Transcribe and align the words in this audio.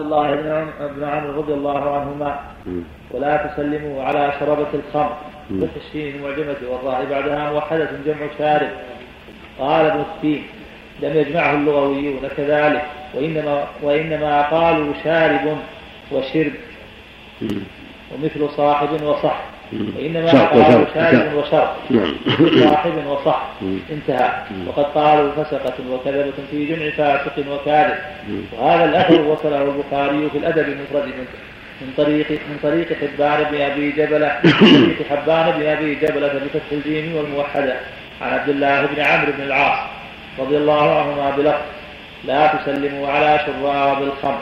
الله 0.00 0.34
بن 0.96 1.04
عمرو 1.04 1.40
رضي 1.40 1.54
الله 1.54 1.90
عنهما. 1.90 2.40
ولا 3.10 3.36
تسلموا 3.36 4.02
على 4.04 4.32
شربة 4.40 4.66
الخمر 4.74 5.16
بالتشهين 5.50 6.14
المعجمة 6.14 6.56
والراء 6.70 7.06
بعدها 7.10 7.52
موحدة 7.52 7.90
جمع 8.06 8.26
شارب. 8.38 8.70
قال 9.58 9.86
ابن 9.86 10.00
التين 10.00 10.42
لم 11.02 11.16
يجمعه 11.16 11.54
اللغويون 11.54 12.28
كذلك 12.36 12.84
وإنما 13.14 13.66
وإنما 13.82 14.42
قالوا 14.42 14.94
شارب 15.04 15.56
وشرب. 16.12 16.52
ومثل 18.12 18.48
صاحب 18.56 19.02
وصح 19.02 19.40
وإنما 19.72 20.44
قالوا 20.44 20.86
وشرب 21.34 21.68
نعم. 21.90 22.14
صاحب 22.64 23.06
وصح. 23.06 23.42
انتهى. 23.90 24.30
وقد 24.66 24.84
قالوا 24.84 25.30
فسقة 25.32 25.74
وكذبة 25.90 26.32
في 26.50 26.66
جمع 26.66 26.90
فاسق 26.90 27.32
وكاذب. 27.50 27.96
وهذا 28.58 28.84
الأثر 28.84 29.20
وصله 29.20 29.62
البخاري 29.62 30.30
في 30.30 30.38
الأدب 30.38 30.68
المفرد 30.68 31.12
من 31.80 31.92
طريق 31.96 32.30
من 32.30 32.58
طريق 32.62 32.88
حبان 32.92 33.44
بن 33.52 33.60
أبي 33.60 33.90
جبله 33.90 34.40
طريق 34.60 34.96
حبان 35.10 35.58
بن 35.58 35.66
أبي 35.66 35.94
جبله 35.94 36.28
بفتح 36.28 36.72
الجيم 36.72 37.16
والموحدة. 37.16 37.76
عن 38.20 38.32
عبد 38.32 38.48
الله 38.48 38.86
بن 38.86 39.02
عمرو 39.02 39.32
بن 39.38 39.42
العاص 39.42 39.78
رضي 40.38 40.56
الله 40.56 40.98
عنهما 40.98 41.30
بلفظ 41.36 41.62
لا 42.24 42.46
تسلموا 42.46 43.08
على 43.08 43.40
شراب 43.46 44.02
الخمر. 44.02 44.40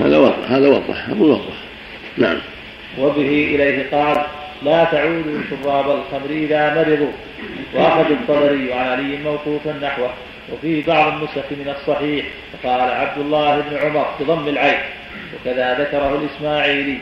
هذا 0.00 0.18
واضح. 0.18 0.50
هذا 0.50 0.68
واضح. 0.68 1.08
هذا 1.08 1.22
واضح. 1.24 1.54
نعم. 2.18 2.36
وبه 2.98 3.50
إليه 3.54 3.90
قال 3.90 4.26
لا 4.62 4.84
تعودوا 4.84 5.40
شراب 5.50 5.90
الخمر 5.90 6.30
إذا 6.30 6.74
مرضوا. 6.74 7.12
وأخذ 7.74 8.10
الطبري 8.10 8.72
عن 8.72 8.86
علي 8.88 9.16
موقوفا 9.24 9.72
نحوه 9.82 10.10
وفي 10.52 10.82
بعض 10.82 11.12
النسخ 11.12 11.44
من 11.50 11.74
الصحيح 11.78 12.26
فقال 12.52 12.80
عبد 12.80 13.18
الله 13.18 13.60
بن 13.60 13.76
عمر 13.76 14.06
بضم 14.20 14.48
العين. 14.48 14.78
وكذا 15.34 15.74
ذكره 15.74 16.20
الإسماعيلي. 16.22 16.98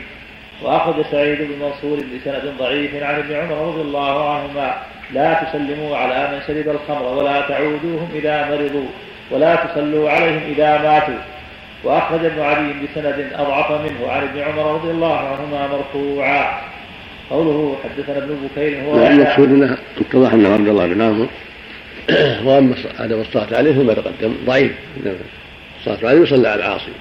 وأخذ 0.61 1.11
سعيد 1.11 1.37
بن 1.41 1.65
منصور 1.65 1.97
بسند 1.97 2.53
ضعيف 2.59 3.03
عن 3.03 3.15
ابن 3.15 3.35
عمر 3.35 3.67
رضي 3.67 3.81
الله 3.81 4.29
عنهما 4.29 4.75
لا 5.13 5.33
تسلموا 5.33 5.97
على 5.97 6.31
من 6.31 6.41
شرب 6.47 6.75
الخمر 6.75 7.13
ولا 7.13 7.41
تعودوهم 7.41 8.09
إذا 8.15 8.49
مرضوا 8.49 8.87
ولا 9.31 9.55
تصلوا 9.55 10.09
عليهم 10.09 10.41
إذا 10.57 10.81
ماتوا. 10.81 11.34
وأخرج 11.85 12.25
ابن 12.25 12.39
علي 12.39 12.73
بسند 12.73 13.31
أضعف 13.33 13.71
منه 13.71 14.11
عن 14.11 14.23
ابن 14.23 14.39
عمر 14.39 14.73
رضي 14.73 14.91
الله 14.91 15.17
عنهما 15.17 15.67
مرفوعا. 15.67 16.61
قوله 17.29 17.77
حدثنا 17.83 18.17
ابن 18.17 18.35
بكير 18.35 18.81
هو 18.83 19.07
المقصود 19.07 19.49
انه 19.49 19.77
اتضح 20.01 20.33
أنه 20.33 20.53
عبد 20.53 20.67
الله 20.67 20.87
بن 20.87 21.01
عمرو. 21.01 21.27
وأما 22.45 22.75
عدم 22.99 23.21
الصلاه 23.21 23.57
عليه 23.57 23.73
فيما 23.73 23.93
تقدم 23.93 24.35
ضعيف. 24.45 24.71
الصلاه 25.79 26.09
عليه 26.09 26.21
يصلى 26.21 26.47
على 26.47 26.65
العاصي. 26.65 26.91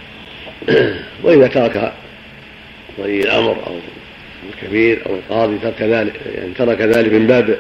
وإذا 1.25 1.47
ترك 1.47 1.93
ولي 2.99 3.21
الأمر 3.21 3.57
أو 3.67 3.77
الكبير 4.53 5.03
أو 5.07 5.15
القاضي 5.15 5.59
ترك 5.59 5.83
ذلك 5.83 6.21
يعني 6.35 6.55
ترك 6.55 6.81
ذلك 6.81 7.13
من 7.13 7.27
باب 7.27 7.59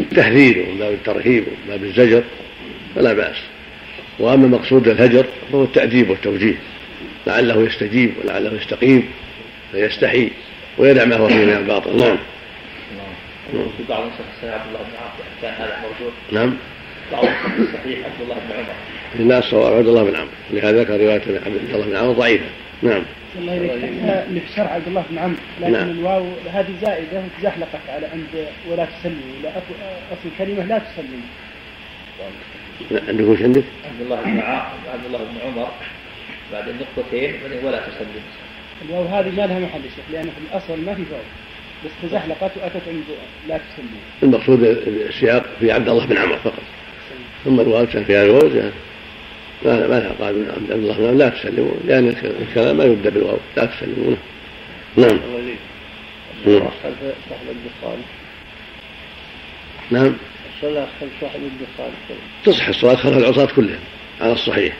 التحذير 0.00 0.66
ومن 0.68 0.78
باب 0.78 0.92
الترهيب 0.92 1.44
ومن 1.46 1.68
باب 1.68 1.84
الزجر 1.84 2.22
فلا 2.94 3.12
بأس. 3.12 3.36
وأما 4.18 4.48
مقصود 4.48 4.88
الهجر 4.88 5.26
فهو 5.52 5.64
التأديب 5.64 6.10
والتوجيه 6.10 6.54
لعله 7.26 7.62
يستجيب 7.62 8.14
ولعله 8.24 8.52
يستقيم 8.54 9.08
فيستحي 9.72 10.30
ويدع 10.78 11.04
ما 11.04 11.16
هو 11.16 11.28
فيه 11.28 11.44
من 11.44 11.56
الباطل. 11.56 11.96
نعم. 11.96 12.18
في 13.52 13.84
بعض 13.88 14.04
نسخ 14.06 14.18
الصحيح 14.34 14.54
عبد 14.54 14.66
الله 14.68 14.78
بن 14.78 14.96
عمرو 14.96 15.24
كان 15.42 15.54
هذا 15.54 15.76
موجود. 15.82 16.12
نعم. 16.32 16.56
بعض 17.12 17.24
نسخ 17.24 17.58
الصحيح 17.58 17.98
عبد 17.98 18.20
الله 18.20 18.34
بن 18.34 18.52
عمر. 18.58 18.74
الناس 19.20 19.54
عبد 19.54 19.88
الله 19.88 20.04
بن 20.04 20.16
عمرو 20.16 20.30
لهذا 20.50 20.80
ذكر 20.80 21.00
رواية 21.00 21.22
عبد 21.46 21.74
الله 21.74 21.86
بن 21.86 21.96
عمرو 21.96 22.12
ضعيفه 22.12 22.44
نعم. 22.82 23.02
الله 23.38 23.54
اللي 24.28 24.40
في 24.40 24.52
شرع 24.56 24.66
عبد 24.66 24.88
الله 24.88 25.04
بن 25.10 25.18
عمرو 25.18 25.36
لكن 25.60 25.72
نعم. 25.72 25.90
الواو 25.90 26.26
هذه 26.52 26.74
زائدة 26.82 27.22
تزحلقت 27.38 27.88
على 27.88 28.06
عند 28.06 28.46
ولا 28.70 28.84
تسلموا 28.84 29.42
لا 29.42 29.50
اصل 30.12 30.28
الكلمة 30.32 30.64
لا 30.64 30.78
تسلموا 30.78 31.20
عندك 33.08 33.24
وش 33.24 33.42
عندك؟ 33.42 33.64
عبد 33.84 34.00
الله 34.00 34.22
بن 34.22 34.40
عبد 34.40 35.04
الله 35.06 35.18
بن 35.18 35.40
عمر. 35.44 35.68
بعد 36.52 36.68
النقطتين 36.68 37.34
ولا 37.64 37.80
تسلم. 37.80 38.22
الواو 38.88 39.04
هذه 39.04 39.30
ما 39.30 39.46
لها 39.46 39.58
محل 39.58 39.82
شيخ 39.82 40.04
لأن 40.12 40.24
في 40.24 40.52
الأصل 40.52 40.84
ما 40.84 40.94
في 40.94 41.02
واو 41.12 41.20
بس 41.84 41.90
تزحلقت 42.02 42.50
وأتت 42.56 42.88
عند 42.88 43.04
لا 43.48 43.58
تسلموا 43.58 44.00
المقصود 44.22 44.64
السياق 44.86 45.46
في 45.60 45.72
عبد 45.72 45.88
الله 45.88 46.06
بن 46.06 46.16
عمر 46.16 46.36
فقط. 46.36 46.62
ثم 47.44 47.60
الواو 47.60 47.86
كان 47.86 48.04
فيها 48.04 48.22
الواو 48.22 48.48
ما 49.64 49.86
ما 49.86 50.00
لها 50.00 50.12
قال 50.20 50.50
عبد 50.50 50.70
الله 50.70 50.96
بن 50.96 51.04
عمر 51.04 51.12
لا 51.12 51.28
تسلموا 51.28 51.74
لأن 51.84 52.14
الكلام 52.48 52.76
ما 52.76 52.84
يبدأ 52.84 53.10
بالواو 53.10 53.36
لا 53.56 53.64
تسلمون 53.64 54.16
نعم. 54.96 55.18
نعم. 59.90 60.12
نعم 60.62 60.74
صلى 60.74 60.86
خلف 61.00 61.10
صاحب 61.20 61.40
الدخان 61.40 61.92
تصح 62.44 62.68
الصلاة 62.68 62.94
خلف 62.94 63.16
العصاة 63.16 63.48
كلهم 63.56 63.78
على 64.20 64.32
الصحيح. 64.32 64.74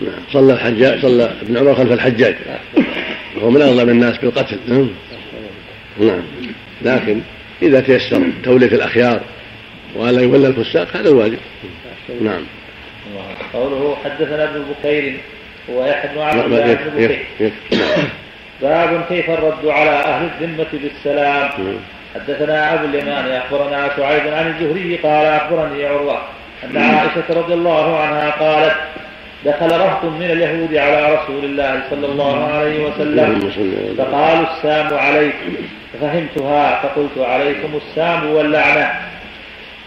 نعم 0.00 0.20
صلى 0.32 0.52
الحجاج 0.52 1.02
صلى 1.02 1.24
ابن 1.42 1.56
عمر 1.56 1.74
خلف 1.74 1.92
الحجاج. 1.92 2.36
وهو 3.36 3.50
من 3.50 3.62
أظلم 3.62 3.88
الناس 3.88 4.18
بالقتل. 4.18 4.58
نعم. 4.68 4.88
نعم. 6.00 6.22
لكن 6.82 7.20
إذا 7.62 7.80
تيسر 7.80 8.22
تولية 8.44 8.66
الأخيار 8.66 9.20
ولا 9.96 10.22
يولى 10.22 10.46
الفساق 10.46 10.96
هذا 10.96 11.08
الواجب. 11.08 11.38
نعم. 12.20 12.42
قوله 13.52 13.96
حدثنا 14.04 14.44
ابن 14.44 14.64
بكير 14.70 15.16
هو 15.70 15.86
يحيى 15.86 16.14
بن 16.14 16.20
عبد 16.20 16.38
لا، 16.38 16.46
الله 16.46 16.74
بن 16.74 16.90
بكير. 16.90 17.22
نعم. 17.72 18.04
باب 18.62 19.04
كيف 19.08 19.30
الرد 19.30 19.66
على 19.66 19.90
أهل 19.90 20.30
الذمة 20.40 20.66
بالسلام. 20.72 21.64
نعم. 21.64 21.76
حدثنا 22.14 22.74
ابو 22.74 22.84
اليمان 22.84 23.32
أخبرنا 23.32 23.90
شعيب 23.96 24.34
عن 24.34 24.46
الزهري 24.46 24.96
قال 24.96 25.26
أخبرني 25.26 25.86
عروة 25.86 26.18
أن 26.64 26.76
عائشة 26.76 27.40
رضي 27.40 27.54
الله 27.54 27.98
عنها 28.00 28.30
قالت 28.30 28.76
دخل 29.44 29.70
رهط 29.70 30.04
من 30.04 30.30
اليهود 30.30 30.74
على 30.76 31.14
رسول 31.14 31.44
الله 31.44 31.82
صلى 31.90 32.06
الله 32.06 32.44
عليه 32.44 32.84
وسلم. 32.84 33.50
فقالوا 33.98 34.46
السام 34.56 34.98
عليكم 34.98 35.54
ففهمتها 35.92 36.82
فقلت 36.82 37.18
عليكم 37.18 37.68
السام 37.76 38.30
واللعنة. 38.30 38.90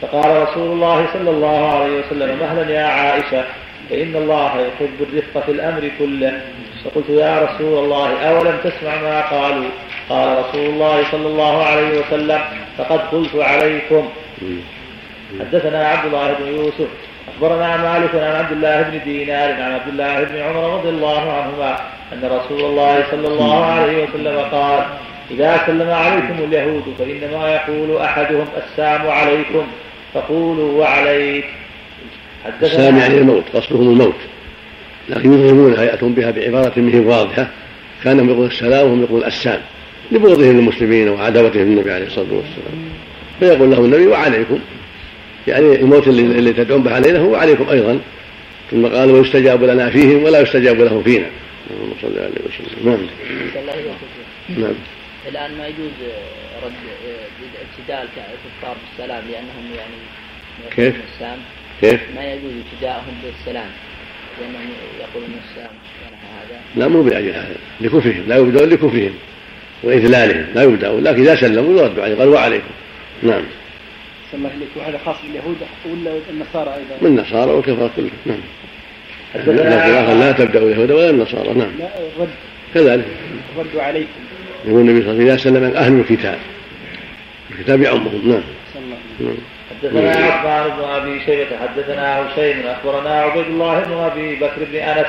فقال 0.02 0.42
رسول 0.42 0.72
الله 0.72 1.08
صلى 1.14 1.30
الله 1.30 1.80
عليه 1.80 2.00
وسلم 2.00 2.40
مهلا 2.40 2.72
يا 2.72 2.86
عائشة 2.86 3.44
فإن 3.90 4.16
الله 4.16 4.52
يحب 4.62 4.98
الرفق 5.02 5.46
في 5.46 5.52
الأمر 5.52 5.90
كله. 6.00 6.42
فقلت 6.86 7.10
يا 7.10 7.40
رسول 7.40 7.84
الله 7.84 8.30
أولم 8.30 8.58
تسمع 8.64 8.96
ما 9.02 9.22
قالوا؟ 9.22 9.70
قال 10.10 10.38
رسول 10.38 10.66
الله 10.66 11.12
صلى 11.12 11.28
الله 11.28 11.64
عليه 11.64 12.00
وسلم 12.00 12.40
فقد 12.78 13.00
قلت 13.00 13.36
عليكم. 13.36 14.10
حدثنا 15.40 15.88
عبد 15.88 16.06
الله 16.06 16.34
بن 16.34 16.48
يوسف 16.48 16.88
أخبرنا 17.28 17.78
مالك 17.78 18.16
عن 18.16 18.36
عبد 18.36 18.52
الله 18.52 18.82
بن 18.82 19.00
دينار 19.04 19.52
عن 19.52 19.72
عبد 19.72 19.88
الله 19.88 20.24
بن 20.24 20.38
عمر 20.38 20.78
رضي 20.78 20.90
الله 20.90 21.32
عنهما 21.32 21.78
أن 22.14 22.22
رسول 22.24 22.62
الله 22.62 23.04
صلى 23.12 23.28
الله 23.28 23.66
عليه 23.66 24.04
وسلم 24.04 24.40
قال 24.52 24.84
إذا 25.32 25.62
سلم 25.66 25.90
عليكم 25.90 26.44
اليهود 26.44 26.84
فإنما 27.00 27.50
يقول 27.56 28.02
أحدهم 28.02 28.46
السلام 28.58 29.08
عليكم 29.08 29.68
فقولوا 30.14 30.82
وعليك. 30.82 31.46
السلام 32.62 32.98
يعني 32.98 33.18
الموت 33.18 33.44
قصدهم 33.54 33.90
الموت. 33.90 34.20
لكن 35.10 35.34
يظهرونها 35.34 35.84
يأتون 35.84 36.14
بها 36.14 36.32
بعبارة 36.32 36.80
منه 36.80 37.10
واضحة. 37.10 37.48
كانهم 38.04 38.30
يقول 38.30 38.46
السلام 38.46 38.88
وهم 38.88 39.04
يقول 39.04 39.24
السام 39.24 39.62
لبغضهم 40.14 40.58
للمسلمين 40.58 41.10
وعداوتهم 41.10 41.62
للنبي 41.62 41.92
عليه 41.92 42.06
الصلاة 42.06 42.34
والسلام. 42.34 42.90
فيقول 43.40 43.72
لهم 43.72 43.86
النبي 43.86 44.08
وعليكم. 44.08 44.60
يعني 45.48 45.76
الموت 45.76 46.08
اللي, 46.08 46.22
اللي 46.22 46.54
تدعون 46.54 46.84
به 46.84 46.96
علينا 46.96 47.20
هو 47.20 47.36
عليكم 47.36 47.70
أيضا. 47.70 48.00
ثم 48.72 48.86
قال 48.86 49.12
ويستجاب 49.12 49.64
لنا 49.64 49.90
فيهم 49.90 50.24
ولا 50.24 50.40
يستجاب 50.42 50.82
لهم 50.82 51.04
فينا. 51.04 51.26
اللهم 51.72 51.94
صل 52.02 52.20
عليه 52.20 52.32
وسلم. 52.32 52.86
نعم. 52.86 53.08
نعم. 54.58 54.74
الآن 55.30 55.58
ما 55.58 55.68
يجوز 55.68 55.92
رد 56.64 56.74
ابتداء 57.62 58.04
الكفار 58.04 58.76
بالسلام 58.98 59.24
لأنهم 59.32 59.66
يعني 59.78 59.96
كيف؟ 60.76 60.96
السام 61.14 61.38
كيف؟ 61.82 62.02
ما 62.16 62.34
يجوز 62.34 62.52
ابتداءهم 62.66 63.14
بالسلام. 63.24 63.70
لأنهم 64.42 64.70
يقولون 65.00 65.30
ونحو 65.32 66.28
هذا. 66.40 66.62
لا 66.76 66.88
مو 66.88 67.04
بأجل 67.04 67.30
هذا. 67.30 67.56
لكفرهم. 67.82 68.24
لا 68.28 68.38
يبدأون 68.38 68.70
لكفرهم. 68.70 69.14
وإذلالهم. 69.84 70.46
لا 70.56 70.64
يبدأون 70.64 71.04
لكن 71.04 71.22
إذا 71.22 71.36
سلموا 71.36 71.82
يردوا 71.82 72.04
عليه 72.04 72.16
قال 72.16 72.28
وعليكم. 72.28 72.72
نعم. 73.24 73.44
الله 74.34 74.50
عليك 74.50 74.70
وهذا 74.76 75.00
خاص 75.06 75.16
باليهود 75.24 75.58
ولا 75.86 76.12
النصارى 76.30 76.70
أيضا؟ 76.70 76.96
من 77.02 77.08
النصارى 77.08 77.52
والكفار 77.52 77.90
كلهم. 77.96 78.12
نعم. 78.26 78.38
حدثنا 79.34 80.02
لكن 80.02 80.20
لا 80.20 80.32
تبدأ 80.32 80.60
اليهود 80.60 80.92
ولا 80.92 81.10
النصارى. 81.10 81.54
نعم. 81.54 81.72
لا 81.80 81.88
الرد 82.16 82.30
كذلك. 82.74 83.06
الرد 83.56 83.78
عليكم. 83.78 84.08
يقول 84.66 84.82
النبي 84.82 85.02
صلى 85.02 85.12
الله 85.12 85.24
عليه 85.24 85.34
وسلم 85.34 85.56
إذا 85.56 85.72
سلم 85.72 85.78
أهل 85.78 86.00
الكتاب. 86.00 86.38
الكتاب 87.52 87.82
يعمهم. 87.82 88.22
نعم. 88.30 88.44
نعم. 89.20 89.38
حدثنا 89.84 90.10
عثمان 90.10 90.78
بن 90.78 90.84
أبي 90.84 91.26
شيبة 91.26 91.58
حدثنا 91.62 92.28
هشيم 92.28 92.68
أخبرنا 92.68 93.22
عبيد 93.22 93.46
الله 93.46 93.80
بن 93.80 93.94
أبي 93.94 94.36
بكر 94.36 94.64
بن 94.72 94.76
أنس 94.76 95.08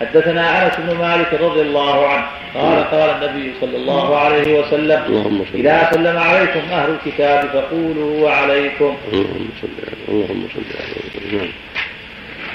حدثنا 0.00 0.66
أنس 0.66 0.72
بن 0.78 0.98
مالك 0.98 1.34
رضي 1.40 1.60
الله 1.60 2.08
عنه 2.08 2.26
قال 2.54 2.84
قال 2.90 3.10
النبي 3.10 3.52
صلى 3.60 3.76
الله 3.76 4.16
عليه 4.16 4.60
وسلم 4.60 5.02
اللهم 5.06 5.44
صل 5.52 5.58
إذا 5.58 5.90
سلم 5.92 6.16
عليكم 6.18 6.60
أهل 6.72 6.90
الكتاب 6.90 7.48
فقولوا 7.52 8.24
وعليكم. 8.24 8.96
اللهم 9.12 9.48
صل 9.62 9.68
على 9.86 9.96
اللهم 10.08 10.48
صل 10.54 10.62
على 10.80 11.38
نعم 11.38 11.48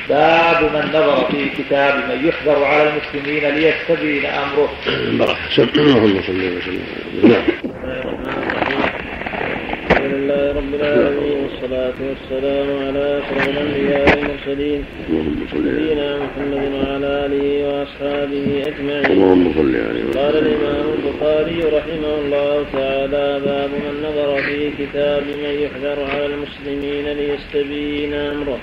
باب 0.10 0.64
من 0.64 0.90
نظر 0.90 1.26
في 1.32 1.50
كتاب 1.50 1.96
من 1.96 2.28
يحذر 2.28 2.64
على 2.64 2.90
المسلمين 2.90 3.44
ليستبين 3.56 4.26
أمره. 4.26 4.70
اللهم 5.80 6.22
صل 6.28 6.42
وسلم 6.58 6.84
نعم 7.24 7.44
الحمد 10.10 10.22
لله 10.22 10.52
رب 10.60 10.74
العالمين. 10.74 11.38
والصلاة 11.44 11.98
والسلام 12.10 12.68
على 12.88 13.22
أشرف 13.22 13.50
الأنبياء 13.50 14.06
والمرسلين. 14.18 14.82
نبينا 15.56 16.10
محمد 16.24 16.64
وعلى 16.78 17.10
آله 17.26 17.48
وأصحابه 17.68 18.46
أجمعين. 18.70 19.06
اللهم 19.06 19.46
صل 19.54 19.74
عليه 19.90 20.04
قال 20.20 20.36
وسلم 20.36 20.46
الإمام 20.46 20.86
البخاري 20.98 21.60
رحمه 21.78 22.14
الله 22.22 22.66
تعالى 22.74 23.28
باب 23.46 23.70
من 23.86 23.94
نظر 24.08 24.30
في 24.42 24.60
كتاب 24.80 25.24
من 25.44 25.54
يحذر 25.64 26.00
على 26.14 26.26
المسلمين 26.26 27.06
ليستبين 27.20 28.14
أمره. 28.14 28.60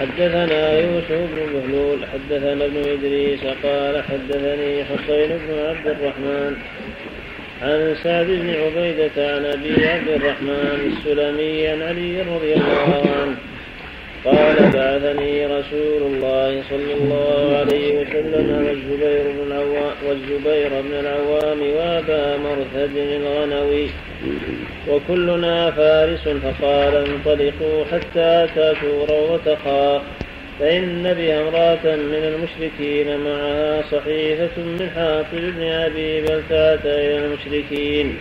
حدثنا 0.00 0.62
يوسف 0.78 1.20
بن 1.34 1.42
بهلول 1.52 1.98
حدثنا 2.12 2.64
ابن 2.64 2.82
إدريس 2.96 3.44
قال 3.64 3.94
حدثني 4.08 4.84
حسين 4.84 5.30
بن 5.42 5.50
عبد 5.68 5.86
الرحمن. 5.86 6.52
عن 7.62 7.96
سعد 8.02 8.26
بن 8.26 8.50
عبيدة 8.50 9.34
عن 9.34 9.44
أبي 9.44 9.86
عبد 9.86 10.08
الرحمن 10.08 10.92
السلمي 10.92 11.68
عن 11.68 11.82
علي 11.82 12.20
رضي 12.20 12.54
الله 12.54 13.06
عنه. 13.20 13.36
قال 14.24 14.56
بعثني 14.74 15.46
رسول 15.46 16.02
الله 16.02 16.62
صلى 16.70 16.94
الله 16.94 17.56
عليه 17.56 18.00
وسلم 18.00 18.66
والزبير 18.66 19.22
بن 19.32 19.52
العوام 19.52 19.92
والزبير 20.08 20.68
بن 20.68 20.94
العوام 21.00 21.60
وأبا 21.76 22.36
مرثد 22.36 22.96
الغنوي. 22.96 23.86
وكلنا 24.88 25.70
فارس 25.70 26.28
فقال 26.28 26.94
انطلقوا 26.96 27.84
حتى 27.92 28.46
تاتوا 28.54 29.06
روضة 29.08 29.56
خاء 29.64 30.02
فإن 30.60 31.14
بها 31.18 31.42
امرأة 31.42 31.96
من 31.96 32.34
المشركين 32.34 33.16
معها 33.16 33.82
صحيفة 33.82 34.62
من 34.62 34.90
حاطب 34.94 35.26
بن 35.32 35.62
أبي 35.62 36.20
بلتعة 36.20 36.84
إلى 36.84 37.24
المشركين. 37.24 38.16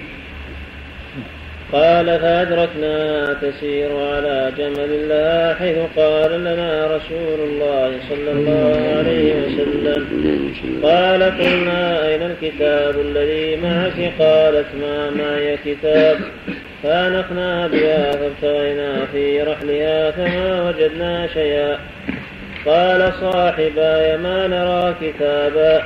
قال 1.73 2.05
فأدركناها 2.05 3.33
تسير 3.33 3.89
على 3.97 4.51
جمل 4.57 5.09
لها 5.09 5.53
حيث 5.53 5.77
قال 5.97 6.31
لنا 6.31 6.87
رسول 6.87 7.39
الله 7.49 7.91
صلى 8.09 8.31
الله 8.31 8.97
عليه 8.97 9.33
وسلم. 9.35 10.05
قال 10.83 11.23
قلنا 11.23 12.07
أين 12.07 12.21
الكتاب 12.21 12.95
الذي 12.99 13.55
معك؟ 13.55 14.11
قالت 14.19 14.67
ما 14.81 15.09
معي 15.09 15.57
كتاب. 15.65 16.17
فأنخنا 16.83 17.67
بها 17.67 18.11
فابتغينا 18.11 19.05
في 19.11 19.41
رحلها 19.41 20.11
فما 20.11 20.69
وجدنا 20.69 21.27
شيئا. 21.33 21.79
قال 22.65 23.13
صاحباي 23.21 24.17
ما 24.17 24.47
نرى 24.47 24.95
كتابا 25.01 25.83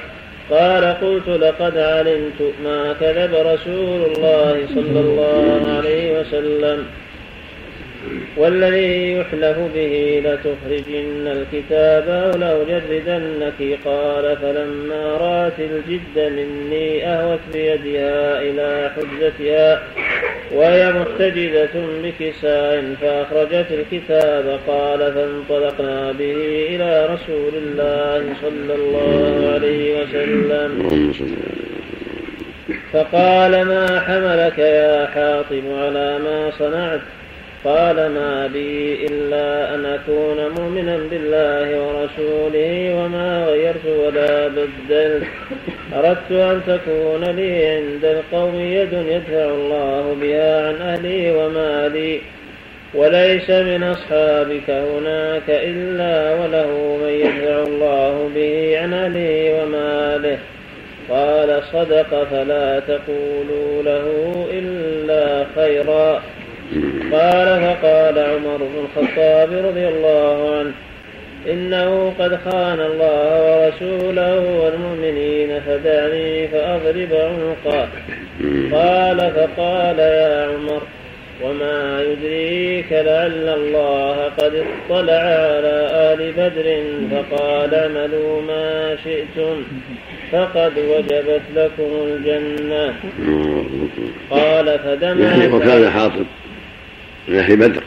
قال 0.51 0.83
قلت 1.01 1.27
لقد 1.27 1.77
علمت 1.77 2.41
ما 2.63 2.95
كذب 2.99 3.33
رسول 3.33 4.01
الله 4.11 4.67
صلى 4.75 4.99
الله 4.99 5.77
عليه 5.77 6.19
وسلم 6.19 6.85
والذي 8.37 9.13
يحلف 9.13 9.57
به 9.75 10.23
لتخرجن 10.25 11.27
الكتاب 11.27 12.09
أو 12.09 12.63
لأجردنك 12.63 13.79
قال 13.85 14.37
فلما 14.37 15.17
رأت 15.17 15.59
الجد 15.59 16.31
مني 16.31 17.07
أهوت 17.07 17.39
بيدها 17.53 18.41
إلى 18.41 18.91
حجتها 18.95 19.83
وهي 20.53 20.93
محتجزة 20.93 21.87
بكساء 22.03 22.95
فأخرجت 23.01 23.65
الكتاب. 23.71 24.59
قال 24.67 24.99
فانطلقنا 25.13 26.11
به 26.11 26.67
إلى 26.69 27.05
رسول 27.05 27.53
الله 27.55 28.23
صلى 28.41 28.75
الله 28.75 29.51
عليه 29.53 30.01
وسلم. 30.01 30.89
فقال 32.93 33.51
ما 33.65 33.99
حملك 33.99 34.59
يا 34.59 35.05
حاطب 35.05 35.63
على 35.79 36.19
ما 36.19 36.51
صنعت؟ 36.59 37.01
قال 37.65 37.95
ما 37.95 38.47
بي 38.53 39.05
إلا 39.05 39.75
أن 39.75 39.85
أكون 39.85 40.49
مؤمنا 40.57 40.97
بالله 40.97 41.81
ورسوله 41.81 42.95
وما 42.95 43.45
غيرت 43.45 43.85
ولا 43.85 44.47
بدلت 44.47 45.27
أردت 45.95 46.31
أن 46.31 46.61
تكون 46.67 47.23
لي 47.23 47.65
عند 47.67 48.05
القوم 48.05 48.55
يد 48.55 48.93
يدفع 48.93 49.45
الله 49.45 50.17
بها 50.21 50.67
عن 50.67 50.75
أهلي 50.81 51.31
ومالي 51.31 52.21
وليس 52.93 53.49
من 53.49 53.83
أصحابك 53.83 54.69
هناك 54.69 55.49
إلا 55.49 56.33
وله 56.33 56.97
من 57.03 57.09
يدفع 57.09 57.63
الله 57.67 58.29
به 58.35 58.79
عن 58.79 58.93
أهله 58.93 59.63
وماله 59.63 60.37
قال 61.09 61.61
صدق 61.73 62.23
فلا 62.31 62.79
تقولوا 62.79 63.83
له 63.83 64.05
إلا 64.51 65.45
خيرا. 65.55 66.21
قال 67.11 67.61
فقال 67.61 68.19
عمر 68.19 68.57
بن 68.57 68.85
الخطاب 68.85 69.49
رضي 69.65 69.87
الله 69.87 70.57
عنه 70.59 70.71
إنه 71.53 72.13
قد 72.19 72.39
خان 72.45 72.79
الله 72.79 73.31
ورسوله 73.45 74.39
والمؤمنين 74.61 75.59
فدعني 75.59 76.47
فأضرب 76.47 77.09
عنقه. 77.13 77.87
قال 78.71 79.17
فقال 79.17 79.99
يا 79.99 80.47
عمر 80.47 80.81
وما 81.43 82.01
يدريك 82.03 82.91
لعل 82.91 83.49
الله 83.49 84.15
قد 84.37 84.53
اطلع 84.55 85.13
على 85.13 85.89
آل 86.13 86.31
بدر 86.37 86.83
فقال 87.11 87.73
اعملوا 87.73 88.41
ما 88.41 88.95
شئتم 89.03 89.63
فقد 90.31 90.71
وجبت 90.77 91.41
لكم 91.55 91.91
الجنة. 92.07 92.93
قال 94.29 94.79
فدمعت. 94.79 95.53
وكان 95.53 95.89
حاطب 95.89 96.25
من 97.27 97.37
أهل 97.37 97.55
بدر. 97.55 97.83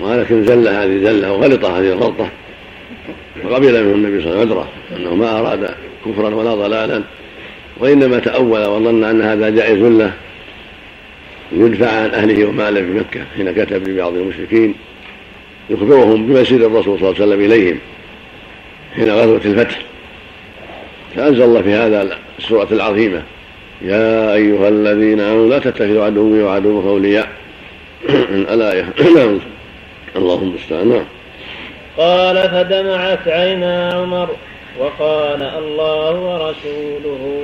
ولكن 0.00 0.44
زل 0.44 0.68
هذه 0.68 0.98
زلة 0.98 1.32
وغلط 1.32 1.64
هذه 1.64 1.92
الغلطة 1.92 2.28
فقبل 3.42 3.84
منه 3.84 3.94
النبي 3.94 4.22
صلى 4.22 4.32
الله 4.32 4.40
عليه 4.40 4.50
وسلم 4.50 4.66
أنه 4.96 5.14
ما 5.14 5.40
أراد 5.40 5.70
كفرا 6.06 6.34
ولا 6.34 6.54
ضلالا. 6.54 7.02
وإنما 7.78 8.18
تأول 8.18 8.66
وظن 8.66 9.04
أن 9.04 9.22
هذا 9.22 9.50
جائز 9.50 9.78
له. 9.78 10.12
يدفع 11.52 11.90
عن 11.90 12.10
أهله 12.10 12.44
وماله 12.44 12.80
في 12.80 12.86
مكة 12.86 13.24
حين 13.36 13.64
كتب 13.64 13.88
لبعض 13.88 14.14
المشركين. 14.14 14.74
يخبرهم 15.70 16.26
بمسير 16.26 16.66
الرسول 16.66 16.98
صلى 16.98 17.08
الله 17.08 17.22
عليه 17.22 17.34
وسلم 17.34 17.40
إليهم 17.40 17.78
حين 18.96 19.10
غزوة 19.10 19.40
الفتح. 19.44 19.82
فأنزل 21.16 21.42
الله 21.42 21.62
في 21.62 21.74
هذا 21.74 22.18
السورة 22.38 22.68
العظيمة 22.72 23.22
يا 23.82 24.34
أيها 24.34 24.68
الذين 24.68 25.20
آمنوا 25.20 25.48
لا 25.48 25.58
تتخذوا 25.58 26.04
عدوي 26.04 26.42
وعدوكم 26.42 26.88
أولياء. 26.88 27.28
الآية. 28.42 28.92
نعم. 29.16 29.40
اللهم 30.16 30.48
المستعان 30.48 30.88
نعم. 30.88 31.04
قال 31.96 32.50
فدمعت 32.50 33.28
عينا 33.28 33.92
عمر 33.92 34.36
وقال 34.78 35.42
الله 35.42 36.10
ورسوله 36.10 37.42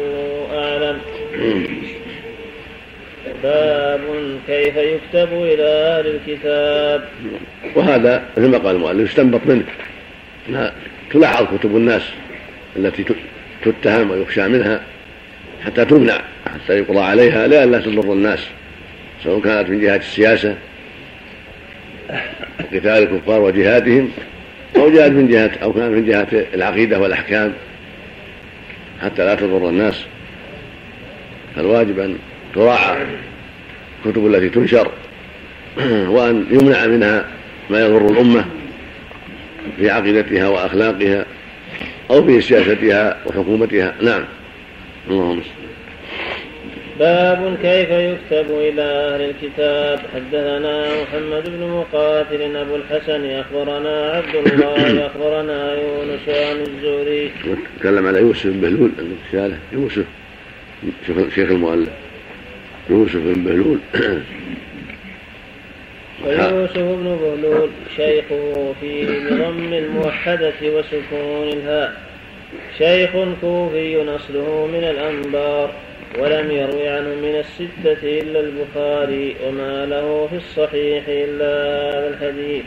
أعلم. 0.54 0.98
باب 3.42 4.00
كيف 4.46 4.76
يكتب 4.76 5.28
إلى 5.32 5.62
أهل 5.62 6.06
الكتاب. 6.06 7.08
وهذا 7.74 8.24
مثل 8.36 8.48
ما 8.48 8.58
قال 8.58 8.76
المؤلف 8.76 9.10
يستنبط 9.10 9.40
منه. 9.46 9.64
انها 10.48 10.72
تلاحظ 11.10 11.46
كتب 11.58 11.76
الناس 11.76 12.02
التي 12.76 13.04
تتهم 13.64 14.10
ويخشى 14.10 14.48
منها 14.48 14.80
حتى 15.64 15.84
تمنع 15.84 16.20
حتى 16.46 16.78
يقضى 16.78 17.00
عليها 17.00 17.46
لئلا 17.46 17.78
تضر 17.78 18.12
الناس 18.12 18.40
سواء 19.24 19.40
كانت 19.40 19.70
من 19.70 19.80
جهة 19.80 19.96
السياسة 19.96 20.56
وقتال 22.60 22.86
الكفار 22.86 23.40
وجهادهم 23.40 24.10
أو 24.76 24.90
جاءت 24.90 25.12
من 25.12 25.28
جهة 25.28 25.50
أو 25.62 25.72
كانت 25.72 25.94
من 25.94 26.06
جهة 26.06 26.46
العقيدة 26.54 27.00
والأحكام. 27.00 27.52
حتى 29.02 29.24
لا 29.24 29.34
تضر 29.34 29.68
الناس. 29.68 30.04
فالواجب 31.56 31.98
أن 31.98 32.18
تراعى 32.54 33.06
الكتب 34.06 34.26
التي 34.26 34.48
تنشر 34.48 34.90
وأن 36.14 36.46
يمنع 36.50 36.86
منها 36.86 37.24
ما 37.70 37.80
يضر 37.80 38.10
الأمة 38.10 38.44
في 39.76 39.90
عقيدتها 39.90 40.48
وأخلاقها 40.48 41.24
أو 42.10 42.26
في 42.26 42.40
سياستها 42.40 43.16
وحكومتها. 43.26 43.94
نعم. 44.02 44.24
اللهم 45.10 45.42
باب 46.98 47.56
كيف 47.62 47.90
يكتب 47.90 48.50
إلى 48.50 48.82
أهل 48.82 49.20
الكتاب. 49.20 50.00
حدثنا 50.14 51.02
محمد 51.02 51.44
بن 51.46 51.66
مقاتل 51.66 52.56
أبو 52.56 52.76
الحسن 52.76 53.30
أخبرنا 53.30 54.10
عبد 54.10 54.34
الله 54.34 55.06
أخبرنا 55.06 55.74
يونس 55.74 56.28
عن 56.28 56.60
الزهري. 56.60 57.30
تكلم 57.80 58.06
على 58.06 58.18
يوسف 58.18 58.46
بن 58.46 58.60
بهلول 58.60 58.90
عندك 58.98 59.56
يوسف 59.72 60.04
شيخ 61.34 61.50
المؤلف. 61.50 61.88
يوسف 62.90 63.16
بن 63.16 63.44
بهلول. 63.44 63.78
ويوسف 66.26 66.78
بن 66.78 67.18
بهلول 67.22 67.70
شيخه 67.96 68.74
فيه 68.80 69.04
بضم 69.04 69.72
الموحدة 69.72 70.52
وسكون 70.62 71.48
الهاء. 71.48 72.02
شيخ 72.78 73.10
كوفي 73.40 74.16
أصله 74.16 74.66
من 74.66 74.84
الأنبار. 74.84 75.70
ولم 76.18 76.50
يروي 76.50 76.88
عنه 76.88 77.14
من 77.14 77.44
الستة 77.44 78.20
إلا 78.20 78.40
البخاري 78.40 79.36
وما 79.44 79.86
له 79.86 80.26
في 80.26 80.36
الصحيح 80.36 81.04
إلا 81.08 81.52
هذا 81.98 82.08
الحديث. 82.08 82.64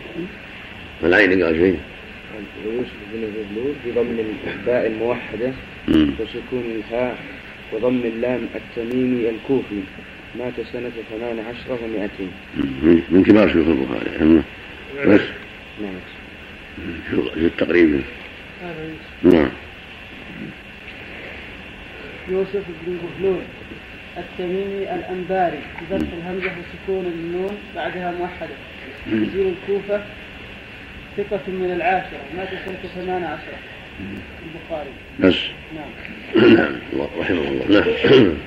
العين 1.03 1.43
قال 1.43 1.55
شيء؟ 1.55 1.79
ويوسف 2.65 2.91
بن 3.13 3.21
بهلول 3.21 3.73
بضم 3.85 4.19
الباء 4.47 4.87
الموحدة 4.87 5.51
وسكون 5.87 6.63
الهاء 6.79 7.17
وضم 7.73 8.01
اللام 8.05 8.47
التميمي 8.55 9.29
الكوفي 9.29 9.81
مات 10.39 10.53
سنة 10.73 10.91
ثمان 11.09 11.39
عشرة 11.39 11.79
ومائتين 11.83 12.31
من 13.09 13.23
كبار 13.27 13.49
شيوخ 13.49 13.67
البخاري 13.67 14.41
بس. 15.07 15.21
نعم. 15.81 15.99
شو 17.11 17.21
التقريب؟ 17.37 18.01
نعم. 19.23 19.49
يوسف 22.29 22.63
بن 22.85 22.97
بهلول 22.97 23.41
التميمي 24.17 24.95
الأنباري 24.95 25.59
بفتح 25.81 26.07
الهمزة 26.13 26.51
وسكون 26.51 27.05
النون 27.05 27.57
بعدها 27.75 28.11
موحدة. 28.11 28.55
نزيل 29.07 29.53
الكوفة 29.53 30.01
ثقة 31.17 31.41
من 31.47 31.71
العاشرة 31.75 32.19
مات 32.37 32.47
سنة 32.65 32.91
ثمان 32.95 33.23
عشرة. 33.23 33.57
البخاري. 34.45 34.89
بس 35.19 35.35
نعم. 35.75 36.53
نعم. 36.53 36.75
رحمه 37.19 37.41
الله. 37.41 37.65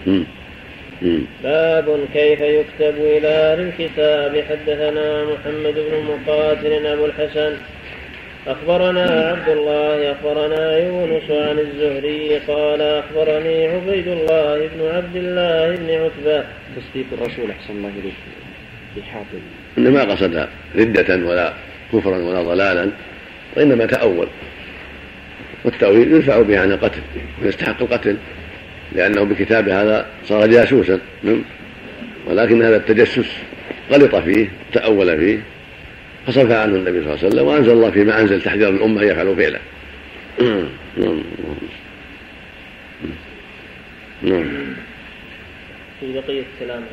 نعم. 0.07 0.25
باب 1.43 2.07
كيف 2.13 2.41
يكتب 2.41 2.95
إلى 2.99 3.29
أهل 3.29 3.61
الكتاب 3.61 4.45
حدثنا 4.49 5.25
محمد 5.25 5.75
بن 5.75 6.05
مقاتل 6.05 6.87
أبو 6.87 7.07
الحسن 7.07 7.57
أخبرنا 8.47 9.03
عبد 9.03 9.49
الله 9.49 10.13
أخبرنا 10.13 10.79
يونس 10.79 11.31
عن 11.31 11.59
الزهري 11.59 12.39
قال 12.39 12.81
أخبرني 12.83 13.67
عبيد 13.67 14.09
الله 14.09 14.69
بن 14.75 14.97
عبد 14.97 15.17
الله 15.17 15.77
بن 15.77 15.91
عتبة. 15.91 16.45
تصديق 16.77 17.07
الرسول 17.13 17.51
أحسن 17.51 17.77
الله 17.77 17.89
إليك. 17.89 18.15
في 18.95 19.03
حاطب 19.03 19.43
إنما 19.79 20.05
قصد 20.05 20.49
ردة 20.77 21.29
ولا 21.29 21.53
كفرا 21.93 22.17
ولا 22.17 22.43
ضلالا 22.43 22.91
وإنما 23.57 23.87
تأول. 23.87 24.27
والتأويل 25.65 26.13
يدفع 26.13 26.43
به 26.43 26.61
عن 26.61 26.73
القتل 26.73 27.01
ويستحق 27.43 27.83
القتل 27.83 28.17
لأنه 28.93 29.23
بكتاب 29.23 29.69
هذا 29.69 30.07
صار 30.27 30.47
جاسوسا 30.47 31.01
نعم. 31.23 31.43
ولكن 32.27 32.63
هذا 32.63 32.77
التجسس 32.77 33.27
غلط 33.91 34.17
فيه 34.17 34.49
تأول 34.73 35.19
فيه. 35.19 35.39
فصرف 36.29 36.51
عنه 36.51 36.77
النبي 36.77 36.91
صلى 36.91 37.15
الله 37.15 37.19
عليه 37.19 37.29
وسلم 37.29 37.47
وأنزل 37.47 37.73
الله 37.73 37.91
فيما 37.91 38.21
أنزل 38.21 38.43
تحذير 38.43 38.69
الأمة 38.69 39.03
أن 39.03 39.09
يفعلوا 39.09 39.35
فعله. 39.35 39.59
نعم 40.97 41.23
نعم 44.23 44.45
في 46.01 46.13
بقية 46.13 46.43
الكلام 46.55 46.85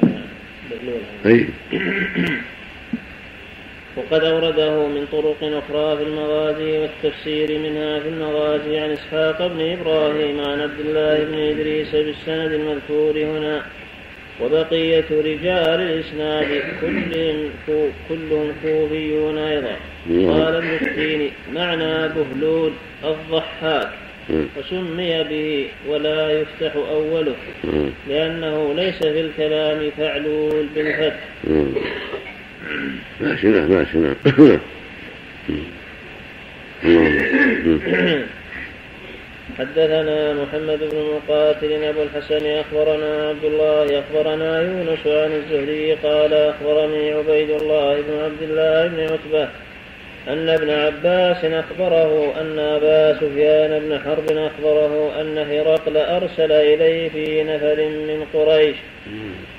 أي. 1.25 1.47
وقد 3.97 4.23
أورده 4.23 4.87
من 4.87 5.05
طرق 5.11 5.37
أخرى 5.41 5.97
في 5.97 6.03
المغازي 6.03 6.77
والتفسير 6.77 7.59
منها 7.59 7.99
في 7.99 8.09
المغازي 8.09 8.79
عن 8.79 8.89
إسحاق 8.89 9.47
بن 9.47 9.61
إبراهيم 9.61 10.39
عن 10.39 10.59
عبد 10.61 10.79
الله 10.79 11.23
بن 11.23 11.33
إدريس 11.33 11.91
بالسند 11.91 12.51
المذكور 12.51 13.17
هنا. 13.17 13.65
وبقية 14.41 15.05
رجال 15.11 15.79
الإسناد 15.81 16.63
كلهم 16.81 17.49
كلهم 18.09 18.51
كوفيون 18.63 19.37
أيضا. 19.37 19.75
قال 20.09 20.55
ابن 20.55 20.67
التين 20.81 21.31
معنى 21.53 22.07
بهلول 22.07 22.71
الضحاك. 23.03 23.89
وسمي 24.57 25.23
به 25.23 25.67
ولا 25.87 26.41
يفتح 26.41 26.75
أوله. 26.75 27.35
لأنه 28.09 28.73
ليس 28.73 28.97
في 28.97 29.21
الكلام 29.21 29.91
فعلول 29.97 30.65
بالفتح 30.75 31.19
ماشي 33.21 33.47
نعم 33.47 33.71
ماشي 33.71 33.97
نعم. 33.97 34.59
حدثنا 39.59 40.33
محمد 40.33 40.79
بن 40.79 40.97
مقاتل 41.15 41.83
أبو 41.83 42.01
الحسن 42.03 42.45
أخبرنا 42.45 43.29
عبد 43.29 43.43
الله 43.43 43.99
أخبرنا 43.99 44.61
يونس 44.61 45.07
عن 45.07 45.31
الزهري 45.31 45.93
قال 45.93 46.33
أخبرني 46.33 47.13
عبيد 47.13 47.49
الله 47.49 47.95
بن 48.01 48.23
عبد 48.23 48.41
الله 48.41 48.87
بن 48.87 49.03
عتبة 49.03 49.47
أن 50.27 50.49
ابن 50.49 50.69
عباس 50.69 51.45
أخبره 51.45 52.33
أن 52.41 52.59
أبا 52.59 53.19
سفيان 53.19 53.79
بن 53.79 53.99
حرب 53.99 54.37
أخبره 54.37 55.21
أن 55.21 55.37
هرقل 55.37 55.97
أرسل 55.97 56.51
إليه 56.51 57.09
في 57.09 57.43
نفر 57.43 57.75
من 57.89 58.25
قريش. 58.33 58.75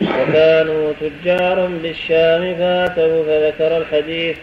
وكانوا 0.03 0.93
تجار 1.01 1.67
بالشام 1.83 2.55
فاتوا 2.55 3.25
فذكر 3.25 3.77
الحديث 3.77 4.37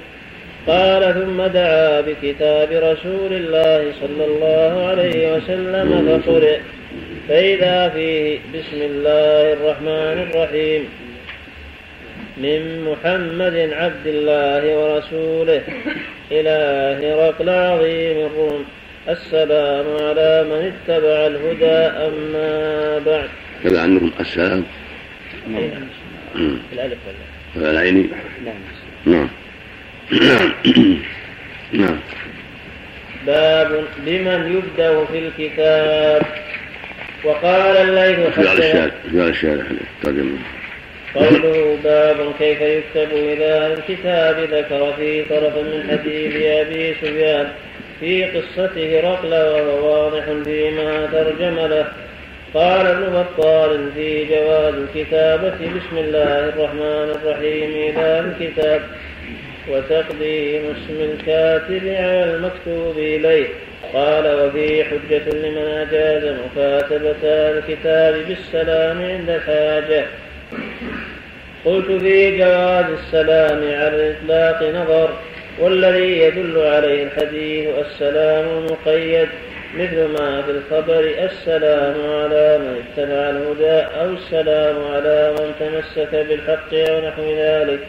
قال 0.68 1.14
ثم 1.14 1.46
دعا 1.46 2.02
بكتاب 2.02 2.70
رسول 2.72 3.34
الله 3.34 3.92
صلى 4.02 4.26
الله 4.26 4.86
عليه 4.88 5.34
وسلم 5.34 6.20
فقرئ. 6.20 6.60
فإذا 7.30 7.90
فيه 7.90 8.40
بسم 8.54 8.80
الله 8.82 9.54
الرحمن 9.54 10.30
الرحيم. 10.30 10.90
من 12.38 12.84
محمد 12.84 13.70
عبد 13.74 14.08
الله 14.08 14.78
ورسوله 14.78 15.62
إلى 16.32 16.58
هرقل 17.02 17.50
عظيم 17.50 18.26
الروم. 18.26 18.66
السلام 19.10 19.86
على 20.08 20.46
من 20.50 20.72
اتبع 20.72 21.28
الهدى 21.28 21.80
أما 22.08 23.00
بعد. 23.06 23.30
كذا 23.64 23.82
عنكم 23.82 24.12
السلام. 24.20 24.64
نعم 25.48 26.58
الألف 26.74 26.98
ولا 27.56 27.72
العين. 27.72 28.12
نعم. 29.06 29.43
نعم. 30.12 30.54
نعم. 31.72 32.00
باب 33.26 33.84
بمن 34.06 34.58
يبدأ 34.58 35.06
في 35.06 35.20
الكتاب. 35.20 36.22
وقال 37.24 37.78
الليث 37.78 38.34
في 38.34 38.50
على 38.50 38.60
الشارع 38.60 38.92
على 39.14 39.30
الشارع 39.30 39.64
قوله 41.16 41.78
باب 41.84 42.34
كيف 42.40 42.62
يكتب 42.62 43.12
إلى 43.12 43.74
الكتاب 43.74 44.40
ذكر 44.40 44.94
في 44.98 45.24
طرف 45.24 45.58
من 45.58 45.88
حديث 45.92 46.36
أبي 46.36 46.96
سفيان 47.02 47.48
في 48.00 48.24
قصة 48.24 48.72
هرقل 48.76 49.34
وهو 49.34 50.04
واضح 50.04 50.24
فيما 50.44 51.10
ترجم 51.12 51.56
له. 51.56 51.88
قال 52.54 52.88
ابن 52.88 53.24
بطال 53.24 53.92
في 53.96 54.26
جواز 54.26 54.74
الكتابة 54.74 55.56
بسم 55.56 55.98
الله 55.98 56.50
الرحمن 56.50 57.16
الرحيم 57.16 57.70
إلى 57.70 58.20
الكتاب. 58.20 58.82
وتقديم 59.70 60.62
اسم 60.72 61.02
الكاتب 61.02 61.88
على 61.88 62.24
المكتوب 62.24 62.98
إليه. 62.98 63.48
قال 63.94 64.26
وفيه 64.42 64.84
حجة 64.84 65.30
لمن 65.30 65.68
أجاز 65.68 66.24
مكاتبة 66.24 67.24
الكتاب 67.24 68.14
بالسلام 68.28 69.02
عند 69.02 69.30
الحاجة 69.30 70.06
قلت 71.66 72.02
في 72.02 72.38
جواز 72.38 72.86
السلام 72.86 73.58
على 73.58 73.88
الإطلاق 73.88 74.64
نظر. 74.64 75.10
والذي 75.60 76.18
يدل 76.20 76.58
عليه 76.58 77.04
الحديث 77.04 77.70
السلام 77.86 78.66
مقيد 78.66 79.28
مثل 79.76 80.06
ما 80.06 80.42
في 80.42 80.52
الخبر 80.52 81.00
السلام 81.00 81.96
على 82.12 82.58
من 82.58 82.84
اتبع 82.84 83.30
الهدى 83.30 83.88
أو 84.00 84.10
السلام 84.14 84.76
على 84.94 85.36
من 85.40 85.52
تمسك 85.60 86.16
بالحق 86.16 86.74
أو 86.74 87.08
نحو 87.08 87.36
ذلك. 87.38 87.80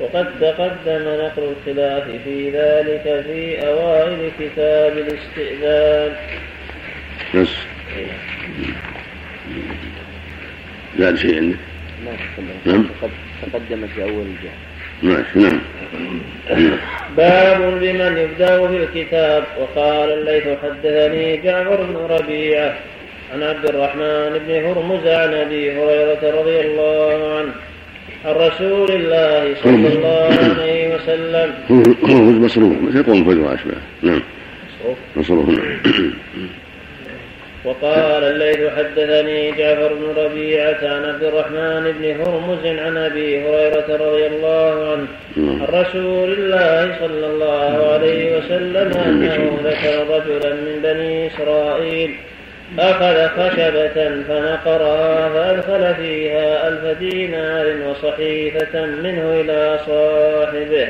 وقد 0.00 0.26
تقدم 0.40 1.02
نقل 1.02 1.54
الخلاف 1.56 2.04
في 2.24 2.50
ذلك 2.50 3.24
في 3.26 3.66
أوائل 3.66 4.30
كتاب 4.40 4.98
الاستئذان. 4.98 6.16
بس 7.34 7.48
زاد 10.98 11.16
شيء 11.16 11.36
عندك؟ 11.36 11.58
نعم. 12.64 12.86
تقدم 13.52 13.86
في 13.86 14.02
أول 14.02 14.26
الجهة. 14.26 14.52
ماشي 15.02 15.38
نعم. 15.38 15.60
باب 17.16 17.60
بمن 17.80 18.16
يبدأ 18.16 18.68
في 18.68 18.76
الكتاب. 18.76 19.44
وقال 19.60 20.12
الليث 20.12 20.44
حدثني 20.62 21.36
جعفر 21.36 21.82
بن 21.82 21.96
ربيعة 21.96 22.74
عن 23.32 23.42
عبد 23.42 23.64
الرحمن 23.64 24.38
بن 24.46 24.64
هرمز 24.64 25.06
عن 25.06 25.34
أبي 25.34 25.72
هريرة 25.72 26.40
رضي 26.40 26.60
الله 26.60 27.38
عنه 27.38 27.52
عن 28.24 28.34
رسول 28.34 28.90
الله 28.90 29.54
صلى 29.62 29.88
الله 29.88 30.30
عليه 30.54 30.94
وسلم. 30.94 31.54
مصروف. 32.44 32.72
يقوم 32.94 33.24
في 33.24 33.40
واشبه 33.40 33.74
نعم. 34.02 34.22
مصروف. 35.16 35.48
نعم. 35.48 35.80
وقال 37.64 38.24
الليث 38.24 38.60
حدثني 38.76 39.52
جعفر 39.52 39.94
بن 39.94 40.22
ربيعة 40.22 40.78
عن 40.82 41.04
عبد 41.04 41.24
الرحمن 41.24 41.92
بن 41.98 42.20
هرمز 42.20 42.66
عن 42.66 42.96
أبي 42.96 43.42
هريرة 43.42 43.88
رضي 43.88 44.26
الله 44.26 44.74
عنه. 44.92 45.06
عن 45.36 45.66
رسول 45.68 46.32
الله 46.32 46.96
صلى 47.00 47.26
الله 47.26 47.92
عليه 47.92 48.38
وسلم 48.38 48.92
أنه 49.06 49.58
ذكر 49.64 50.06
رجلا 50.14 50.54
من 50.54 50.80
بني 50.82 51.26
إسرائيل. 51.26 52.14
أخذ 52.78 53.28
خشبة 53.28 54.22
فنقرها 54.28 55.28
فأدخل 55.28 55.94
فيها 55.94 56.68
ألف 56.68 56.98
دينار 56.98 57.66
وصحيفة 57.88 58.86
منه 58.86 59.40
إلى 59.40 59.78
صاحبه. 59.86 60.88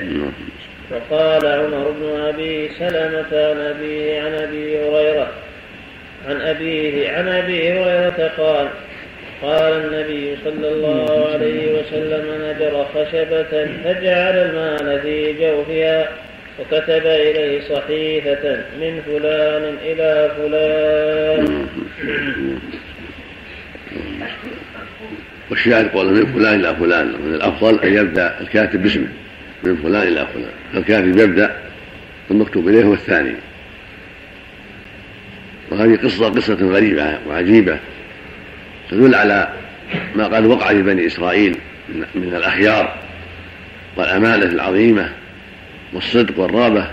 وقال 0.91 1.47
عمر 1.47 1.91
بن 1.91 2.21
أبي 2.21 2.71
سلمة 2.79 3.33
عن 3.33 3.61
أبيه 3.61 4.21
عن 4.23 4.35
أبي 4.35 4.79
هريرة 4.79 5.29
عن 6.29 6.41
أبيه 6.41 7.13
عن 7.13 7.29
أبي 7.29 7.73
هريرة 7.73 8.31
قال 8.39 8.69
قال 9.43 9.73
النبي 9.73 10.37
صلى 10.45 10.69
الله 10.69 11.29
عليه 11.35 11.81
وسلم 11.81 12.25
نجر 12.43 12.87
خشبة 12.95 13.69
فجعل 13.85 14.35
المال 14.37 15.01
في 15.01 15.33
جوفها. 15.33 16.09
وكتب 16.61 17.07
إليه 17.07 17.61
صحيفة 17.61 18.65
من 18.81 19.03
فلان 19.07 19.77
إلى 19.83 20.31
فلان. 20.37 21.67
والشاهد 25.51 25.89
قوله 25.89 26.11
من 26.11 26.27
فلان 26.27 26.61
إلى 26.61 26.77
فلان. 26.77 27.07
من 27.07 27.35
الأفضل 27.35 27.81
أن 27.81 27.95
يبدأ 27.95 28.41
الكاتب 28.41 28.83
باسمه 28.83 29.09
من 29.63 29.77
فلان 29.77 30.09
إلى 30.09 30.27
فلان. 30.35 30.51
الكاتب 30.75 31.19
يبدأ 31.19 31.57
المكتوب 32.31 32.69
إليه 32.69 32.85
هو 32.85 32.95
الثاني. 32.95 33.35
وهذه 35.71 35.97
قصة 35.97 36.29
قصة 36.29 36.55
غريبة 36.55 37.19
وعجيبة 37.29 37.79
تدل 38.91 39.15
على 39.15 39.49
ما 40.15 40.25
قد 40.25 40.47
وقع 40.47 40.69
في 40.69 40.83
بني 40.83 41.07
إسرائيل 41.07 41.57
من 42.15 42.35
الأخيار 42.37 42.97
والأمانة 43.97 44.45
العظيمة 44.45 45.13
والصدق 45.93 46.39
والرابة 46.39 46.87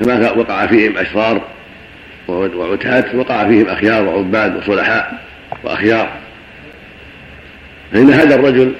كما 0.00 0.30
وقع 0.30 0.66
فيهم 0.66 0.98
أشرار 0.98 1.42
وعتاة 2.28 3.16
وقع 3.16 3.48
فيهم 3.48 3.68
أخيار 3.68 4.04
وعباد 4.04 4.56
وصلحاء 4.56 5.24
وأخيار. 5.64 6.10
فإن 7.92 8.10
هذا 8.10 8.34
الرجل 8.34 8.72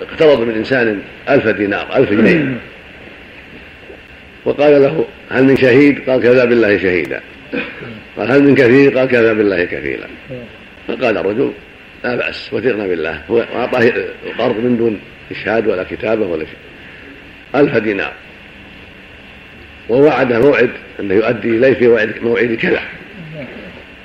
اقترض 0.00 0.40
من 0.40 0.54
إنسان 0.54 1.02
ألف 1.28 1.48
دينار 1.48 1.96
ألف 1.96 2.10
جنيه. 2.10 2.56
وقال 4.44 4.82
له 4.82 5.04
هل 5.30 5.44
من 5.44 5.56
شهيد؟ 5.56 6.10
قال 6.10 6.22
كذا 6.22 6.44
بالله 6.44 6.78
شهيدا. 6.78 7.20
قال 8.16 8.32
هل 8.32 8.42
من 8.42 8.54
كثير 8.54 8.98
قال 8.98 9.08
كذا 9.08 9.32
بالله 9.32 9.64
كثيرا 9.64 10.06
فقال 10.88 11.18
الرجل 11.18 11.52
لا 12.04 12.16
بأس 12.16 12.52
وثقنا 12.52 12.86
بالله. 12.86 13.20
وأعطاه 13.28 13.92
القرض 14.26 14.56
من 14.56 14.76
دون 14.76 15.00
إشهاد 15.30 15.66
ولا 15.66 15.82
كتابة 15.82 16.26
ولا 16.26 16.44
شيء. 16.44 16.56
ألف 17.56 17.76
دينار 17.76 18.12
ووعد 19.88 20.32
موعد 20.32 20.70
أنه 21.00 21.14
يؤدي 21.14 21.48
إليه 21.48 21.74
في 21.74 22.14
موعد 22.22 22.58
كذا. 22.62 22.80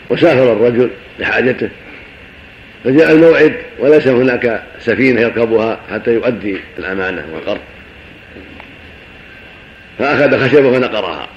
وسافر 0.10 0.54
الرجل 0.54 0.90
لحاجته. 1.20 1.70
فجاء 2.84 3.12
الموعد 3.12 3.56
وليس 3.80 4.08
هناك 4.08 4.64
سفينة 4.80 5.22
يركبها 5.22 5.80
حتى 5.92 6.14
يؤدي 6.14 6.58
الأمانة 6.80 7.26
والقرض 7.34 7.62
فأخذ 10.00 10.40
خشبة 10.40 10.68
ونقرها 10.68 11.28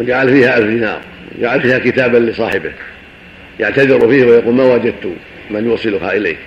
وجعل 0.00 0.28
فيها 0.28 0.58
ألف 0.58 0.66
دينار. 0.66 1.00
جعل 1.40 1.60
فيها 1.60 1.78
كتابا 1.78 2.18
لصاحبه. 2.18 2.72
يعتذر 3.60 4.08
فيه 4.08 4.24
ويقول 4.24 4.54
ما 4.54 4.64
وجدت 4.64 5.12
من 5.50 5.66
يوصلها 5.66 6.12
إليك. 6.12 6.38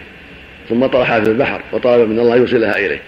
ثم 0.70 0.86
طرحها 0.86 1.20
في 1.20 1.30
البحر 1.30 1.62
وطلب 1.72 2.10
من 2.10 2.20
الله 2.20 2.36
يوصلها 2.36 2.78
إليه. 2.78 3.00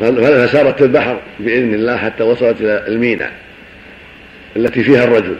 فسارت 0.00 0.82
البحر 0.82 1.20
بإذن 1.40 1.74
الله 1.74 1.96
حتى 1.96 2.22
وصلت 2.22 2.60
إلى 2.60 2.84
المينا 2.88 3.30
التي 4.56 4.82
فيها 4.82 5.04
الرجل. 5.04 5.36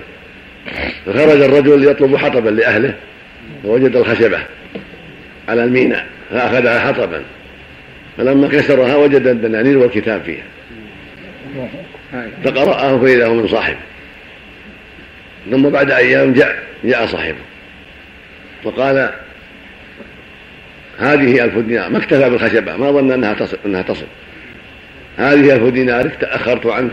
فخرج 1.07 1.41
الرجل 1.41 1.85
يطلب 1.85 2.17
حطبا 2.17 2.51
لأهله 2.51 2.95
فوجد 3.63 3.97
الخشبة 3.97 4.39
على 5.49 5.65
المينا 5.65 6.07
فأخذها 6.31 6.79
حطبا. 6.79 7.23
فلما 8.17 8.49
كسرها 8.49 8.97
وجد 8.97 9.27
الدنانير 9.27 9.79
والكتاب 9.79 10.23
فيها. 10.23 10.45
فقرأه 12.45 12.99
فإذا 12.99 13.27
هو 13.27 13.35
من 13.35 13.49
صاحبه 13.49 13.79
ثم 15.51 15.69
بعد 15.69 15.91
أيام 15.91 16.33
جاء 16.33 16.63
جاء 16.85 17.07
صاحبه. 17.07 17.39
وقال 18.65 19.11
هذه 20.99 21.45
ألف 21.45 21.59
دينار 21.59 21.91
ما 21.91 21.99
اكتفى 21.99 22.31
بالخشبة 22.31 22.77
ما 22.77 22.91
ظن 22.91 23.13
أنها 23.13 23.35
تصل 23.35 23.59
أنها 23.67 23.83
تصل. 23.83 24.07
هذه 25.17 25.55
ألف 25.55 25.63
دينار 25.63 26.09
تأخرت 26.09 26.67
عنك 26.67 26.93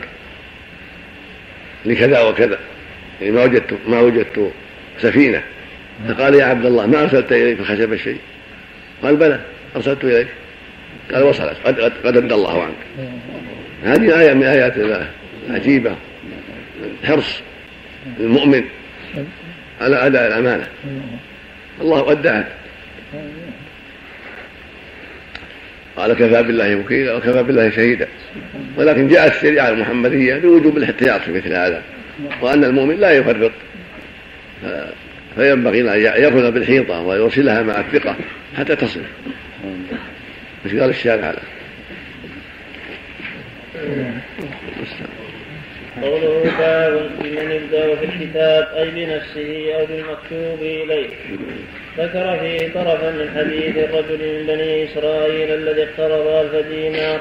لكذا 1.86 2.22
وكذا. 2.22 2.60
يعني 3.22 3.34
ما 3.34 3.44
وجدت 3.44 3.78
ما 3.88 4.00
وجدت 4.00 4.52
سفينة. 5.00 5.44
فقال 6.08 6.36
يا 6.36 6.46
عبد 6.46 6.66
الله 6.66 6.86
ما 6.86 7.04
أرسلت 7.04 7.32
إلي 7.32 7.56
في 7.56 7.62
الخشبة 7.62 7.98
شيء 7.98 8.18
قال 9.04 9.16
بلى 9.16 9.40
أرسلت 9.76 10.04
إليك. 10.04 10.28
قال 11.14 11.24
وصلت. 11.24 11.58
قد 11.66 11.80
قد 11.80 12.18
أدى 12.18 12.34
الله 12.34 12.64
عنك. 12.64 13.08
هذه 13.84 14.20
آية 14.22 14.34
من 14.34 14.44
آيات 14.44 14.78
الله. 14.78 15.10
عجيبة. 15.50 15.96
حرص 17.04 17.42
المؤمن 18.20 18.64
على 19.82 20.08
أداء 20.08 20.28
الأمانة. 20.28 20.68
الله 21.82 22.12
أداها 22.12 22.48
قال 25.98 26.14
كفى 26.14 26.44
بالله 26.44 26.76
وكيلا 26.76 27.16
وكفى 27.16 27.44
بالله 27.44 27.70
شهيدا. 27.70 28.08
ولكن 28.78 29.08
جاءت 29.08 29.36
الشريعة 29.36 29.70
المحمدية 29.70 30.36
بوجوب 30.36 30.78
الاحتياط 30.78 31.22
في 31.22 31.32
مثل 31.32 31.54
هذا 31.54 31.82
وأن 32.42 32.64
المؤمن 32.64 33.00
لا 33.00 33.12
يفرط. 33.12 33.52
فينبغي 35.36 35.82
أن 35.82 36.24
يأخذ 36.24 36.52
بالحيطة 36.52 37.02
ويرسلها 37.02 37.62
مع 37.62 37.80
الثقة 37.80 38.16
حتى 38.58 38.76
تصل. 38.76 39.02
مش 40.66 40.72
قال 40.72 40.90
الشارع 40.90 41.30
هذا 41.30 41.42
قوله 46.02 46.52
باب 46.60 47.10
بمن 47.24 47.52
يبدا 47.52 47.96
في 47.96 48.06
الكتاب 48.06 48.68
أي 48.76 48.92
بنفسه 48.92 49.76
أو 49.76 49.86
بالمكتوب 49.86 50.62
إليه. 50.62 51.10
ذكر 51.98 52.38
فيه 52.40 52.74
طرفا 52.74 53.12
من 53.12 53.30
حديث 53.38 53.78
الرجل 53.78 54.18
من 54.18 54.46
بني 54.48 54.84
إسرائيل 54.84 55.54
الذي 55.54 55.84
اقترض 55.84 56.28
ألف 56.28 56.68
دينار. 56.68 57.20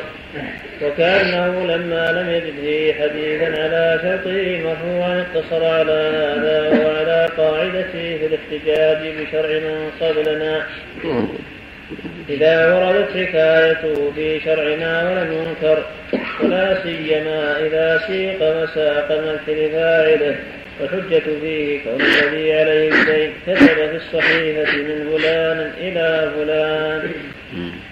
وكأنه 0.83 1.67
لما 1.67 2.13
لم 2.13 2.31
يجد 2.31 2.55
فيه 2.61 2.95
حديثا 2.95 3.45
على 3.45 4.01
شرطه 4.03 4.61
مرفوعا 4.65 5.25
اقتصر 5.25 5.65
على 5.65 5.93
هذا 5.93 6.85
وعلى 6.85 7.29
قاعدته 7.37 8.19
في 8.19 8.27
الاحتجاج 8.27 9.13
بشرع 9.19 9.59
من 9.59 9.91
قبلنا. 10.01 10.67
إذا 12.29 12.75
وردت 12.75 13.11
حكايته 13.11 14.13
في 14.15 14.41
شرعنا 14.41 15.11
ولم 15.11 15.33
ينكر 15.33 15.83
ولا 16.43 16.83
سيما 16.83 17.61
إذا 17.67 18.03
سيق 18.07 18.37
وساق 18.37 19.13
الملك 19.13 19.49
لفاعله 19.49 20.37
والحجة 20.81 21.23
فيه 21.41 21.81
كون 21.85 22.01
الذي 22.01 22.53
عليه 22.53 22.89
الدين 22.89 23.33
كتب 23.47 23.67
في 23.67 23.97
الصحيفة 23.97 24.77
من 24.77 25.19
فلان 25.19 25.73
إلى 25.81 26.31
فلان 26.37 27.11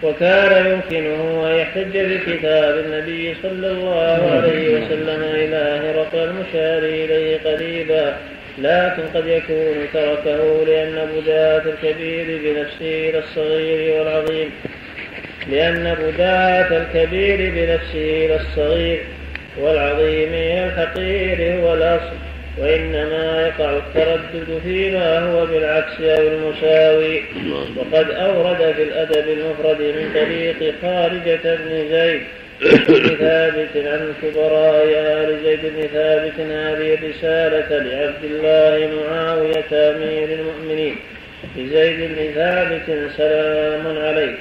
وكان 0.02 0.66
يمكنه 0.66 1.50
أن 1.50 1.56
يحتج 1.56 1.96
بكتاب 1.98 2.78
النبي 2.78 3.34
صلى 3.42 3.66
الله 3.70 4.30
عليه 4.30 4.68
وسلم 4.68 5.22
إلى 5.22 5.80
هرقل 5.84 6.18
المشار 6.18 6.78
إليه 6.78 7.38
قريبا. 7.44 8.16
لكن 8.58 9.02
قد 9.14 9.26
يكون 9.26 9.74
تركه 9.92 10.64
لأن 10.66 11.08
بداة 11.16 11.62
الكبير 11.66 12.26
بنفسه 12.44 13.10
إلى 13.10 13.18
الصغير 13.18 13.98
والعظيم. 13.98 14.50
لأن 15.50 15.96
بداة 16.08 16.78
الكبير 16.78 17.36
بنفسه 17.36 18.26
إلى 18.26 18.36
الصغير 18.36 19.00
والعظيم 19.58 20.28
إلى 20.28 20.66
الحقير 20.66 21.60
هو 21.60 21.74
الأصل. 21.74 22.29
وإنما 22.58 23.46
يقع 23.46 23.70
التردد 23.76 24.60
فيما 24.62 25.18
هو 25.18 25.46
بالعكس 25.46 26.00
أو 26.00 26.28
المساوي. 26.28 27.22
وقد 27.76 28.10
أورد 28.10 28.72
في 28.76 28.82
الأدب 28.82 29.28
المفرد 29.28 29.80
من 29.80 30.10
طريق 30.14 30.74
خارجة 30.82 31.56
بن 31.56 31.88
زيد 31.90 32.20
بن 32.88 33.16
ثابت 33.16 33.76
عن 33.76 34.12
كبراء 34.22 34.84
آل 34.86 35.36
زيد 35.44 35.60
بن 35.62 35.86
ثابت 35.92 36.40
هذه 36.40 36.94
الرسالة 36.94 37.78
لعبد 37.78 38.24
الله 38.24 38.90
معاوية 39.10 39.72
أمير 39.72 40.28
المؤمنين. 40.38 40.96
لزيد 41.56 42.00
بن 42.00 42.34
ثابت 42.34 43.10
سلام 43.16 43.98
عليك 43.98 44.34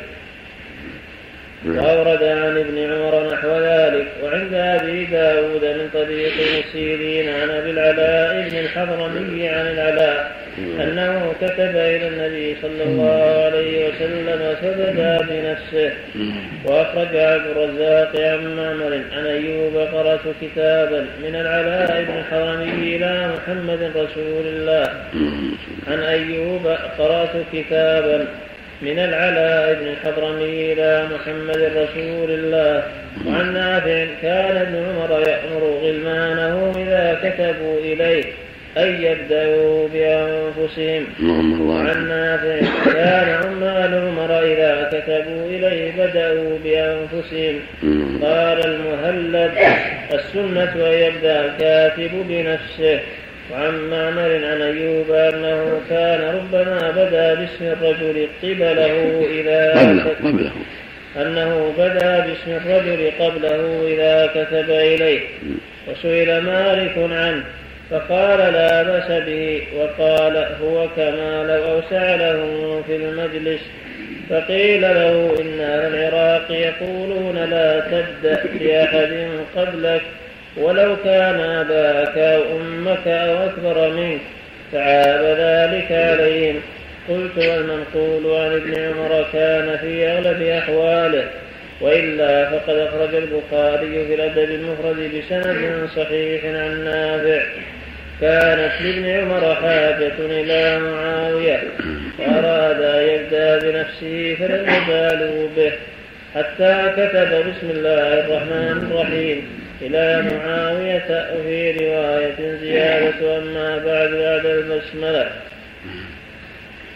وأورد 1.65 2.23
عن 2.23 2.57
ابن 2.57 2.77
عمر 2.77 3.33
نحو 3.33 3.49
ذلك 3.59 4.07
وعند 4.23 4.53
أبي 4.53 5.05
داود 5.05 5.63
من 5.63 5.89
طريق 5.93 6.33
مسيرين 6.59 7.29
عن 7.29 7.49
أبي 7.49 7.71
العلاء 7.71 8.49
بن 8.49 8.57
الحضرمي 8.57 9.47
عن 9.49 9.67
العلاء 9.67 10.31
أنه 10.57 11.33
كتب 11.41 11.75
إلى 11.75 12.07
النبي 12.07 12.55
صلى 12.61 12.83
الله 12.83 13.43
عليه 13.45 13.87
وسلم 13.87 14.55
فبدا 14.61 15.17
بنفسه 15.29 15.91
وأخرج 16.65 17.15
عبد 17.15 17.45
الرزاق 17.45 18.15
عن 18.15 18.55
معمر 18.55 19.01
عن 19.13 19.25
أيوب 19.25 19.77
قرأت 19.77 20.19
كتابا 20.41 21.05
من 21.23 21.35
العلاء 21.35 22.03
بن 22.03 22.17
الحضرمي 22.17 22.95
إلى 22.95 23.31
محمد 23.35 23.91
رسول 23.95 24.45
الله. 24.47 24.87
عن 25.87 25.99
أيوب 25.99 26.67
قرأت 26.97 27.31
كتابا 27.53 28.27
من 28.81 28.99
العلاء 28.99 29.73
بن 29.81 29.87
الحضرمي 29.87 30.73
إلى 30.73 31.07
محمد 31.13 31.61
رسول 31.77 32.31
الله. 32.31 32.83
وعن 33.27 33.53
نافع 33.53 34.05
كان 34.21 34.57
ابن 34.57 34.75
عمر 34.75 35.11
يأمر 35.19 35.63
غلمانه 35.83 36.73
إذا 36.77 37.19
كتبوا 37.23 37.79
إليه 37.79 38.23
أن 38.77 39.03
يبدأوا 39.03 39.87
بأنفسهم. 39.93 41.03
وعن 41.69 42.07
نافع 42.07 42.59
كان 42.93 43.29
عمال 43.29 43.93
عمر 44.07 44.39
إذا 44.43 44.89
كتبوا 44.93 45.45
إليه 45.49 45.91
بدأوا 45.97 46.57
بأنفسهم. 46.63 47.59
قال 48.23 48.65
المهلب 48.65 49.51
السنة 50.13 50.73
أن 50.87 50.93
يبدأ 50.93 51.45
الكاتب 51.45 52.11
بنفسه. 52.29 52.99
وعن 53.51 53.89
معمر 53.89 54.45
عن 54.45 54.61
أيوب 54.61 55.11
أنه 55.11 55.81
كان 55.89 56.35
ربما 56.35 56.91
بدا 56.91 57.33
باسم 57.33 57.65
الرجل 57.65 58.27
قبله 58.43 59.27
إذا 59.39 59.71
قبله 59.71 60.15
قبله. 60.23 60.51
أنه 61.17 61.73
بدا 61.77 62.19
باسم 62.19 62.51
الرجل 62.51 63.11
قبله 63.19 63.87
إذا 63.87 64.27
كتب 64.27 64.69
إليه. 64.69 65.19
وسئل 65.87 66.41
مالك 66.41 66.97
عنه 66.97 67.43
فقال 67.91 68.39
لا 68.53 68.83
بأس 68.83 69.23
به 69.25 69.61
وقال 69.77 70.37
هو 70.63 70.87
كما 70.95 71.43
لو 71.43 71.71
أوسع 71.73 72.15
له 72.15 72.83
في 72.87 72.95
المجلس. 72.95 73.61
فقيل 74.29 74.81
له 74.81 75.35
إن 75.41 75.59
أهل 75.59 75.95
العراق 75.95 76.51
يقولون 76.51 77.35
لا 77.35 77.79
تبدأ 77.79 78.43
بأحد 78.59 79.27
قبلك. 79.55 80.01
ولو 80.59 80.95
كان 81.03 81.39
أباك 81.39 82.17
أو 82.17 82.41
أمك 82.57 83.07
أو 83.07 83.45
أكبر 83.45 83.89
منك 83.89 84.19
فعاب 84.71 85.23
ذلك 85.23 85.91
عليهم. 85.91 86.61
قلت 87.09 87.37
والمنقول 87.37 88.35
عن 88.35 88.51
ابن 88.55 88.73
عمر 88.75 89.25
كان 89.33 89.77
في 89.77 90.07
أغلب 90.07 90.41
أحواله 90.41 91.23
وإلا 91.81 92.49
فقد 92.49 92.75
أخرج 92.75 93.15
البخاري 93.15 94.05
في 94.07 94.15
الأدب 94.15 94.51
المفرد 94.51 95.11
بسند 95.17 95.89
صحيح 95.95 96.45
عن 96.45 96.83
نافع. 96.83 97.43
كانت 98.21 98.71
لابن 98.81 99.09
عمر 99.09 99.55
حاجة 99.55 100.13
إلى 100.19 100.79
معاوية 100.79 101.63
وأراد 102.19 102.81
أن 102.81 103.09
يبدأ 103.09 103.59
بنفسه 103.59 104.35
فلم 104.39 104.65
يبالوا 104.75 105.49
به 105.57 105.71
حتى 106.35 106.91
كتب 106.97 107.31
بسم 107.49 107.69
الله 107.69 108.19
الرحمن 108.19 108.89
الرحيم. 108.91 109.68
إلى 109.81 110.21
معاوية 110.31 111.29
وفي 111.35 111.71
رواية 111.71 112.57
زيادة 112.61 113.37
أما 113.37 113.77
بعد 113.77 114.09
بعد 114.09 114.45
البسملة 114.45 115.31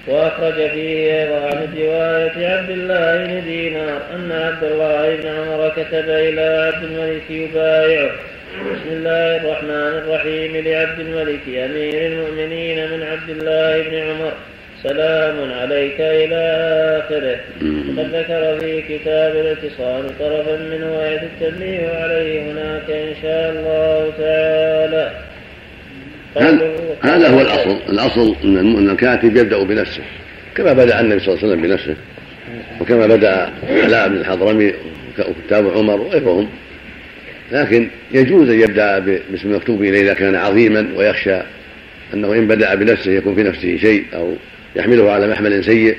وأخرج 0.08 0.54
فيه 0.54 1.22
أيضا 1.22 1.46
عن 1.46 1.78
رواية 1.78 2.48
عبد 2.48 2.70
الله 2.70 3.26
بن 3.26 3.44
دينار 3.46 4.02
أن 4.16 4.32
عبد 4.32 4.64
الله 4.64 5.16
بن 5.16 5.28
عمر 5.28 5.70
كتب 5.70 6.10
إلى 6.10 6.72
عبد 6.74 6.84
الملك 6.84 7.30
يبايعه. 7.30 8.12
بسم 8.54 8.90
الله 8.90 9.38
الرحمن 9.38 10.02
الرحيم 10.04 10.52
لعبد 10.68 11.00
الملك 11.00 11.48
أمير 11.48 12.08
المؤمنين 12.08 12.92
من 12.92 13.04
عبد 13.04 13.30
الله 13.30 13.82
بن 13.82 14.10
عمر. 14.10 14.34
سلام 14.84 15.52
عليك 15.52 15.96
إلى 16.00 16.42
آخره. 17.04 17.40
وقد 17.98 18.16
ذكر 18.16 18.60
في 18.60 18.82
كتاب 18.82 19.36
الاعتصام 19.36 20.04
طرفا 20.20 20.58
منه 20.58 20.98
وآية 20.98 21.22
التنبيه 21.24 21.90
عليه 21.90 22.52
هناك 22.52 22.90
إن 22.90 23.14
شاء 23.22 23.52
الله 23.52 24.14
تعالى. 24.18 25.12
هذا 27.02 27.30
هو 27.30 27.42
الأصل. 27.42 27.78
الأصل 27.90 28.36
أن 28.44 28.90
الكاتب 28.90 29.38
يبدأ 29.38 29.64
بنفسه 29.64 30.04
كما 30.56 30.74
بدأ 30.74 31.00
النبي 31.00 31.20
صلى 31.20 31.34
الله 31.34 31.44
عليه 31.44 31.54
وسلم 31.54 31.62
بنفسه 31.62 31.96
وكما 32.82 33.08
بدأ 33.08 33.50
علاء 33.84 34.10
بن 34.10 34.16
الحضرمي 34.16 34.74
وكتاب 35.20 35.70
عمر 35.70 36.02
وغيرهم. 36.02 36.50
لكن 37.52 37.90
يجوز 38.12 38.50
أن 38.50 38.62
يبدأ 38.62 39.00
باسم 39.00 39.50
المكتوب 39.52 39.84
إليه 39.84 40.02
إذا 40.02 40.14
كان 40.14 40.36
عظيما 40.36 40.88
ويخشى 40.96 41.38
أنه 42.14 42.34
إن 42.34 42.48
بدأ 42.48 42.76
بنفسه 42.76 43.12
يكون 43.12 43.36
في 43.36 43.44
نفسه 43.44 43.78
شيء 43.78 44.06
أو 44.14 44.34
يحمله 44.76 45.12
على 45.12 45.28
محمل 45.28 45.64
سيء 45.64 45.98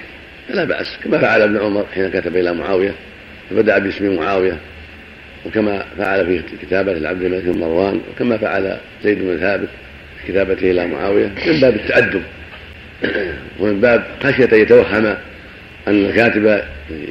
فلا 0.49 0.65
بأس 0.65 0.97
كما 1.05 1.19
فعل 1.19 1.43
ابن 1.43 1.57
عمر 1.57 1.87
حين 1.95 2.11
كتب 2.11 2.37
إلى 2.37 2.55
معاوية 2.55 2.95
فبدأ 3.51 3.79
باسم 3.79 4.17
معاوية 4.17 4.59
وكما 5.47 5.85
فعل 5.99 6.27
في 6.27 6.43
كتابة 6.67 6.93
لعبد 6.93 7.23
الملك 7.23 7.43
بن 7.43 7.61
مروان 7.61 8.01
وكما 8.11 8.37
فعل 8.37 8.77
زيد 9.05 9.19
بن 9.19 9.39
ثابت 9.39 9.69
في 10.21 10.33
كتابته 10.33 10.71
إلى 10.71 10.87
معاوية 10.87 11.27
من 11.47 11.61
باب 11.61 11.75
التأدب. 11.75 12.23
ومن 13.61 13.81
باب 13.81 14.05
خشية 14.23 14.55
يتوهم 14.55 15.07
أن 15.89 16.05
الكاتب 16.05 16.63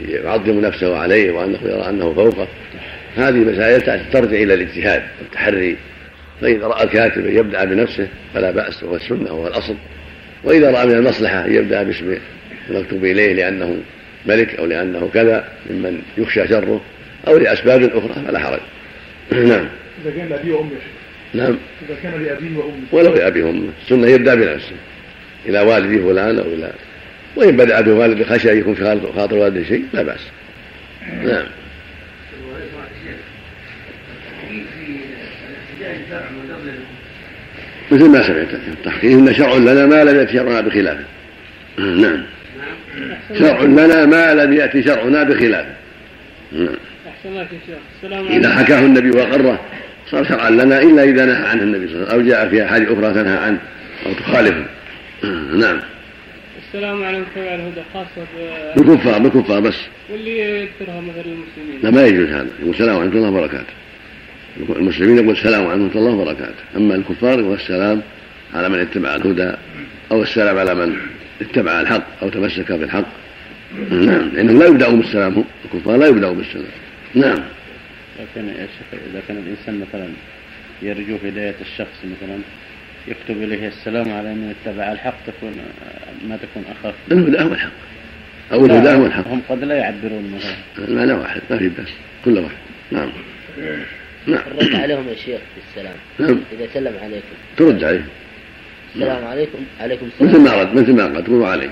يعظم 0.07 0.59
نفسه 0.59 0.97
عليه 0.97 1.31
وأنه 1.31 1.59
يرى 1.63 1.89
أنه 1.89 2.13
فوقه 2.13 2.47
هذه 3.17 3.37
مسائل 3.37 3.81
ترجع 4.11 4.37
إلى 4.37 4.53
الاجتهاد 4.53 5.03
والتحري. 5.21 5.77
فإذا 6.41 6.67
رأى 6.67 6.83
الكاتب 6.83 7.25
يبدأ 7.25 7.65
بنفسه 7.65 8.07
فلا 8.33 8.51
بأس 8.51 8.83
وهو 8.83 8.95
السنة 8.95 9.33
وهو 9.33 9.47
الأصل. 9.47 9.75
وإذا 10.43 10.71
رأى 10.71 10.85
من 10.85 10.93
المصلحة 10.93 11.45
أن 11.45 11.55
يبدأ 11.55 11.83
باسم 11.83 12.17
المكتوب 12.69 13.05
إليه 13.05 13.33
لأنه 13.33 13.77
ملك 14.25 14.55
أو 14.55 14.65
لأنه 14.65 15.09
كذا 15.13 15.47
ممن 15.69 16.01
يخشى 16.17 16.47
شره 16.47 16.81
أو 17.27 17.37
لأسباب 17.37 17.83
أخرى 17.83 18.25
فلا 18.27 18.39
حرج. 18.39 18.59
نعم. 19.31 19.67
إذا 20.05 20.11
كان 20.17 20.29
لأبي 20.29 20.51
وأمه 20.51 20.69
نعم. 21.33 21.57
إذا 21.89 21.97
كان 22.03 22.23
لأبيه 22.23 22.57
وأمه. 22.57 22.83
ولو 22.91 23.15
لأبيه 23.15 23.43
وأمه. 23.43 23.69
السنة 23.83 24.07
يبدأ 24.07 24.35
بنفسه. 24.35 24.75
إلى 25.45 25.61
والدي 25.61 25.99
فلان 25.99 26.39
أو 26.39 26.45
إلى 26.45 26.71
وإن 27.35 27.57
بدأ 27.57 27.81
بوالد 27.81 28.23
خشى 28.23 28.51
أن 28.51 28.57
يكون 28.57 28.73
في 28.73 28.99
خاطر 29.15 29.35
والده 29.35 29.63
شيء 29.63 29.85
لا 29.93 30.03
بأس. 30.03 30.21
نعم. 31.23 31.45
مثل 37.93 38.09
ما 38.09 38.27
سمعت 38.27 38.47
التحقيق 38.53 39.11
إن 39.11 39.33
شرع 39.33 39.55
لنا 39.55 39.85
ما 39.85 40.03
لم 40.03 40.19
يأتي 40.19 40.33
شرعنا 40.33 40.61
بخلافه 40.61 41.03
نعم. 41.77 42.23
شرع 43.39 43.61
لنا 43.61 44.05
ما 44.05 44.33
لم 44.33 44.53
يأتي 44.53 44.83
شرعنا 44.83 45.23
بخلافه 45.23 45.73
نعم 46.51 46.75
إذا 48.29 48.49
حكاه 48.49 48.79
النبي 48.79 49.09
واقره 49.09 49.59
صار 50.11 50.23
شرعا 50.23 50.49
لنا 50.49 50.81
إلا 50.81 51.03
إذا 51.03 51.25
نهى 51.25 51.45
عنه 51.47 51.63
النبي 51.63 51.87
صلى 51.87 51.95
الله 51.95 52.07
عليه 52.07 52.15
وسلم 52.15 52.21
أو 52.21 52.27
جاء 52.29 52.49
في 52.49 52.65
احاديث 52.65 52.89
أخرى 52.89 53.13
تنهى 53.13 53.37
عنه 53.37 53.59
أو 54.05 54.13
تخالفه. 54.13 54.65
نعم. 55.53 55.79
السلام 56.67 57.03
عليكم 57.03 57.25
تبع 57.35 57.55
الهدى 57.55 57.81
خاصة 57.93 58.27
بالكفار 58.75 59.19
بالكفار 59.19 59.59
بس. 59.59 59.75
واللي 60.11 60.39
يذكرها 60.39 61.01
مثل 61.01 61.25
المسلمين. 61.25 61.79
لا 61.83 61.91
ما 61.91 62.05
يجوز 62.05 62.27
هذا. 62.29 62.47
يقول 62.59 62.73
السلام 62.73 62.95
ورحمة 62.95 63.11
الله 63.11 63.29
وبركاته. 63.29 63.73
المسلمين 64.57 65.17
يقول 65.17 65.31
السلام 65.31 65.65
ورحمة 65.65 65.91
الله 65.95 66.11
وبركاته. 66.11 66.63
أما 66.75 66.95
الكفار 66.95 67.39
يقول 67.39 67.53
السلام 67.53 68.01
على 68.53 68.69
من 68.69 68.79
اتبع 68.79 69.15
الهدى 69.15 69.51
أو 70.11 70.23
السلام 70.23 70.57
على 70.57 70.75
من 70.75 70.95
اتبع 71.41 71.81
الحق 71.81 72.03
أو 72.21 72.29
تمسك 72.29 72.71
بالحق. 72.71 73.05
نعم 73.89 74.29
لأنهم 74.33 74.59
لا 74.59 74.65
يبدأوا 74.65 74.97
بالسلام 74.97 75.33
هم 75.33 75.45
الكفار 75.65 75.97
لا 75.97 76.07
يبدأوا 76.07 76.35
بالسلام. 76.35 76.65
نعم. 77.15 77.39
لكن 78.19 78.47
يا 78.47 78.53
شيخ 78.53 79.01
إذا 79.11 79.21
كان 79.27 79.37
الإنسان 79.37 79.85
مثلا 79.87 80.07
يرجو 80.81 81.17
هداية 81.25 81.55
الشخص 81.61 81.97
مثلا 82.05 82.37
يكتب 83.07 83.43
إليه 83.43 83.67
السلام 83.67 84.13
على 84.13 84.33
من 84.33 84.55
اتبع 84.55 84.91
الحق 84.91 85.15
تكون 85.27 85.51
ما 86.29 86.37
تكون 86.37 86.63
أخف؟ 86.71 86.95
الهدى 87.11 87.43
هو 87.43 87.53
الحق. 87.53 87.71
أو 88.51 88.65
الهدى 88.65 88.89
هو 88.89 89.05
الحق. 89.05 89.27
هم 89.27 89.41
قد 89.49 89.63
لا 89.63 89.75
يعبرون 89.75 90.33
مثلا. 90.35 90.87
المعنى 90.87 91.13
واحد 91.13 91.41
ما 91.49 91.57
في 91.57 91.69
بس 91.69 91.89
كل 92.25 92.37
واحد. 92.37 92.57
نعم. 92.91 93.09
نعم. 94.27 94.41
الرد 94.51 94.75
عليهم 94.75 95.09
يا 95.09 95.15
شيخ 95.15 95.39
بالسلام. 95.55 95.95
نعم. 96.19 96.39
إذا 96.51 96.67
سلم 96.73 96.93
عليكم. 97.03 97.35
ترد 97.57 97.83
عليه. 97.83 98.05
السلام 98.95 99.25
عليكم. 99.27 99.65
عليكم 99.81 100.05
مثل 100.05 100.25
السلام. 100.25 100.43
ما 100.43 100.61
رد 100.61 100.75
مثل 100.75 100.93
ما 100.93 101.05
قد 101.05 101.23
تقول 101.23 101.43
عليه. 101.43 101.69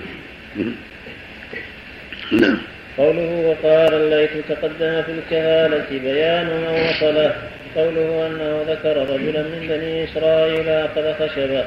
نعم. 2.32 2.58
قوله 2.98 3.32
وقال 3.48 3.94
الليث 3.94 4.32
تقدم 4.50 5.02
في 5.02 5.12
الكهالة 5.12 6.00
بيان 6.00 6.46
من 6.46 6.90
وصله. 6.90 7.36
قوله 7.76 8.28
أنه 8.28 8.74
ذكر 8.74 8.98
رجلا 8.98 9.44
من 9.44 9.68
بني 9.70 10.04
إسرائيل 10.04 10.70
أخذ 10.70 11.14
خشبا 11.14 11.66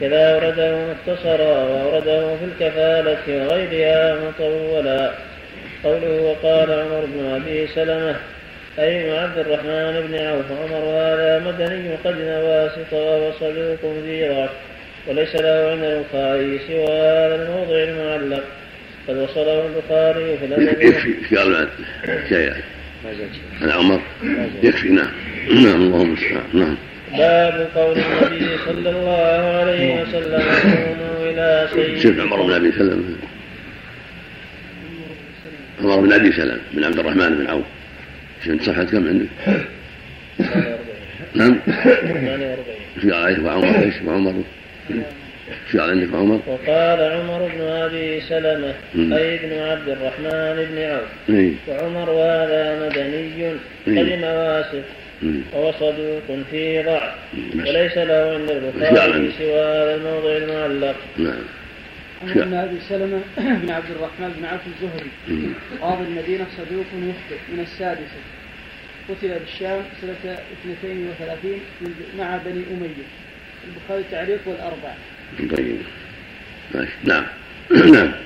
كذا 0.00 0.34
أورده 0.34 0.86
مختصرا 0.86 1.64
وأورده 1.64 2.36
في 2.36 2.44
الكفالة 2.44 3.46
وغيرها 3.46 4.16
مطولا. 4.28 5.14
قوله 5.84 6.20
وقال 6.20 6.70
عمر 6.70 7.04
بن 7.14 7.24
أبي 7.34 7.66
سلمة 7.66 8.16
أي 8.78 9.18
عبد 9.18 9.38
الرحمن 9.38 10.06
بن 10.06 10.14
عوف 10.14 10.44
عمر 10.50 10.84
هذا 10.84 11.42
مدني 11.46 11.94
قد 12.04 12.18
واسط 12.18 12.92
وهو 12.92 13.32
صدوق 13.32 14.02
ذي 14.04 14.48
وليس 15.08 15.34
له 15.34 15.70
عند 15.70 15.84
البخاري 15.84 16.60
سوى 16.68 16.86
هذا 16.86 17.34
الموضع 17.42 17.82
المعلق. 17.82 18.44
قد 19.08 19.16
وصله 19.16 19.66
البخاري 19.66 20.38
في 20.38 20.44
الأدب. 20.44 20.82
يكفي 20.82 21.36
قال 21.36 21.68
شيء 22.28 22.52
عن 23.62 23.70
عمر. 23.70 24.00
يكفي 24.62 24.88
نعم. 24.88 25.10
نعم 25.50 25.82
اللهم 25.82 26.02
المستعان 26.02 26.44
نعم. 26.54 26.76
باب 27.12 27.68
قول 27.74 27.98
النبي 27.98 28.58
صلى 28.66 28.90
الله 28.90 29.60
عليه 29.60 30.02
وسلم 30.02 30.42
قوموا 30.42 31.30
إلى 31.30 31.68
شوف 31.70 32.02
سيدكم 32.02 32.32
عمر 32.32 32.42
بن 32.42 32.52
أبي 32.52 32.72
سلم 32.72 33.16
عمر 35.80 36.00
بن 36.00 36.12
أبي 36.12 36.32
سلم 36.32 36.60
بن 36.72 36.84
عبد 36.84 36.98
الرحمن 36.98 37.34
بن 37.34 37.46
عوف. 37.46 37.64
شوف 38.44 38.62
صفحة 38.62 38.84
كم 38.84 39.08
عندك؟ 39.08 39.26
نعم 41.34 41.58
48 41.66 42.64
إيش 42.96 43.04
قال 43.04 43.14
عليه 43.14 43.42
وعمر 43.44 43.82
إيش 43.82 43.94
وعمر 44.06 44.34
إيش 44.90 45.76
قال 45.76 45.90
عندك 45.90 46.14
وعمر؟ 46.14 46.40
وقال 46.46 47.00
عمر 47.12 47.50
بن 47.54 47.60
أبي 47.60 48.20
سلمة. 48.20 48.74
أي 48.96 49.38
بن 49.38 49.58
عبد 49.58 49.88
الرحمن 49.88 50.66
بن 50.70 50.78
عوف 50.78 51.08
اي 51.30 51.54
وعمر 51.68 52.10
وهذا 52.10 52.86
مدني 52.86 53.52
قدم 53.86 54.24
واسف. 54.24 54.84
وهو 55.52 55.72
صدوق 55.72 56.38
في 56.50 56.82
ضعف. 56.82 57.14
وليس 57.54 57.98
له 57.98 58.34
عند. 58.34 58.50
البخاري 58.50 59.32
سوى 59.38 59.60
هذا 59.60 59.94
الموضع 59.94 60.36
المعلق 60.36 60.96
نعم 61.18 61.42
عمر 62.22 62.44
بن 62.44 62.54
أبي 62.54 62.76
سلمة 62.88 63.20
بن 63.62 63.70
عبد 63.70 63.90
الرحمن 63.96 64.32
بن 64.38 64.44
عوف 64.44 64.60
الزهري. 64.66 65.10
قاضي 65.80 66.04
المدينة 66.04 66.46
صدوق 66.56 66.86
يخطئ 66.94 67.38
من 67.52 67.60
السادسة 67.60 68.20
قتل 69.08 69.38
بالشام 69.38 69.82
سنة 70.00 70.38
32 70.64 71.60
مع 72.18 72.36
بني 72.36 72.64
أمية. 72.70 73.04
البخاري 73.68 74.00
التعليق 74.00 74.40
والاربعه 74.46 74.96
طيب. 75.56 75.76
ماشي 76.74 76.92
نعم. 77.04 77.24
نعم 77.70 78.12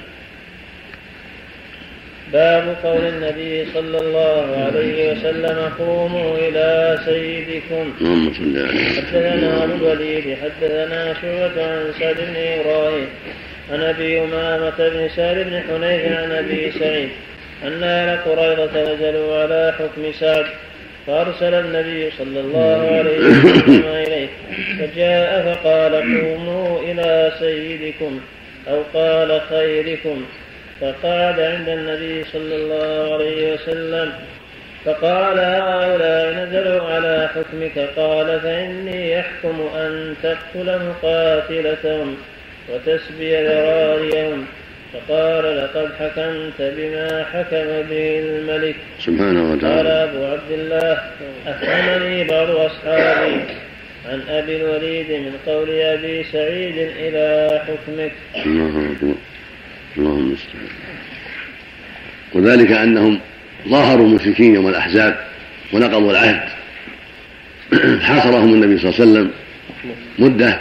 باب 2.33 2.77
قول 2.83 3.05
النبي 3.05 3.67
صلى 3.75 3.99
الله 3.99 4.65
عليه 4.67 5.13
وسلم 5.13 5.73
قوموا 5.79 6.39
إلى 6.39 6.99
سيدكم. 7.05 7.93
اللهم 8.01 8.33
صل 8.35 8.59
على 8.59 8.85
حدثنا 8.85 9.65
أبو 9.65 9.75
الوليد 9.75 10.37
حدثنا 10.43 11.15
شعبة 11.23 11.67
عن 11.67 11.93
سعد 12.01 12.17
بن 12.17 12.37
إبراهيم 12.37 13.07
عن 13.73 13.81
أبي 13.81 14.21
أمامة 14.21 14.79
بن 14.79 15.09
سعد 15.17 15.37
بن 15.37 15.63
حنيف 15.69 16.19
عن 16.19 16.31
أبي 16.31 16.73
سعيد 16.79 17.09
أن 17.63 17.83
آل 17.83 18.25
قريظة 18.25 18.95
نزلوا 18.95 19.43
على 19.43 19.75
حكم 19.79 20.13
سعد. 20.21 20.47
فأرسل 21.09 21.55
النبي 21.55 22.11
صلى 22.19 22.41
الله 22.41 22.81
عليه 22.97 23.19
وسلم 23.19 23.85
إليه 23.85 24.29
فجاء 24.79 25.55
فقال 25.55 25.93
قوموا 25.95 26.81
إلى 26.81 27.33
سيدكم 27.39 28.21
أو 28.69 28.83
قال 28.95 29.41
خيركم. 29.49 30.25
فقعد 30.81 31.41
عند 31.41 31.69
النبي 31.69 32.25
صلى 32.25 32.57
الله 32.57 33.15
عليه 33.15 33.53
وسلم 33.55 34.13
فقال 34.85 35.39
هؤلاء 35.39 36.33
نزلوا 36.35 36.83
على 36.83 37.29
حكمك؟ 37.35 37.89
قال 37.97 38.41
فإني 38.41 39.13
يحكم 39.13 39.69
أن 39.77 40.15
تقتل 40.23 40.79
مقاتلتهم 40.89 42.17
وتسبي 42.69 43.37
ذراريهم. 43.47 44.47
فقال 44.93 45.57
لقد 45.57 45.89
حكمت 46.01 46.59
بما 46.77 47.25
حكم 47.33 47.89
به 47.91 48.19
الملك. 48.19 48.77
سبحانه 49.01 49.41
قال 49.43 49.57
وتعالى 49.57 49.89
أبو 49.89 50.25
عبد 50.25 50.51
الله 50.51 50.99
أفهمني 51.47 52.25
بعض 52.25 52.51
أصحابي 52.51 53.41
عن 54.09 54.21
أبي 54.29 54.57
الوليد 54.57 55.11
من 55.11 55.33
قول 55.47 55.71
أبي 55.71 56.25
سعيد 56.33 56.75
إلى 56.79 57.61
حكمك. 57.67 58.13
الله 58.47 58.93
أكبر. 58.93 59.15
اللهم 59.97 60.19
المستعان 60.19 60.69
وذلك 62.35 62.73
أنهم 62.73 63.21
ظاهروا 63.69 64.07
المشركين 64.07 64.55
يوم 64.55 64.69
الأحزاب 64.69 65.19
ونقضوا 65.73 66.11
العهد. 66.11 66.49
حاصرهم 68.01 68.55
النبي 68.55 68.79
صلى 68.79 68.91
الله 68.91 69.01
عليه 69.01 69.11
وسلم 69.11 69.31
مدة 70.19 70.61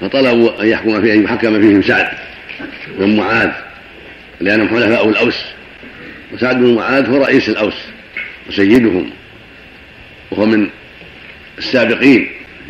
فطلبوا 0.00 0.62
أن 0.62 0.68
يحكم 0.68 1.02
فيه 1.02 1.12
أن 1.12 1.24
يحكم 1.24 1.60
فيهم 1.60 1.82
سعد. 1.82 2.29
بن 3.00 3.16
معاذ 3.16 3.50
لانهم 4.40 4.68
حلفاء 4.68 5.08
الأوس. 5.08 5.44
وسعد 6.32 6.56
بن 6.56 6.74
معاذ 6.74 7.10
هو 7.10 7.16
رئيس 7.24 7.48
الأوس 7.48 7.74
وسيدهم 8.48 9.10
وهو 10.30 10.46
من 10.46 10.68
السابقين 11.58 12.28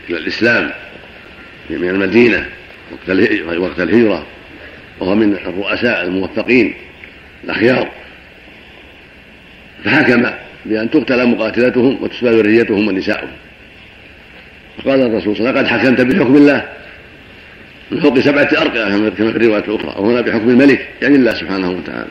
إلى 0.08 0.18
الإسلام 0.18 0.70
من 1.70 1.88
المدينة 1.88 2.48
وقت 2.92 3.10
اله- 3.10 3.58
وقت 3.58 3.80
الهجرة 3.80 4.26
وهو 5.00 5.14
من 5.14 5.32
الرؤساء 5.32 6.02
الموفقين 6.02 6.74
الأخيار. 7.44 7.90
فحكم 9.84 10.30
بأن 10.66 10.90
تقتل 10.90 11.26
مقاتلتهم 11.28 12.02
وتسبى 12.02 12.28
ذريتهم 12.28 12.88
ونساؤهم. 12.88 13.32
فقال 14.78 15.00
الرسول 15.00 15.36
صلى 15.36 15.48
الله 15.48 15.58
عليه 15.58 15.68
وسلم 15.68 15.78
قد 15.78 15.80
حكمت 15.80 16.00
بحكم 16.00 16.36
الله 16.36 16.68
من 17.90 18.00
فوق 18.00 18.18
سبعة 18.18 18.48
أرقى 18.52 18.90
كما 18.90 19.10
في 19.10 19.20
الرواية 19.20 19.64
الأخرى 19.64 19.94
وهنا 19.98 20.20
بحكم 20.20 20.50
الملك 20.50 20.88
يعني 21.02 21.16
الله 21.16 21.34
سبحانه 21.34 21.70
وتعالى. 21.70 22.10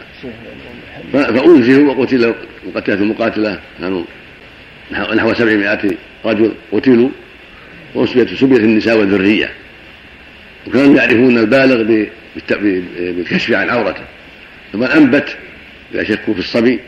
فأنزلوا 1.13 1.93
وقتل 1.93 2.33
وقتلت 2.65 3.01
المقاتلة 3.01 3.59
كانوا 3.79 4.03
نحو 4.91 5.33
سبعمائة 5.33 5.91
رجل 6.25 6.51
قتلوا 6.71 7.09
وسبيت 7.95 8.33
سبيت 8.33 8.59
النساء 8.59 8.97
والذرية 8.97 9.49
وكانوا 10.67 10.95
يعرفون 10.95 11.37
البالغ 11.37 12.05
بالكشف 12.99 13.51
عن 13.51 13.69
عورته. 13.69 14.03
فمن 14.73 14.83
أنبت 14.83 15.37
لا 15.93 16.03
شكوا 16.03 16.33
في 16.33 16.39
الصبي 16.39 16.79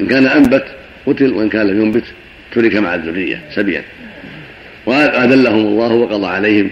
إن 0.00 0.06
كان 0.06 0.26
أنبت 0.26 0.64
قتل 1.06 1.32
وإن 1.32 1.48
كان 1.48 1.66
لم 1.66 1.80
ينبت 1.80 2.04
ترك 2.52 2.76
مع 2.76 2.94
الذرية 2.94 3.42
سبيا. 3.54 3.82
وأذلهم 4.86 5.66
الله 5.66 5.92
وقضى 5.92 6.26
عليهم. 6.26 6.70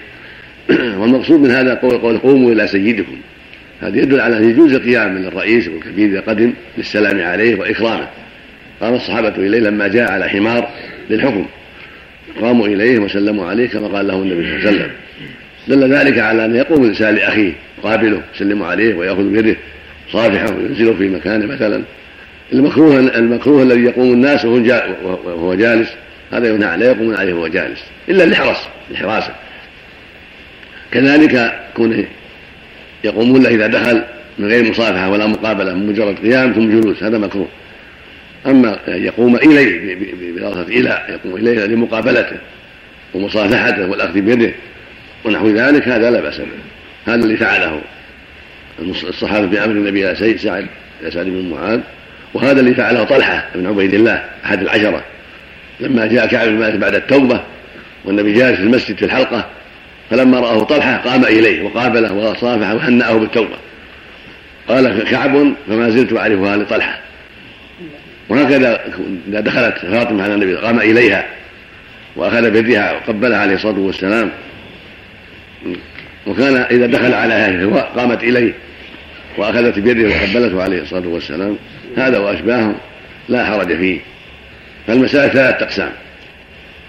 والمقصود 0.98 1.40
من 1.40 1.50
هذا 1.50 1.74
قول 1.74 1.98
قول 1.98 2.18
قوموا 2.18 2.52
إلى 2.52 2.66
سيدكم. 2.66 3.16
هذا 3.82 3.98
يدل 3.98 4.20
على 4.20 4.36
أن 4.38 4.50
يجوز 4.50 4.72
القيام 4.72 5.18
للرئيس 5.18 5.68
والكبير 5.68 6.08
إذا 6.08 6.20
قدم 6.20 6.52
للسلام 6.78 7.20
عليه 7.20 7.54
وإكرامه. 7.60 8.08
قام 8.80 8.94
الصحابة 8.94 9.28
إليه 9.28 9.58
لما 9.60 9.88
جاء 9.88 10.12
على 10.12 10.28
حمار 10.28 10.68
للحكم. 11.10 11.46
قاموا 12.40 12.66
إليه 12.66 12.98
وسلموا 12.98 13.46
عليه 13.46 13.68
كما 13.68 13.88
قال 13.88 14.06
له 14.06 14.14
النبي 14.14 14.42
صلى 14.44 14.56
الله 14.56 14.68
عليه 14.68 14.76
وسلم. 14.78 14.90
دل 15.68 15.94
ذلك 15.94 16.18
على 16.18 16.44
أن 16.44 16.54
يقوم 16.56 16.82
الإنسان 16.84 17.14
لأخيه 17.14 17.52
يقابله 17.78 18.20
يسلم 18.34 18.62
عليه 18.62 18.94
ويأخذ 18.94 19.22
بيده 19.28 19.56
صافحه 20.12 20.56
وينزله 20.56 20.94
في 20.94 21.08
مكانه 21.08 21.46
مثلا. 21.46 21.82
المكروه 22.52 22.98
المكروه 22.98 23.62
الذي 23.62 23.80
يقوم 23.82 24.12
الناس 24.12 24.44
وهو 24.44 24.58
جا- 24.58 24.96
وهو 25.04 25.54
جالس 25.54 25.88
هذا 26.32 26.48
ينهى 26.48 26.76
لا 26.76 26.86
يقومون 26.86 27.14
عليه 27.14 27.34
وهو 27.34 27.46
جالس. 27.48 27.80
إلا 28.08 28.22
لحرص 28.26 28.58
لحراسه 28.90 29.34
كذلك 30.94 31.60
كونه 31.76 32.04
يقومون 33.04 33.42
له 33.42 33.48
إذا 33.48 33.66
دخل 33.66 34.02
من 34.38 34.48
غير 34.48 34.70
مصافحة 34.70 35.10
ولا 35.10 35.26
مقابلة 35.26 35.74
من 35.74 35.86
مجرد 35.86 36.18
قيام 36.18 36.52
ثم 36.52 36.80
جلوس 36.80 37.02
هذا 37.02 37.18
مكروه. 37.18 37.48
أن 38.46 38.76
يقوم 38.88 39.36
إليه 39.36 39.94
ب- 39.94 39.98
ب- 39.98 40.34
بلفظه 40.34 40.62
إلى 40.62 41.02
يقوم 41.08 41.36
إليه 41.36 41.66
لمقابلته 41.66 42.36
ومصافحته 43.14 43.86
والأخذ 43.86 44.20
بيده 44.20 44.50
ونحو 45.24 45.48
ذلك 45.48 45.88
هذا 45.88 46.10
لا 46.10 46.20
بأس 46.20 46.38
به. 46.38 46.46
هذا 47.06 47.24
اللي 47.24 47.36
فعله 47.36 47.80
الصحابة 49.08 49.46
بامر 49.46 49.72
النبي 49.72 50.14
سيد 50.14 50.36
سعد 50.38 50.66
سعد 51.08 51.26
بن 51.26 51.50
معاذ. 51.50 51.80
وهذا 52.34 52.60
اللي 52.60 52.74
فعله 52.74 53.04
طلحة 53.04 53.48
بن 53.54 53.66
عبيد 53.66 53.94
الله 53.94 54.24
أحد 54.44 54.62
العشرة. 54.62 55.04
لما 55.80 56.06
جاء 56.06 56.26
كعب 56.26 56.48
بن 56.48 56.54
مالك 56.58 56.74
بعد 56.76 56.94
التوبة 56.94 57.40
والنبي 58.04 58.32
جالس 58.32 58.56
في 58.56 58.62
المسجد 58.62 58.96
في 58.96 59.04
الحلقة 59.04 59.46
فلما 60.10 60.40
رأه 60.40 60.64
طلحة 60.64 60.96
قام 60.96 61.24
إليه 61.24 61.62
وقابله 61.62 62.12
وصافحه 62.12 62.74
وهنأه 62.74 63.12
بالتوبة. 63.12 63.56
قال 64.68 65.04
كعب 65.04 65.54
فما 65.68 65.90
زلت 65.90 66.16
أعرفها 66.16 66.56
لطلحة. 66.56 67.00
وهكذا 68.28 68.80
إذا 69.28 69.40
دخلت 69.40 69.78
فاطمة 69.78 70.22
على 70.22 70.34
النبي 70.34 70.56
قام 70.56 70.80
إليها 70.80 71.26
وأخذ 72.16 72.50
بيدها 72.50 72.92
وقبلها 72.92 73.38
عليه 73.38 73.54
الصلاة 73.54 73.78
والسلام. 73.78 74.30
وكان 76.26 76.56
إذا 76.56 76.86
دخل 76.86 77.14
على 77.14 77.34
أهله 77.34 77.80
قامت 77.80 78.22
إليه 78.22 78.52
وأخذت 79.36 79.78
بيده 79.78 80.08
وقبلته 80.08 80.62
عليه 80.62 80.82
الصلاة 80.82 81.08
والسلام. 81.08 81.56
هذا 81.96 82.18
وأشباهه 82.18 82.74
لا 83.28 83.44
حرج 83.44 83.76
فيه. 83.76 84.00
فالمسألة 84.86 85.28
ثلاثة 85.28 85.64
أقسام. 85.64 85.92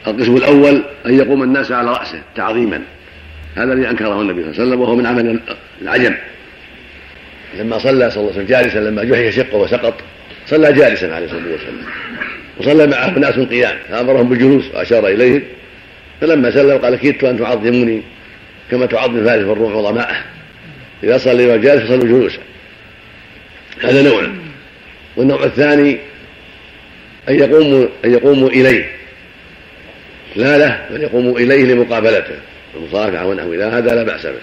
القسم 0.08 0.36
الأول 0.36 0.84
أن 1.06 1.18
يقوم 1.18 1.44
الناس 1.44 1.72
على 1.72 1.92
رأسه 1.92 2.22
تعظيما. 2.36 2.82
هذا 3.56 3.74
الذي 3.74 3.90
أنكره 3.90 4.22
النبي 4.22 4.42
صلى 4.42 4.52
الله 4.52 4.62
عليه 4.62 4.70
وسلم 4.70 4.82
وهو 4.82 4.96
من 4.96 5.06
عمل 5.06 5.40
العجم. 5.82 6.16
لما 7.60 7.80
صلى 7.80 8.12
صلى 8.12 8.22
الله 8.22 8.32
عليه 8.34 8.44
وسلم 8.44 8.46
جالسا 8.46 8.80
لما 8.80 9.04
جحش 9.04 9.36
شقه 9.36 9.56
وسقط 9.56 9.94
صلى 10.48 10.74
جالسا 10.74 11.06
عليه 11.06 11.26
الصلاة 11.26 11.52
والسلام. 11.52 11.78
وصلى 12.58 12.88
معه 12.88 13.20
ناس 13.20 13.40
قيام 13.40 13.78
فأمرهم 13.90 14.30
بالجلوس 14.30 14.66
وأشار 14.74 15.08
إليهم. 15.08 15.44
فلما 16.22 16.52
سلم 16.52 16.78
قال 16.78 16.96
كدت 16.96 17.24
أن 17.24 17.40
تعظموني 17.40 18.02
كما 18.72 18.86
تعظم 18.86 19.26
فارس 19.26 19.44
الروح 19.44 19.76
وظمائه 19.76 20.16
إذا 21.04 21.18
صلى 21.18 21.60
جالس 21.60 21.84
فصلوا 21.84 22.04
جلوسا 22.04 22.40
هذا 23.84 24.02
نوع. 24.02 24.28
والنوع 25.16 25.44
الثاني 25.44 25.98
أن 27.30 27.36
يقوموا 27.36 27.88
أن 28.06 28.14
يقوموا 28.14 28.50
إليه. 28.50 28.86
لا 30.36 30.58
له 30.58 30.86
بل 30.92 31.04
يقوموا 31.04 31.40
إليه 31.40 31.74
لمقابلته. 31.74 32.36
المصافحه 32.78 33.26
ونحو 33.26 33.54
هذا 33.54 33.96
لا 33.96 34.04
بأس 34.04 34.26
به. 34.26 34.34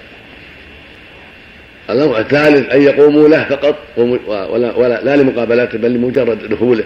النوع 1.91 2.21
الثالث 2.21 2.73
أن 2.73 2.83
يقوموا 2.83 3.29
له 3.29 3.45
فقط 3.45 3.77
ولا, 3.97 4.77
ولا 4.77 5.01
لا 5.05 5.17
لمقابلاته 5.17 5.79
بل 5.79 5.91
لمجرد 5.91 6.49
دخوله 6.49 6.85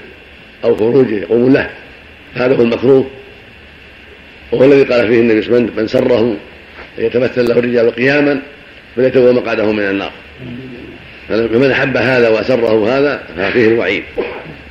أو 0.64 0.76
خروجه 0.76 1.14
يقوموا 1.14 1.50
له. 1.50 1.70
هذا 2.34 2.56
هو 2.56 2.62
المكروه. 2.62 3.10
وهو 4.52 4.64
الذي 4.64 4.82
قال 4.82 5.08
فيه 5.08 5.20
النبي 5.20 5.42
صلى 5.42 5.56
الله 5.56 5.70
عليه 5.70 5.82
من 5.82 5.88
سره 5.88 6.36
أن 6.98 7.04
يتمثل 7.04 7.48
له 7.48 7.58
الرجال 7.58 7.90
قياما 7.90 8.42
فليتبوأ 8.96 9.32
مقعده 9.32 9.72
من 9.72 9.82
النار. 9.82 10.12
فمن 11.28 11.70
أحب 11.70 11.96
هذا 11.96 12.28
وأسره 12.28 12.98
هذا 12.98 13.22
ففيه 13.36 13.68
الوعيد. 13.68 14.02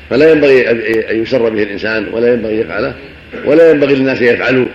فلا 0.09 0.31
ينبغي 0.31 0.69
أن 1.11 1.21
يسر 1.21 1.49
به 1.49 1.63
الإنسان 1.63 2.07
ولا 2.11 2.33
ينبغي 2.33 2.59
يفعله 2.59 2.93
ولا 3.45 3.71
ينبغي 3.71 3.95
للناس 3.95 4.21
أن 4.21 4.27
يفعلوا. 4.27 4.65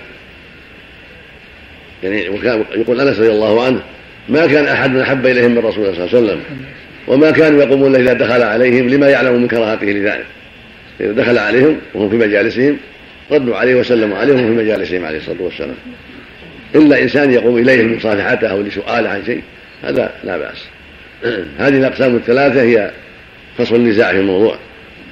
يعني 2.03 2.25
يقول 2.75 3.01
أنس 3.01 3.19
رضي 3.19 3.31
الله 3.31 3.65
عنه 3.65 3.81
ما 4.29 4.47
كان 4.47 4.67
أحد 4.67 4.97
أحب 4.97 5.27
إليهم 5.27 5.51
من 5.51 5.59
رسول 5.59 5.85
الله 5.85 5.95
صلى 5.95 6.05
الله 6.05 6.17
عليه 6.17 6.27
وسلم 6.27 6.41
وما 7.07 7.31
كانوا 7.31 7.63
يقومون 7.63 7.97
إذا 7.97 8.13
دخل 8.13 8.43
عليهم 8.43 8.89
لما 8.89 9.09
يعلم 9.09 9.41
من 9.41 9.49
كراهته 9.49 9.87
لذلك. 9.87 10.27
إذا 11.01 11.13
دخل 11.13 11.39
عليهم 11.39 11.79
وهم 11.95 12.11
في 12.11 12.17
مجالسهم 12.17 12.77
ردوا 13.31 13.57
عليه 13.57 13.75
وسلموا 13.75 14.19
عليه 14.19 14.33
وهم 14.33 14.57
في 14.57 14.65
مجالسهم 14.65 15.05
عليه 15.05 15.19
الصلاة 15.19 15.43
والسلام. 15.43 15.77
إلا 16.75 17.03
إنسان 17.03 17.33
يقوم 17.33 17.59
إليه 17.59 17.83
لمصافحته 17.83 18.47
أو 18.47 18.61
لسؤاله 18.63 19.09
عن 19.09 19.25
شيء 19.25 19.43
هذا 19.83 20.13
لا 20.25 20.39
بأس. 20.39 20.65
هذه 21.63 21.77
الأقسام 21.79 22.17
الثلاثة 22.17 22.63
هي 22.63 22.91
فصل 23.59 23.77
النزاع 23.77 24.13
في 24.13 24.19
الموضوع. 24.19 24.57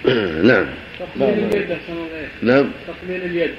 نعم. 0.43 0.67
تقبيل 0.99 1.45
اليد 1.45 1.79
نعم. 2.43 2.71
تقبيل 2.87 3.25
اليد. 3.25 3.51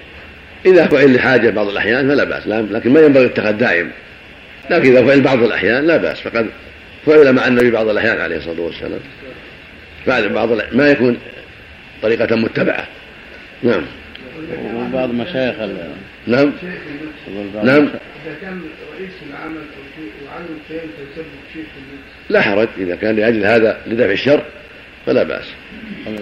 إذا 0.65 0.87
فعل 0.87 1.15
لحاجة 1.15 1.49
بعض 1.49 1.67
الأحيان 1.67 2.09
فلا 2.09 2.23
بأس 2.23 2.47
لكن 2.47 2.93
ما 2.93 2.99
ينبغي 2.99 3.25
الاتخاذ 3.25 3.57
دائم 3.57 3.91
لكن 4.69 4.91
إذا 4.91 5.05
فعل 5.05 5.21
بعض 5.21 5.43
الأحيان 5.43 5.87
لا 5.87 5.97
بأس 5.97 6.19
فقد 6.19 6.47
فعل 7.05 7.33
مع 7.33 7.47
النبي 7.47 7.71
بعض 7.71 7.87
الأحيان 7.87 8.21
عليه 8.21 8.37
الصلاة 8.37 8.61
والسلام. 8.61 8.99
فعل 10.05 10.29
بعض 10.29 10.49
ما 10.71 10.89
يكون 10.91 11.17
طريقة 12.01 12.35
متبعة. 12.35 12.87
نعم. 13.63 13.85
وبعض 14.75 15.09
مشايخ 15.09 15.55
نعم. 16.27 16.51
نعم. 17.63 17.89
إذا 18.25 18.35
كان 18.41 18.61
رئيس 18.93 19.11
العمل 19.29 19.57
أو 19.57 19.83
شيء 19.95 20.11
وعلم 20.27 20.59
شيء 20.67 20.79
فيسبب 20.79 21.25
شيء 21.53 21.63
لا 22.29 22.41
حرج 22.41 22.67
إذا 22.77 22.95
كان 22.95 23.15
لأجل 23.15 23.45
هذا 23.45 23.77
لدفع 23.87 24.11
الشر 24.11 24.41
فلا 25.05 25.23
بأس. 25.23 25.45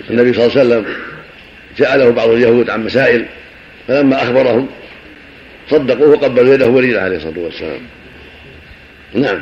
النبي 0.09 0.33
صلى 0.33 0.45
الله 0.45 0.59
عليه 0.59 0.67
وسلم 0.67 0.85
سأله 1.77 2.09
بعض 2.09 2.29
اليهود 2.29 2.69
عن 2.69 2.85
مسائل 2.85 3.25
فلما 3.87 4.23
أخبرهم 4.23 4.67
صدقوه 5.69 6.09
وقبلوا 6.09 6.53
يده 6.53 6.69
ورجله 6.69 6.99
عليه 6.99 7.17
الصلاة 7.17 7.39
والسلام. 7.39 7.79
نعم. 9.13 9.41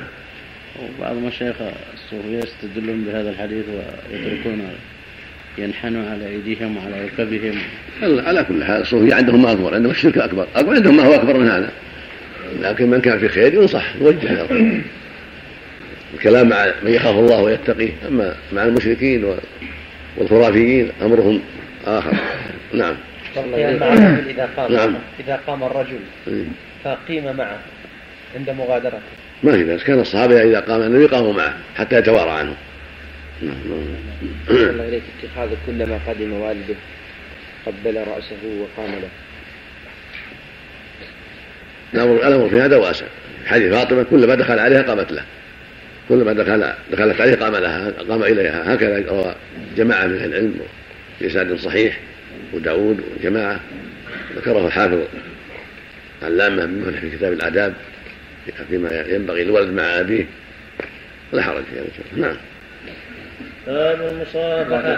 وبعض 0.99 1.15
مشايخ 1.15 1.55
الصوفية 1.93 2.37
يستدلون 2.37 3.03
بهذا 3.03 3.29
الحديث 3.29 3.65
ويتركون 4.11 4.67
ينحنوا 5.57 6.09
على 6.09 6.27
أيديهم 6.27 6.77
وعلى 6.77 7.05
ركبهم. 7.05 7.55
على 8.01 8.43
كل 8.43 8.63
حال 8.63 8.81
الصوفية 8.81 9.15
عندهم 9.15 9.41
ما 9.41 9.51
أكبر 9.51 9.75
عندهم 9.75 9.91
الشرك 9.91 10.17
أكبر. 10.17 10.47
أكبر 10.55 10.75
عندهم 10.75 10.97
ما 10.97 11.03
هو 11.03 11.13
أكبر 11.13 11.37
من 11.37 11.49
هذا. 11.49 11.71
لكن 12.61 12.89
من 12.89 13.01
كان 13.01 13.19
في 13.19 13.27
خير 13.27 13.53
ينصح 13.53 13.95
يوجه 14.01 14.33
له. 14.33 14.81
الكلام 16.13 16.49
مع 16.49 16.65
من 16.83 16.91
يخاف 16.91 17.15
الله 17.15 17.41
ويتقيه 17.41 17.91
أما 18.07 18.35
مع 18.53 18.63
المشركين 18.63 19.35
والخرافيين 20.17 20.91
أمرهم 21.01 21.41
آخر. 21.85 22.13
نعم. 22.73 22.95
إذا 24.31 24.49
قام 24.57 24.73
نعم. 24.73 24.95
إذا 25.19 25.39
قام 25.47 25.63
الرجل 25.63 25.99
إيه. 26.27 26.45
فقيم 26.83 27.35
معه 27.37 27.59
عند 28.35 28.49
مغادرته. 28.49 28.99
ما 29.43 29.51
في 29.51 29.63
بأس 29.63 29.83
كان 29.83 29.99
الصحابة 29.99 30.41
إذا 30.41 30.59
قام 30.59 30.81
النبي 30.81 31.05
قاموا 31.05 31.33
معه 31.33 31.53
حتى 31.75 31.95
يتوارى 31.95 32.29
عنه. 32.29 32.55
الله 33.41 34.87
إليك 34.87 35.03
اتخاذ 35.23 35.49
كلما 35.67 35.99
قدم 36.07 36.33
والده. 36.33 36.75
قبل 37.65 37.97
رأسه 37.97 38.61
وقام 38.61 38.91
له. 38.91 39.09
الأمر 41.93 42.27
الأمر 42.27 42.49
في 42.49 42.61
هذا 42.61 42.77
واسع. 42.77 43.05
حديث 43.45 43.73
فاطمة 43.73 44.03
كلما 44.03 44.35
دخل 44.35 44.59
عليها 44.59 44.81
قامت 44.81 45.11
له. 45.11 45.23
كلما 46.09 46.33
دخل 46.33 46.73
دخلت 46.91 47.21
عليه 47.21 47.35
قام 47.35 47.55
لها 47.55 47.91
قام 48.09 48.23
إليها. 48.23 48.73
هكذا 48.73 49.03
روى 49.09 49.35
جماعة 49.77 50.05
من 50.05 50.15
أهل 50.15 50.25
العلم 50.25 50.59
بإسناد 51.21 51.55
صحيح. 51.55 51.99
وداود 52.53 53.03
وجماعة 53.19 53.59
ذكره 54.35 54.67
الحافظ 54.67 54.99
علامة 56.23 56.65
من 56.65 56.97
في 57.01 57.17
كتاب 57.17 57.33
الآداب 57.33 57.73
فيما 58.69 59.05
ينبغي 59.07 59.41
الولد 59.41 59.69
مع 59.69 59.83
أبيه. 59.83 60.25
لا 61.33 61.41
حرج 61.41 61.63
في 61.63 61.79
هذا 61.79 61.87
نعم. 62.27 62.35
باب 63.67 64.01
المصافحة 64.01 64.93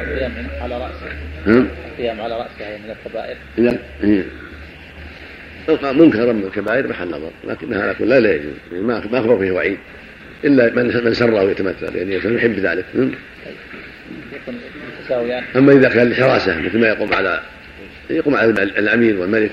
القيام 0.00 0.46
على 0.60 0.78
رأسه. 0.78 1.06
نعم 1.46 1.68
القيام 1.92 2.20
على 2.20 2.34
رأسه 2.34 2.78
من 2.84 2.90
الكبائر. 2.90 3.36
إذا. 3.58 3.78
منكرا 5.92 6.32
من 6.32 6.44
الكبائر 6.44 6.88
محل 6.88 7.08
نظر 7.08 7.30
لكنها 7.44 7.82
على 7.82 7.94
كل 7.94 8.08
لا, 8.08 8.20
لا 8.20 8.34
يجوز 8.34 8.54
يعني 8.72 8.84
ما 8.84 9.06
ما 9.12 9.18
اخبر 9.18 9.38
فيه 9.38 9.50
وعيد 9.50 9.78
إلا 10.44 10.70
من 10.74 11.04
من 11.04 11.14
سره 11.14 11.42
يتمثل 11.42 11.96
يعني 11.96 12.14
يحب 12.14 12.58
ذلك. 12.58 12.84
متساويان 15.06 15.44
أما 15.56 15.72
إذا 15.72 15.88
كان 15.88 16.06
الحراسة 16.06 16.60
مثل 16.60 16.78
ما 16.78 16.88
يقوم 16.88 17.14
على 17.14 17.42
يقوم 18.10 18.34
على 18.34 18.50
الأمير 18.62 19.16
والملك 19.16 19.52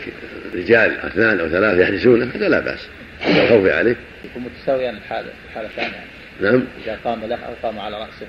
رجال 0.55 0.97
أثنان 0.99 1.39
أو 1.39 1.49
ثلاثة 1.49 1.81
يحرسونه 1.81 2.31
هذا 2.35 2.49
لا 2.49 2.59
بأس. 2.59 2.87
اذا 3.27 3.43
الخوف 3.43 3.67
عليه. 3.67 3.95
يكون 4.25 4.43
متساويان 4.43 4.95
الحالة 4.95 5.27
الحالتان 5.49 5.83
يعني 5.83 6.05
نعم. 6.41 6.63
إذا 6.85 6.99
قام 7.03 7.25
له 7.25 7.35
أو 7.35 7.53
قام 7.63 7.79
على 7.79 7.97
رأسه. 7.97 8.27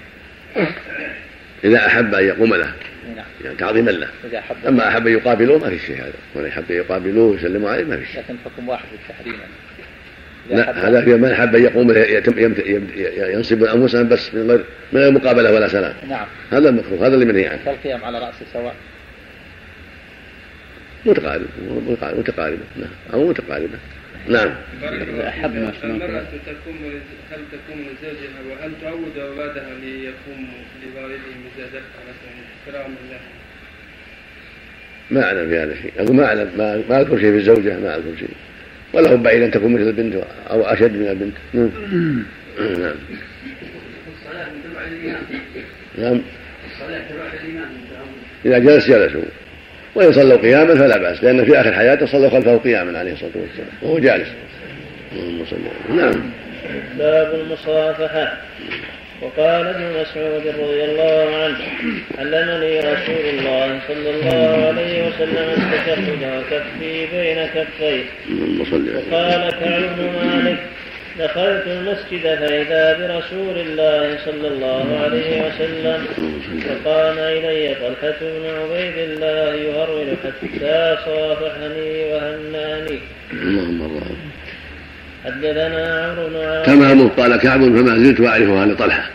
إذا 1.65 1.87
أحب 1.87 2.15
أن 2.15 2.25
يقوم 2.25 2.55
له 2.55 2.73
نعم. 3.17 3.25
يعني 3.45 3.57
تعظيما 3.57 3.91
له. 3.91 4.09
إذا 4.25 4.39
أحب. 4.39 4.57
أما 4.69 4.89
أحب 4.89 5.07
أن 5.07 5.13
يقابلوه 5.13 5.59
ما 5.59 5.71
في 5.71 5.79
شيء 5.79 5.97
هذا. 5.97 6.13
ولا 6.35 6.49
يحب 6.49 6.65
أن 6.71 6.77
يقابلوه 6.77 7.31
ويسلموا 7.31 7.71
عليه 7.71 7.85
ما 7.85 7.97
في 7.97 8.07
شيء. 8.07 8.21
لكن 8.21 8.37
حكم 8.45 8.69
واحد 8.69 8.85
في 8.89 8.95
التحريم 8.95 9.41
لا 10.51 10.89
هذا 10.89 11.05
في 11.05 11.15
من 11.15 11.31
احب 11.31 11.57
أن 11.57 11.63
يقوم 11.65 11.91
يتم- 11.91 12.39
يمت- 12.39 12.67
يم- 12.67 12.89
ينصب 13.17 13.65
انفسهم 13.65 14.09
بس 14.09 14.35
من 14.35 14.51
غير 14.51 14.65
من 14.93 15.01
غير 15.01 15.11
مقابلة 15.13 15.53
ولا 15.53 15.69
سلام. 15.69 15.95
نعم. 16.09 16.27
هذا 16.53 16.69
المكروه 16.69 17.07
هذا 17.07 17.15
اللي 17.15 17.25
منهي 17.25 17.47
عنه. 17.47 17.61
فالقيام 17.65 18.05
على 18.05 18.19
رأسه 18.19 18.47
سواء. 18.53 18.75
متقارب 21.07 21.47
متقاربة 22.19 22.59
نعم 22.77 22.91
أو 23.15 23.29
متقاربة 23.29 23.79
نعم. 24.29 24.51
أحب 25.29 25.55
ما 25.57 25.73
شاء 25.81 25.91
الله 25.91 26.05
المرأة 26.07 26.23
تقوم 26.47 26.77
هل 27.33 27.39
تقوم 27.53 27.81
لزوجها 27.81 28.41
وهل 28.51 28.73
تعود 28.83 29.19
أولادها 29.19 29.69
ليقوموا 29.83 30.59
لوالدهم 30.83 31.45
دفع 31.59 31.81
مثلا 32.71 32.79
له؟ 32.79 33.19
ما 35.11 35.25
أعلم 35.25 35.49
في 35.51 35.59
هذا 35.59 35.75
شيء 35.83 35.93
أقول 35.99 36.17
ما 36.17 36.25
أعلم 36.25 36.51
ما, 36.59 36.83
ما 36.89 37.01
أذكر 37.01 37.19
شيء 37.19 37.31
في 37.31 37.37
الزوجة 37.37 37.79
ما 37.81 37.97
أذكر 37.97 38.17
شيء. 38.19 38.29
وله 38.95 39.15
بعيد 39.17 39.43
أن 39.43 39.51
تكون 39.51 39.73
مثل 39.73 39.83
البنت 39.83 40.25
أو 40.51 40.63
أشد 40.63 40.93
من 40.93 41.09
البنت. 41.09 41.35
نعم. 41.53 41.71
نعم. 45.99 46.21
إذا 48.47 48.59
جلس 48.59 48.89
جلسوا. 48.89 49.23
وإن 49.95 50.13
صلوا 50.13 50.37
قياما 50.37 50.75
فلا 50.75 50.99
بأس 50.99 51.25
لأن 51.25 51.45
في 51.45 51.61
آخر 51.61 51.73
حياته 51.73 52.07
صلوا 52.07 52.31
خلفه 52.31 52.57
قياما 52.57 52.99
عليه 52.99 53.13
الصلاة 53.13 53.31
والسلام 53.35 53.69
وهو 53.83 53.99
جالس. 53.99 54.29
اللهم 55.13 55.45
صل 55.47 55.57
نعم. 55.97 56.31
باب 56.99 57.35
المصافحة. 57.35 58.37
وقال 59.25 59.67
ابن 59.67 59.85
مسعود 60.01 60.47
رضي 60.47 60.85
الله 60.85 61.37
عنه 61.43 61.57
علمني 62.19 62.81
رسول 62.81 63.25
الله 63.35 63.81
صلى 63.89 64.11
الله 64.11 64.67
عليه 64.69 65.09
وسلم 65.09 65.49
التشهد 65.57 66.23
وكفي 66.37 67.07
بين 67.13 67.47
كفيه. 67.47 68.05
وقال 69.13 69.51
كعب 69.51 69.83
بن 69.99 70.11
مالك 70.29 70.59
دخلت 71.19 71.65
المسجد 71.67 72.23
فإذا 72.23 72.99
برسول 72.99 73.59
الله 73.59 74.19
صلى 74.25 74.49
الله 74.49 74.87
عليه 75.05 75.43
وسلم 75.43 76.07
فقام 76.69 77.19
إلي 77.19 77.75
طلحة 77.75 78.21
بن 78.21 78.45
عبيد 78.61 78.99
الله 78.99 79.55
يهرول 79.55 80.07
حتى 80.25 80.97
صافحني 81.05 82.05
وهناني. 82.13 82.99
اللهم 83.33 83.83
الله 83.83 84.03
حدثنا 85.25 86.05
عمرو 86.05 86.29
بن 86.29 86.63
تمامه 86.67 87.09
قال 87.09 87.37
كعب 87.37 87.61
فما 87.61 87.99
زلت 87.99 88.21
أعرفها 88.21 88.67
لطلحة. 88.67 89.14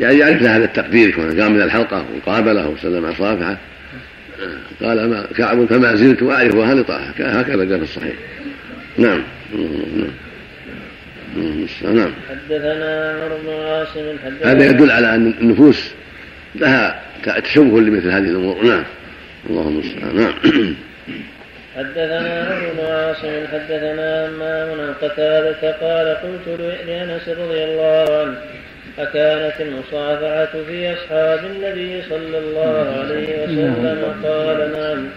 يعني 0.00 0.18
يعرف 0.18 0.42
له 0.42 0.56
هذا 0.56 0.64
التقدير 0.64 1.10
كونه 1.10 1.42
قام 1.42 1.52
من 1.52 1.62
الحلقة 1.62 2.04
وقابله 2.16 2.68
وسلم 2.68 3.14
صافحة. 3.14 3.56
قال 4.82 5.10
ما 5.10 5.26
كعب 5.36 5.64
فما 5.64 5.94
زلت 5.96 6.22
اعرفها 6.22 6.74
لطلحه 6.74 7.12
هكذا 7.18 7.64
جاء 7.64 7.78
في 7.78 7.84
الصحيح. 7.84 8.14
نعم. 8.98 9.22
نعم. 11.82 12.10
حدثنا 12.30 13.20
عمرو 13.22 13.38
بن 13.44 13.50
عاصم 13.50 14.16
هذا 14.42 14.66
يدل 14.66 14.90
على 14.90 15.14
أن 15.14 15.34
النفوس 15.40 15.90
لها 16.54 17.02
تشوه 17.44 17.80
لمثل 17.80 18.10
هذه 18.10 18.28
الأمور. 18.30 18.64
نعم. 18.64 18.84
اللهم 19.50 19.78
المستعان 19.78 20.16
نعم. 20.16 20.34
حدثنا 21.76 22.48
عمرو 22.50 22.70
بن 22.72 22.84
عاصم 22.84 23.46
حدثنا 23.52 24.28
همام 24.28 24.80
عن 24.80 24.94
قتادة 25.02 25.72
قال 25.72 26.16
قلت 26.16 26.60
لأنس 26.86 27.28
رضي 27.28 27.64
الله 27.64 28.20
عنه 28.20 28.38
أكانت 29.02 29.60
المصافحة 29.60 30.62
في 30.66 30.92
أصحاب 30.92 31.40
النبي 31.44 32.02
صلى 32.02 32.38
الله 32.38 32.94
عليه 32.98 33.42
وسلم 33.42 34.14
قال 34.24 34.72
نعم. 34.72 35.08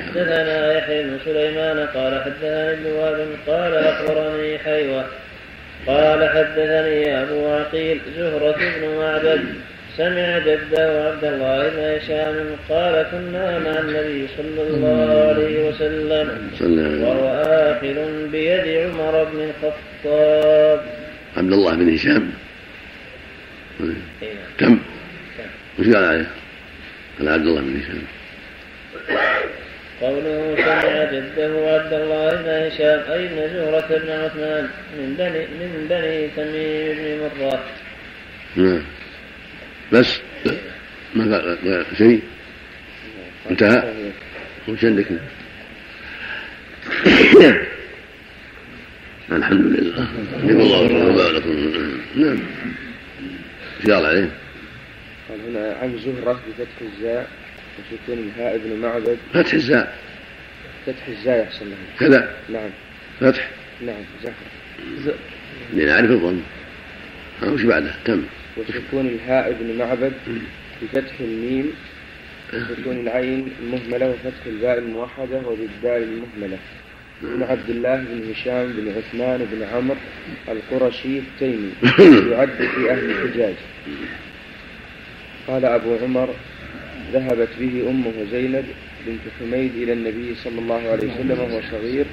حدثنا 0.00 0.78
يحيى 0.78 1.02
بن 1.02 1.16
سليمان 1.24 1.86
قال 1.94 2.22
حدثني 2.24 2.72
ابن 2.72 2.86
وهب 2.86 3.26
قال 3.46 3.74
أخبرني 3.74 4.58
حيوة. 4.58 5.04
قال 5.86 6.28
حدثني 6.28 7.22
أبو 7.22 7.46
عقيل 7.46 8.00
زهرة 8.18 8.56
بن 8.80 8.98
معبد. 8.98 9.44
سمع 9.96 10.38
جده 10.38 11.08
عبد 11.08 11.24
الله 11.24 11.68
بن 11.68 11.78
هشام 11.78 12.36
قال 12.68 13.06
كنا 13.10 13.58
مع 13.58 13.78
النبي 13.80 14.28
صلى 14.36 14.62
الله 14.68 15.28
عليه 15.28 15.68
وسلم. 15.68 16.50
وهو 17.02 17.42
آخذ 17.46 18.28
بيد 18.32 18.66
عمر 18.68 19.24
بن 19.24 19.50
الخطاب. 19.50 20.80
عبد 21.36 21.52
الله 21.52 21.74
بن 21.74 21.94
هشام. 21.94 22.30
كم؟ 24.58 24.78
وش 25.78 25.86
قال 25.86 26.04
عليه؟ 26.04 26.30
قال 27.18 27.28
عبد 27.28 27.46
الله 27.46 27.60
بن 27.60 27.80
هشام 27.80 28.02
قوله 30.00 30.56
سمع 30.56 31.04
جده 31.12 31.74
عبد 31.74 31.92
الله 31.92 32.30
بن 32.34 32.48
هشام 32.48 33.12
أي 33.12 33.28
بن 33.28 33.36
زهرة 33.36 33.98
بن 33.98 34.10
عثمان 34.10 34.68
من 34.98 35.14
بني 35.18 35.38
من 35.38 35.86
بني 35.90 36.28
تميم 36.36 37.18
بن 37.18 37.44
مرة. 37.44 37.64
نعم. 38.56 38.82
بس 39.92 40.20
ما 41.14 41.36
قال 41.36 41.86
شيء 41.98 42.22
انتهى 43.50 43.92
وش 44.68 44.84
عندك؟ 44.84 45.06
الحمد 49.32 49.66
لله 49.66 50.08
الله 50.42 51.32
لكم 51.32 51.72
نعم 52.16 52.38
قال 53.90 54.06
عليه؟ 54.06 54.30
قال 55.28 55.40
هنا 55.48 55.76
عن 55.82 55.98
زهرة 55.98 56.40
بفتح 56.48 56.80
الزاء 56.80 57.28
وسكون 57.78 58.18
الهاء 58.18 58.54
ابن 58.54 58.76
معبد. 58.76 59.18
فتح 59.34 59.52
الزاء. 59.52 59.98
فتح 60.86 61.06
الزاء 61.08 61.42
يحصل 61.42 61.70
له 61.70 61.76
كذا. 62.00 62.36
نعم. 62.48 62.70
فتح. 63.20 63.50
نعم 63.86 64.02
زهرة. 64.22 65.14
لنعرف 65.72 66.10
الظن. 66.10 66.42
وش 67.42 67.62
بعده؟ 67.62 67.94
تم. 68.04 68.22
وسكون 68.56 69.06
الهاء 69.06 69.50
ابن 69.50 69.78
معبد 69.78 70.12
بفتح 70.82 71.20
الميم. 71.20 71.72
وسكون 72.54 73.00
العين 73.00 73.52
المهملة 73.62 74.10
وفتح 74.10 74.46
الباء 74.46 74.78
الموحدة 74.78 75.38
وبالدال 75.38 76.02
المهملة 76.02 76.58
بن 77.22 77.42
عبد 77.42 77.70
الله 77.70 77.96
بن 77.96 78.30
هشام 78.30 78.72
بن 78.72 78.92
عثمان 78.96 79.46
بن 79.52 79.62
عمرو 79.62 79.96
القرشي 80.48 81.18
التيمي 81.18 81.70
يعد 82.32 82.56
في 82.74 82.90
أهل 82.90 83.10
الحجاز 83.10 83.54
قال 85.48 85.64
أبو 85.64 85.96
عمر 86.02 86.34
ذهبت 87.12 87.48
به 87.60 87.90
أمه 87.90 88.12
زينب 88.32 88.64
بنت 89.06 89.20
حميد 89.40 89.74
إلى 89.74 89.92
النبي 89.92 90.34
صلى 90.34 90.58
الله 90.58 90.90
عليه 90.90 91.14
وسلم 91.14 91.38
وهو 91.38 91.60
صغير 91.70 92.06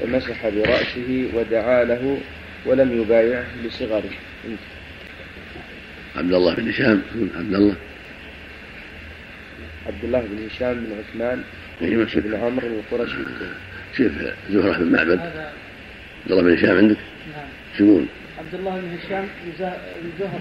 فمسح 0.00 0.48
برأسه 0.48 1.28
ودعا 1.34 1.84
له 1.84 2.18
ولم 2.66 3.00
يبايعه 3.00 3.46
لصغره 3.64 4.10
عبد 6.16 6.32
الله 6.32 6.54
بن 6.54 6.68
هشام 6.68 7.02
عبد 7.36 7.54
الله. 7.54 7.76
عبد 9.86 10.04
الله 10.04 10.20
بن 10.20 10.46
هشام 10.46 10.74
بن 10.74 10.98
عثمان 10.98 11.42
بن 12.20 12.34
عمرو 12.34 12.66
القرشي 12.66 13.16
شوف 13.96 14.12
زهرة 14.50 14.78
بن 14.78 14.92
معبد. 14.92 15.20
عبد 15.20 16.30
الله 16.30 16.42
بن 16.42 16.52
هشام 16.52 16.76
عندك؟ 16.76 16.96
نعم. 16.96 17.48
شو 17.78 17.84
يقول؟ 17.84 18.06
عبد 18.38 18.54
الله 18.54 18.80
بن 18.80 18.96
هشام 18.98 19.24
بن 19.44 19.52
زهر 20.18 20.40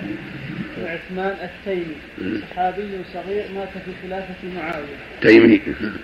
بن 0.77 0.85
عثمان 0.87 1.35
التيمي. 1.43 1.95
صحابي 2.51 2.83
صغير 3.13 3.51
مات 3.55 3.69
في 3.69 3.91
خلافة 4.03 4.35
معاوية. 4.55 4.97
تيمي؟ 5.21 5.61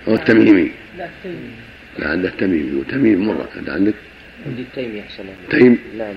هو 0.08 0.16
التميمي. 0.16 0.72
لا 0.98 1.06
التيمي. 1.06 1.52
لا 2.00 2.08
عنده 2.08 2.30
تميمي 2.30 2.80
وتميم 2.80 3.28
مرة. 3.28 3.50
هذا 3.56 3.74
عندك؟ 3.74 3.94
عندي 4.46 4.62
التيمي 4.62 5.02
أحسن 5.02 5.24
تيم؟ 5.50 5.80
نعم. 5.98 6.16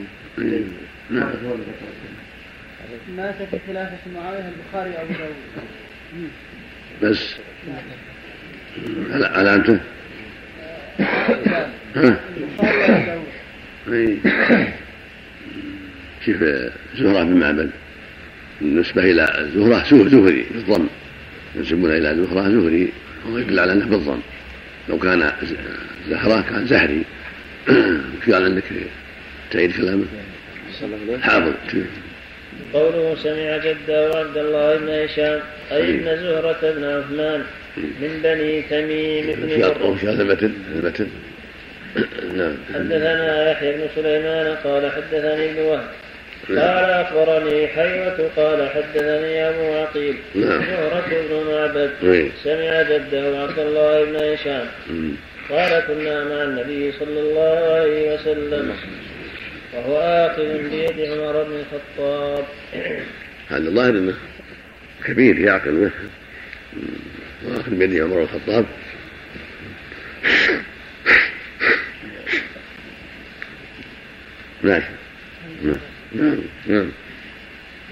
نعم. 1.10 1.30
مات 3.16 3.34
في 3.50 3.58
خلافة 3.66 4.10
معاوية 4.14 4.48
البخاري 4.48 4.90
وأبو 4.90 5.12
داود. 5.12 5.34
بس. 7.02 7.36
على 9.10 9.26
علامته؟ 9.26 9.80
ها؟ 11.00 12.20
كيف 16.24 16.42
زهرة 16.98 17.22
بن 17.24 17.40
معبد 17.40 17.70
بالنسبة 18.60 19.02
إلى 19.02 19.48
زهرة 19.54 20.08
زهري 20.08 20.46
بالضم. 20.54 20.86
ينسبون 21.54 21.90
إلى 21.90 22.14
زهرة 22.14 22.48
زهري 22.48 22.92
وهو 23.26 23.38
يدل 23.38 23.58
على 23.60 23.72
أنه 23.72 23.86
بالضم. 23.86 24.20
لو 24.88 24.98
كان 24.98 25.32
زهرة 26.08 26.40
كان 26.50 26.66
زهري. 26.66 27.02
قال 28.32 28.44
عندك 28.44 28.64
تعيد 29.50 29.76
كلامه؟ 29.76 30.04
حاضر. 31.22 31.54
قوله 32.74 33.16
سمع 33.22 33.56
جده 33.56 34.18
عبد 34.18 34.36
الله 34.36 34.76
بن 34.76 34.88
هشام 34.88 35.40
أي 35.72 35.90
ابن 35.90 36.04
زهرة 36.04 36.58
بن 36.62 36.84
عثمان 36.84 37.44
من 38.00 38.20
بني 38.24 38.62
تميم 38.62 39.26
بن 39.26 39.60
مرة 39.60 39.90
وش 39.90 40.04
هذا 40.04 40.22
المتن 40.22 40.52
المتن 40.74 41.08
نعم. 42.36 42.56
حدثنا 42.74 43.50
يحيى 43.50 43.72
بن 43.72 43.86
سليمان 43.94 44.56
قال 44.64 44.92
حدثني 44.92 45.50
ابن 45.50 45.60
وهب. 45.60 45.88
قال 46.48 46.90
أخبرني 46.90 47.66
حيوة 47.66 48.30
قال 48.36 48.70
حدثني 48.70 49.48
أبو 49.48 49.74
عقيل. 49.74 50.16
نعم. 50.34 50.60
زهرة 50.60 51.26
بن 51.30 51.52
معبد. 51.52 51.90
إيه. 52.02 52.28
سمع 52.44 52.82
جده 52.82 53.42
عبد 53.42 53.58
الله 53.58 54.04
بن 54.04 54.16
هشام. 54.16 54.66
قال 55.50 55.82
كنا 55.86 56.24
مع 56.24 56.42
النبي 56.42 56.92
صلى 56.92 57.20
الله 57.20 57.74
عليه 57.74 58.14
وسلم. 58.14 58.72
وهو 59.74 59.98
آخذ 59.98 60.70
بيد 60.70 61.10
عمر 61.10 61.42
بن 61.42 61.52
الخطاب. 61.60 62.44
هذا 63.48 63.68
الظاهر 63.68 63.90
إنه 63.90 64.14
كبير 65.04 65.38
يعقل. 65.38 65.90
بيد 67.68 68.00
عمر 68.00 68.22
الخطاب 68.22 68.66
نعم 74.62 74.82
نعم 75.62 76.40
نعم 76.66 76.90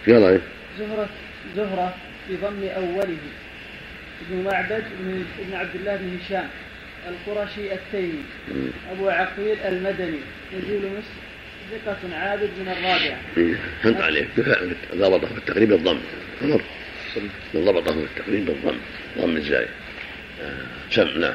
يلا 0.07 0.41
زهرة 0.79 1.09
زهرة 1.57 1.95
بضم 2.31 2.63
أوله 2.77 3.17
ابن 4.31 4.45
معبد 4.45 4.85
بن 5.01 5.25
ابن 5.39 5.55
عبد 5.55 5.75
الله 5.75 5.97
بن 5.97 6.19
هشام 6.21 6.49
القرشي 7.09 7.73
التيمي 7.75 8.23
أبو 8.93 9.09
عقيل 9.09 9.59
المدني 9.59 10.19
نزول 10.59 10.91
مصر 10.99 11.17
ثقة 11.71 12.17
عابد 12.17 12.51
من 12.61 12.69
الرابعة 12.69 13.19
حمد 13.83 14.01
عليك 14.01 14.29
ضبطه 14.95 15.27
في 15.27 15.39
التقريب 15.39 15.69
بالضم 15.69 15.99
انظر 17.55 17.73
ضبطه 17.73 17.93
في 17.93 17.99
التقريب 17.99 18.47
بالضم. 18.47 18.79
ضم 19.19 19.37
الزاي 19.37 19.67
سم 20.91 21.21
نعم. 21.21 21.35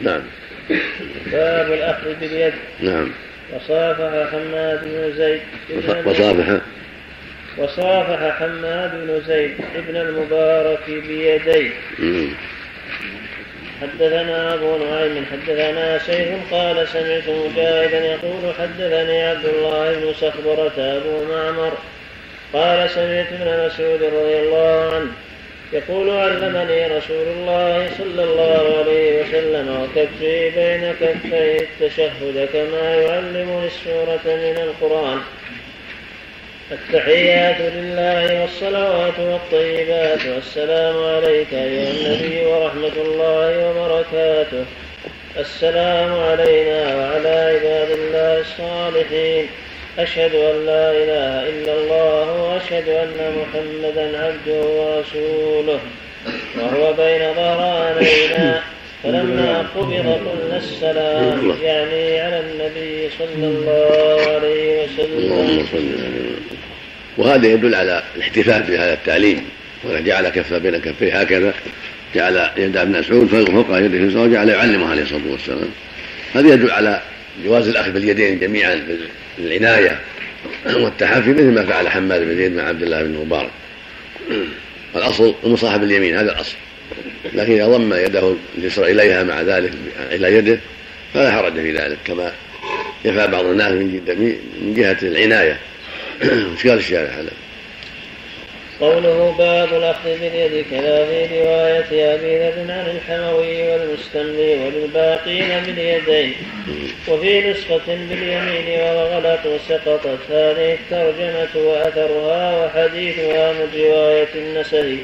نعم. 0.00 0.22
باب 1.32 1.72
الأخذ 1.72 2.14
باليد. 2.20 2.54
نعم. 2.80 3.10
وصافح 3.52 4.30
حماد 4.32 4.84
بن 4.84 5.12
زيد. 5.16 5.40
وصافح. 6.06 6.60
وصافح 7.58 8.38
حماد 8.38 8.90
بن 8.90 9.20
زيد 9.26 9.54
ابن 9.74 9.96
المبارك 9.96 10.84
بيديه. 10.88 11.70
حدثنا 13.82 14.54
أبو 14.54 14.78
نعيم 14.84 15.24
حدثنا 15.32 15.98
شيخ 15.98 16.28
قال 16.50 16.88
سمعت 16.88 17.28
مجاهدا 17.28 18.04
يقول 18.04 18.54
حدثني 18.58 19.22
عبد 19.22 19.44
الله 19.44 19.94
بن 19.94 20.14
سخبرة 20.20 20.72
أبو 20.78 21.24
معمر 21.24 21.72
قال 22.52 22.90
سمعت 22.90 23.26
ابن 23.32 23.66
مسعود 23.66 24.02
رضي 24.02 24.40
الله 24.40 24.90
عنه 24.94 25.10
يقول 25.72 26.10
علمني 26.10 26.86
رسول 26.86 27.26
الله 27.36 27.90
صلى 27.98 28.24
الله 28.24 28.78
عليه 28.78 29.22
وسلم 29.22 29.82
وكفي 29.82 30.50
بين 30.50 30.94
كفي 31.00 31.56
التشهد 31.56 32.48
كما 32.52 32.94
يعلمني 32.94 33.66
السورة 33.66 34.20
من 34.26 34.58
القرآن. 34.58 35.18
التحيات 36.72 37.56
لله 37.60 38.40
والصلوات 38.40 39.18
والطيبات 39.18 40.26
والسلام 40.34 41.04
عليك 41.04 41.52
أيها 41.52 41.90
النبي 41.90 42.46
ورحمة 42.46 42.96
الله 42.96 43.70
وبركاته. 43.70 44.64
السلام 45.38 46.20
علينا 46.20 46.96
وعلى 46.96 47.28
عباد 47.28 47.90
الله 47.90 48.40
الصالحين. 48.40 49.46
أشهد 49.98 50.34
أن 50.34 50.66
لا 50.66 50.90
إله 50.90 51.48
إلا 51.48 51.74
الله 51.74 52.42
وأشهد 52.42 52.88
أن 52.88 53.34
محمدا 53.38 54.18
عبده 54.24 54.60
ورسوله 54.66 55.80
وهو 56.56 56.92
بين 56.92 57.34
ظهرانينا. 57.34 58.60
فلما 59.02 59.58
قبض 59.74 59.92
قلنا 59.92 60.56
السلام 60.56 61.56
يعني 61.62 62.20
على 62.20 62.40
النبي 62.40 63.10
صلى 63.18 63.46
الله 63.46 64.34
عليه 64.34 64.82
وسلم. 64.82 66.36
وهذا 67.18 67.46
يدل 67.46 67.74
على 67.74 68.02
الاحتفال 68.16 68.62
بهذا 68.62 68.92
التعليم 68.92 69.48
جعل 69.84 70.28
كف 70.28 70.52
بين 70.54 70.76
كفيه 70.76 71.20
هكذا 71.20 71.54
جعل 72.14 72.50
يد 72.56 72.76
ابن 72.76 72.98
مسعود 72.98 73.26
فوق 73.26 73.76
يده 73.78 74.20
وجعل 74.20 74.48
يعلمه 74.48 74.90
عليه 74.90 75.02
الصلاة 75.02 75.30
والسلام. 75.30 75.70
هذا 76.34 76.54
يدل 76.54 76.70
على 76.70 77.02
جواز 77.44 77.68
الأخذ 77.68 77.90
باليدين 77.90 78.38
جميعا 78.38 78.80
بالعنايه 79.38 80.00
والتحفي 80.66 81.30
مثل 81.30 81.52
ما 81.52 81.66
فعل 81.66 81.88
حماد 81.88 82.20
بن 82.20 82.36
زيد 82.36 82.52
مع 82.52 82.62
عبد 82.62 82.82
الله 82.82 83.02
بن 83.02 83.14
مبارك. 83.14 83.50
الأصل 84.96 85.34
المصاحب 85.44 85.82
اليمين 85.82 86.16
هذا 86.16 86.32
الأصل. 86.32 86.56
لكن 87.34 87.52
إذا 87.52 87.66
ضم 87.66 87.94
يده 87.94 88.34
اليسرى 88.58 88.92
إليها 88.92 89.22
مع 89.22 89.42
ذلك 89.42 89.72
إلى 90.10 90.34
يده 90.34 90.58
فلا 91.14 91.32
حرج 91.32 91.52
في 91.52 91.72
ذلك 91.72 91.98
كما 92.04 92.32
يفعل 93.04 93.30
بعض 93.30 93.44
الناس 93.44 93.72
من 93.72 94.74
جهه 94.76 94.98
العناية. 95.02 95.58
إيش 96.52 96.66
قال 96.66 96.78
الشارع 96.78 97.10
هذا؟ 97.10 97.30
قوله 98.82 99.34
باب 99.38 99.74
الأخذ 99.74 100.18
باليد 100.20 100.64
كذا 100.70 101.06
في 101.06 101.40
رواية 101.40 102.14
أبي 102.14 102.38
ذر 102.38 102.72
عن 102.72 102.96
الحموي 102.96 103.62
والمستملي 103.62 104.54
وللباقين 104.54 105.48
باليدين 105.66 106.34
وفي 107.08 107.50
نسخة 107.50 107.86
باليمين 107.86 108.80
وغلط 108.80 109.40
وسقطت 109.46 110.18
هذه 110.30 110.72
الترجمة 110.74 111.66
وأثرها 111.66 112.64
وحديثها 112.64 113.52
من 113.52 113.68
رواية 113.76 114.28
النسائي 114.34 114.98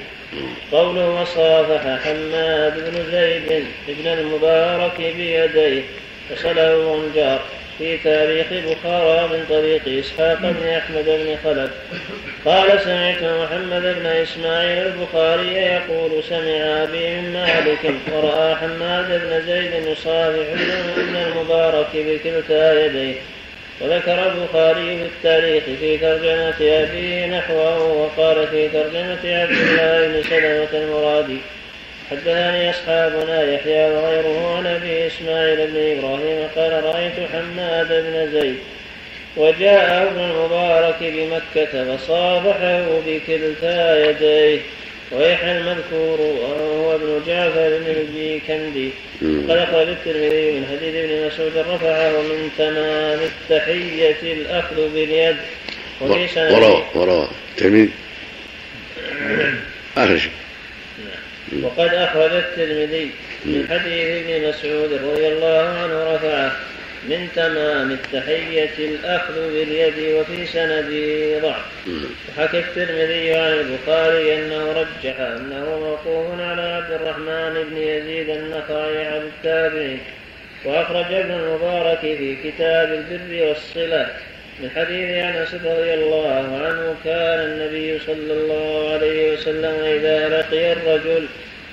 قوله 0.72 1.22
وصافح 1.22 2.04
حماد 2.04 2.74
بن 2.90 3.10
زيد 3.12 3.64
بن 3.88 4.06
المبارك 4.06 4.96
بيديه 5.16 5.82
وصله 6.32 6.92
غنجار 6.92 7.40
في 7.78 7.98
تاريخ 8.04 8.46
بخارى 8.50 9.28
من 9.28 9.44
طريق 9.48 9.98
إسحاق 10.04 10.38
بن 10.40 10.68
أحمد 10.68 11.04
بن 11.04 11.36
خلف. 11.44 11.70
قال 12.44 12.80
سمعت 12.80 13.22
محمد 13.22 13.82
بن 13.82 14.06
إسماعيل 14.06 14.86
البخاري 14.86 15.52
يقول 15.52 16.24
سمع 16.28 16.82
أبي 16.82 17.10
من 17.10 17.32
مالك 17.32 17.94
ورأى 18.12 18.54
حماد 18.54 19.08
بن 19.08 19.46
زيد 19.46 19.72
يصافح 19.86 20.46
ابن 20.96 21.16
المبارك 21.16 21.88
بكلتا 21.94 22.86
يديه. 22.86 23.14
وذكر 23.80 24.32
البخاري 24.32 24.98
في 24.98 25.02
التاريخ 25.02 25.64
في 25.80 25.98
ترجمة 25.98 26.54
أبيه 26.60 27.26
نحوه 27.26 27.92
وقال 27.92 28.46
في 28.46 28.68
ترجمة 28.68 29.36
عبد 29.36 29.50
الله 29.50 30.08
بن 30.08 30.22
سلمة 30.30 30.82
المرادي 30.82 31.38
حدثني 32.10 32.70
أصحابنا 32.70 33.42
يحيى 33.52 33.90
وغيره 33.90 34.56
عن 34.56 34.66
أبي 34.66 35.06
إسماعيل 35.06 35.56
بن 35.66 35.98
إبراهيم 35.98 36.48
قال 36.56 36.84
رأيت 36.84 37.12
حماد 37.32 37.88
بن 37.88 38.40
زيد 38.40 38.56
وجاء 39.36 40.02
ابن 40.02 40.20
المبارك 40.20 40.96
بمكة 41.00 41.96
فصافحه 41.96 43.00
بكلتا 43.06 44.10
يديه 44.10 44.60
ويحيى 45.12 45.58
المذكور 45.58 46.20
وهو 46.20 46.94
ابن 46.94 47.20
جعفر 47.26 47.78
بن 47.78 47.90
البيكندي 48.00 48.90
قد 49.22 49.56
أخرج 49.56 49.88
الترمذي 49.88 50.52
من 50.52 50.66
حديث 50.70 50.94
ابن 50.94 51.26
مسعود 51.26 51.56
رفعه 51.56 52.10
من 52.10 52.50
تمام 52.58 53.18
التحية 53.20 54.32
الأخذ 54.32 54.76
باليد. 54.94 55.36
وفي 56.00 56.28
سنة 56.28 56.56
وروى 56.56 56.84
وروى 56.94 57.28
الترمذي 57.52 57.90
آخر 59.96 60.18
شيء 60.18 60.30
وقد 61.62 61.94
أخرج 61.94 62.30
الترمذي 62.32 63.10
من 63.44 63.66
حديث 63.70 64.06
ابن 64.24 64.48
مسعود 64.48 64.92
رضي 64.92 65.28
الله 65.28 65.68
عنه 65.68 66.14
رفعه 66.14 66.52
من 67.08 67.28
تمام 67.36 67.90
التحية 67.90 68.74
الأخذ 68.78 69.34
باليد 69.34 70.14
وفي 70.14 70.46
سنده 70.46 71.38
ضعف. 71.48 71.64
وحكى 72.38 72.58
الترمذي 72.58 73.34
عن 73.34 73.52
البخاري 73.52 74.34
أنه 74.34 74.72
رجح 74.72 75.20
أنه 75.20 75.78
موقوف 75.80 76.40
على 76.40 76.62
عبد 76.62 76.92
الرحمن 76.92 77.64
بن 77.70 77.76
يزيد 77.76 78.30
النخعي 78.30 79.06
عن 79.06 79.22
التابعين 79.22 79.98
وأخرج 80.64 81.12
ابن 81.12 81.30
المبارك 81.30 82.00
في 82.00 82.36
كتاب 82.44 82.92
البر 82.92 83.46
والصلة. 83.46 84.06
من 84.62 84.70
حديث 84.76 85.08
انس 85.10 85.54
رضي 85.54 85.94
الله 85.94 86.60
عنه 86.64 86.94
كان 87.04 87.40
النبي 87.50 87.98
صلى 88.06 88.32
الله 88.32 88.92
عليه 88.92 89.32
وسلم 89.32 89.74
إذا 89.84 90.28
لقي 90.28 90.72
الرجل 90.72 91.26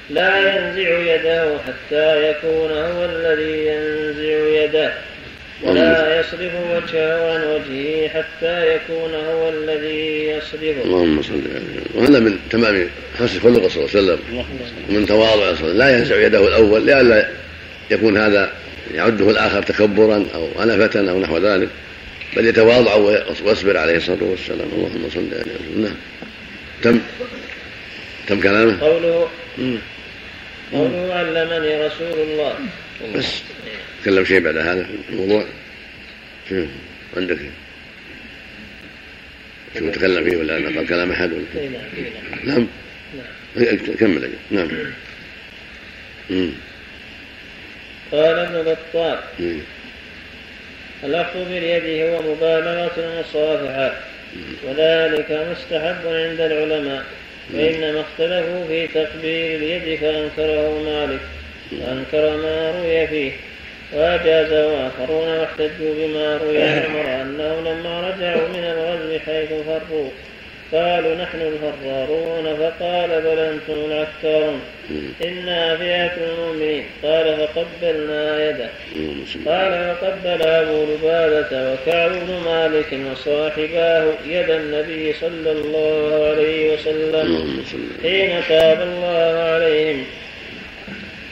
لا 0.09 0.37
ينزع 0.37 1.15
يده 1.15 1.57
حتى 1.67 2.29
يكون 2.29 2.71
هو 2.71 3.05
الذي 3.05 3.67
ينزع 3.67 4.63
يده. 4.63 4.93
ولا 5.63 6.19
يصرف 6.19 6.51
وجهه 6.71 7.33
عن 7.33 7.43
وجهه 7.43 8.07
حتى 8.07 8.75
يكون 8.75 9.13
هو 9.15 9.49
الذي 9.49 10.27
يصرفه. 10.27 10.83
اللهم 10.83 11.21
صل 11.21 11.41
عليه 11.55 11.81
وهذا 11.95 12.19
من 12.19 12.37
تمام 12.49 12.89
حسن 13.19 13.39
خلق 13.39 13.67
صلى 13.67 13.85
الله 13.85 13.89
عليه 13.95 13.99
وسلم. 14.03 14.19
ومن 14.89 15.05
تواضع 15.05 15.55
صلى 15.55 15.71
الله 15.71 15.85
لا 15.85 15.97
ينزع 15.97 16.25
يده 16.25 16.47
الأول 16.47 16.85
لئلا 16.85 17.27
يكون 17.91 18.17
هذا 18.17 18.51
يعده 18.93 19.29
الآخر 19.29 19.63
تكبرا 19.63 20.25
أو 20.35 20.63
انفه 20.63 21.11
أو 21.11 21.19
نحو 21.19 21.37
ذلك. 21.37 21.69
بل 22.35 22.47
يتواضع 22.47 22.95
ويصبر 22.95 23.77
عليه 23.77 23.97
الصلاة 23.97 24.23
والسلام. 24.23 24.67
اللهم 24.73 25.09
صل 25.09 25.27
عليه 25.31 25.41
وسلم 25.41 25.83
نعم 25.83 25.95
تم. 26.81 27.01
تم 28.27 28.39
كلامه؟ 28.41 28.79
قوله 28.81 29.29
قوله 30.73 31.13
علمني 31.13 31.85
رسول 31.85 32.19
الله. 32.19 32.55
بس. 33.15 33.41
تكلم 34.03 34.25
شيء 34.25 34.39
بعد 34.39 34.57
هذا 34.57 34.87
الموضوع؟ 35.09 35.45
شو؟ 36.49 36.65
عندك 37.17 37.37
شو 39.79 39.89
تكلم 39.89 40.29
فيه 40.29 40.37
ولا 40.37 40.53
قال 40.53 40.87
كلام 40.87 41.11
أحد 41.11 41.31
ولا؟ 41.33 41.69
نعم 42.43 42.67
نعم. 43.55 43.77
كمل 43.99 44.29
نعم. 44.51 44.67
قال 48.11 48.39
ابن 48.39 48.75
بطال 48.93 49.19
الأخذ 51.05 51.45
باليد 51.49 52.09
هو 52.09 52.21
مبالغة 52.21 52.91
المصافحة 52.97 53.93
وذلك 54.63 55.47
مستحب 55.51 56.05
عند 56.05 56.41
العلماء. 56.41 57.03
وإنما 57.53 58.01
اختلفوا 58.01 58.67
في 58.67 58.87
تقبيل 58.87 59.63
اليد 59.63 59.99
فأنكره 59.99 60.83
مالك. 60.85 61.19
وأنكر 61.71 62.37
ما 62.37 62.71
روي 62.71 63.07
فيه. 63.07 63.31
وأجازه 63.93 64.87
آخرون 64.87 65.27
واحتجوا 65.27 65.93
بما 65.97 66.37
روي. 66.37 66.63
عمر 66.63 67.21
أنه 67.21 67.61
لما 67.61 68.01
رجعوا 68.01 68.47
من 68.47 68.63
الغزو 68.63 69.19
حيث 69.19 69.49
فروا. 69.49 70.09
قالوا 70.71 71.15
نحن 71.15 71.41
الفرارون 71.41 72.55
فقال 72.55 73.21
بل 73.21 73.39
أنتم 73.39 73.91
العكارون 73.91 74.61
إنا 75.23 75.77
فئة 75.77 76.17
المؤمنين. 76.25 76.83
قال 77.03 77.37
فقبلنا 77.37 78.49
يده. 78.49 78.69
قال 79.45 79.95
فقبل 80.01 80.41
أبو 80.41 80.83
لبابة 80.83 81.73
وكعب 81.73 82.11
بن 82.11 82.33
مالك 82.45 82.99
وصاحباه 83.11 84.05
يد 84.27 84.49
النبي 84.49 85.13
صلى 85.13 85.51
الله 85.51 86.25
عليه 86.29 86.73
وسلم. 86.73 87.63
حين 88.01 88.41
تاب 88.49 88.81
الله 88.81 89.39
عليهم. 89.53 90.03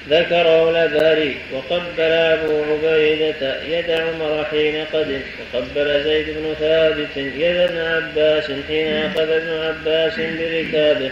ذكره 0.09 0.69
الأبهري 0.69 1.35
وقبل 1.53 2.11
أبو 2.11 2.63
عبيدة 2.63 3.63
يد 3.69 3.91
عمر 3.91 4.45
حين 4.51 4.85
قدم 4.93 5.21
وقبل 5.53 6.03
زيد 6.03 6.25
بن 6.25 6.53
ثابت 6.59 7.17
يد 7.17 7.55
ابن 7.55 7.77
عباس 7.77 8.51
حين 8.67 8.87
أخذ 8.87 9.29
ابن 9.29 9.49
عباس 9.49 10.13
بركابه. 10.15 11.11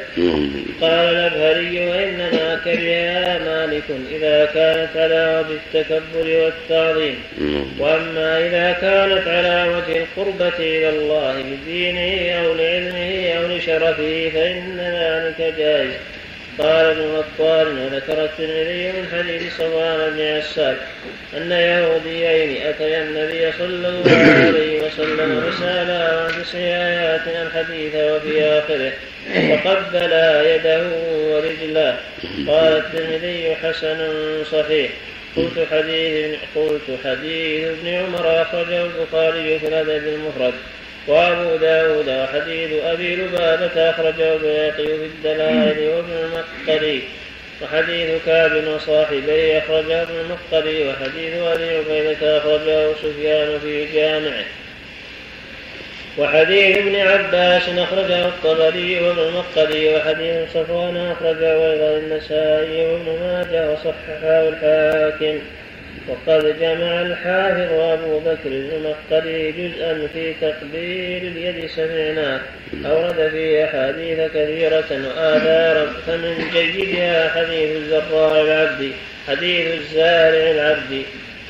قال 0.81 1.15
الأبهري 1.15 1.87
وإنما 1.89 2.61
كرهها 2.65 3.39
مالك 3.39 3.83
إذا 4.11 4.45
كانت 4.45 4.89
على 4.95 5.43
وجه 5.43 5.57
التكبر 5.59 6.27
والتعظيم. 6.43 7.15
وأما 7.79 8.39
إذا 8.47 8.71
كانت 8.81 9.27
على 9.27 9.69
وجه 9.69 10.03
القربة 10.03 10.57
إلى 10.59 10.89
الله 10.89 11.43
بدينه 11.43 12.31
أو 12.31 12.53
لعلمه 12.53 13.31
أو 13.37 13.57
لشرفه 13.57 14.31
فإن 14.33 14.77
ذلك 14.79 15.53
جائز. 15.57 15.91
قال 16.61 16.85
ابن 16.85 17.01
غطار 17.01 17.67
وذكر 17.67 18.23
الترمذي 18.23 18.91
من 18.91 19.07
حديث 19.13 19.53
صفوان 19.53 20.09
بن 20.09 20.21
عساك 20.21 20.77
أن 21.37 21.51
يهوديين 21.51 22.67
أتيا 22.67 23.03
النبي 23.03 23.51
صلى 23.57 23.89
الله 23.89 24.47
عليه 24.47 24.81
وسلم 24.81 25.51
فسألا 25.51 26.21
عن 26.21 26.43
تسع 26.43 26.59
آيات 26.59 27.21
الحديث 27.27 27.95
وفي 27.95 28.43
آخره 28.43 28.91
فقبلا 29.63 30.55
يده 30.55 30.83
ورجلاه 31.13 31.95
قال 32.47 32.73
الترمذي 32.77 33.55
حسن 33.55 33.97
صحيح. 34.51 34.91
قلت 35.35 35.67
حديث 35.71 36.35
قلت 36.55 36.99
حديث 37.05 37.67
ابن 37.67 37.87
عمر 37.87 38.41
أخرجه 38.41 38.85
البخاري 38.85 39.59
في 39.59 39.67
الأدب 39.67 40.07
المفرد. 40.07 40.53
وأبو 41.07 41.55
داود 41.55 42.09
وحديث 42.09 42.83
أبي 42.83 43.15
لبابة 43.15 43.89
أخرجه 43.89 44.33
البياقي 44.33 44.85
في 44.85 45.05
الدلائل 45.05 45.89
وابن 45.89 46.11
المقري 46.11 47.01
وحديث 47.61 48.09
كعب 48.25 48.51
وصاحبيه 48.67 49.57
أخرجه 49.57 50.01
ابن 50.01 50.13
المقري 50.19 50.89
وحديث 50.89 51.33
أبي 51.33 51.77
عبيدة 51.77 52.37
أخرجه 52.37 52.93
سفيان 52.93 53.59
في 53.59 53.85
جامعه. 53.93 54.43
وحديث 56.17 56.77
ابن 56.77 56.95
عباس 56.95 57.69
أخرجه 57.69 58.25
الطبري 58.25 58.99
وابن 58.99 59.19
المقري 59.19 59.95
وحديث 59.95 60.49
صفوان 60.53 60.97
أخرجه 60.97 61.71
أيضا 61.71 61.97
النسائي 61.97 62.85
وابن 62.85 63.19
ماجه 63.21 63.71
وصححه 63.71 64.49
الحاكم. 64.49 65.39
وقد 66.07 66.59
جمع 66.59 67.01
الحافظ 67.01 67.73
أبو 67.73 68.19
بكر 68.19 68.47
المقري 68.47 69.51
جزءا 69.51 70.07
في 70.13 70.33
تقبيل 70.41 71.27
اليد 71.27 71.69
سمعناه 71.69 72.39
أورد 72.85 73.29
فيه 73.31 73.65
أحاديث 73.65 74.19
كثيرة 74.33 75.07
وآثارا 75.07 75.93
فمن 76.07 76.49
جيدها 76.53 77.29
حديث 77.29 77.69
الزراع 77.77 78.41
العبد 78.41 78.91
حديث 79.27 79.67
الزارع 79.79 80.51
العبد. 80.51 81.03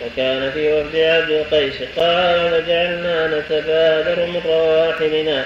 وكان 0.05 0.51
في 0.51 0.73
وفد 0.73 0.95
عبد 0.95 1.29
القيس 1.29 1.75
قال 1.97 2.51
فجعلنا 2.51 3.27
نتبادر 3.27 4.25
من 4.25 4.41
رواحلنا 4.45 5.45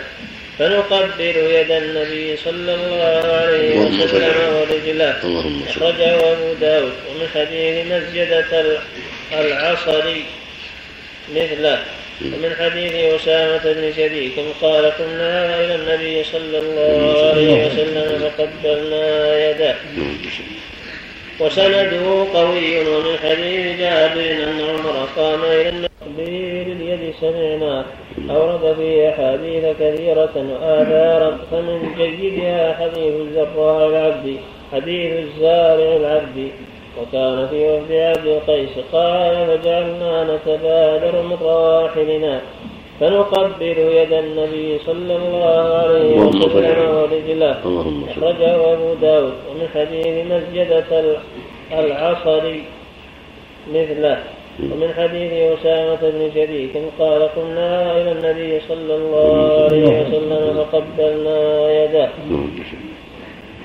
فنقبل 0.60 1.38
يد 1.38 1.72
النبي 1.72 2.38
صلى 2.38 2.76
الله 2.76 3.22
عليه 3.34 3.80
وسلم 3.80 4.36
ورجله. 4.56 5.16
أخرجه 5.70 6.16
أبو 6.34 6.53
داود 6.62 6.93
ومن 7.10 7.28
حديث 7.34 7.86
مسجدة 7.91 8.51
العصري. 9.34 10.24
مثله. 11.36 11.80
ومن 12.22 12.56
حديث 12.60 12.93
أسامة 12.93 13.64
بن 13.64 13.93
شريك. 13.95 14.34
قال 14.62 14.86
قلنا 14.86 15.60
إلى 15.60 15.76
النبي 15.76 16.24
صلى 16.24 16.58
الله 16.58 17.30
عليه 17.30 17.66
وسلم 17.66 18.32
فقبلنا 18.38 19.06
يده. 19.49 19.76
وسنده 21.39 22.28
قوي 22.34 22.80
ومن 22.80 23.18
حديث 23.24 23.80
جابر 23.80 24.32
أن 24.43 24.62
عمر 24.70 25.10
قام 25.16 25.43
إلى 25.43 25.70
النبي 25.70 26.62
اليد 26.72 27.14
سمعنا 27.22 27.86
أورد 28.30 28.76
فيه 28.78 29.09
أحاديث 29.09 29.66
كثيرة 29.80 30.36
وآثارا 30.36 31.38
فمن 31.51 31.93
جيدها 31.97 32.74
حديث 32.74 33.13
الزراع 33.22 33.88
العبد 33.88 34.38
حديث 34.72 35.13
الزارع 35.13 35.95
العبد. 35.95 36.49
وكان 37.01 37.47
في 37.47 37.59
وفد 37.70 37.91
عبد 37.91 38.28
القيس 38.28 38.70
قال 38.91 39.36
فجعلنا 39.47 40.13
نتبادر 40.24 41.22
من 41.22 41.38
رواحلنا 41.41 42.41
فنقبل 42.99 43.78
يد 43.78 44.13
النبي 44.13 44.80
صلى 44.86 45.16
الله 45.16 45.76
عليه 45.76 46.16
وسلم 46.16 46.95
ورجله. 46.95 47.55
أخرجه 48.11 48.74
أبو 48.74 48.93
داود. 49.01 49.34
ومن 49.49 49.68
حديث 49.76 50.26
مسجدة 50.32 50.91
العصري 51.72 52.63
مثله. 53.74 54.18
ومن 54.60 54.93
حديث 54.97 55.60
أسامة 55.60 55.99
بن 56.01 56.32
شريك 56.34 56.72
قال 56.99 57.22
قلنا 57.36 57.97
إلى 57.97 58.12
النبي 58.12 58.60
صلى 58.70 58.95
الله 58.95 59.64
عليه 59.64 60.01
وسلم 60.01 60.66
فقبلنا 60.72 61.39
يده. 61.84 62.10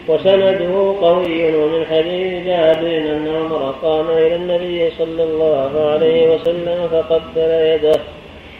وسنده 0.08 0.94
قوي 1.02 1.56
ومن 1.56 1.86
حديث 1.86 2.46
جابر 2.46 2.96
أن 2.96 3.28
عمر 3.36 3.74
قام 3.82 4.10
إلى 4.10 4.36
النبي 4.36 4.90
صلى 4.98 5.22
الله 5.22 5.90
عليه 5.90 6.34
وسلم 6.34 6.88
فقبل 6.92 7.50
يده. 7.50 8.00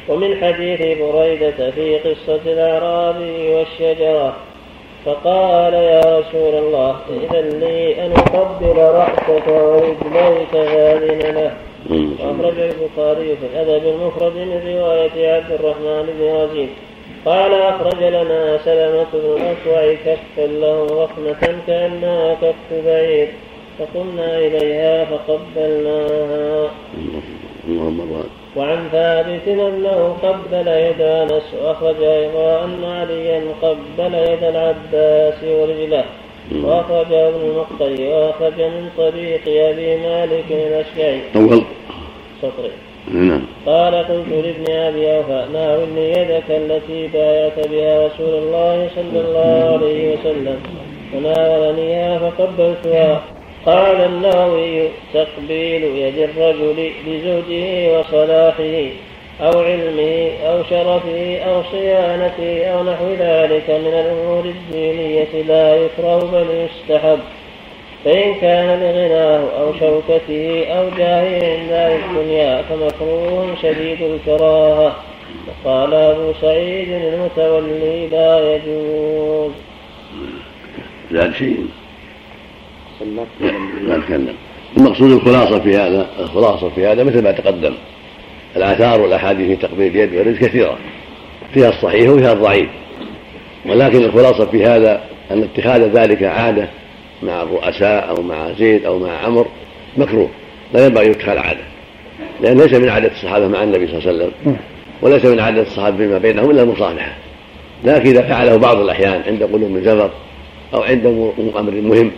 ومن 0.08 0.36
حديث 0.36 0.98
بريدة 0.98 1.70
في 1.70 1.98
قصة 1.98 2.40
الأعرابي 2.46 3.54
والشجرة 3.54 4.36
فقال 5.04 5.74
يا 5.74 6.00
رسول 6.00 6.54
الله 6.54 6.96
إذن 7.10 7.60
لي 7.60 8.06
أن 8.06 8.12
أقبل 8.12 8.76
رأسك 8.76 9.48
ورجليك 9.48 10.52
فأذن 10.52 11.34
له. 11.34 11.52
وأخرج 11.90 12.58
البخاري 12.58 13.36
في 13.36 13.46
الأدب 13.52 13.86
المفرد 13.86 14.36
من 14.36 14.76
رواية 14.76 15.32
عبد 15.32 15.52
الرحمن 15.52 16.14
بن 16.18 16.34
رزين 16.34 16.68
قال 17.24 17.54
أخرج 17.54 18.02
لنا 18.02 18.58
سلمة 18.64 19.06
بن 19.12 19.42
الأكوع 19.42 19.94
كفا 19.94 20.46
له 20.46 20.86
ضخمة 20.86 21.56
كأنها 21.66 22.34
كف 22.34 22.86
بعير. 22.86 23.28
فقمنا 23.78 24.38
إليها 24.38 25.04
فقبلناها. 25.04 26.70
وعن 28.56 28.88
ثابت 28.92 29.48
أنه 29.48 30.16
قبل 30.22 30.68
يد 30.68 31.00
أنس 31.00 31.54
وأخرج 31.62 32.02
أيضا 32.02 32.64
أن 32.64 32.84
عليا 32.84 33.42
قبل 33.62 34.14
يد 34.14 34.44
العباس 34.44 35.44
ورجله. 35.44 36.04
وأخرج 36.54 37.12
ابن 37.12 37.40
المقتدي 37.40 38.08
وأخرج 38.08 38.60
من 38.60 38.88
طريق 38.96 39.40
أبي 39.46 39.96
مالك 39.96 40.44
الأشجعي 40.50 41.20
أول. 41.36 41.62
سطري 42.42 42.70
نعم. 43.12 43.42
قال 43.66 43.94
قلت 43.94 44.28
لابن 44.28 44.72
أبي 44.72 45.16
أوفى 45.16 45.44
ناولني 45.52 46.10
يدك 46.10 46.50
التي 46.50 47.06
بايعت 47.06 47.68
بها 47.68 48.06
رسول 48.06 48.34
الله 48.34 48.88
صلى 48.96 49.20
الله 49.20 49.78
عليه 49.78 50.14
وسلم؟ 50.14 50.60
فناولنيها 51.12 52.18
فقبلتها. 52.18 53.22
قال 53.66 53.96
النووي 53.96 54.88
تقبيل 55.14 55.84
يد 55.84 56.18
الرجل 56.18 56.90
لزوجه 57.06 57.98
وصلاحه. 57.98 58.90
أو 59.42 59.60
علمه 59.60 60.30
أو 60.46 60.62
شرفه 60.64 61.38
أو 61.38 61.62
صيانته 61.72 62.64
أو 62.64 62.84
نحو 62.84 63.06
ذلك 63.18 63.70
من 63.70 63.94
الأمور 63.94 64.44
الدينية 64.44 65.42
لا 65.48 65.76
يكره 65.76 66.18
بل 66.32 66.46
يستحب. 66.68 67.18
فإن 68.04 68.34
كان 68.34 68.80
لغناه 68.80 69.60
أو 69.60 69.72
شوكته 69.72 70.66
أو 70.66 70.88
جاهه 70.98 71.60
عند 71.60 71.72
الدنيا 71.72 72.62
فمكروه 72.62 73.54
شديد 73.62 74.02
الكراهة. 74.02 74.96
وقال 75.64 75.94
أبو 75.94 76.32
سعيد 76.40 76.92
المتولي 76.92 78.08
لا 78.08 78.54
يجوز. 78.54 79.52
زاد 81.12 81.34
شيء. 81.34 81.66
لا 83.82 83.98
تكلم 83.98 84.34
المقصود 84.76 85.10
الخلاصة 85.10 85.60
في 85.60 85.76
هذا 85.76 86.06
الخلاصة 86.18 86.68
في 86.68 86.86
هذا 86.86 87.04
مثل 87.04 87.22
ما 87.22 87.32
تقدم. 87.32 87.74
الآثار 88.56 89.00
والأحاديث 89.00 89.48
في 89.48 89.56
تقبيل 89.56 89.92
اليد 89.92 90.14
والرزق 90.14 90.38
كثيرة. 90.38 90.78
فيها 91.54 91.68
الصحيح 91.68 92.10
وفيها 92.10 92.32
الضعيف. 92.32 92.68
ولكن 93.66 94.04
الخلاصة 94.04 94.46
في 94.46 94.64
هذا 94.64 95.00
أن 95.30 95.42
اتخاذ 95.42 95.82
ذلك 95.82 96.22
عادة 96.22 96.68
مع 97.22 97.42
الرؤساء 97.42 98.08
أو 98.08 98.22
مع 98.22 98.52
زيد 98.52 98.84
أو 98.84 98.98
مع 98.98 99.18
عمر 99.18 99.46
مكروه. 99.96 100.28
لا 100.74 100.86
ينبغي 100.86 101.06
أن 101.06 101.10
يتخذ 101.10 101.38
عادة. 101.38 101.64
لأن 102.40 102.56
ليس 102.56 102.72
من 102.72 102.88
عادة 102.88 103.10
الصحابة 103.12 103.48
مع 103.48 103.62
النبي 103.62 103.86
صلى 103.86 103.98
الله 103.98 104.08
عليه 104.08 104.18
وسلم. 104.18 104.56
وليس 105.02 105.24
من 105.24 105.40
عادة 105.40 105.62
الصحابة 105.62 105.96
فيما 105.96 106.18
بينهم 106.18 106.50
إلا 106.50 106.62
المصالحة. 106.62 107.12
لكن 107.84 108.10
إذا 108.10 108.22
فعله 108.22 108.56
بعض 108.56 108.80
الأحيان 108.80 109.22
عند 109.26 109.42
قلوب 109.42 109.70
من 109.70 109.84
زفر 109.84 110.10
أو 110.74 110.82
عند 110.82 111.06
أمر 111.56 111.72
مهم 111.72 112.10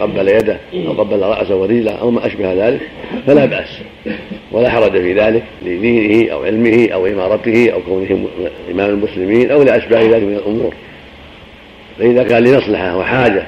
قبل 0.00 0.28
يده 0.28 0.56
أو 0.74 0.92
قبل 0.92 1.20
رأسه 1.20 1.56
ورجله 1.56 1.90
أو 1.92 2.10
ما 2.10 2.26
أشبه 2.26 2.68
ذلك 2.68 2.80
فلا 3.26 3.44
بأس. 3.44 3.68
ولا 4.52 4.70
حرج 4.70 4.92
في 4.92 5.14
ذلك 5.14 5.42
لدينه 5.62 6.32
أو 6.32 6.44
علمه 6.44 6.88
أو 6.92 7.06
إمارته 7.06 7.70
أو 7.72 7.80
كونه 7.80 8.28
إمام 8.70 8.90
المسلمين 8.90 9.50
أو 9.50 9.62
لأشباه 9.62 10.02
ذلك 10.02 10.22
من 10.22 10.34
الأمور. 10.34 10.74
فإذا 11.98 12.22
كان 12.22 12.44
لمصلحة 12.44 12.96
وحاجة 12.98 13.42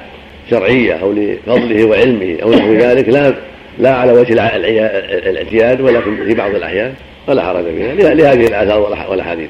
شرعية 0.50 0.92
أو 0.94 1.12
لفضله 1.12 1.84
وعلمه 1.84 2.36
أو 2.42 2.50
نحو 2.50 2.72
ذلك 2.74 3.08
لا 3.08 3.34
لا 3.78 3.94
على 3.94 4.12
وجه 4.12 4.32
الاعتياد 5.28 5.80
ولكن 5.80 6.16
في 6.16 6.34
بعض 6.34 6.54
الأحيان 6.54 6.92
فلا 7.26 7.42
حرج 7.42 7.64
فيها. 7.64 7.94
له- 7.94 8.12
لهذه 8.12 8.46
الآثار 8.46 8.82
والأح- 8.86 9.10
والأحاديث. 9.10 9.48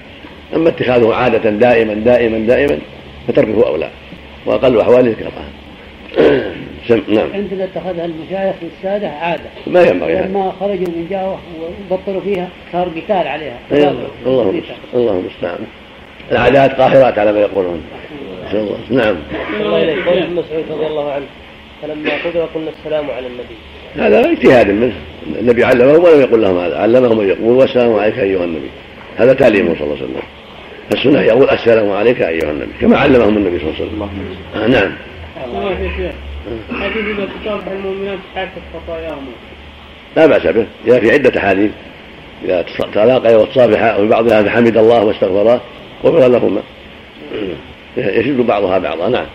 أما 0.57 0.69
اتخاذه 0.69 1.15
عادة 1.15 1.51
دائما 1.51 1.95
دائما 1.95 2.39
دائما 2.39 2.79
فتركه 3.29 3.67
أولى. 3.67 3.89
وأقل 4.47 4.81
أحواله 4.81 5.13
كراهة 5.13 5.51
سم- 6.89 7.03
نعم. 7.09 7.33
عندنا 7.35 7.65
اتخذها 7.65 8.05
المشايخ 8.05 8.55
والسادة 8.63 9.09
عادة. 9.09 9.51
ما 9.67 9.83
ينبغي. 9.83 10.15
لما 10.15 10.53
خرجوا 10.61 10.87
من 10.87 11.07
جاوة 11.11 11.39
وبطلوا 11.91 12.21
فيها 12.21 12.49
صار 12.73 12.89
قتال 12.89 13.29
عليها. 13.29 13.59
أيوة. 13.73 13.95
اللهم 14.27 14.61
اللهم 14.95 15.19
المستعان. 15.19 15.59
العادات 16.33 16.73
قاهرات 16.81 17.19
على 17.19 17.33
ما 17.33 17.41
يقولون. 17.41 17.83
الله. 18.53 18.77
نعم. 18.91 19.17
الله 19.61 19.79
قول 20.07 20.19
ابن 20.19 20.33
مسعود 20.33 20.65
رضي 20.71 20.87
الله 20.87 21.13
عنه 21.13 21.27
فلما 21.83 22.11
قدر 22.25 22.41
قلنا 22.55 22.71
السلام 22.81 23.11
على 23.11 23.27
النبي. 23.27 23.57
هذا 23.97 24.31
اجتهاد 24.31 24.71
منه. 24.71 24.95
النبي 25.41 25.65
علمهم 25.65 26.05
ولم 26.05 26.21
يقل 26.21 26.43
لهم 26.43 26.59
هذا. 26.59 26.79
علمهم 26.79 27.21
أن 27.21 27.29
يقول 27.29 27.57
والسلام 27.57 27.95
عليك 27.95 28.19
أيها 28.19 28.45
النبي. 28.45 28.71
هذا 29.17 29.33
تعليمه 29.33 29.75
صلى 29.75 29.85
الله 29.85 29.97
عليه 29.97 30.05
وسلم. 30.05 30.23
فالسنه 30.91 31.21
يقول 31.21 31.51
السلام 31.51 31.91
عليك 31.91 32.23
أيها 32.23 32.51
النبي 32.51 32.73
كما 32.81 32.99
علمهم 32.99 33.37
النبي 33.37 33.59
صلى 33.59 33.69
الله 33.69 33.77
عليه 33.79 33.85
وسلم. 33.85 34.03
آه 34.55 34.67
نعم. 34.67 34.93
الله 35.45 35.71
يا 35.71 35.91
شيخ. 35.97 36.15
حديث 36.81 37.19
إذا 37.19 37.29
تصافح 37.43 37.67
المؤمنات 37.67 38.19
خطاياهم 38.75 39.27
لا 40.17 40.27
بأس 40.27 40.47
به. 40.47 40.67
جاء 40.87 41.01
في 41.01 41.11
عدة 41.11 41.41
أحاديث. 41.41 41.71
إذا 42.45 42.65
تلاقى 42.93 43.35
وتصافحا 43.35 43.97
وفي 43.97 44.09
بعضها 44.09 44.43
فحمد 44.43 44.77
الله 44.77 45.05
واستغفرا 45.05 45.61
غفر 46.05 46.29
لهما. 46.29 46.63
يشد 47.97 48.37
بعضها 48.37 48.79
بعضا. 48.79 49.09
نعم. 49.09 49.27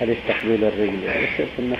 حديث 0.00 0.16
تقبيل 0.28 0.64
الرجل. 0.64 0.92
السنة 1.38 1.76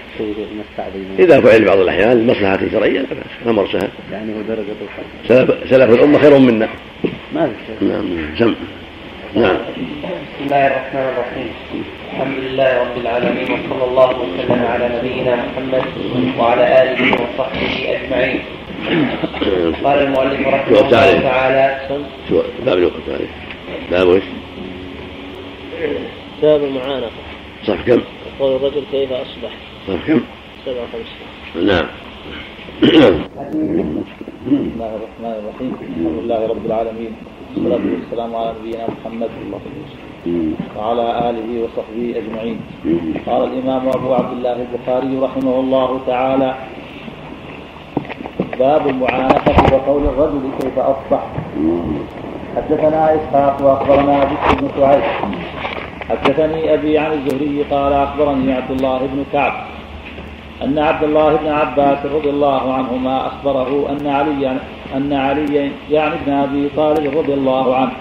إذا 1.19 1.41
فعل 1.41 1.65
بعض 1.65 1.79
الأحيان 1.79 2.19
لمصلحه 2.19 2.59
شرعيه 2.73 3.01
لا 3.01 3.07
بأس. 3.07 3.49
أمر 3.49 3.69
سهل 3.73 3.89
يعني 4.13 4.33
هو 4.35 4.43
درجة 4.49 4.61
القلب 4.61 5.07
سلف, 5.29 5.71
سلف 5.71 5.95
الأمة 5.95 6.19
خير 6.19 6.39
منا. 6.39 6.69
ما 7.35 7.47
في 7.47 7.53
شيء. 7.67 7.89
نعم 7.89 8.37
سم 8.39 8.55
نعم. 9.35 9.57
بسم 9.57 10.45
الله 10.45 10.67
الرحمن 10.67 11.01
الرحيم. 11.01 11.51
الحمد 12.13 12.37
لله 12.39 12.81
رب 12.81 12.97
العالمين 12.97 13.45
وصلى 13.45 13.85
الله 13.85 14.09
وسلم 14.21 14.67
على 14.67 14.91
نبينا 14.99 15.37
محمد 15.37 15.85
وعلى 16.39 16.83
آله 16.83 17.15
وصحبه 17.15 17.97
أجمعين. 17.97 18.41
قال 19.85 19.99
المؤلف 19.99 20.49
رحمه 20.49 20.81
الله. 20.81 20.91
تعالى. 20.91 21.81
شو 22.29 22.43
باب 22.67 22.79
الوقت 22.79 23.09
عليه 23.09 23.31
باب 23.91 24.09
وش؟ 24.09 24.23
باب 26.43 26.65
المعانقة. 26.65 27.11
صف 27.67 27.87
كم؟ 27.87 28.03
قول 28.41 28.57
الرجل 28.57 28.85
كيف 28.93 29.13
أصبح؟ 29.13 29.53
صف 29.87 30.07
كم؟ 30.07 30.21
سبعة 30.67 30.87
خمسة 30.93 31.67
نعم. 31.67 31.87
بسم 34.43 34.75
الله 34.75 34.93
الرحمن 34.99 35.35
الرحيم. 35.39 35.73
الحمد 35.79 36.07
لله 36.19 36.41
رب 36.51 36.65
العالمين. 36.67 37.13
والصلاة 37.55 37.85
والسلام 37.95 38.31
على 38.35 38.51
نبينا 38.59 38.85
محمد 38.91 39.31
وعلى 40.77 41.07
آله 41.31 41.49
وصحبه 41.63 42.07
أجمعين. 42.21 42.59
قال 43.27 43.43
الإمام 43.45 43.85
أبو 43.89 44.09
عبد 44.15 44.33
الله 44.37 44.57
البخاري 44.67 45.13
رحمه 45.27 45.55
الله 45.61 45.91
تعالى 46.07 46.51
باب 48.59 48.83
المعانقة 48.87 49.57
وقول 49.75 50.03
الرجل 50.11 50.43
كيف 50.59 50.77
أصبح. 50.79 51.23
حدثنا 52.57 53.03
إسحاق 53.15 53.57
وأخبرنا 53.63 54.17
بشر 54.25 54.51
بن 54.59 54.69
شعيب. 54.75 55.05
حدثني 56.11 56.75
أبي 56.75 56.99
عن 56.99 57.13
الزهري 57.13 57.63
قال 57.71 57.93
أخبرني 57.93 58.53
عبد 58.53 58.71
الله 58.71 58.99
بن 59.07 59.25
كعب. 59.33 59.55
أن 60.65 60.79
عبد 60.79 61.05
الله 61.05 61.37
بن 61.37 61.49
عباس 61.49 62.07
رضي 62.07 62.31
الله 62.31 62.75
عنهما 62.75 63.27
أخبره 63.27 63.91
أن 63.91 64.07
علي 64.07 64.57
أن 64.97 65.13
علي 65.13 65.71
يعني 65.91 66.15
ابن 66.15 66.33
أبي 66.33 66.69
طالب 66.77 67.19
رضي 67.19 67.35
الله 67.35 67.77
عنه 67.77 67.93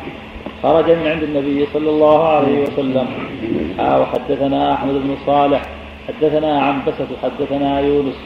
خرج 0.63 0.91
من 0.91 1.07
عند 1.07 1.23
النبي 1.23 1.65
صلى 1.73 1.89
الله 1.89 2.27
عليه 2.27 2.63
وسلم. 2.63 3.07
آه 3.79 4.01
وحدثنا 4.01 4.73
أحمد 4.73 4.93
بن 4.93 5.15
صالح 5.25 5.61
حدثنا 6.07 6.61
عنبسة 6.61 7.07
حدثنا 7.23 7.79
يونس. 7.79 8.19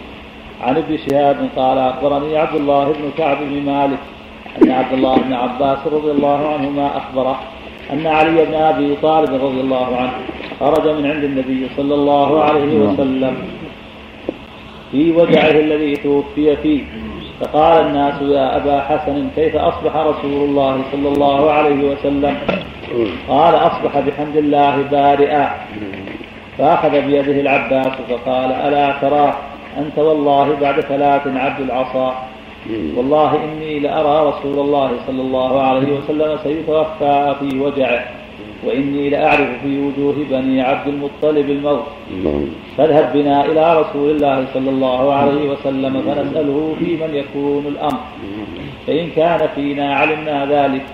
عن 0.62 0.78
ابن 0.78 0.98
شهاب 0.98 1.38
قال 1.56 1.78
أخبرني 1.78 2.38
عبد 2.38 2.56
الله 2.56 2.86
بن 2.86 3.12
كعب 3.18 3.38
بن 3.42 3.66
مالك 3.66 4.00
أن 4.62 4.72
عبد 4.72 4.94
الله 4.94 5.16
بن 5.16 5.34
عباس 5.34 5.80
رضي 5.88 6.12
الله 6.12 6.54
عنهما 6.54 6.98
أخبره 6.98 7.40
أن 7.94 8.08
علي 8.08 8.46
بن 8.46 8.54
أبي 8.54 8.96
طالب 8.96 9.34
رضي 9.34 9.62
الله 9.62 9.98
عنه 9.98 10.14
خرج 10.60 10.88
من 10.88 11.12
عند 11.12 11.24
النبي 11.24 11.68
صلى 11.78 11.94
الله 11.94 12.44
عليه 12.44 12.80
وسلم. 12.80 13.36
في 14.92 15.12
وجعه 15.12 15.52
الذي 15.52 15.96
توفي 15.96 16.56
فيه. 16.56 16.84
فقال 17.40 17.86
الناس 17.88 18.22
يا 18.22 18.58
أبا 18.58 18.82
حسن 18.82 19.30
كيف 19.36 19.56
أصبح 19.56 19.96
رسول 19.96 20.50
الله 20.50 20.82
صلى 20.92 21.10
الله 21.10 21.52
عليه 21.52 21.90
وسلم؟ 21.90 22.38
قال 23.30 23.56
أصبح 23.56 24.00
بحمد 24.00 24.38
الله 24.38 24.82
بارئا. 24.92 25.50
فأخذ 26.58 27.02
بيده 27.02 27.42
العباس 27.42 27.94
فقال 28.10 28.52
ألا 28.52 28.94
ترى 29.02 29.38
أنت 29.78 30.00
والله 30.00 30.56
بعد 30.62 30.80
ثلاث 30.82 31.28
عبد 31.28 31.62
العصا؟ 31.62 32.28
والله 32.96 33.44
إني 33.44 33.80
لأرى 33.80 34.30
رسول 34.30 34.60
الله 34.60 34.92
صلى 35.08 35.22
الله 35.22 35.62
عليه 35.62 36.00
وسلم 36.00 36.38
سيتوفى 36.44 37.36
في 37.40 37.60
وجعه. 37.60 38.06
وإني 38.66 39.10
لأعرف 39.10 39.50
في 39.64 39.80
وجوه 39.80 40.16
بني 40.30 40.62
عبد 40.62 40.88
المطلب 40.88 41.50
الموت. 41.50 41.86
فاذهب 42.78 43.14
بنا 43.14 43.46
إلى 43.46 43.82
رسول 43.82 44.10
الله 44.10 44.46
صلى 44.54 44.70
الله 44.70 45.14
عليه 45.14 45.50
وسلم 45.50 46.02
فنسأله 46.02 46.76
في 46.80 46.86
من 46.86 47.16
يكون 47.16 47.66
الأمر. 47.68 48.00
فإن 48.88 49.10
كان 49.16 49.48
فينا 49.56 49.96
علمنا 49.96 50.46
ذلك 50.46 50.86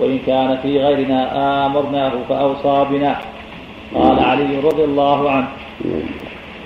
وإن 0.00 0.18
كان 0.26 0.56
في 0.62 0.78
غيرنا 0.78 1.20
آمرناه 1.66 2.12
فأوصى 2.28 2.86
بنا. 2.90 3.16
قال 3.94 4.18
علي 4.18 4.58
رضي 4.64 4.84
الله 4.84 5.30
عنه. 5.30 5.48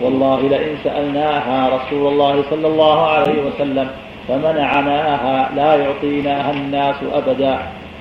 والله 0.03 0.41
لئن 0.49 0.77
سألناها 0.85 1.69
رسول 1.77 2.13
الله 2.13 2.45
صلى 2.51 2.67
الله 2.67 3.07
عليه 3.07 3.39
وسلم 3.47 3.89
فمنعناها 4.29 5.51
لا 5.57 5.75
يعطيناها 5.75 6.51
الناس 6.51 6.97
أبدا. 7.13 7.59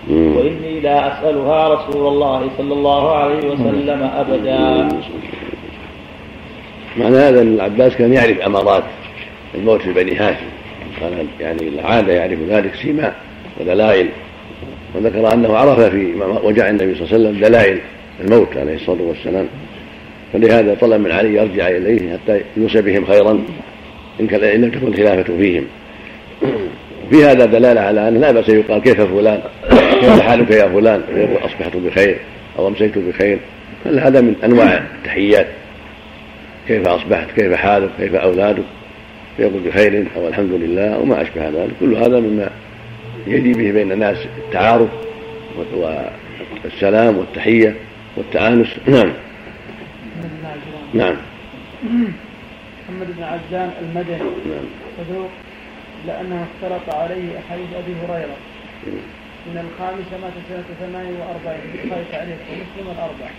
وإني 0.10 0.80
لا 0.80 1.14
أسألها 1.14 1.74
رسول 1.74 2.08
الله 2.08 2.50
صلى 2.58 2.74
الله 2.74 3.16
عليه 3.16 3.50
وسلم 3.50 4.04
أبدا. 4.04 4.90
معنى 6.98 7.18
هذا 7.18 7.42
أن 7.42 7.54
العباس 7.54 7.96
كان 7.96 8.14
يعرف 8.14 8.40
أمارات 8.40 8.84
الموت 9.56 9.82
في 9.82 9.94
بني 9.94 10.16
هاشم. 10.16 10.46
كان 11.00 11.28
يعني 11.40 11.68
العادة 11.68 12.14
يعرف 12.14 12.40
ذلك 12.50 12.76
سيماء 12.76 13.16
ودلائل. 13.60 14.10
وذكر 14.96 15.34
أنه 15.34 15.58
عرف 15.58 15.80
في 15.80 16.14
وجع 16.44 16.70
النبي 16.70 16.96
صلى 16.96 17.06
الله 17.06 17.14
عليه 17.14 17.30
وسلم 17.30 17.40
دلائل 17.42 17.80
الموت 18.22 18.58
عليه 18.58 18.76
الصلاة 18.76 19.02
والسلام. 19.02 19.48
فلهذا 20.34 20.78
طلب 20.82 21.02
من 21.02 21.12
علي 21.12 21.36
يرجع 21.36 21.68
إليه 21.68 22.14
حتى 22.14 22.42
يوصي 22.58 22.82
بهم 22.82 23.06
خيرا. 23.06 23.32
إن 24.20 24.28
لم 24.62 24.72
تكن 24.72 24.88
الخلافة 24.88 25.38
فيهم. 25.38 25.64
في 27.12 27.26
هذا 27.26 27.46
دلالة 27.46 27.82
على 27.82 28.08
ان 28.08 28.22
لا 28.22 28.32
بأس 28.32 28.50
يقال 28.50 28.82
كيف 28.82 29.02
فلان؟ 29.02 29.42
كيف 30.02 30.20
حالك 30.20 30.52
يا 30.52 30.68
فلان؟ 30.68 31.02
ويقول 31.14 31.38
أصبحت 31.38 31.78
بخير 31.78 32.18
أو 32.60 32.68
امسيت 32.68 32.98
بخير 32.98 33.40
هذا 33.86 34.22
من 34.22 34.36
أنواع 34.44 34.84
التحيات؟ 34.98 35.48
كيف 36.68 36.88
أصبحت؟ 36.88 37.32
كيف 37.32 37.54
حالك؟ 37.54 37.90
كيف 38.00 38.16
أولادك؟ 38.16 38.64
فيقول 39.38 39.62
بخير 39.66 40.06
أو 40.18 40.28
الحمد 40.28 40.52
لله 40.52 41.00
وما 41.00 41.22
أشبه 41.22 41.50
ذلك. 41.50 41.72
كل 41.80 41.96
هذا 41.96 42.20
مما 42.20 42.50
يجري 43.28 43.54
به 43.54 43.72
بين 43.72 43.92
الناس 43.92 44.18
التعارف 44.38 44.90
والسلام 46.64 47.18
والتحية 47.18 47.76
والتآنس. 48.18 48.68
نعم. 48.88 49.12
نعم. 50.94 51.16
محمد 51.84 53.08
بن 53.18 53.24
عجلان 53.24 53.72
المدني. 53.82 54.18
نعم. 54.18 54.66
صدوق 54.98 55.30
لأنه 56.08 56.46
اختلط 56.48 56.96
عليه 56.96 57.40
أحاديث 57.40 57.68
أبي 57.76 57.94
هريرة. 57.94 58.36
من 59.48 59.58
الخامسة 59.58 60.18
مات 60.22 60.34
سنة 60.50 60.64
48 60.80 61.60
بخاري 61.74 62.06
تعليق 62.12 62.38
ومسلم 62.52 62.92
الأربع. 62.92 63.30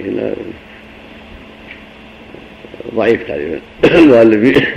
هنا 0.00 0.34
ضعيف 2.94 3.28
تعريف 3.28 3.60
المؤلف 3.84 4.68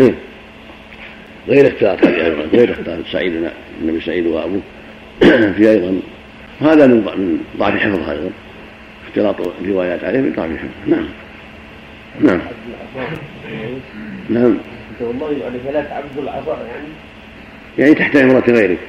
غير 1.47 1.68
اختلاط 1.68 2.06
أيضا 2.06 2.41
غير 2.41 2.72
اختلاط 2.72 3.00
سعيد 3.12 3.50
النبي 3.82 4.02
سعيد 4.02 4.26
وأبوه. 4.26 4.62
في 5.58 5.72
أيضا 5.72 6.00
هذا 6.62 6.88
من 6.88 6.95
من 6.95 7.39
ضعف 7.58 7.78
حفظه 7.78 8.12
أيضا. 8.12 8.30
اختلاط 9.08 9.36
الروايات 9.62 10.04
عليه 10.04 10.20
من 10.20 10.34
ضعف 10.34 10.50
حفظه. 10.50 10.88
نعم. 10.88 11.10
نعم. 12.22 12.41
نعم. 14.30 14.58
والله 15.02 15.32
يعني 15.32 15.60
ثلاث 15.66 15.91
عبد 15.91 16.18
العصا 16.18 16.58
يعني. 16.58 16.88
يعني 17.78 17.93
تحت 17.93 18.16
إمرة 18.16 18.43
غيرك. 18.47 18.80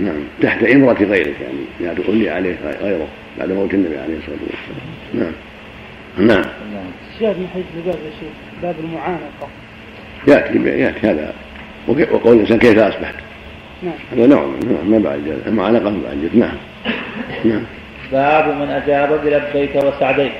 نعم 0.00 0.20
تحت 0.42 0.62
إمرة 0.62 1.04
غيرك 1.04 1.34
يعني 1.40 1.58
يعني 1.80 2.02
تقول 2.02 2.16
لي 2.16 2.30
عليه 2.30 2.56
غيره 2.82 3.06
بعد 3.38 3.52
موت 3.52 3.74
النبي 3.74 3.98
عليه 3.98 4.16
الصلاة 4.18 4.38
والسلام. 4.42 5.32
نعم. 6.18 6.28
نعم. 6.28 6.44
الشاهد 7.14 7.38
من 7.38 7.48
حيث 7.54 7.64
الباب 7.76 7.94
يا 7.94 8.10
شيخ 8.20 8.62
باب 8.62 8.74
المعانقة. 8.80 9.48
يأتي 10.28 10.80
يأتي 10.82 11.06
هذا. 11.06 11.34
وقول 11.88 12.36
الإنسان 12.36 12.58
كيف 12.58 12.78
أصبحت؟ 12.78 13.14
نعم. 13.82 13.94
هذا 14.12 14.26
نوع 14.26 14.46
ما 14.84 14.98
بعد 14.98 15.38
المعانقة 15.46 15.90
ما 15.90 16.02
بعد. 16.02 16.30
نعم. 16.34 16.56
نعم. 17.44 17.62
باب 18.12 18.56
من 18.56 18.68
أجاب 18.68 19.20
بلبيك 19.24 19.76
وسعديك. 19.76 20.32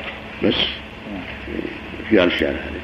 بس. 0.44 0.54
في 2.10 2.24
الشعر 2.24 2.50
هذه 2.50 2.80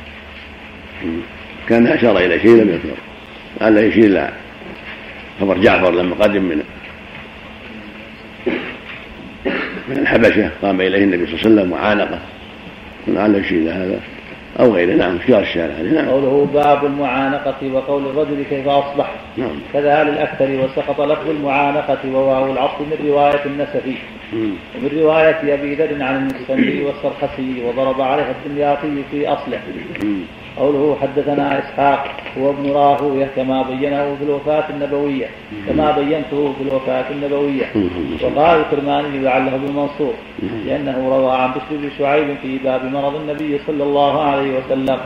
كان 1.69 1.87
أشار 1.87 2.19
إلى 2.19 2.41
شيء 2.41 2.51
لم 2.51 2.69
يذكر 2.69 2.97
لعله 3.61 3.81
يشير 3.81 4.05
إلى 4.05 4.33
خبر 5.41 5.59
جعفر 5.59 5.91
لما 5.91 6.14
قدم 6.14 6.43
من 6.43 6.62
من 9.89 9.99
الحبشة 9.99 10.51
قام 10.62 10.81
إليه 10.81 11.05
النبي 11.05 11.27
صلى 11.27 11.35
الله 11.35 11.45
عليه 11.45 11.55
وسلم 11.55 11.73
وعانقه. 11.73 12.19
لعله 13.09 13.39
يشير 13.39 13.59
إلى 13.59 13.71
هذا 13.71 14.01
أو 14.61 14.75
غيره. 14.75 14.95
نعم 14.95 15.19
خيار 15.19 15.43
الشارع 15.43 15.75
نعم. 15.81 16.09
قوله 16.09 16.49
باب 16.55 16.85
المعانقة 16.85 17.73
وقول 17.73 18.07
الرجل 18.07 18.45
كيف 18.51 18.69
أصبح. 18.69 19.11
نعم. 19.37 19.59
كذا 19.73 20.05
للأكثر 20.05 20.51
وسقط 20.51 21.01
لفظ 21.01 21.31
المعانقة 21.31 21.99
وواو 22.12 22.53
العصر 22.53 22.81
من 22.81 23.09
رواية 23.09 23.45
النسفي. 23.47 23.97
ومن 24.33 24.91
رواية 25.01 25.55
أبي 25.55 25.75
ذر 25.75 26.03
عن 26.03 26.17
المستنبي 26.17 26.85
والسرخسي 26.85 27.62
وضرب 27.64 28.01
عليها 28.01 28.35
الدمياطي 28.45 29.03
في 29.11 29.29
أصله. 29.29 29.61
قوله 30.57 30.97
حدثنا 31.03 31.59
إسحاق 31.59 32.05
هو 32.39 32.51
ابن 32.51 32.71
راهوية 32.71 33.31
كما 33.37 33.63
بينه 33.63 34.17
في 34.17 34.25
الوفاة 34.25 34.65
النبوية 34.71 35.27
كما 35.69 35.91
بينته 35.99 36.53
في 36.53 36.63
الوفاة 36.69 37.05
النبوية. 37.11 37.65
وقال 38.23 38.61
الكرماني 38.61 39.19
لعله 39.19 39.57
بالمنصور 39.57 40.15
لأنه 40.67 41.09
روى 41.09 41.33
عن 41.37 41.51
بشر 41.51 41.67
بن 41.71 41.91
شعيب 41.99 42.37
في 42.43 42.59
باب 42.59 42.85
مرض 42.85 43.15
النبي 43.17 43.59
صلى 43.67 43.83
الله 43.85 44.23
عليه 44.23 44.59
وسلم. 44.59 44.99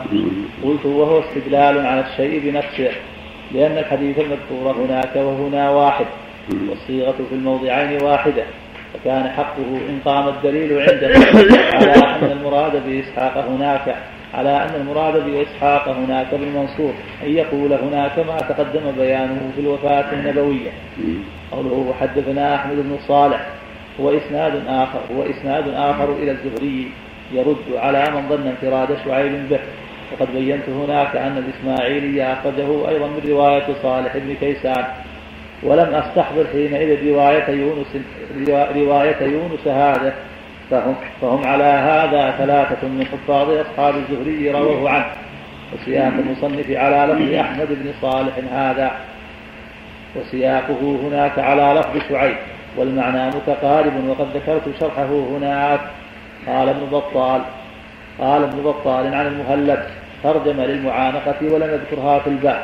قلت 0.63 0.85
وهو 0.85 1.19
استدلال 1.19 1.85
على 1.85 2.01
الشيء 2.01 2.39
بنفسه 2.39 2.91
لأن 3.53 3.77
الحديث 3.77 4.19
المذكور 4.19 4.85
هناك 4.85 5.15
وهنا 5.15 5.69
واحد 5.69 6.05
والصيغة 6.69 7.15
في 7.29 7.35
الموضعين 7.35 8.03
واحدة 8.03 8.43
فكان 8.93 9.29
حقه 9.29 9.79
إن 9.89 9.99
قام 10.05 10.27
الدليل 10.27 10.79
عنده. 10.81 11.07
على 11.75 11.93
أن 11.93 12.31
المراد 12.31 12.83
بإسحاق 12.87 13.45
هناك. 13.49 13.95
على 14.33 14.49
أن 14.63 14.75
المراد 14.81 15.25
بإسحاق 15.25 15.89
هناك 15.89 16.27
بالمنصور 16.35 16.93
أن 17.23 17.31
يقول 17.31 17.73
هناك 17.73 18.19
ما 18.19 18.37
تقدم 18.37 18.91
بيانه 18.97 19.51
في 19.55 19.61
الوفاة 19.61 20.13
النبوية. 20.13 20.69
قوله 21.51 21.85
وحدثنا 21.89 22.55
أحمد 22.55 22.75
بن 22.75 22.97
صالح 23.07 23.47
هو 24.01 24.09
إسناد 24.09 24.63
آخر 24.67 24.99
هو 25.15 25.23
إسناد 25.23 25.63
آخر 25.67 26.13
إلى 26.13 26.31
الزهري 26.31 26.91
يرد 27.31 27.75
على 27.75 28.11
من 28.11 28.29
ظن 28.29 28.47
انفراد 28.47 28.97
شعيب 29.05 29.49
به. 29.49 29.59
وقد 30.11 30.33
بينت 30.33 30.69
هناك 30.69 31.15
أن 31.15 31.37
الإسماعيلي 31.37 32.33
أخرجه 32.33 32.89
أيضا 32.89 33.07
من 33.07 33.21
رواية 33.27 33.67
صالح 33.83 34.17
بن 34.17 34.33
كيسان. 34.33 34.85
ولم 35.63 35.95
أستحضر 35.95 36.47
حينئذ 36.51 37.11
رواية 37.11 37.49
يونس 37.49 37.87
رواية 38.75 39.21
يونس 39.21 39.67
هذا. 39.67 40.13
فهم, 40.71 40.95
فهم 41.21 41.45
على 41.45 41.63
هذا 41.63 42.31
ثلاثة 42.37 42.87
من 42.87 43.05
حفاظ 43.05 43.49
أصحاب 43.49 43.93
الزهري 43.95 44.51
رواه 44.51 44.89
عنه 44.89 45.05
وسياق 45.73 46.13
المصنف 46.13 46.71
على 46.71 47.13
لفظ 47.13 47.33
أحمد 47.33 47.67
بن 47.69 47.93
صالح 48.01 48.33
هذا 48.51 48.91
وسياقه 50.15 50.99
هناك 51.03 51.39
على 51.39 51.79
لفظ 51.79 52.09
شعيب 52.09 52.35
والمعنى 52.77 53.27
متقارب 53.27 54.07
وقد 54.09 54.27
ذكرت 54.37 54.79
شرحه 54.79 55.05
هناك 55.05 55.79
قال 56.47 56.69
ابن 56.69 56.85
بطال 56.91 57.41
قال 58.19 58.43
ابن 58.43 58.61
بطال 58.63 59.13
عن 59.13 59.27
المهلب 59.27 59.79
ترجم 60.23 60.61
للمعانقة 60.61 61.35
ولم 61.41 61.69
يذكرها 61.73 62.19
في 62.19 62.27
الباب 62.27 62.63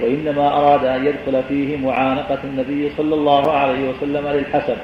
وإنما 0.00 0.48
أراد 0.48 0.84
أن 0.84 1.06
يدخل 1.06 1.42
فيه 1.48 1.76
معانقة 1.76 2.38
النبي 2.44 2.90
صلى 2.96 3.14
الله 3.14 3.52
عليه 3.52 3.90
وسلم 3.90 4.28
للحسن. 4.28 4.76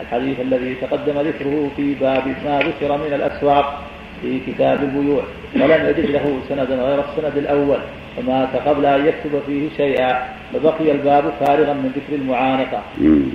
الحديث 0.00 0.40
الذي 0.40 0.74
تقدم 0.74 1.20
ذكره 1.20 1.70
في 1.76 1.94
باب 1.94 2.26
ما 2.44 2.58
ذكر 2.58 2.98
من 2.98 3.12
الأسواق 3.12 3.82
في 4.22 4.40
كتاب 4.46 4.82
البيوع. 4.82 5.22
ولم 5.54 5.86
يجد 5.86 6.10
له 6.10 6.38
سندا 6.48 6.74
غير 6.74 7.00
السند 7.00 7.36
الأول. 7.36 7.78
فمات 8.16 8.56
قبل 8.56 8.86
أن 8.86 9.06
يكتب 9.06 9.42
فيه 9.46 9.68
شيئا 9.76 10.22
فبقي 10.54 10.92
الباب 10.92 11.32
فارغا 11.40 11.72
من 11.72 11.92
ذكر 11.96 12.22
المعانقة. 12.22 12.82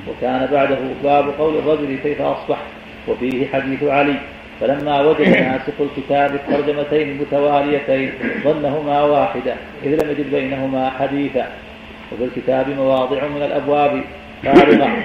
وكان 0.09 0.49
بعده 0.51 0.77
باب 1.03 1.25
قول 1.39 1.57
الرجل 1.57 1.97
كيف 2.03 2.21
أصبح. 2.21 2.57
وفيه 3.07 3.47
حديث 3.47 3.83
علي. 3.83 4.15
فلما 4.61 5.01
وجد 5.01 5.29
ناسخ 5.37 5.73
الكتاب 5.79 6.35
الترجمتين 6.35 7.09
المتواليتين 7.09 8.11
ظنهما 8.43 9.03
واحدة 9.03 9.55
إذ 9.83 10.03
لم 10.03 10.09
يجد 10.11 10.31
بينهما 10.31 10.89
حديثا. 10.89 11.47
وفي 12.11 12.23
الكتاب 12.23 12.69
مواضع 12.69 13.27
من 13.27 13.41
الأبواب. 13.41 14.01
فارغة. 14.43 14.97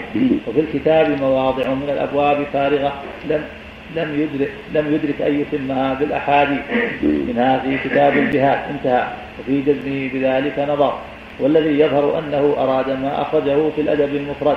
وفي 0.47 0.61
الكتاب 0.61 1.21
مواضع 1.21 1.69
من 1.75 1.91
الأبواب 1.91 2.47
فارغة. 2.53 2.93
لم 3.29 3.45
لم 3.97 4.21
يدرك 4.21 4.51
لم 4.75 4.95
يدرك 4.95 5.23
أن 5.23 5.41
يتمها 5.41 5.95
بالأحاديث 5.95 6.61
منها 7.03 7.59
في 7.59 7.89
كتاب 7.89 8.17
الجهاد. 8.17 8.59
انتهى. 8.71 9.07
وفي 9.41 9.61
جزمه 9.61 10.11
بذلك 10.15 10.59
نظر. 10.59 10.99
والذي 11.41 11.81
يظهر 11.81 12.19
أنه 12.19 12.55
أراد 12.59 12.91
ما 12.91 13.23
أخرجه 13.23 13.71
في 13.77 13.81
الأدب 13.81 14.15
المفرد. 14.15 14.57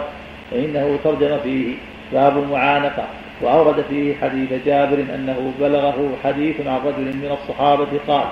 فإنه 0.51 0.99
ترجم 1.03 1.37
فيه 1.43 1.75
باب 2.13 2.37
المعانقة. 2.37 3.03
وأورد 3.41 3.85
فيه 3.89 4.15
حديث 4.21 4.49
جابر 4.65 5.05
أنه 5.15 5.51
بلغه 5.59 6.09
حديث 6.23 6.55
عن 6.67 6.79
رجل 6.85 7.17
من 7.17 7.31
الصحابة 7.31 7.87
قال 8.07 8.25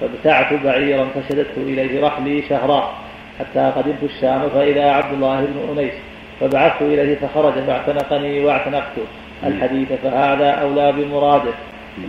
فابتعت 0.00 0.52
بعيرا 0.52 1.06
فشددت 1.14 1.58
إليه 1.58 2.06
رحلي 2.06 2.42
شهرا. 2.42 3.03
حتى 3.38 3.72
قدمت 3.76 4.02
الشام 4.02 4.48
فإذا 4.54 4.90
عبد 4.90 5.12
الله 5.14 5.40
بن 5.40 5.78
أنيس 5.78 5.94
فبعثت 6.40 6.82
إليه 6.82 7.16
فخرج 7.16 7.52
فاعتنقني 7.52 8.44
واعتنقته 8.44 9.02
الحديث 9.46 9.88
فهذا 10.02 10.50
أولى 10.50 10.92
بمراده. 10.92 11.52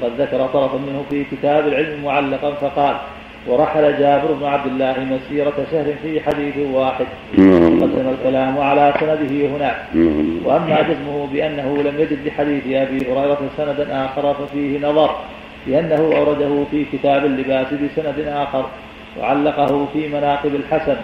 وقد 0.01 0.21
ذكر 0.21 0.47
طرفا 0.47 0.77
منه 0.77 1.03
في 1.09 1.23
كتاب 1.23 1.67
العلم 1.67 2.03
معلقا 2.03 2.51
فقال 2.51 2.95
ورحل 3.47 3.99
جابر 3.99 4.31
بن 4.31 4.45
عبد 4.45 4.65
الله 4.65 4.95
مسيرة 4.99 5.53
شهر 5.71 5.93
في 6.03 6.21
حديث 6.21 6.57
واحد. 6.57 7.05
قدم 7.81 8.09
الكلام 8.19 8.57
على 8.57 8.93
سنده 8.99 9.47
هناك. 9.55 9.75
وأما 10.45 10.81
جزمه 10.81 11.27
بأنه 11.33 11.77
لم 11.77 11.99
يجد 11.99 12.27
لحديث 12.27 12.63
أبي 12.65 12.97
هريرة 13.11 13.41
سندا 13.57 14.05
آخر 14.05 14.33
ففيه 14.33 14.79
نظر 14.79 15.15
لأنه 15.67 16.17
أورده 16.17 16.63
في 16.71 16.85
كتاب 16.93 17.25
اللباس 17.25 17.67
بسند 17.73 18.19
آخر 18.27 18.65
وعلقه 19.19 19.87
في 19.93 20.07
مناقب 20.07 20.55
الحسن. 20.55 20.95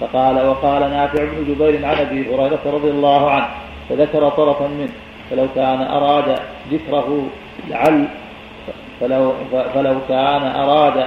فقال 0.00 0.46
وقال 0.48 0.90
نافع 0.90 1.24
بن 1.24 1.54
جبير 1.54 1.86
عن 1.86 1.94
أبي 1.94 2.34
هريرة 2.34 2.60
رضي 2.66 2.90
الله 2.90 3.30
عنه 3.30 3.46
فذكر 3.88 4.28
طرفا 4.28 4.66
منه 4.68 4.92
فلو 5.30 5.46
كان 5.54 5.82
أراد 5.82 6.38
ذكره 6.70 7.26
لعل 7.70 8.08
فلو 9.00 9.32
فلو 9.74 9.96
كان 10.08 10.42
أراد 10.42 11.04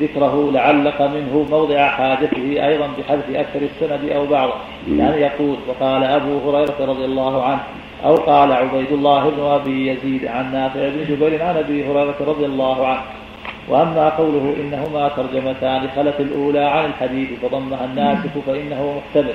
ذكره 0.00 0.50
لعلق 0.52 1.02
منه 1.02 1.46
موضع 1.50 1.88
حاجته 1.88 2.66
أيضا 2.66 2.86
بحذف 2.98 3.36
أكثر 3.36 3.60
السند 3.62 4.10
أو 4.10 4.26
بعضه. 4.26 4.52
يعني 4.88 5.20
يقول 5.20 5.56
وقال 5.68 6.04
أبو 6.04 6.50
هريرة 6.50 6.76
رضي 6.80 7.04
الله 7.04 7.44
عنه 7.44 7.60
أو 8.04 8.14
قال 8.14 8.52
عبيد 8.52 8.92
الله 8.92 9.30
بن 9.30 9.42
أبي 9.42 9.88
يزيد 9.88 10.26
عن 10.26 10.52
نافع 10.52 10.88
بن 10.88 11.04
جبير 11.08 11.42
عن 11.42 11.56
أبي 11.56 11.86
هريرة 11.86 12.16
رضي 12.20 12.46
الله 12.46 12.86
عنه 12.86 13.00
وأما 13.68 14.08
قوله 14.08 14.54
إنهما 14.60 15.08
ترجمتان 15.08 15.88
خلت 15.96 16.20
الأولى 16.20 16.64
عن 16.64 16.84
الحديث 16.84 17.28
فضمها 17.42 17.84
الناسخ 17.84 18.30
فإنه 18.46 18.94
محتمل 18.98 19.34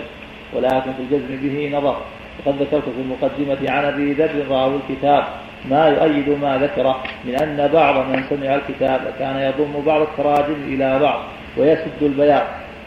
ولكن 0.53 0.91
في 0.93 1.01
الجزم 1.01 1.41
به 1.41 1.77
نظر. 1.77 1.97
وقد 2.39 2.61
ذكرت 2.61 2.84
في 2.84 3.01
المقدمة 3.01 3.71
عن 3.71 3.86
أبي 3.86 4.13
ذر 4.13 4.45
راوي 4.49 4.75
الكتاب 4.75 5.23
ما 5.69 5.88
يؤيد 5.88 6.29
ما 6.29 6.57
ذكره 6.57 7.03
من 7.25 7.36
أن 7.36 7.69
بعض 7.73 7.95
من 8.07 8.23
سمع 8.29 8.55
الكتاب 8.55 9.01
كان 9.19 9.38
يضم 9.38 9.86
بعض 9.86 10.01
التراجم 10.01 10.55
إلى 10.67 10.99
بعض 10.99 11.19
ويسد 11.57 12.01
البيان 12.01 12.43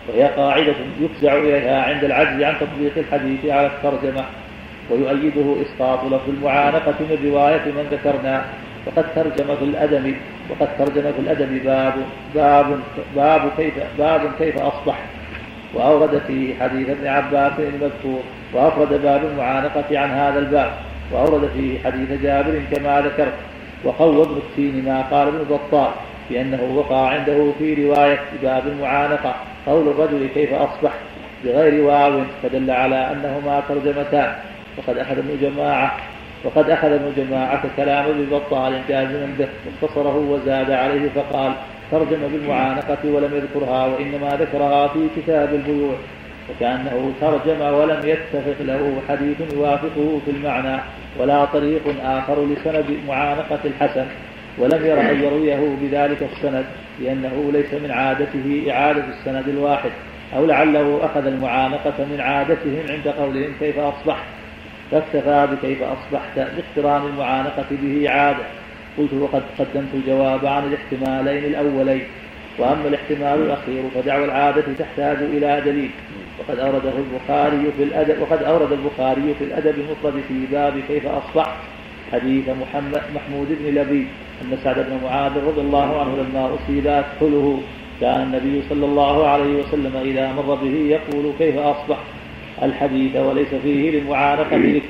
وهي 0.09 0.25
قاعدة 0.25 0.75
يفزع 1.01 1.37
إليها 1.37 1.83
عند 1.83 2.05
العجز 2.05 2.43
عن 2.43 2.55
تطبيق 2.61 2.93
الحديث 2.97 3.45
على 3.45 3.67
الترجمة 3.67 4.25
ويؤيده 4.91 5.57
إسقاط 5.63 6.05
لفظ 6.05 6.29
المعانقة 6.29 6.95
من 7.01 7.31
رواية 7.31 7.65
من 7.65 7.87
ذكرنا 7.91 8.45
وقد 8.87 9.05
ترجم 9.15 9.57
في 9.57 9.65
الأدب 9.65 10.15
وقد 10.51 10.69
ترجم 10.79 11.13
في 11.13 11.19
الأدب 11.19 11.65
باب 11.65 11.95
باب 12.35 12.81
باب 13.17 13.51
كيف 13.57 13.75
باب 13.99 14.21
كيف 14.39 14.59
أصبح. 14.59 14.99
وأورد 15.75 16.23
فيه 16.27 16.55
حديث 16.61 16.89
ابن 16.89 17.07
عباس 17.07 17.53
المذكور 17.59 18.23
وأفرد 18.53 19.03
باب 19.03 19.25
المعانقة 19.25 19.99
عن 19.99 20.11
هذا 20.11 20.39
الباب. 20.39 20.73
وأورد 21.13 21.51
فيه 21.57 21.79
حديث 21.79 22.23
جابر 22.23 22.63
كما 22.71 23.01
ذكرت. 23.01 23.35
وقوى 23.85 24.23
ابن 24.23 24.37
التين 24.37 24.85
ما 24.85 25.03
قال 25.03 25.29
ابن 25.29 25.45
بطال 25.51 25.91
بأنه 26.31 26.63
وقع 26.75 27.09
عنده 27.09 27.53
في 27.59 27.87
رواية 27.87 28.19
باب 28.43 28.67
المعانقة 28.67 29.35
قول 29.67 29.89
الرجل 29.89 30.29
كيف 30.35 30.53
أصبح؟ 30.53 30.93
بغير 31.45 31.85
واو 31.85 32.21
فدل 32.43 32.71
على 32.71 33.13
أنهما 33.13 33.63
ترجمتان. 33.69 34.33
وقد 34.79 34.99
أخذ 34.99 35.19
ابن 35.19 35.39
جماعة 35.41 35.97
وقد 36.47 36.71
أخذ 36.71 36.93
ابن 36.93 37.13
جماعة 37.17 37.63
كلام 37.77 38.05
ابن 38.05 38.27
بطال 38.31 38.81
جازما 38.89 39.29
به 39.39 39.49
واختصره 39.67 40.17
وزاد 40.17 40.71
عليه 40.71 41.09
فقال 41.15 41.53
ترجم 41.91 42.21
بالمعانقة 42.33 42.99
ولم 43.05 43.31
يذكرها 43.35 43.87
وإنما 43.87 44.29
ذكرها 44.41 44.89
في 44.89 45.09
كتاب 45.17 45.55
البيوع. 45.55 45.95
وكأنه 46.51 47.13
ترجم 47.21 47.61
ولم 47.61 48.01
يتفق 48.05 48.57
له 48.61 48.93
حديث 49.09 49.37
يوافقه 49.55 50.21
في 50.25 50.31
المعنى 50.31 50.81
ولا 51.19 51.45
طريق 51.45 51.83
آخر 52.05 52.47
لسند 52.47 52.85
معانقة 53.09 53.59
الحسن 53.65 54.07
ولم 54.59 54.87
ير 54.87 55.01
أن 55.01 55.23
يرويه 55.23 55.77
بذلك 55.83 56.23
السند 56.23 56.65
لأنه 57.01 57.51
ليس 57.53 57.75
من 57.75 57.91
عادته 57.91 58.67
إعادة 58.71 59.05
السند 59.09 59.49
الواحد 59.49 59.91
أو 60.37 60.47
لعله 60.47 61.01
أخذ 61.05 61.27
المعانقة 61.27 62.05
من 62.11 62.21
عادتهم 62.21 62.83
عند 62.91 63.09
قولهم 63.09 63.53
كيف 63.61 63.79
أصبحت. 63.79 64.27
فاكتفى 64.91 65.49
بكيف 65.53 65.83
أصبحت 65.83 66.39
باقتران 66.39 67.07
المعانقة 67.07 67.67
به 67.71 68.11
عادة. 68.11 68.45
قلت 68.99 69.13
وقد 69.13 69.43
قدمت 69.59 69.95
الجواب 69.95 70.47
عن 70.47 70.63
الاحتمالين 70.65 71.45
الأولين. 71.45 72.03
وأما 72.59 72.89
الاحتمال 72.89 73.43
الأخير 73.43 73.83
فدعوى 73.95 74.25
العادة 74.25 74.65
تحتاج 74.79 75.17
إلى 75.17 75.63
دليل. 75.65 75.91
وقد 76.39 76.59
أورده 76.59 76.93
البخاري 76.99 77.73
في 77.77 77.83
الأدب 77.83 78.21
وقد 78.21 78.43
أورد 78.43 78.73
البخاري 78.73 79.35
في 79.39 79.45
الأدب 79.45 79.75
المفرد 79.79 80.23
في 80.29 80.47
باب 80.53 80.81
كيف 80.89 81.07
أصبحت. 81.07 81.57
حديث 82.13 82.49
محمد 82.49 83.03
محمود 83.15 83.49
بن 83.61 83.81
لبيد 83.81 84.07
أن 84.43 84.59
سعد 84.65 84.75
بن 84.79 85.01
معاذ 85.05 85.33
رضي 85.47 85.61
الله 85.61 86.01
عنه 86.01 86.17
لما 86.17 86.55
أصيب 86.55 86.87
أكحله 86.87 87.61
كان 88.01 88.23
النبي 88.23 88.63
صلى 88.69 88.85
الله 88.87 89.29
عليه 89.29 89.63
وسلم 89.63 89.97
إذا 89.97 90.33
مر 90.33 90.55
به 90.55 90.77
يقول 90.97 91.33
كيف 91.39 91.59
أصبحت. 91.59 92.16
الحديث 92.63 93.17
وليس 93.17 93.55
فيه 93.63 93.91
للمعانقة 93.91 94.57
ذكر 94.57 94.89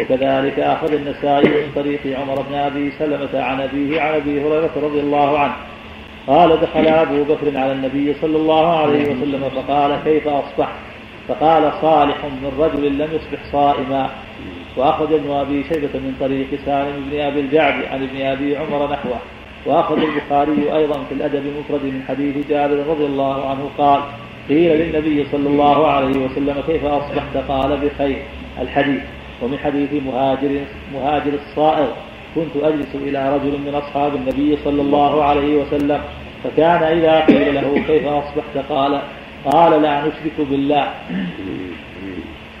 وكذلك 0.00 0.60
أخذ 0.60 0.94
النسائي 0.94 1.48
من 1.48 1.72
طريق 1.74 2.20
عمر 2.20 2.42
بن 2.42 2.54
أبي 2.54 2.90
سلمة 2.98 3.42
عن 3.42 3.60
أبيه 3.60 4.00
عن 4.00 4.14
أبي 4.14 4.40
هريرة 4.40 4.70
رضي 4.76 5.00
الله 5.00 5.38
عنه. 5.38 5.54
قال 6.26 6.60
دخل 6.60 6.86
أبو 6.86 7.24
بكر 7.24 7.58
على 7.58 7.72
النبي 7.72 8.14
صلى 8.14 8.36
الله 8.36 8.76
عليه 8.76 9.02
وسلم 9.02 9.48
فقال 9.56 9.98
كيف 10.04 10.28
أصبحت؟ 10.28 10.78
فقال 11.28 11.72
صالح 11.82 12.24
من 12.24 12.52
رجل 12.58 12.98
لم 12.98 13.08
يصبح 13.12 13.52
صائما. 13.52 14.10
وأخذ 14.76 15.12
ابن 15.14 15.30
أبي 15.30 15.64
شيبة 15.64 15.94
من 15.94 16.16
طريق 16.20 16.46
سالم 16.66 17.10
بن 17.10 17.20
أبي 17.20 17.40
الجعد 17.40 17.84
عن 17.84 18.02
ابن 18.02 18.20
أبي 18.20 18.56
عمر 18.56 18.92
نحوه. 18.92 19.18
وأخذ 19.66 19.98
البخاري 20.02 20.76
أيضا 20.76 21.04
في 21.08 21.14
الأدب 21.14 21.42
المفرد 21.46 21.84
من 21.84 22.02
حديث 22.08 22.48
جابر 22.48 22.86
رضي 22.88 23.06
الله 23.06 23.50
عنه 23.50 23.70
قال 23.78 24.00
قيل 24.52 24.70
للنبي 24.80 25.26
صلى 25.32 25.48
الله 25.48 25.86
عليه 25.86 26.18
وسلم 26.24 26.56
كيف 26.66 26.84
أصبحت؟ 26.84 27.36
قال 27.48 27.70
بخير 27.76 28.22
الحديث. 28.60 29.02
ومن 29.42 29.58
حديث 29.58 29.92
مهاجر 30.06 30.60
مهاجر 30.94 31.32
الصائغ 31.34 31.88
كنت 32.34 32.54
أجلس 32.62 32.94
إلى 32.94 33.20
رجل 33.34 33.58
من 33.66 33.74
أصحاب 33.74 34.14
النبي 34.14 34.58
صلى 34.64 34.82
الله 34.82 35.24
عليه 35.24 35.62
وسلم 35.62 36.00
فكان 36.44 36.82
إذا 36.82 37.20
قيل 37.20 37.54
له 37.54 37.82
كيف 37.86 38.06
أصبحت؟ 38.06 38.56
قال 38.68 39.00
قال 39.52 39.82
لا 39.82 40.00
نشرك 40.00 40.36
بالله. 40.50 40.86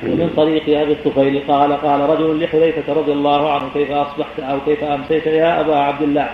ومن 0.02 0.30
طريق 0.36 0.80
أبي 0.80 0.92
الطفيل 0.92 1.42
قال 1.48 1.72
قال 1.72 2.00
رجل 2.00 2.44
لحذيفة 2.44 2.92
رضي 2.92 3.12
الله 3.12 3.52
عنه 3.52 3.64
كيف 3.74 3.90
أصبحت؟ 3.90 4.40
أو 4.40 4.58
كيف 4.66 4.84
أمسيت 4.84 5.26
يا 5.26 5.60
أبا 5.60 5.76
عبد 5.76 6.02
الله؟ 6.02 6.28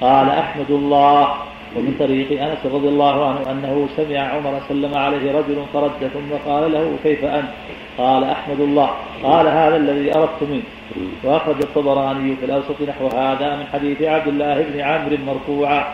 قال 0.00 0.28
أحمد 0.28 0.70
الله. 0.70 1.47
ومن 1.76 1.96
طريق 1.98 2.42
أنس 2.42 2.66
رضي 2.66 2.88
الله 2.88 3.28
عنه 3.28 3.50
أنه 3.50 3.88
سمع 3.96 4.18
عمر 4.18 4.60
سلم 4.68 4.94
عليه 4.94 5.32
رجل 5.32 5.62
فرد 5.72 6.10
ثم 6.14 6.50
قال 6.50 6.72
له 6.72 6.96
كيف 7.02 7.24
أنت؟ 7.24 7.48
قال 7.98 8.24
أحمد 8.24 8.60
الله. 8.60 8.90
قال 9.22 9.48
هذا 9.48 9.76
الذي 9.76 10.16
أردت 10.16 10.42
منه 10.42 10.62
وأخرج 11.24 11.56
الطبراني 11.62 12.36
في 12.36 12.44
الأوسط 12.44 12.82
نحو 12.88 13.06
هذا 13.06 13.56
من 13.56 13.66
حديث 13.72 14.02
عبد 14.02 14.28
الله 14.28 14.62
بن 14.62 14.80
عمرو 14.80 15.16
مرفوعا. 15.26 15.84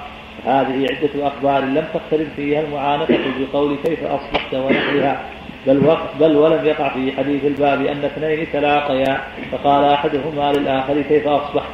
هذه 0.44 0.86
عدة 0.90 1.26
أخبار 1.26 1.64
لم 1.64 1.84
تختلف 1.94 2.28
فيها 2.36 2.60
المعانقة 2.60 3.18
بقول 3.38 3.76
كيف 3.84 4.04
أصبحت 4.04 4.54
ونحوها. 4.54 5.20
بل, 5.66 5.86
وقت 5.86 6.08
بل 6.20 6.36
ولم 6.36 6.66
يقع 6.66 6.88
في 6.88 7.12
حديث 7.12 7.44
الباب 7.44 7.86
أن 7.86 8.04
اثنين 8.04 8.46
تلاقيا. 8.52 9.20
فقال 9.52 9.84
أحدهما 9.84 10.52
للآخر 10.52 11.02
كيف 11.02 11.28
أصبحت؟ 11.28 11.70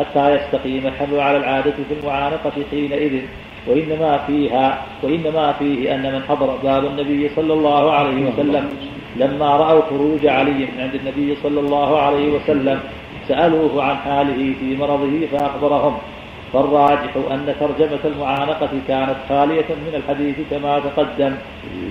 حتى 0.00 0.24
يستقيم 0.34 0.86
الحمل 0.86 1.20
على 1.20 1.36
العادة 1.36 1.76
في 1.88 1.94
المعانقة 2.00 2.52
حينئذ. 2.70 3.14
وإنما 3.66 4.18
فيها 4.26 4.82
وإنما 5.02 5.52
فيه 5.52 5.94
أن 5.94 6.02
من 6.02 6.22
حضر 6.28 6.56
باب 6.62 6.84
النبي 6.84 7.28
صلى 7.36 7.52
الله 7.52 7.92
عليه 7.92 8.18
وسلم 8.26 8.64
لما 9.16 9.56
رأوا 9.56 9.82
خروج 9.90 10.26
علي 10.26 10.52
من 10.52 10.80
عند 10.80 10.94
النبي 10.94 11.36
صلى 11.42 11.60
الله 11.60 11.98
عليه 12.00 12.26
وسلم 12.32 12.80
سألوه 13.28 13.82
عن 13.84 13.96
حاله 13.96 14.54
في 14.60 14.76
مرضه 14.76 15.26
فأخبرهم. 15.32 15.94
فالراجح 16.52 17.12
أن 17.30 17.54
ترجمة 17.60 17.98
المعانقة 18.04 18.70
كانت 18.88 19.16
خالية 19.28 19.68
من 19.86 19.92
الحديث 19.94 20.36
كما 20.50 20.80
تقدم. 20.80 21.34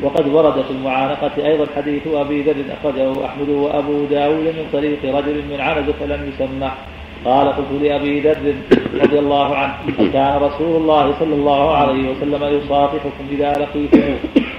وقد 0.03 0.27
ورد 0.27 0.61
في 0.61 0.71
المعانقة 0.71 1.31
أيضا 1.37 1.65
حديث 1.75 2.07
أبي 2.07 2.41
ذر 2.41 2.55
أخرجه 2.81 3.25
أحمد 3.25 3.49
وأبو 3.49 4.05
داود 4.05 4.45
من 4.57 4.65
طريق 4.73 4.99
رجل 5.17 5.37
من 5.51 5.61
عنزة 5.61 6.05
لم 6.05 6.31
يسمى 6.33 6.71
قال 7.25 7.47
قلت 7.47 7.81
لأبي 7.81 8.19
ذر 8.19 8.55
رضي 9.03 9.19
الله 9.19 9.55
عنه 9.55 9.73
كان 10.13 10.41
رسول 10.41 10.75
الله 10.75 11.13
صلى 11.19 11.35
الله 11.35 11.75
عليه 11.75 12.09
وسلم 12.11 12.43
يصافحكم 12.57 13.25
إذا 13.31 13.51
لقيته. 13.53 14.15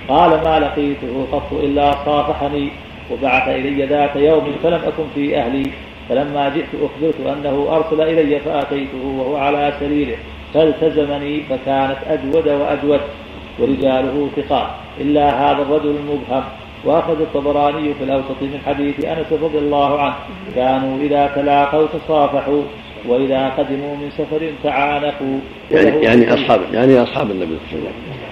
قال 0.08 0.30
ما 0.30 0.58
لقيته 0.58 1.26
قط 1.32 1.52
إلا 1.52 2.04
صافحني 2.04 2.68
وبعث 3.11 3.48
إلي 3.48 3.86
ذات 3.86 4.16
يوم 4.16 4.52
فلم 4.62 4.80
أكن 4.86 5.04
في 5.14 5.38
أهلي 5.38 5.66
فلما 6.08 6.48
جئت 6.48 6.68
أخبرت 6.74 7.20
أنه 7.20 7.76
أرسل 7.76 8.00
إلي 8.00 8.38
فأتيته 8.40 9.06
وهو 9.18 9.36
على 9.36 9.72
سريره 9.80 10.16
فالتزمني 10.54 11.40
فكانت 11.40 11.98
أجود 12.06 12.48
وأجود 12.48 13.00
ورجاله 13.58 14.28
ثقات 14.36 14.66
إلا 15.00 15.26
هذا 15.30 15.62
الرجل 15.62 15.96
المبهم. 15.96 16.44
وأخذ 16.85 17.20
الطبراني 17.20 17.95
في 17.95 18.05
الأوسط 18.05 18.43
من 18.43 18.61
حديث 18.66 19.05
أنس 19.05 19.33
رضي 19.33 19.59
الله 19.59 20.01
عنه 20.01 20.14
كانوا 20.55 21.03
إذا 21.03 21.33
تلاقوا 21.37 21.87
تصافحوا 21.87 22.62
وإذا 23.07 23.49
قدموا 23.49 23.97
من 23.97 24.11
سفر 24.18 24.53
تعانقوا. 24.62 25.39
يعني 25.70 26.05
يعني 26.05 26.35
اصحاب 26.35 26.61
يعني 26.72 27.03
أصحاب 27.03 27.31
النبي 27.31 27.57
صلى 27.70 27.78
الله 27.78 27.91
عليه 27.91 28.11
وسلم. 28.11 28.31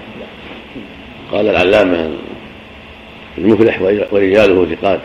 قال 1.31 1.49
العلامة 1.49 2.11
المفلح 3.37 3.81
ورجاله 4.11 4.75
ثقات 4.75 4.99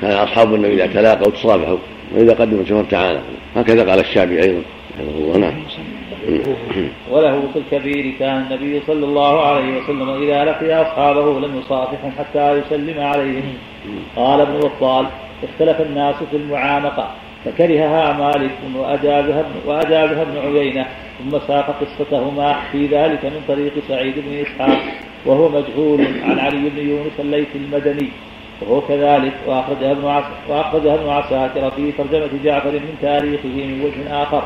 كان 0.00 0.10
أصحاب 0.12 0.54
النبي 0.54 0.74
إذا 0.74 0.86
تلاقوا 0.86 1.32
تصافحوا 1.32 1.78
وإذا 2.14 2.34
قدموا 2.34 2.64
سفر 2.64 2.84
تعانقوا. 2.90 3.38
هكذا 3.56 3.90
قال 3.90 4.00
الشعبي 4.00 4.42
أيضا 4.42 4.62
رحمه 4.98 5.18
الله 5.18 5.38
نعم. 5.38 5.54
وله 7.12 7.48
في 7.52 7.58
الكبير 7.58 8.14
كان 8.18 8.36
النبي 8.36 8.80
صلى 8.86 9.04
الله 9.04 9.46
عليه 9.46 9.78
وسلم 9.78 10.10
إذا 10.22 10.44
لقي 10.44 10.82
أصحابه 10.82 11.40
لم 11.40 11.58
يصافحهم 11.58 12.12
حتى 12.18 12.52
يسلم 12.58 13.00
عليهم. 13.00 13.54
قال 14.16 14.40
ابن 14.40 14.58
بطال 14.58 15.06
اختلف 15.44 15.80
الناس 15.80 16.16
في 16.30 16.36
المعانقة 16.36 17.08
فكرهها 17.44 18.12
مالك 18.12 18.50
وأجابها 18.76 19.44
وأجابها 19.66 20.22
ابن 20.22 20.38
عيينة 20.38 20.86
ثم 21.18 21.38
ساق 21.48 21.76
قصتهما 21.80 22.56
في 22.72 22.86
ذلك 22.86 23.24
من 23.24 23.42
طريق 23.48 23.72
سعيد 23.88 24.14
بن 24.16 24.34
إسحاق 24.34 24.78
وهو 25.26 25.48
مجهول 25.48 26.06
عن 26.24 26.38
علي 26.38 26.70
بن 26.70 26.88
يونس 26.88 27.12
الليثي 27.18 27.58
المدني 27.58 28.08
وهو 28.60 28.80
كذلك 28.80 29.32
وأخرجها 29.46 29.92
ابن 29.92 30.04
وأخرجها 30.48 30.94
ابن 30.94 31.08
عساكر 31.08 31.70
في 31.70 31.92
ترجمة 31.92 32.30
جعفر 32.44 32.72
من 32.72 32.94
تاريخه 33.02 33.48
من 33.48 33.84
وجه 33.84 34.22
آخر 34.22 34.42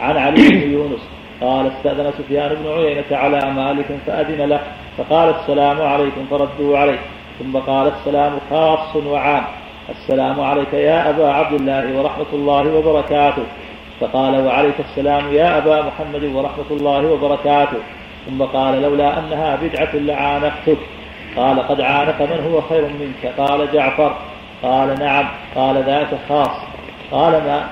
عن 0.00 0.16
علي 0.16 0.48
بن 0.48 0.72
يونس 0.72 1.00
قال 1.40 1.66
استأذن 1.66 2.12
سفيان 2.18 2.54
بن 2.54 2.72
عيينة 2.72 3.04
على 3.12 3.50
مالك 3.50 3.86
فأذن 4.06 4.48
له 4.48 4.60
فقال 4.98 5.34
السلام 5.40 5.82
عليكم 5.82 6.26
فردوا 6.30 6.78
عليه. 6.78 6.98
ثم 7.38 7.58
قال 7.58 7.92
السلام 7.98 8.32
خاص 8.50 8.96
وعام. 8.96 9.44
السلام 9.88 10.40
عليك 10.40 10.74
يا 10.74 11.10
أبا 11.10 11.32
عبد 11.32 11.52
الله 11.60 11.98
ورحمة 11.98 12.26
الله 12.32 12.74
وبركاته. 12.74 13.42
فقال 14.00 14.46
وعليك 14.46 14.74
السلام 14.80 15.34
يا 15.34 15.58
أبا 15.58 15.82
محمد 15.82 16.24
ورحمة 16.24 16.70
الله 16.70 17.12
وبركاته. 17.12 17.78
ثم 18.26 18.42
قال 18.42 18.82
لولا 18.82 19.18
أنها 19.18 19.56
بدعة 19.56 19.94
لعانقتك. 19.94 20.78
قال 21.36 21.68
قد 21.68 21.80
عانق 21.80 22.22
من 22.22 22.52
هو 22.52 22.60
خير 22.60 22.82
منك؟ 22.82 23.32
قال 23.38 23.72
جعفر. 23.72 24.16
قال 24.62 24.98
نعم. 24.98 25.28
قال 25.54 25.82
ذاك 25.84 26.08
خاص. 26.28 26.56
قال 27.10 27.32
ما 27.32 27.68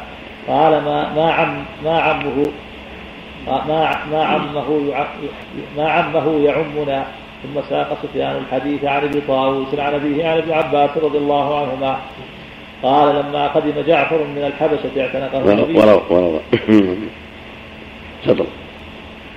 قال 0.48 0.84
ما 0.84 1.14
ما 1.16 1.32
عم 1.32 1.64
ما 1.84 2.00
عمه. 2.00 2.46
ما 3.48 3.96
ما 4.10 4.24
عمه 4.24 4.68
ما 5.76 5.90
عمه 5.90 6.44
يعمنا 6.44 7.06
ثم 7.42 7.60
ساق 7.70 7.98
سفيان 8.02 8.36
الحديث 8.36 8.84
عن 8.84 9.04
ابي 9.04 9.20
طاووس 9.20 9.74
عن 9.78 9.94
أبيه 9.94 10.28
عن 10.28 10.38
ابن 10.38 10.52
عباس 10.52 10.90
رضي 10.96 11.18
الله 11.18 11.60
عنهما. 11.60 11.98
قال 12.82 13.14
لما 13.16 13.46
قدم 13.48 13.80
جعفر 13.86 14.18
من 14.24 14.44
الحبشة 14.44 15.00
اعتنقه 15.00 15.52
النبي. 15.52 15.78
وروى 15.78 16.40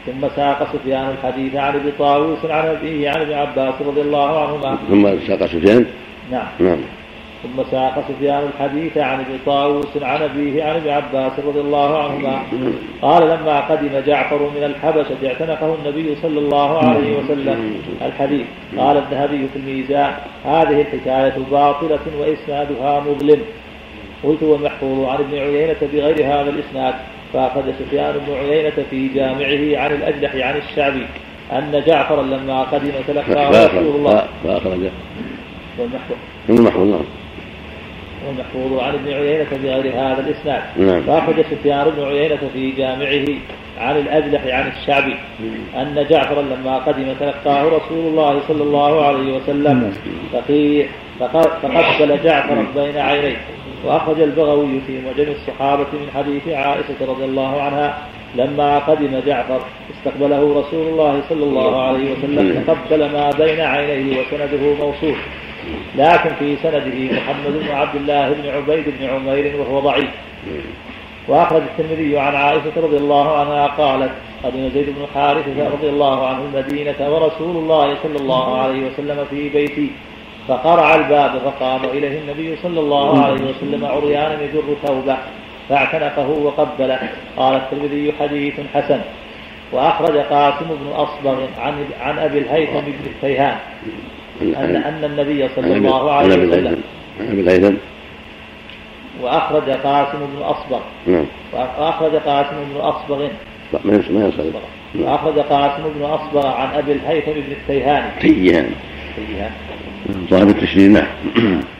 ثم 0.05 0.27
ساق 0.35 0.73
سفيان 0.73 1.09
الحديث 1.09 1.55
عن 1.55 1.75
ابي 1.75 1.91
طاووس 1.99 2.45
عن 2.45 2.67
أبيه 2.67 3.09
عن 3.09 3.21
ابن 3.21 3.33
عباس 3.33 3.73
رضي 3.81 4.01
الله 4.01 4.41
عنهما. 4.41 4.77
ثم 4.89 5.27
ساق 5.27 5.45
سفيان؟ 5.45 5.85
نعم. 6.31 6.47
نعم. 6.59 6.79
ثم 7.43 7.63
ساق 7.71 8.03
سفيان 8.09 8.43
الحديث 8.53 8.97
عن 8.97 9.19
ابن 9.19 9.39
طاووس 9.45 9.97
عن 10.01 10.21
أبيه 10.21 10.63
عن 10.63 10.75
ابن 10.75 10.89
عباس 10.89 11.31
رضي 11.47 11.59
الله 11.59 12.03
عنهما. 12.03 12.43
قال 13.01 13.23
لما 13.23 13.59
قدم 13.59 13.99
جعفر 14.07 14.49
من 14.55 14.63
الحبشة 14.63 15.27
اعتنقه 15.27 15.75
النبي 15.75 16.15
صلى 16.21 16.39
الله 16.39 16.77
عليه 16.77 17.17
وسلم. 17.17 17.81
الحديث. 18.01 18.45
قال 18.77 18.97
الذهبي 18.97 19.47
في 19.53 19.59
الميزان 19.59 20.13
هذه 20.45 20.81
الحكاية 20.81 21.33
باطلة 21.51 21.99
وإسنادها 22.19 22.99
مظلم. 22.99 23.41
قلت 24.23 24.43
والمحفوظ 24.43 25.05
عن 25.05 25.17
ابن 25.17 25.37
عيينة 25.37 25.77
بغير 25.93 26.25
هذا 26.25 26.49
الإسناد. 26.49 26.93
فأخذ 27.33 27.71
سفيان 27.79 28.13
بن 28.27 28.33
عيينة 28.33 28.85
في 28.89 29.07
جامعه 29.07 29.83
عن 29.83 29.91
الأجلح 29.91 30.35
عن 30.35 30.57
الشعبي 30.57 31.05
أن 31.51 31.83
جعفرا 31.87 32.21
لما 32.21 32.63
قدم 32.63 32.91
تلقاه 33.07 33.49
رسول 33.49 33.95
الله. 33.95 34.23
فأخرجه 34.43 34.91
والمحفوظ. 35.79 36.17
المحفوظ 36.49 36.87
نعم. 36.87 37.20
والمحفوظ 38.31 38.79
عن 38.79 38.93
ابن 38.93 39.13
عيينة 39.13 39.47
بغير 39.63 39.93
هذا 39.93 40.25
الإسناد. 40.27 40.61
نعم. 40.77 41.01
فأخرج 41.03 41.35
سفيان 41.51 41.89
بن 41.97 42.03
عيينة 42.03 42.39
في 42.53 42.71
جامعه 42.71 43.25
عن 43.79 43.97
الأجلح 43.97 44.41
عن 44.55 44.71
الشعبي 44.71 45.15
أن 45.75 46.05
جعفرا 46.09 46.41
لما 46.41 46.77
قدم 46.77 47.13
تلقاه 47.19 47.63
رسول 47.63 48.07
الله 48.07 48.39
صلى 48.47 48.63
الله 48.63 49.05
عليه 49.05 49.33
وسلم 49.37 49.93
فق- 51.19 51.59
فقبل 51.61 52.23
جعفرا 52.23 52.65
بين 52.75 52.97
عينيه. 52.97 53.37
وأخرج 53.85 54.21
البغوي 54.21 54.81
في 54.87 55.01
معجم 55.01 55.31
الصحابة 55.31 55.83
من 55.93 56.07
حديث 56.15 56.47
عائشة 56.47 56.95
رضي 57.07 57.25
الله 57.25 57.61
عنها 57.61 57.97
لما 58.35 58.79
قدم 58.79 59.19
جعفر 59.27 59.61
استقبله 59.97 60.59
رسول 60.59 60.87
الله 60.87 61.21
صلى 61.29 61.43
الله 61.43 61.81
عليه 61.81 62.11
وسلم 62.11 62.63
فقبل 62.67 62.99
ما 63.11 63.29
بين 63.39 63.59
عينيه 63.61 64.17
وسنده 64.19 64.73
موصول. 64.85 65.15
لكن 65.95 66.29
في 66.39 66.57
سنده 66.63 67.13
محمد 67.17 67.53
بن 67.63 67.71
عبد 67.71 67.95
الله 67.95 68.33
بن 68.33 68.49
عبيد 68.49 68.85
بن 68.99 69.05
عمير 69.09 69.55
وهو 69.59 69.79
ضعيف. 69.79 70.09
وأخرج 71.27 71.61
الترمذي 71.61 72.17
عن 72.19 72.35
عائشة 72.35 72.71
رضي 72.77 72.97
الله 72.97 73.37
عنها 73.39 73.67
قالت 73.67 74.11
قدم 74.43 74.69
زيد 74.73 74.85
بن 74.85 75.05
حارثة 75.13 75.69
رضي 75.69 75.89
الله 75.89 76.27
عنه 76.27 76.39
المدينة 76.53 76.95
ورسول 76.99 77.55
الله 77.57 77.97
صلى 78.03 78.17
الله 78.17 78.57
عليه 78.61 78.87
وسلم 78.87 79.25
في 79.29 79.49
بيتي 79.49 79.89
فقرع 80.47 80.95
الباب 80.95 81.41
فقام 81.45 81.85
إليه 81.85 82.19
النبي 82.19 82.55
صلى 82.63 82.79
الله 82.79 83.23
عليه 83.23 83.41
وسلم 83.41 83.85
عريانا 83.85 84.43
يجر 84.43 84.63
ثوبه 84.85 85.17
فاعتنقه 85.69 86.29
وقبله. 86.29 86.99
قال 87.37 87.55
الترمذي 87.55 88.13
حديث 88.19 88.53
حسن. 88.73 89.01
وأخرج 89.71 90.17
قاسم 90.17 90.65
بن 90.67 90.91
أصبغ 90.95 91.35
عن 91.59 91.85
عن 92.01 92.19
أبي 92.19 92.39
الهيثم 92.39 92.79
بن 92.79 93.05
التيهان 93.05 93.57
أن 94.41 94.75
أن 94.75 95.03
النبي 95.03 95.49
صلى 95.55 95.77
الله 95.77 96.11
عليه 96.11 96.47
وسلم 96.47 96.81
عن 97.19 97.27
أبي 97.27 97.41
الهيثم 97.41 97.75
وأخرج 99.21 99.69
قاسم 99.69 100.17
بن 100.35 100.41
أصبغ. 100.41 100.79
نعم. 101.07 101.25
وأخرج 101.53 102.15
قاسم 102.15 102.55
بن 102.73 102.79
أصبغ. 102.79 103.27
ما 103.73 104.03
ما 104.09 104.25
ينصرف 104.25 104.55
وأخرج 104.95 105.39
قاسم 105.39 105.83
بن 105.95 106.03
أصبغ 106.05 106.47
عن 106.47 106.67
أبي 106.77 106.91
الهيثم 106.91 107.31
بن 107.31 107.51
التيهاني. 107.51 108.21
تيهان 108.21 108.71
التيهان. 109.17 109.51
صاحب 110.29 110.49
التشريع 110.49 110.87
نعم. 110.87 111.07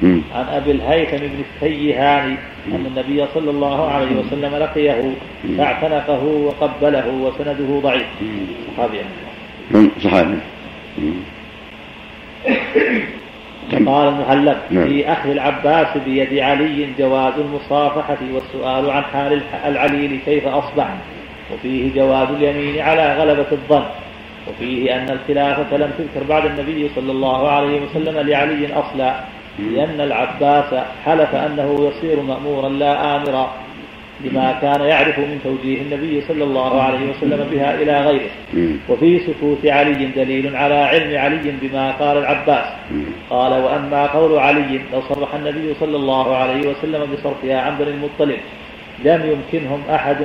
عن 0.35 0.45
أبي 0.45 0.71
الهيثم 0.71 1.17
بن 1.17 1.43
التيهاني. 1.55 2.35
أن 2.67 2.85
النبي 2.85 3.25
صلى 3.33 3.51
الله 3.51 3.91
عليه 3.91 4.15
وسلم 4.19 4.55
لقيه 4.55 5.11
فاعتنقه 5.57 6.23
وقبله 6.23 7.07
وسنده 7.07 7.79
ضعيف. 7.79 8.07
صحابي 8.77 8.97
من 9.71 9.89
صحابي. 10.03 10.37
مم. 10.97 11.13
قال 13.71 14.07
المهلب 14.07 14.57
نعم. 14.69 14.87
في 14.87 15.11
أخذ 15.11 15.29
العباس 15.29 15.97
بيد 16.05 16.39
علي 16.39 16.87
جواز 16.99 17.33
المصافحة 17.37 18.17
والسؤال 18.33 18.89
عن 18.89 19.03
حال 19.03 19.41
العليل 19.65 20.19
كيف 20.25 20.47
أصبح. 20.47 20.87
وفيه 21.53 21.95
جواز 21.95 22.29
اليمين 22.29 22.81
على 22.81 23.15
غلبة 23.17 23.45
الظن. 23.51 23.83
وفيه 24.47 24.95
أن 24.95 25.09
الخلافة 25.09 25.77
لم 25.77 25.91
تذكر 25.97 26.23
بعد 26.29 26.45
النبي 26.45 26.89
صلى 26.95 27.11
الله 27.11 27.49
عليه 27.49 27.81
وسلم 27.81 28.29
لعلي 28.29 28.73
أصلا. 28.73 29.15
لأن 29.59 30.01
العباس 30.01 30.83
حلف 31.05 31.35
أنه 31.35 31.91
يصير 31.91 32.21
مأمورا 32.21 32.69
لا 32.69 33.15
آمرا. 33.15 33.51
لما 34.23 34.59
كان 34.61 34.81
يعرف 34.81 35.19
من 35.19 35.39
توجيه 35.43 35.81
النبي 35.81 36.21
صلى 36.21 36.43
الله 36.43 36.81
عليه 36.81 37.09
وسلم 37.09 37.47
بها 37.51 37.81
إلى 37.81 38.01
غيره. 38.01 38.29
وفي 38.89 39.19
سكوت 39.19 39.65
علي 39.65 40.05
دليل 40.05 40.55
على 40.55 40.75
علم 40.75 41.17
علي 41.17 41.53
بما 41.61 41.91
قال 41.91 42.17
العباس. 42.17 42.65
قال 43.29 43.51
وأما 43.63 44.05
قول 44.05 44.39
علي 44.39 44.81
لو 44.93 45.01
صرح 45.09 45.35
النبي 45.35 45.73
صلى 45.79 45.95
الله 45.95 46.35
عليه 46.35 46.69
وسلم 46.69 47.01
بصرفها 47.13 47.61
عن 47.61 47.77
بني 47.77 47.89
المطلب 47.89 48.39
لم 49.05 49.21
يمكنهم 49.31 49.81
أحد 49.89 50.17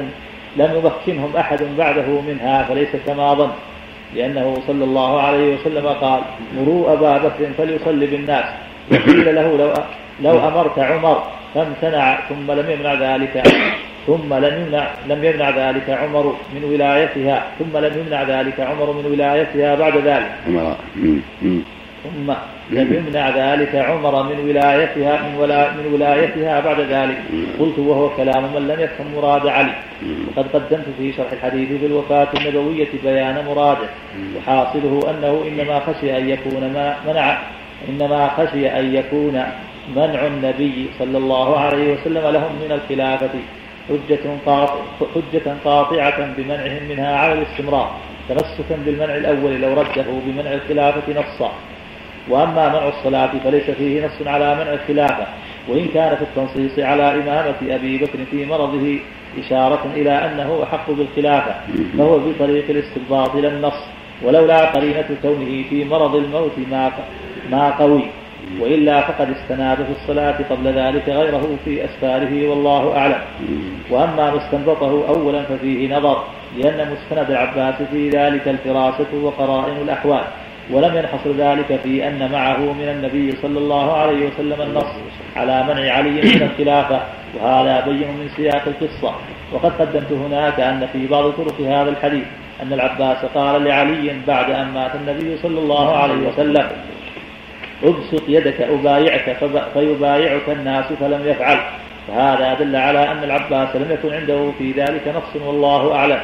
لم 0.56 0.70
يمكنهم 0.74 1.36
أحد 1.36 1.60
بعده 1.78 2.20
منها 2.20 2.62
فليس 2.62 2.88
كما 3.06 3.34
ظن. 3.34 3.50
لأنه 4.14 4.62
صلى 4.66 4.84
الله 4.84 5.20
عليه 5.20 5.54
وسلم 5.54 5.86
قال 5.86 6.20
مروا 6.56 6.92
أبا 6.92 7.18
بكر 7.18 7.52
فليصلي 7.58 8.06
بالناس. 8.06 8.44
وقيل 8.92 9.34
له 9.34 9.56
لو 9.56 9.72
لو 10.20 10.48
أمرت 10.48 10.78
عمر 10.78 11.22
فامتنع 11.54 12.18
ثم 12.28 12.52
لم 12.52 12.70
يمنع 12.70 12.94
ذلك. 12.94 13.42
ثم 14.06 14.34
لم 14.34 14.54
يمنع 14.62 14.86
لم 15.08 15.24
يمنع 15.24 15.50
ذلك 15.50 15.90
عمر 15.90 16.36
من 16.54 16.64
ولايتها. 16.64 17.44
ثم 17.58 17.78
لم 17.78 17.92
يمنع 18.00 18.22
ذلك 18.22 18.60
عمر 18.60 18.92
من 18.92 19.06
ولايتها 19.12 19.74
بعد 19.74 19.96
ذلك. 19.96 20.30
ثم 22.04 22.32
لم 22.70 22.94
يمنع 22.94 23.24
ذلك 23.30 23.74
عمر 23.74 24.22
من 24.22 24.48
ولايتها 24.48 25.22
من, 25.22 25.34
ولا 25.40 25.70
من 25.72 25.92
ولايتها 25.94 26.60
بعد 26.60 26.80
ذلك. 26.80 27.18
قلت 27.58 27.78
وهو 27.78 28.08
كلام 28.16 28.42
من 28.54 28.68
لم 28.68 28.80
يفهم 28.80 29.06
مراد 29.16 29.46
علي. 29.46 29.74
وقد 30.26 30.46
قدمت 30.54 30.86
في 30.98 31.12
شرح 31.12 31.32
الحديث 31.32 31.80
بالوفاة 31.82 32.28
النبوية 32.38 32.88
بيان 33.04 33.44
مراده. 33.48 33.88
وحاصله 34.36 35.10
أنه 35.10 35.44
إنما 35.48 35.80
خشي 35.80 36.18
أن 36.18 36.28
يكون 36.28 36.72
ما 36.74 36.96
منع 37.08 37.38
إنما 37.88 38.28
خشي 38.28 38.68
أن 38.68 38.94
يكون 38.94 39.42
منع 39.96 40.26
النبي 40.26 40.86
صلى 40.98 41.18
الله 41.18 41.58
عليه 41.60 41.92
وسلم 41.92 42.24
لهم 42.32 42.52
من 42.62 42.70
الخلافة. 42.72 43.34
حجة 43.88 44.24
قاطع 44.46 44.74
حجة 45.14 45.56
قاطعة 45.64 46.34
بمنعهم 46.36 46.82
منها 46.88 47.16
على 47.16 47.32
الاستمرار 47.32 47.90
تمسكا 48.28 48.76
بالمنع 48.84 49.16
الأول 49.16 49.60
لو 49.60 49.72
رده 49.80 50.04
بمنع 50.26 50.52
الخلافة 50.52 51.12
نصا. 51.20 51.52
وأما 52.28 52.68
منع 52.68 52.88
الصلاة 52.88 53.30
فليس 53.44 53.70
فيه 53.70 54.06
نص 54.06 54.26
على 54.26 54.54
منع 54.54 54.72
الخلافة 54.72 55.26
وإن 55.68 55.86
كان 55.94 56.16
في 56.16 56.22
التنصيص 56.22 56.78
على 56.78 57.14
إمامة 57.14 57.74
أبي 57.74 57.98
بكر 57.98 58.18
في 58.30 58.46
مرضه 58.46 58.98
إشارة 59.38 59.86
إلى 59.94 60.10
أنه 60.10 60.62
أحق 60.62 60.90
بالخلافة 60.90 61.54
فهو 61.98 62.18
بطريق 62.18 62.64
الاستنباط 62.70 63.34
إلى 63.34 63.48
النص 63.48 63.80
ولولا 64.22 64.64
قرينة 64.64 65.08
كونه 65.22 65.64
في 65.70 65.84
مرض 65.84 66.14
الموت 66.16 66.52
ما 66.70 66.92
ما 67.50 67.70
قوي. 67.70 68.02
وإلا 68.60 69.00
فقد 69.00 69.28
استناد 69.30 69.76
في 69.76 69.92
الصلاة 70.02 70.36
قبل 70.50 70.66
ذلك 70.72 71.08
غيره 71.08 71.56
في 71.64 71.84
أسفاره 71.84 72.48
والله 72.48 72.96
أعلم. 72.96 73.20
وأما 73.90 74.30
ما 74.30 74.36
استنبطه 74.36 75.08
أولا 75.08 75.42
ففيه 75.42 75.96
نظر 75.96 76.24
لأن 76.58 76.88
مستند 76.92 77.30
العباس 77.30 77.74
في 77.90 78.10
ذلك 78.10 78.48
الفراسة 78.48 79.06
وقرائن 79.22 79.76
الأحوال 79.82 80.24
ولم 80.70 80.96
ينحصر 80.96 81.30
ذلك 81.38 81.80
في 81.82 82.08
أن 82.08 82.30
معه 82.32 82.58
من 82.58 82.88
النبي 82.88 83.32
صلى 83.42 83.58
الله 83.58 83.92
عليه 83.92 84.26
وسلم 84.26 84.62
النص 84.62 84.92
على 85.36 85.62
منع 85.68 85.92
علي 85.92 86.10
من 86.10 86.42
الخلافة 86.42 87.00
وهذا 87.34 87.84
بين 87.86 88.08
من 88.08 88.28
سياق 88.36 88.62
القصة. 88.66 89.14
وقد 89.52 89.72
قدمت 89.80 90.12
هناك 90.12 90.60
أن 90.60 90.88
في 90.92 91.06
بعض 91.06 91.30
طرق 91.30 91.60
هذا 91.60 91.90
الحديث 91.90 92.24
أن 92.62 92.72
العباس 92.72 93.24
قال 93.34 93.64
لعلي 93.64 94.12
بعد 94.26 94.50
أن 94.50 94.66
مات 94.74 94.90
النبي 94.94 95.36
صلى 95.42 95.58
الله 95.58 95.96
عليه 95.96 96.28
وسلم 96.28 96.66
ابسط 97.86 98.22
يدك 98.28 98.60
أبايعك 98.60 99.36
فيبايعك 99.74 100.48
الناس 100.48 100.84
فلم 101.00 101.22
يفعل. 101.28 101.58
فهذا 102.08 102.54
دل 102.54 102.76
على 102.76 103.12
أن 103.12 103.24
العباس 103.24 103.76
لم 103.76 103.90
يكن 103.90 104.14
عنده 104.14 104.52
في 104.58 104.72
ذلك 104.72 105.08
نص 105.08 105.42
والله 105.42 105.94
أعلم. 105.94 106.20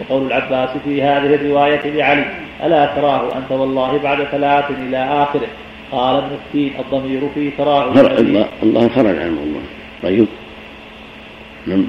وقول 0.00 0.26
العباس 0.26 0.70
في 0.84 1.02
هذه 1.02 1.34
الرواية 1.34 1.90
لعلي 1.90 2.24
ألا 2.64 2.86
تراه 2.86 3.38
أنت 3.38 3.50
والله 3.50 3.98
بعد 3.98 4.24
ثلاث 4.24 4.70
إلى 4.70 4.96
آخره؟ 5.22 5.48
قال 5.92 6.16
ابن 6.16 6.34
التين 6.34 6.72
الضمير 6.80 7.20
في 7.34 7.50
تراه. 7.50 7.94
خرج 7.94 8.18
الله 8.18 8.48
الله 8.62 8.88
خرج 8.88 9.18
عنه 9.18 9.40
الله. 9.42 9.60
طيب. 10.02 10.26
نعم. 11.66 11.84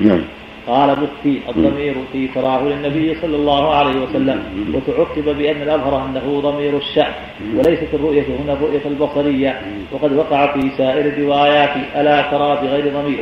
نعم. 0.00 0.22
قال 0.66 0.90
التين 0.90 1.42
الضمير 1.48 1.94
في 2.12 2.28
تراه 2.28 2.62
للنبي 2.62 3.14
صلى 3.22 3.36
الله 3.36 3.74
عليه 3.74 4.00
وسلم 4.00 4.42
وتعقب 4.74 5.36
بأن 5.38 5.62
الأظهر 5.62 6.06
أنه 6.06 6.40
ضمير 6.40 6.76
الشأن 6.76 7.12
وليست 7.56 7.94
الرؤية 7.94 8.24
هنا 8.42 8.52
الرؤية 8.52 8.84
البصرية 8.86 9.60
وقد 9.92 10.12
وقع 10.12 10.52
في 10.54 10.70
سائر 10.78 11.06
الروايات 11.06 11.70
ألا 11.96 12.22
ترى 12.30 12.58
بغير 12.62 12.84
ضمير. 12.98 13.18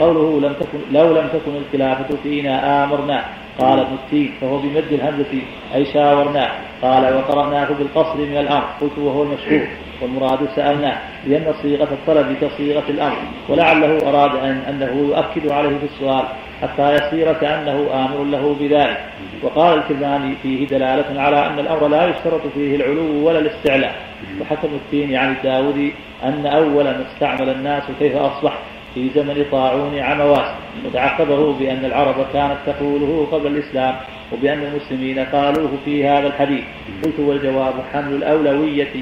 وقوله 0.00 0.40
لم 0.48 0.52
تكن 0.52 0.78
لو 0.92 1.06
لم 1.16 1.28
تكن 1.28 1.52
الخلافة 1.56 2.16
فينا 2.22 2.84
آمرنا. 2.84 3.24
قال 3.58 3.78
ابن 3.80 3.94
التين 3.94 4.32
فهو 4.40 4.58
بمد 4.58 4.92
الهمزة 4.92 5.42
أي 5.74 5.84
شاورناه 5.84 6.50
قال 6.82 7.14
وقرأناه 7.14 7.68
بالقصر 7.78 8.16
من 8.16 8.36
الأمر 8.36 8.64
قلت 8.80 8.98
وهو 8.98 9.22
المشهور. 9.22 9.68
والمراد 10.02 10.48
سألناه 10.56 10.98
لأن 11.26 11.54
صيغة 11.62 11.88
الطلب 11.92 12.36
كصيغة 12.40 12.84
الأمر 12.88 13.16
ولعله 13.48 14.08
أراد 14.08 14.36
أن 14.36 14.56
أنه 14.68 14.92
يؤكد 15.08 15.52
عليه 15.52 15.78
في 15.78 15.84
السؤال 15.84 16.24
حتى 16.62 16.94
يصير 16.94 17.32
كأنه 17.32 17.88
آمر 17.94 18.24
له 18.24 18.56
بذلك. 18.60 19.04
وقال 19.42 19.78
الكرماني 19.78 20.34
فيه 20.42 20.66
دلالة 20.66 21.20
على 21.20 21.46
أن 21.46 21.58
الأمر 21.58 21.88
لا 21.88 22.06
يشترط 22.06 22.46
فيه 22.54 22.76
العلو 22.76 23.26
ولا 23.28 23.38
الاستعلاء. 23.38 23.94
وحكم 24.40 24.68
التين 24.74 25.16
عن 25.16 25.32
الداودي 25.32 25.92
أن 26.24 26.46
أول 26.46 26.86
استعمل 26.86 27.48
الناس 27.48 27.82
كيف 27.98 28.16
أصبح. 28.16 28.58
في 28.96 29.10
زمن 29.14 29.44
طاعون 29.52 29.98
عمواس 29.98 30.48
وتعقبه 30.86 31.52
بأن 31.52 31.84
العرب 31.84 32.26
كانت 32.32 32.56
تقوله 32.66 33.28
قبل 33.32 33.46
الإسلام 33.46 33.94
وبأن 34.32 34.62
المسلمين 34.62 35.18
قالوه 35.18 35.70
في 35.84 36.08
هذا 36.08 36.26
الحديث. 36.26 36.64
قلت 37.04 37.20
والجواب 37.20 37.74
حمل 37.92 38.14
الأولوية 38.14 38.92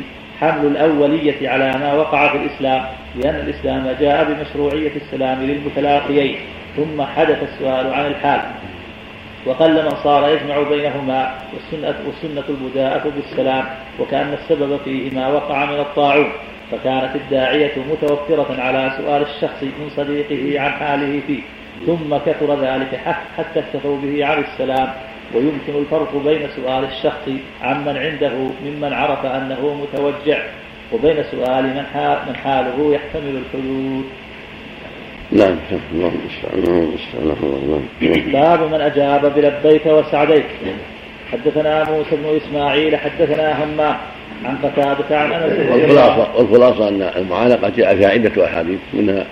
حمل 0.40 0.66
الأولية 0.66 1.48
على 1.48 1.78
ما 1.78 1.94
وقع 1.94 2.32
في 2.32 2.38
الإسلام 2.38 2.84
لأن 3.22 3.34
الإسلام 3.34 3.96
جاء 4.00 4.24
بمشروعية 4.24 4.92
السلام 4.96 5.42
للمتلاقيين. 5.42 6.36
ثم 6.76 7.02
حدث 7.02 7.42
السؤال 7.42 7.94
عن 7.94 8.06
الحال. 8.06 8.40
وقل 9.46 9.84
من 9.84 9.90
صار 10.04 10.28
يجمع 10.28 10.62
بينهما 10.62 11.34
والسنة, 11.54 11.94
والسنة 12.06 12.44
البداءة 12.48 13.12
بالسلام 13.16 13.64
وكأن 14.00 14.32
السبب 14.32 14.80
فيه 14.84 15.10
ما 15.10 15.28
وقع 15.28 15.64
من 15.64 15.80
الطاعون. 15.80 16.32
فكانت 16.74 17.16
الداعية 17.16 17.72
متوفرة 17.90 18.56
على 18.58 18.92
سؤال 18.98 19.22
الشخص 19.22 19.62
من 19.62 19.90
صديقه 19.96 20.60
عن 20.60 20.70
حاله 20.70 21.20
فيه 21.26 21.40
ثم 21.86 22.16
كثر 22.16 22.60
ذلك 22.60 23.00
حتى 23.36 23.60
اكتفوا 23.60 23.96
به 23.96 24.26
عن 24.26 24.44
السلام. 24.44 24.88
ويمكن 25.34 25.78
الفرق 25.78 26.16
بين 26.24 26.48
سؤال 26.56 26.84
الشخص 26.84 27.28
عمن 27.62 27.96
عنده 27.96 28.32
ممن 28.64 28.92
عرف 28.92 29.26
أنه 29.26 29.82
متوجع 29.82 30.38
وبين 30.92 31.24
سؤال 31.30 31.64
من, 31.64 31.84
حال 31.94 32.18
من 32.28 32.36
حاله 32.36 32.94
يحتمل 32.94 33.36
الحدود. 33.36 34.04
نعم 35.32 35.56
الله 35.92 36.08
المستعان 36.08 36.64
باب 38.32 38.72
من 38.72 38.80
أجاب 38.80 39.34
بلبيك 39.34 39.86
وسعديك. 39.86 40.46
حدثنا 41.32 41.90
موسى 41.90 42.16
بن 42.16 42.36
إسماعيل 42.36 42.96
حدثنا 42.96 43.64
همام. 43.64 43.96
عن 44.44 44.56
قتادة 44.56 45.18
عن 45.18 45.32
أنس 45.32 45.70
والخلاصة 45.70 46.36
والخلاصة 46.36 46.88
أن 46.88 47.02
المعانقة 47.16 47.72
جاء 47.76 47.96
فيها 47.96 48.08
عدة 48.08 48.44
أحاديث 48.44 48.78
منها 48.92 49.26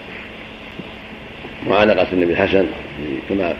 معانقة 1.66 2.06
النبي 2.12 2.32
الحسن 2.32 2.66
كما 3.28 3.54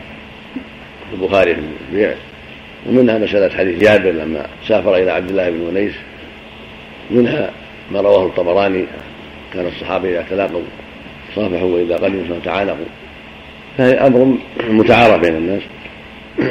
في 1.11 1.23
البخاري 1.23 1.55
في 1.55 1.61
البيع 1.91 2.15
ومنها 2.87 3.19
مسألة 3.19 3.57
حديث 3.57 3.81
جابر 3.81 4.11
لما 4.11 4.47
سافر 4.69 4.97
إلى 4.97 5.11
عبد 5.11 5.31
الله 5.31 5.51
بن 5.51 5.61
ونيس 5.61 5.95
منها 7.11 7.51
ما 7.91 8.01
رواه 8.01 8.27
الطبراني 8.27 8.85
كان 9.55 9.67
الصحابة 9.67 10.09
إذا 10.09 10.25
تلاقوا 10.31 10.63
صافحوا 11.35 11.75
وإذا 11.75 11.97
قدموا 11.97 12.41
فتعانقوا 12.41 12.87
فهي 13.79 13.93
أمر 13.93 14.37
متعارف 14.69 15.21
بين 15.21 15.35
الناس. 15.35 15.63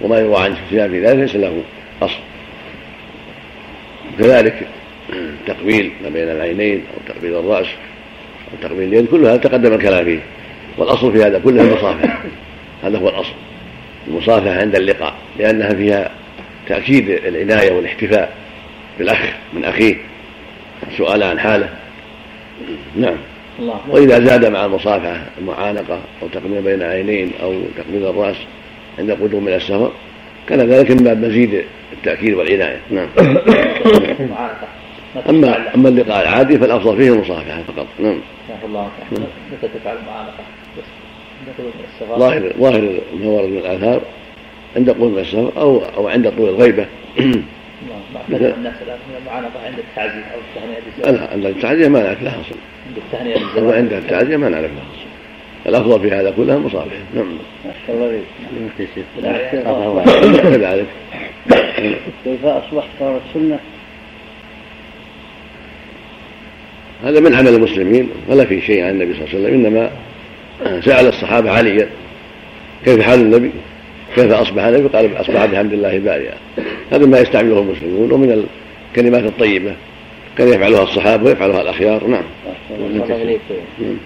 وما 0.00 0.18
يروى 0.18 0.36
عن 0.36 0.54
سفيان 0.54 0.90
في 0.90 1.00
ذلك 1.00 1.18
ليس 1.18 1.36
له 1.36 1.62
أصل. 2.02 2.18
كذلك. 4.18 4.66
تقبيل 5.46 5.92
ما 6.02 6.08
بين 6.08 6.30
العينين 6.30 6.82
أو 6.94 7.14
تقبيل 7.14 7.36
الرأس 7.36 7.66
أو 8.52 8.68
تقبيل 8.68 8.88
اليد 8.88 9.06
كل 9.06 9.24
هذا 9.24 9.36
تقدم 9.36 9.72
الكلام 9.72 10.04
فيه. 10.04 10.20
والأصل 10.78 11.12
في 11.12 11.22
هذا 11.22 11.38
كله 11.38 11.62
المصافحة. 11.62 12.22
هذا 12.82 12.98
هو 12.98 13.08
الأصل. 13.08 13.32
المصافحة 14.08 14.60
عند 14.60 14.76
اللقاء 14.76 15.14
لأنها 15.38 15.74
فيها 15.74 16.10
تأكيد 16.68 17.10
العناية 17.10 17.72
والاحتفاء 17.72 18.32
بالأخ 18.98 19.20
من 19.52 19.64
أخيه. 19.64 19.96
السؤال 20.92 21.22
عن 21.22 21.38
حاله. 21.38 21.68
نعم. 22.96 23.16
الله. 23.58 23.80
وإذا 23.88 24.24
زاد 24.24 24.46
مع 24.46 24.64
المصافحة 24.64 25.22
المعانقة 25.38 26.00
أو 26.22 26.28
تقبيل 26.28 26.62
بين 26.62 26.82
عينين 26.82 27.32
أو 27.42 27.62
تقبيل 27.76 28.06
الرأس 28.06 28.36
عند 28.98 29.10
القدوم 29.10 29.44
من 29.44 29.52
السفر 29.52 29.92
كان 30.48 30.60
ذلك 30.60 30.90
من 30.90 30.96
باب 30.96 31.24
مزيد 31.24 31.64
التأكيد 31.92 32.34
والعناية. 32.34 32.80
نعم. 32.90 33.08
أما 35.28 35.74
أما 35.74 35.88
اللقاء 35.88 36.22
العادي 36.22 36.58
فالأفضل 36.58 36.96
فيه 36.96 37.12
المصافحة 37.12 37.62
فقط. 37.62 37.86
نعم. 37.98 38.20
الله. 38.64 38.90
متى 39.12 39.68
تفعل 39.78 39.96
المعانقة؟ 39.96 40.44
ظاهر 42.18 42.52
ظاهر 42.58 43.00
ما 43.20 43.26
ورد 43.26 43.48
من 43.48 43.58
الآثار 43.58 44.00
عند 44.76 44.90
قدوم 44.90 45.18
السفر 45.18 45.52
أو 45.56 45.82
أو 45.96 46.08
عند 46.08 46.32
طول 46.36 46.48
الغيبة. 46.48 46.86
الناس 47.18 48.74
الان 48.82 48.98
من 49.08 49.16
المعانقه 49.20 49.66
عند 49.66 49.78
التعزيه 49.78 50.24
أو 50.24 50.38
التهنئة 50.48 51.16
لا 51.16 51.32
عند 51.32 51.46
التعزية 51.46 51.88
ما 51.88 52.02
نعرف 52.02 52.22
لها 52.22 52.40
أصل. 52.40 52.56
عند 52.88 52.96
التهنئة 52.96 53.76
عند 53.76 53.92
التعزية 53.92 54.36
ما 54.36 54.48
نعرف 54.48 54.70
لها 54.70 54.84
أصل. 54.94 55.07
الأفضل 55.66 56.00
في 56.00 56.10
هذا 56.10 56.30
كله 56.30 56.54
المصالح 56.54 56.92
نعم. 57.14 57.38
كذلك. 60.42 60.86
كيف 62.24 62.44
أصبحت 62.44 62.88
صارت 63.00 63.20
سنه 63.34 63.58
هذا 67.04 67.20
من 67.20 67.34
عمل 67.34 67.48
المسلمين 67.48 68.08
ولا 68.28 68.44
في 68.44 68.60
شيء 68.60 68.84
عن 68.84 68.90
النبي 68.90 69.14
صلى 69.14 69.24
الله 69.24 69.34
عليه 69.34 69.48
وسلم 69.48 69.66
إنما 69.66 69.90
سأل 70.80 71.06
الصحابة 71.06 71.50
عليا. 71.50 71.88
كيف 72.84 73.00
حال 73.00 73.20
النبي؟ 73.20 73.50
كيف 74.14 74.32
أصبح 74.32 74.64
النبي؟ 74.64 74.88
قال 74.88 75.20
أصبح 75.20 75.44
بحمد 75.44 75.72
الله 75.72 75.98
بارئا. 75.98 76.34
هذا 76.92 77.06
ما 77.06 77.18
يستعمله 77.18 77.58
المسلمون 77.58 78.12
ومن 78.12 78.46
الكلمات 78.92 79.24
الطيبة. 79.24 79.74
كان 80.38 80.48
يفعلها 80.48 80.82
الصحابة 80.82 81.24
ويفعلها 81.24 81.62
الأخيار 81.62 82.06
نعم. 82.06 82.24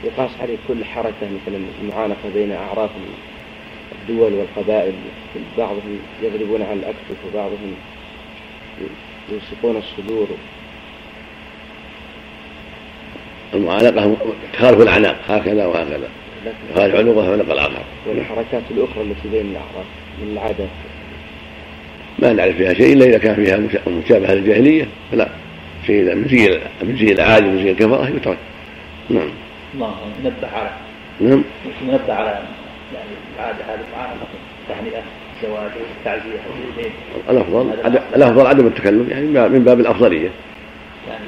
يقاس 0.05 0.31
عليه 0.41 0.57
كل 0.69 0.85
حركة 0.85 1.13
مثلا 1.21 1.61
المعانقة 1.83 2.29
بين 2.35 2.53
أعراف 2.53 2.91
الدول 4.03 4.33
والقبائل 4.33 4.93
بعضهم 5.59 5.99
يضربون 6.23 6.63
على 6.63 6.73
الأكتف 6.73 7.17
وبعضهم 7.29 7.75
يلصقون 9.33 9.77
الصدور. 9.77 10.27
المعانقة 13.55 14.17
تخالف 14.53 14.81
الأعناق 14.81 15.17
هكذا 15.29 15.67
وهكذا. 15.67 16.09
تخالف 16.75 16.95
عنقه 16.95 17.31
وعنق 17.31 17.53
الآخر 17.53 17.85
والحركات 18.09 18.63
الأخرى 18.71 19.03
التي 19.03 19.29
بين 19.33 19.51
الأعراف 19.51 19.87
من 20.23 20.33
العادات. 20.33 20.69
ما 22.19 22.33
نعرف 22.33 22.57
فيها 22.57 22.75
شيء 22.75 22.93
إلا 22.93 23.05
إذا 23.05 23.19
كان 23.19 23.35
فيها 23.35 23.57
مشابهة 23.87 24.35
للجاهلية 24.35 24.89
فلا. 25.13 25.42
شيء 25.87 26.15
من 26.15 26.29
زي 26.29 26.61
من 26.83 26.97
زي 26.97 27.13
العادي 27.13 27.47
من 27.47 27.65
زي 27.65 27.71
الكفرة 27.71 28.09
يترك. 28.17 28.39
نعم. 29.11 29.29
الله 29.75 29.95
نبه 30.25 30.49
على 30.49 30.71
نعم. 31.21 31.45
نبه 31.89 32.15
على 32.15 32.43
يعني 32.95 33.11
العادة 33.37 33.65
هذه 33.65 33.85
معانقة 33.97 34.27
تهنئة 34.69 35.03
زواج 35.43 35.71
تعزية 36.05 36.41
الأفضل 37.31 37.71
الأفضل. 38.15 38.47
عدم 38.47 38.67
التكلف 38.67 39.09
يعني 39.09 39.27
من 39.27 39.65
باب 39.65 39.81
الأفضلية. 39.81 40.31
يعني 41.09 41.25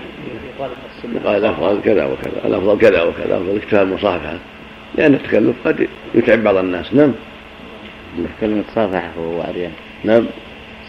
قال 1.24 1.36
الأفضل 1.36 1.80
كذا 1.84 2.04
وكذا 2.04 2.46
الأفضل 2.46 2.78
كذا 2.78 3.02
وكذا 3.02 3.24
الأفضل 3.24 3.56
اكتفاء 3.56 3.82
المصافحه 3.82 4.38
لأن 4.94 5.14
التكلف 5.14 5.56
قد 5.64 5.88
يتعب 6.14 6.42
بعض 6.42 6.56
الناس. 6.56 6.94
نعم. 6.94 7.12
كلمة 8.40 8.64
صافحة 8.74 9.10
وهو 9.18 9.42
عريان 9.42 9.72
نعم. 10.04 10.26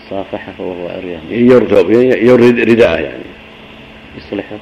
صافحة 0.09 0.53
وهو 0.59 0.89
عريان 0.89 1.21
يرتب 1.29 1.91
يرد 1.91 2.59
رداءه 2.59 2.99
يعني. 2.99 3.34
يصلحه 4.17 4.57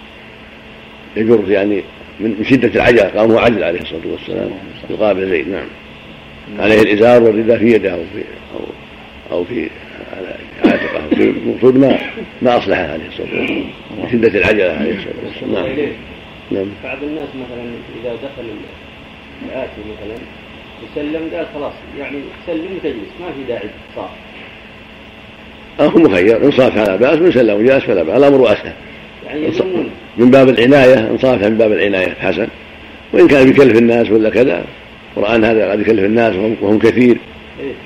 يجر 1.15 1.51
يعني 1.51 1.83
من 2.19 2.45
شدة 2.49 2.67
العجلة 2.67 3.03
قام 3.03 3.31
هو 3.31 3.37
عجل 3.37 3.63
عليه 3.63 3.81
الصلاة 3.81 4.07
والسلام. 4.11 4.49
يقابل 4.89 5.29
زيد 5.29 5.47
نعم. 5.47 5.65
عليه 6.59 6.81
الإزار 6.81 7.23
والرداء 7.23 7.57
في 7.57 7.65
يده 7.65 7.91
أو 7.93 8.03
في 8.13 8.23
أو, 8.55 8.65
أو 9.37 9.43
في 9.43 9.69
عاتقه 10.65 10.99
المقصود 11.11 11.77
ما 11.77 11.99
ما 12.41 12.57
اصلح 12.57 12.77
عليه 12.77 13.07
الصلاة 13.07 13.39
والسلام. 13.39 13.63
شدة 14.11 14.39
العجله 14.39 14.71
عليه 14.71 14.95
الصلاة 14.95 15.13
والسلام. 15.25 15.53
نعم. 15.53 15.89
نعم. 16.51 16.67
بعض 16.83 17.03
الناس 17.03 17.29
مثلا 17.35 17.63
إذا 18.03 18.15
دخل 18.15 18.49
الآتي 19.45 19.81
مثلا 19.81 20.17
يسلم 20.91 21.29
قال 21.35 21.45
خلاص 21.53 21.73
يعني 21.99 22.17
سلم 22.47 22.75
وتجلس 22.75 23.09
ما 23.19 23.27
في 23.37 23.43
داعي 23.47 23.69
صار. 23.95 24.09
هو 25.79 25.99
مخير 25.99 26.45
انصاف 26.45 26.73
فلا 26.73 26.95
بأس 26.95 27.17
من 27.19 27.31
سلم 27.31 27.59
وجلس 27.59 27.83
فلا 27.83 28.03
بأس 28.03 28.17
الأمر 28.17 28.53
أسهل. 28.53 28.73
يعني 29.25 29.47
من 30.17 30.31
باب 30.31 30.49
العناية 30.49 31.09
انصاف 31.09 31.43
من 31.43 31.57
باب 31.57 31.71
العناية 31.71 32.13
حسن. 32.13 32.47
وإن 33.13 33.27
كان 33.27 33.45
بيكلف 33.45 33.77
الناس 33.77 34.11
ولا 34.11 34.29
كذا 34.29 34.63
القرآن 35.17 35.43
هذا 35.43 35.71
قد 35.71 35.79
يكلف 35.79 36.03
الناس 36.03 36.35
وهم 36.61 36.79
كثير. 36.79 37.17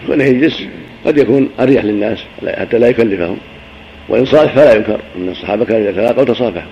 فإنه 0.07 0.23
يجلس 0.23 0.63
قد 1.05 1.17
يكون 1.17 1.49
أريح 1.59 1.83
للناس 1.83 2.23
حتى 2.47 2.77
لا 2.77 2.87
يكلفهم. 2.87 3.37
وان 4.09 4.25
صالح 4.25 4.55
فلا 4.55 4.73
ينكر. 4.75 4.99
إن 5.15 5.29
الصحابة 5.29 5.65
كانوا 5.65 5.89
يتلاقوا 5.89 6.21
وتصافحوا 6.21 6.71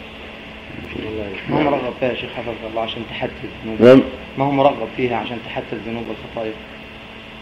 ما 1.50 1.58
هو 1.58 1.62
مرغب 1.62 1.94
فيها 2.00 2.14
شيخ 2.14 2.30
حفظك 2.30 2.70
الله 2.70 2.82
عشان 2.82 3.02
تحدد 3.10 3.32
نعم. 3.80 4.02
ما 4.38 4.46
هو 4.46 4.52
مرغب 4.52 4.88
فيها 4.98 5.16
عشان 5.16 5.38
تحدد 5.46 5.82
ذنوب 5.88 6.04
الخطايا؟ 6.10 6.54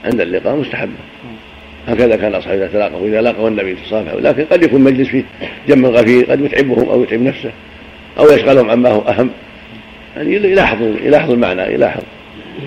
عند 0.06 0.22
اللقاء 0.22 0.56
مستحبة. 0.56 0.92
هكذا 1.88 2.16
كان 2.16 2.36
أصحابه 2.36 2.56
إذا 2.56 2.68
تلاقوا 2.68 3.08
إذا 3.08 3.22
لاقوا 3.22 3.48
النبي 3.48 3.76
تصافحوا 3.76 4.20
لكن 4.20 4.46
قد 4.46 4.64
يكون 4.64 4.82
مجلس 4.82 5.08
فيه 5.08 5.24
جم 5.68 5.86
غفير 5.86 6.32
قد 6.32 6.42
يتعبهم 6.42 6.90
أو 6.90 7.04
يتعب 7.04 7.22
نفسه 7.22 7.52
أو 8.20 8.26
يشغلهم 8.26 8.70
عما 8.70 8.90
هو 8.90 9.02
أهم. 9.02 9.30
يعني 10.16 10.36
يلاحظ 10.36 10.82
يلاحظ 10.82 11.32
المعنى 11.32 11.62
يلاحظ 11.62 12.02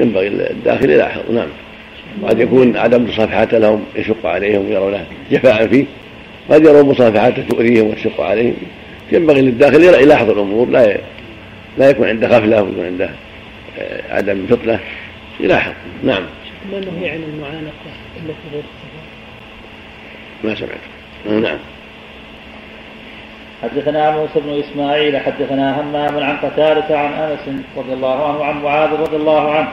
ينبغي 0.01 0.29
الداخل 0.29 0.91
يلاحظ 0.91 1.21
نعم. 1.31 1.49
قد 2.29 2.41
يكون 2.41 2.77
عدم 2.77 3.05
مصافحته 3.05 3.59
لهم 3.59 3.85
يشق 3.97 4.27
عليهم 4.27 4.67
ويرونه 4.67 5.07
جفاء 5.31 5.67
فيه. 5.67 5.85
قد 6.51 6.65
يروا 6.65 6.83
مصافحته 6.83 7.43
تؤذيهم 7.43 7.87
وتشق 7.87 8.21
عليهم. 8.21 8.55
ينبغي 9.13 9.41
للداخل 9.41 9.83
يلاحظ 9.83 10.31
الأمور 10.31 10.69
لا 10.69 10.99
لا 11.79 11.91
يكون 11.91 12.09
عنده 12.09 12.29
غفله 12.29 12.63
ويكون 12.63 12.85
عنده 12.85 13.11
آه، 13.79 14.17
عدم 14.17 14.47
فطنة. 14.47 14.81
يلاحظ 15.41 15.73
نعم. 16.05 16.23
ما 16.73 16.81
نهي 16.81 17.11
عن 17.11 17.23
المعانقة 17.23 17.91
التي 18.17 18.49
غير 18.53 18.63
ما 20.45 20.55
سمعت. 20.55 20.81
نعم. 21.43 21.59
حدثنا 23.63 24.11
موسى 24.11 24.41
بن 24.41 24.61
إسماعيل 24.61 25.17
حدثنا 25.17 25.81
همام 25.81 26.25
عن 26.25 26.37
قتادة 26.37 26.99
عن 26.99 27.13
أنس 27.13 27.63
رضي 27.77 27.93
الله 27.93 28.29
عنه 28.29 28.41
وعن 28.41 28.63
معاذ 28.63 28.91
رضي 29.01 29.17
الله 29.17 29.51
عنه. 29.51 29.69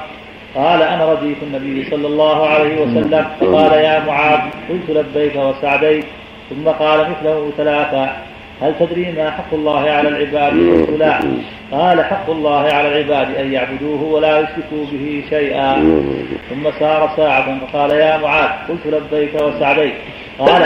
قال 0.56 0.82
أنا 0.82 1.14
رديف 1.14 1.44
النبي 1.44 1.90
صلى 1.90 2.08
الله 2.08 2.48
عليه 2.48 2.82
وسلم. 2.82 3.26
فقال 3.40 3.72
يا 3.72 4.06
معاذ 4.06 4.40
قلت 4.70 4.90
لبيك 4.90 5.36
وسعديك. 5.36 6.06
ثم 6.50 6.70
قال 6.70 7.10
مثله 7.10 7.52
ثلاثا 7.58 8.18
هل 8.62 8.76
تدري 8.80 9.12
ما 9.12 9.32
حق 9.32 9.54
الله 9.54 9.90
على 9.90 10.10
العباد 10.10 10.54
قلت 10.54 11.00
لا 11.00 11.20
قال 11.72 12.04
حق 12.04 12.30
الله 12.30 12.60
على 12.60 12.88
العباد 12.88 13.36
أن 13.36 13.54
يعبدوه 13.54 14.04
ولا 14.04 14.40
يشركوا 14.40 14.86
به 14.92 15.24
شيئا. 15.30 15.74
ثم 16.50 16.72
سار 16.80 17.14
ساعة 17.18 17.60
فقال 17.60 17.92
يا 17.92 18.18
معاذ 18.18 18.50
قلت 18.70 18.88
لبيك 18.88 19.42
وسعديك. 19.42 19.94
قال 20.40 20.64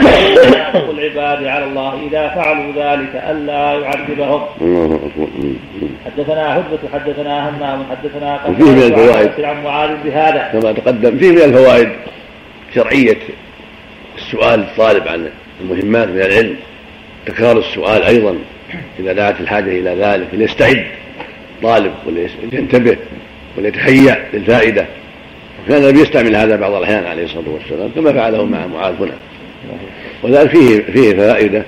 حق 0.57 0.89
العباد 0.89 1.45
على 1.45 1.65
الله 1.65 2.07
إذا 2.07 2.27
فعلوا 2.27 2.71
ذلك 2.71 3.23
الا 3.29 3.73
يعذبهم. 3.73 4.41
حدثنا 6.05 6.57
هدبة 6.57 6.79
حدثنا 6.93 7.49
همام 7.49 7.83
حدثنا 7.91 8.39
وفيه 8.49 8.71
من 8.71 8.83
الفوائد. 8.83 9.45
عن 9.45 9.63
معاذ 9.63 9.89
بهذا. 10.05 10.49
كما 10.53 10.71
تقدم 10.71 11.17
فيه 11.17 11.31
من 11.31 11.41
الفوائد 11.41 11.89
شرعية 12.75 13.17
السؤال 14.17 14.59
الطالب 14.59 15.07
عن 15.07 15.29
المهمات 15.61 16.07
من 16.07 16.21
العلم 16.21 16.55
تكرار 17.25 17.57
السؤال 17.57 18.03
أيضا 18.03 18.37
إذا 18.99 19.13
دعت 19.13 19.41
الحاجة 19.41 19.79
إلى 19.79 19.95
ذلك 19.99 20.27
ليستعد 20.33 20.85
طالب 21.63 21.91
ولينتبه 22.05 22.97
وليتهيأ 23.57 24.25
للفائدة. 24.33 24.85
وكان 25.65 25.83
النبي 25.83 26.01
يستعمل 26.01 26.35
هذا 26.35 26.55
بعض 26.55 26.73
الأحيان 26.73 27.05
عليه 27.05 27.23
الصلاة 27.23 27.49
والسلام 27.49 27.89
كما 27.95 28.13
فعله 28.13 28.45
مع 28.45 28.67
معاذ 28.67 28.93
هنا. 28.99 29.13
وذلك 30.23 30.49
فيه 30.49 30.81
فيه 30.81 31.17
فائدة 31.17 31.63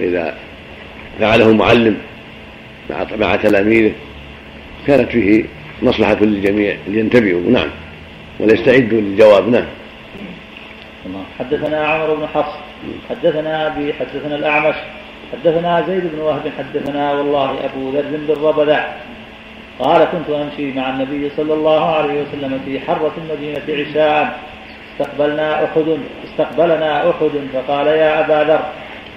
إذا 0.00 0.34
فعله 1.20 1.52
معلم 1.52 1.96
مع 2.90 3.06
مع 3.18 3.36
تلاميذه 3.36 3.92
كانت 4.86 5.10
فيه 5.10 5.44
مصلحة 5.82 6.16
للجميع 6.20 6.76
لينتبهوا. 6.86 7.50
نعم. 7.50 7.68
وليستعدوا 8.40 9.00
للجواب. 9.00 9.48
نعم. 9.48 9.64
حدثنا 11.38 11.86
عمرو 11.86 12.16
بن 12.16 12.26
حفص 12.26 12.52
حدثنا 13.10 13.66
أبي 13.66 13.94
حدثنا 13.94 14.36
الأعمش 14.36 14.74
حدثنا 15.32 15.84
زيد 15.86 16.02
بن 16.12 16.18
وهب 16.18 16.42
حدثنا 16.58 17.12
والله 17.12 17.64
أبو 17.64 17.90
ذر 17.90 18.16
بالربذع. 18.28 18.92
قال 19.78 20.04
كنت 20.04 20.30
أمشي 20.30 20.72
مع 20.72 20.90
النبي 20.90 21.30
صلى 21.36 21.54
الله 21.54 21.84
عليه 21.84 22.22
وسلم 22.22 22.60
في 22.64 22.80
حرة 22.80 23.12
المدينة 23.18 23.62
عشاء. 23.68 24.38
استقبلنا 25.00 25.64
احد 25.64 25.98
استقبلنا 26.24 27.10
أحد 27.10 27.30
فقال 27.54 27.86
يا 27.86 28.20
أبا 28.20 28.50
ذر 28.52 28.60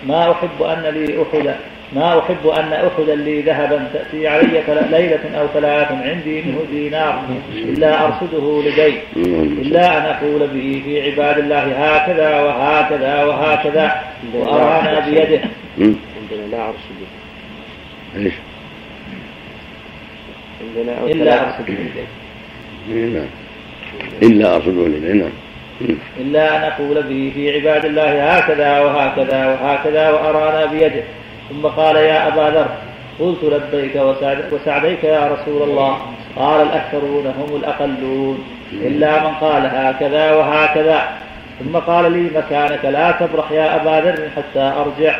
ما 0.07 0.31
أحب 0.31 0.61
أن 0.61 0.93
لي 0.93 1.21
احدا 1.21 1.55
ما 1.95 2.19
أحب 2.19 2.47
أن 2.47 2.73
أخذ 2.73 3.13
لي 3.13 3.41
ذهبا 3.41 3.87
تأتي 3.93 4.27
علي 4.27 4.63
ليلة 4.91 5.39
أو 5.39 5.47
ثلاث 5.47 5.91
عندي 5.91 6.41
منه 6.41 6.59
دينار 6.71 7.23
إلا 7.55 8.05
أرصده 8.05 8.61
لدي 8.65 8.93
إلا 9.61 9.97
أن 9.97 10.05
أقول 10.15 10.47
به 10.47 10.81
في 10.85 11.11
عباد 11.11 11.37
الله 11.37 11.59
هكذا 11.59 12.41
وهكذا 12.41 13.23
وهكذا 13.23 14.01
وأرانا 14.33 14.99
بيده. 14.99 15.41
عندنا 15.77 16.47
لا 16.51 16.65
أرصده؟ 16.67 17.07
عندنا 20.61 21.05
إلا 21.11 21.45
أرصده 21.47 21.73
لدي. 21.73 22.05
إلا 24.21 24.55
أرصده 24.55 24.87
لدي 24.87 25.13
نعم. 25.13 25.29
إلا 26.19 26.57
أن 26.57 26.63
أقول 26.63 27.03
به 27.03 27.31
في 27.33 27.55
عباد 27.55 27.85
الله 27.85 28.37
هكذا 28.37 28.79
وهكذا 28.79 29.47
وهكذا 29.47 30.09
وأرانا 30.09 30.65
بيده. 30.65 31.03
ثم 31.49 31.67
قال 31.67 31.95
يا 31.95 32.27
أبا 32.27 32.57
ذر 32.57 32.67
قلت 33.19 33.43
لبيك 33.43 33.95
وسعديك 34.51 35.03
يا 35.03 35.27
رسول 35.27 35.61
الله. 35.69 35.97
قال 36.35 36.61
الأكثرون 36.61 37.25
هم 37.25 37.55
الأقلون. 37.55 38.43
إلا 38.73 39.23
من 39.23 39.33
قال 39.33 39.65
هكذا 39.65 40.31
وهكذا. 40.31 41.09
ثم 41.59 41.77
قال 41.77 42.11
لي 42.11 42.29
مكانك 42.39 42.85
لا 42.85 43.11
تبرح 43.11 43.51
يا 43.51 43.75
أبا 43.75 44.05
ذر 44.05 44.29
حتى 44.35 44.73
أرجع. 44.81 45.15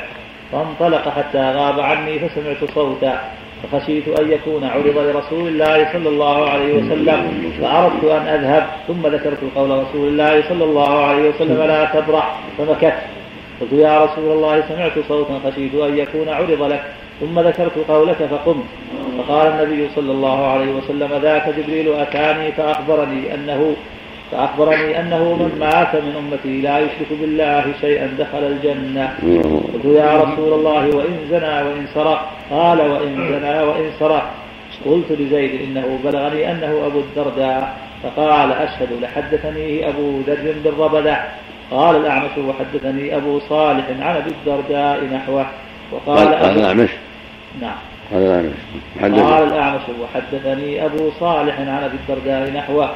فانطلق 0.51 1.09
حتى 1.09 1.51
غاب 1.51 1.79
عني 1.79 2.19
فسمعت 2.19 2.71
صوتا. 2.75 3.21
فخشيت 3.63 4.19
أن 4.19 4.31
يكون 4.31 4.63
عرض 4.63 4.97
لرسول 4.97 5.47
الله 5.47 5.93
صلى 5.93 6.09
الله 6.09 6.49
عليه 6.49 6.73
وسلم 6.73 7.51
فأردت 7.61 8.03
أن 8.03 8.27
أذهب 8.27 8.67
ثم 8.88 9.07
ذكرت 9.07 9.39
قول 9.55 9.69
رسول 9.69 10.07
الله 10.07 10.43
صلى 10.49 10.63
الله 10.63 11.05
عليه 11.05 11.29
وسلم 11.29 11.61
لا 11.63 11.85
تبرح 11.85 12.39
فمكثت. 12.57 13.03
قلت 13.61 13.73
يا 13.73 14.05
رسول 14.05 14.31
الله 14.31 14.63
سمعت 14.69 14.91
صوتا 15.07 15.39
خشيت 15.45 15.75
أن 15.75 15.97
يكون 15.97 16.29
عرض 16.29 16.63
لك. 16.63 16.83
ثم 17.19 17.39
ذكرت 17.39 17.77
قولك 17.88 18.17
فقمت. 18.31 18.65
فقال 19.17 19.47
النبي 19.47 19.89
صلى 19.95 20.11
الله 20.11 20.47
عليه 20.47 20.71
وسلم 20.71 21.09
ذاك 21.21 21.49
جبريل 21.57 21.93
أتاني 21.93 22.51
فأخبرني 22.51 23.33
أنه 23.33 23.75
فأخبرني 24.32 24.99
أنه 24.99 25.18
من 25.18 25.58
مات 25.60 25.95
من 25.95 26.16
أمتي 26.16 26.62
لا 26.62 26.80
يشرك 26.80 27.08
بالله 27.22 27.66
شيئا 27.82 28.16
دخل 28.20 28.44
الجنة. 28.44 29.14
قلت 29.74 29.86
يا 29.86 30.18
رسول 30.18 30.53
الله 30.53 30.95
وإن 30.95 31.18
زنى 31.30 31.62
وإن 31.62 31.88
سرق. 31.94 32.32
قال 32.52 32.82
وإن 32.82 33.16
زنى 33.16 33.60
وإن 33.60 33.91
سرق. 33.99 34.32
قلت 34.86 35.12
لزيد 35.12 35.62
إنه 35.62 35.99
بلغني 36.03 36.52
أنه 36.52 36.86
أبو 36.86 36.99
الدرداء. 36.99 37.78
فقال 38.03 38.52
أشهد 38.52 38.90
لحدثنيه 39.02 39.90
أبو 39.90 40.20
ذر 40.28 40.53
بالربدة. 40.64 41.18
قال 41.72 41.95
الأعمش 41.95 42.38
وحدثني 42.38 43.16
أبو 43.16 43.40
صالح 43.40 43.86
عن 43.99 44.16
أبي 44.16 44.30
الدرداء 44.30 45.03
نحوه. 45.14 45.45
وقال 45.91 46.34
قال 46.34 46.60
الأعمش؟ 46.60 46.90
نعم. 47.62 47.76
قال 48.12 48.22
الأعمش. 48.22 49.22
قال 49.22 49.44
الأعمش 49.44 49.82
وحدثني 50.02 50.86
أبو 50.86 51.10
صالح 51.20 51.60
عن 51.60 51.84
أبي 51.84 51.98
الدرداء 51.98 52.52
نحوه. 52.52 52.90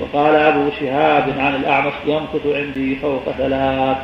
وقال 0.00 0.34
أبو 0.34 0.70
شهاب 0.80 1.34
عن 1.38 1.54
الأعمش 1.54 1.92
يمكث 2.06 2.46
عندي 2.46 2.96
فوق 2.96 3.22
ثلاث. 3.38 3.96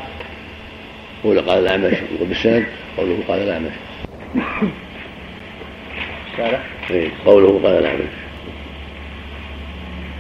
قول 1.25 1.41
قال 1.41 1.59
الأعمش 1.59 1.97
وبالسند 2.23 2.67
قوله 2.97 3.19
قال 3.29 3.41
الأعمش. 3.43 3.73
إيه 6.91 7.09
قوله 7.27 7.61
قال 7.65 7.79
الأعمش. 7.79 8.15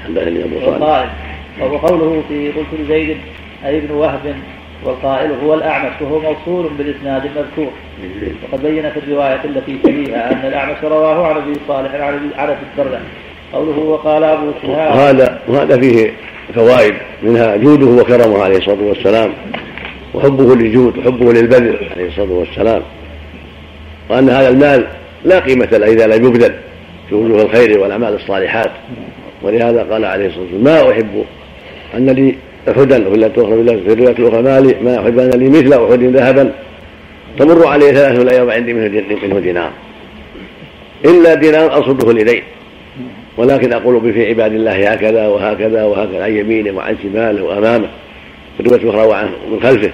حدثني 0.04 0.44
أبو 0.44 0.60
صالح. 0.60 1.14
وقوله 1.60 2.24
في 2.28 2.52
قلت 2.52 2.80
لزيد 2.80 3.16
أي 3.64 3.78
ابن 3.78 3.90
وهب 3.90 4.36
والقائل 4.84 5.32
هو 5.32 5.54
الأعمش 5.54 5.92
وهو 6.00 6.20
موصول 6.20 6.72
بالإسناد 6.78 7.24
المذكور. 7.24 7.72
وقد 8.42 8.62
بين 8.62 8.90
في 8.90 8.98
الرواية 8.98 9.44
التي 9.44 9.78
تليها 9.78 10.32
أن 10.32 10.48
الأعمش 10.48 10.84
رواه 10.84 11.26
عن 11.26 11.36
أبي 11.36 11.52
صالح 11.68 11.94
عن 11.94 12.32
أبي 12.36 12.56
الدرداء 12.72 13.02
قوله 13.54 13.78
وقال 13.78 14.24
أبو 14.24 14.50
شهاب 14.62 14.96
وهذا 14.96 15.40
وهذا 15.48 15.80
فيه 15.80 16.12
فوائد 16.54 16.94
منها 17.22 17.56
جوده 17.56 17.86
وكرمه 17.86 18.42
عليه 18.42 18.56
الصلاة 18.56 18.82
والسلام 18.82 19.32
وحبه 20.14 20.54
للجود 20.54 20.98
وحبه 20.98 21.32
للبذل 21.32 21.78
عليه 21.92 22.08
الصلاة 22.08 22.32
والسلام. 22.32 22.82
وأن 24.10 24.30
هذا 24.30 24.48
المال 24.48 24.86
لا 25.24 25.38
قيمة 25.38 25.68
له 25.72 25.86
إذا 25.92 26.06
لم 26.06 26.26
يبذل 26.26 26.54
في 27.08 27.14
وجوه 27.14 27.42
الخير 27.42 27.80
والأعمال 27.80 28.14
الصالحات. 28.14 28.70
ولهذا 29.42 29.86
قال 29.90 30.04
عليه 30.04 30.26
الصلاة 30.26 30.42
والسلام 30.42 30.64
ما 30.64 30.90
أحب 30.92 31.24
أن 31.94 32.10
لي 32.10 32.34
أحدا 32.70 33.08
وفي 33.08 33.16
الأخرى 33.16 33.44
في 33.80 33.92
الرواية 33.92 34.16
الأخرى 34.18 34.42
مالي 34.42 34.76
ما 34.82 35.00
أحب 35.00 35.18
أن 35.18 35.30
لي 35.30 35.48
مثل 35.48 35.72
أحد 35.72 36.02
ذهبا 36.02 36.52
تمر 37.38 37.66
عليه 37.66 37.92
ثلاثة 37.92 38.22
الأيام 38.22 38.50
عندي 38.50 38.72
منه 38.72 39.40
دينار. 39.40 39.70
إلا 41.04 41.34
دينار 41.34 41.80
أصده 41.80 42.12
لدي 42.12 42.42
ولكن 43.36 43.72
أقول 43.72 44.12
في 44.12 44.28
عباد 44.28 44.52
الله 44.52 44.92
هكذا 44.92 45.26
وهكذا 45.26 45.84
وهكذا 45.84 46.24
عن 46.24 46.36
يمينه 46.36 46.70
وعن 46.70 46.96
شماله 47.02 47.42
وأمامه. 47.42 47.88
في 48.56 48.60
الرواية 48.60 48.82
الأخرى 48.82 49.06
وعن 49.06 49.28
من 49.50 49.60
خلفه. 49.62 49.90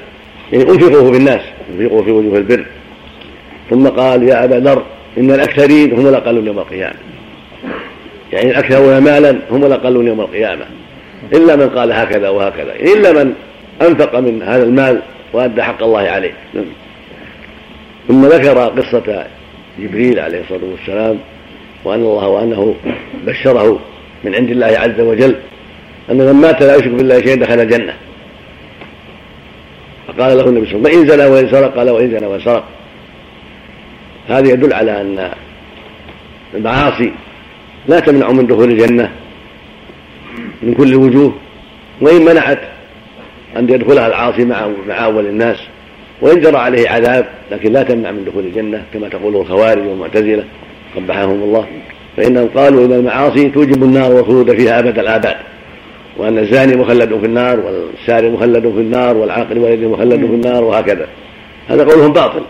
يعني 0.52 0.64
أنفقه 0.70 1.12
في 1.12 1.18
الناس 1.18 1.40
أنفقه 1.70 2.02
في 2.02 2.10
وجوه 2.10 2.38
البر. 2.38 2.66
ثم 3.70 3.88
قال 3.88 4.22
يا 4.22 4.44
أبا 4.44 4.54
ذر 4.54 4.82
إن 5.18 5.30
الأكثرين 5.30 5.92
هم 5.92 6.06
الأقلون 6.06 6.46
يوم 6.46 6.58
القيامة. 6.58 6.96
يعني 8.32 8.50
الأكثرون 8.50 8.98
مالا 8.98 9.36
هم 9.50 9.64
الأقلون 9.64 10.06
يوم 10.06 10.20
القيامة. 10.20 10.64
إلا 11.32 11.56
من 11.56 11.68
قال 11.68 11.92
هكذا 11.92 12.28
وهكذا. 12.28 12.74
إلا 12.74 13.12
من 13.12 13.32
أنفق 13.82 14.18
من 14.18 14.42
هذا 14.42 14.62
المال 14.62 15.02
وأدى 15.32 15.62
حق 15.62 15.82
الله 15.82 16.00
عليه. 16.00 16.32
نعم. 16.54 16.64
ثم 18.08 18.26
ذكر 18.26 18.58
قصة 18.58 19.26
جبريل 19.78 20.20
عليه 20.20 20.40
الصلاة 20.40 20.70
والسلام 20.70 21.18
وأن 21.84 22.00
الله 22.00 22.28
وأنه 22.28 22.74
بشره 23.26 23.80
من 24.24 24.34
عند 24.34 24.50
الله 24.50 24.66
عز 24.66 25.00
وجل. 25.00 25.36
أن 26.10 26.16
من 26.16 26.32
مات 26.32 26.62
لا 26.62 26.76
يشرك 26.76 26.92
بالله 26.92 27.20
شيئا 27.20 27.34
دخل 27.34 27.60
الجنة. 27.60 27.94
فقال 30.08 30.38
له 30.38 30.44
النبي 30.44 30.66
صلى 30.66 30.76
الله 30.76 30.90
عليه 30.90 30.98
وسلم 30.98 31.08
وإن 31.08 31.18
زنى 31.18 31.26
وإن 31.26 31.48
سرق؟ 31.50 31.76
قال 31.76 31.90
وإن 31.90 32.10
زنى 32.10 32.26
وإن 32.26 32.40
سرق. 32.40 32.64
هذا 34.28 34.48
يدل 34.48 34.72
على 34.72 35.00
أن 35.00 35.30
المعاصي 36.54 37.12
لا 37.88 38.00
تمنع 38.00 38.32
من 38.32 38.46
دخول 38.46 38.70
الجنة 38.70 39.10
من 40.62 40.74
كل 40.74 40.88
الوجوه 40.88 41.34
وإن 42.00 42.24
منعت 42.24 42.60
أن 43.56 43.68
يدخلها 43.70 44.06
العاصي 44.06 44.44
مع 44.44 44.68
مع 44.88 45.04
أول 45.04 45.26
الناس. 45.26 45.58
وإن 46.20 46.40
جرى 46.40 46.56
عليه 46.56 46.88
عذاب 46.88 47.28
لكن 47.50 47.72
لا 47.72 47.82
تمنع 47.82 48.10
من 48.10 48.24
دخول 48.24 48.44
الجنة 48.44 48.84
كما 48.94 49.08
تقوله 49.08 49.40
الخوارج 49.40 49.86
والمعتزلة. 49.86 50.44
قبحهم 50.96 51.42
الله. 51.42 51.66
فإنهم 52.16 52.48
قالوا 52.54 52.86
إن 52.86 52.92
المعاصي 52.92 53.48
توجب 53.48 53.82
النار 53.82 54.12
والخلود 54.12 54.56
فيها 54.56 54.78
أبد 54.78 54.98
الآباد 54.98 55.36
وأن 56.16 56.38
الزاني 56.38 56.76
مخلد 56.76 57.18
في 57.20 57.26
النار 57.26 57.60
والساري 57.60 58.30
مخلد 58.30 58.62
في 58.62 58.80
النار 58.80 59.16
والعاقل 59.16 59.58
والد 59.58 59.84
مخلد 59.84 60.26
في 60.26 60.34
النار 60.34 60.64
وهكذا. 60.64 61.06
هذا 61.68 61.84
قولهم 61.84 62.12
باطل. 62.12 62.42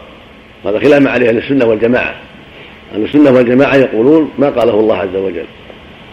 هذا 0.65 0.79
خلاف 0.79 1.07
عليه 1.07 1.29
أهل 1.29 1.39
السنة 1.39 1.65
والجماعة. 1.65 2.15
أهل 2.95 3.05
السنة 3.05 3.31
والجماعة 3.31 3.77
يقولون 3.77 4.31
ما 4.39 4.51
قاله 4.51 4.81
الله 4.81 4.97
عز 4.97 5.17
وجل 5.17 5.45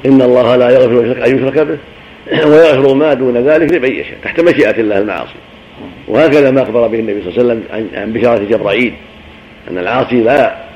إن 0.06 0.22
الله 0.22 0.56
لا 0.56 0.70
يغفر 0.70 1.26
أن 1.26 1.38
يشرك 1.38 1.60
به 1.60 1.78
ويغفر 2.52 2.94
ما 2.94 3.14
دون 3.14 3.38
ذلك 3.38 3.72
لمن 3.72 3.92
يشاء 3.92 4.18
تحت 4.24 4.40
مشيئة 4.40 4.82
الله 4.82 4.98
المعاصي. 4.98 5.36
وهكذا 6.08 6.52
ما 6.52 6.62
أخبر 6.62 6.88
به 6.88 7.00
النبي 7.00 7.22
صلى 7.22 7.42
الله 7.42 7.54
عليه 7.54 7.62
وسلم 7.66 7.88
عن 7.94 8.14
بشارة 8.14 8.44
جبرائيل 8.44 8.94
أن 9.72 9.78
العاصي 9.78 10.22
لا 10.22 10.67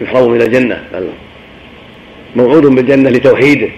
يحرم 0.00 0.30
من 0.30 0.42
الجنة. 0.42 0.84
بل 0.92 1.08
موعود 2.36 2.66
بالجنة 2.66 3.10
لتوحيده 3.10 3.68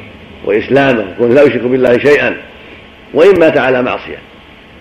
وإسلامه 0.45 1.15
وأنه 1.19 1.35
لا 1.35 1.43
يشرك 1.43 1.63
بالله 1.63 1.99
شيئا 1.99 2.37
وإن 3.15 3.41
مات 3.41 3.59
على 3.59 3.83
معصية 3.83 4.19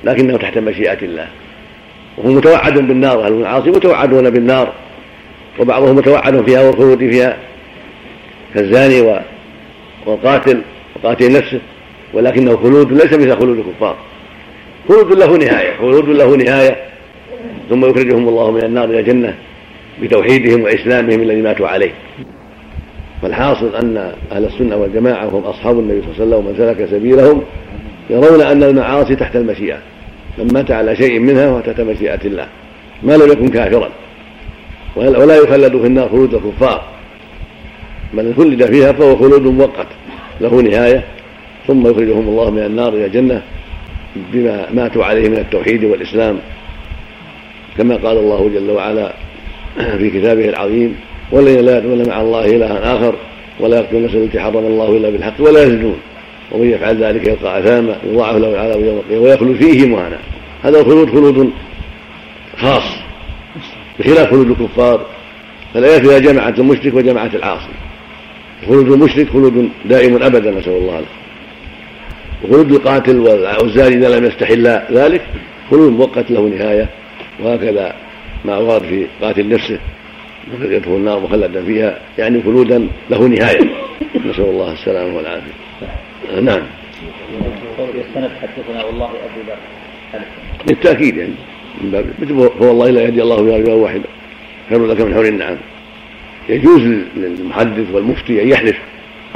لكنه 0.03 0.37
تحت 0.37 0.57
مشيئة 0.57 0.97
الله. 1.01 1.27
وهو 2.17 2.29
متوعد 2.31 2.73
بالنار 2.73 3.25
أهل 3.25 3.33
المعاصي 3.33 3.69
متوعدون 3.69 4.29
بالنار. 4.29 4.73
وبعضهم 5.59 5.95
متوعد 5.95 6.45
فيها 6.45 6.61
والخلود 6.61 6.97
فيها 6.97 7.37
كالزاني 8.53 9.21
والقاتل 10.05 10.61
وقاتل 10.95 11.31
نفسه 11.31 11.59
ولكنه 12.13 12.57
خلود 12.57 12.91
ليس 12.91 13.13
مثل 13.13 13.39
خلود 13.39 13.57
الكفار. 13.57 13.97
خلود 14.89 15.13
له 15.13 15.37
نهاية 15.37 15.77
خلود 15.77 16.09
له 16.09 16.35
نهاية 16.35 16.75
ثم 17.69 17.85
يخرجهم 17.85 18.27
الله 18.27 18.51
من 18.51 18.63
النار 18.63 18.85
إلى 18.85 18.99
الجنة. 18.99 19.35
بتوحيدهم 20.01 20.61
وإسلامهم 20.61 21.21
الذي 21.21 21.41
ماتوا 21.41 21.67
عليه. 21.67 21.91
فالحاصل 23.21 23.75
أن 23.75 24.13
أهل 24.31 24.45
السنة 24.45 24.75
والجماعة 24.75 25.25
هم 25.25 25.43
أصحاب 25.43 25.79
النبي 25.79 26.01
صلى 26.01 26.23
الله 26.23 26.37
عليه 26.37 26.45
وسلم 26.45 26.45
ومن 26.45 26.55
سلك 26.57 26.89
سبيلهم 26.89 27.43
يرون 28.09 28.41
أن 28.41 28.63
المعاصي 28.63 29.15
تحت 29.15 29.35
المشيئة. 29.35 29.77
من 30.37 30.53
مات 30.53 30.71
على 30.71 30.95
شيء 30.95 31.19
منها 31.19 31.47
فهو 31.47 31.59
تحت 31.59 31.81
مشيئة 31.81 32.19
الله. 32.25 32.47
ما 33.03 33.17
لم 33.17 33.31
يكن 33.31 33.47
كافرا. 33.47 33.89
ولا 34.95 35.35
يخلد 35.35 35.77
في 35.77 35.87
النار 35.87 36.09
خلود 36.09 36.33
الكفار. 36.33 36.83
بل 38.13 38.33
خلد 38.37 38.65
فيها 38.65 38.91
فهو 38.91 39.15
خلود 39.15 39.41
مؤقت. 39.41 39.87
له 40.41 40.61
نهاية. 40.61 41.03
ثم 41.67 41.87
يخرجهم 41.87 42.27
الله 42.27 42.51
من 42.51 42.65
النار 42.65 42.93
إلى 42.93 43.05
الجنة 43.05 43.41
بما 44.33 44.67
ماتوا 44.73 45.05
عليه 45.05 45.29
من 45.29 45.37
التوحيد 45.37 45.83
والإسلام. 45.83 46.39
كما 47.77 47.95
قال 47.95 48.17
الله 48.17 48.49
جل 48.49 48.71
وعلا 48.71 49.13
في 49.97 50.09
كتابه 50.09 50.49
العظيم 50.49 50.95
والذين 51.31 51.65
لا 51.65 51.77
يدعون 51.77 52.07
مع 52.07 52.21
الله 52.21 52.45
إلها 52.45 52.95
آخر 52.95 53.15
ولا 53.59 53.79
يقتلون 53.79 54.03
نفسا 54.03 54.17
التي 54.17 54.39
حرم 54.39 54.65
الله 54.65 54.97
إلا 54.97 55.09
بالحق 55.09 55.33
ولا 55.39 55.63
يزنون 55.63 55.97
ومن 56.51 56.69
يفعل 56.69 57.03
ذلك 57.03 57.27
يلقى 57.27 57.59
أثاما 57.59 57.97
يضاعف 58.11 58.35
له 58.35 58.47
العذاب 58.47 58.81
يوم 58.81 58.97
القيامة 58.97 59.23
ويخلد 59.23 59.55
فيه 59.55 59.87
مهانا. 59.87 60.17
هذا 60.63 60.79
الخلود 60.79 61.09
خلود 61.09 61.51
خاص 62.57 62.83
بخلاف 63.99 64.31
خلود 64.31 64.49
الكفار. 64.49 65.05
فالآية 65.73 65.99
فيها 65.99 66.19
جمعة 66.19 66.53
المشرك 66.59 66.93
وجمعة 66.93 67.31
العاصي. 67.33 67.69
خلود 68.67 68.91
المشرك 68.91 69.29
خلود 69.29 69.69
دائم 69.85 70.23
أبدا 70.23 70.51
نسأل 70.51 70.71
الله 70.71 70.89
العافية. 70.89 71.17
وخلود 72.43 72.71
القاتل 72.71 73.19
والزاني 73.19 73.95
إذا 73.95 74.19
لم 74.19 74.25
يستحل 74.25 74.67
ذلك 74.91 75.21
خلود 75.71 75.91
مؤقت 75.91 76.31
له 76.31 76.41
نهاية 76.41 76.89
وهكذا 77.43 77.93
ما 78.47 78.57
ورد 78.57 78.81
في 78.81 79.07
قاتل 79.21 79.49
نفسه 79.49 79.79
يدخل 80.61 80.91
النار 80.91 81.19
مخلدا 81.19 81.65
فيها 81.65 81.99
يعني 82.17 82.43
خلودا 82.43 82.87
له 83.09 83.27
نهاية. 83.27 83.59
نسأل 84.25 84.43
الله 84.43 84.73
السلامة 84.73 85.17
والعافية. 85.17 85.51
نعم. 86.41 86.61
السند 87.79 88.31
حدثنا 88.41 88.83
والله 88.83 89.05
أبو 89.05 89.41
بكر 89.47 90.25
بالتأكيد 90.67 91.17
يعني. 91.17 91.33
من 91.81 91.91
باب 91.91 92.31
هو 92.31 92.67
والله 92.67 92.89
لا 92.89 93.01
يهدي 93.01 93.21
الله 93.21 93.41
بها 93.41 93.57
رجلا 93.57 93.73
واحدا 93.73 94.09
خير 94.69 94.85
لك 94.85 95.01
من 95.01 95.13
حور 95.13 95.25
النعم. 95.25 95.57
يجوز 96.49 96.81
للمحدث 97.15 97.91
والمفتي 97.93 98.43
أن 98.43 98.47
يحلف 98.47 98.77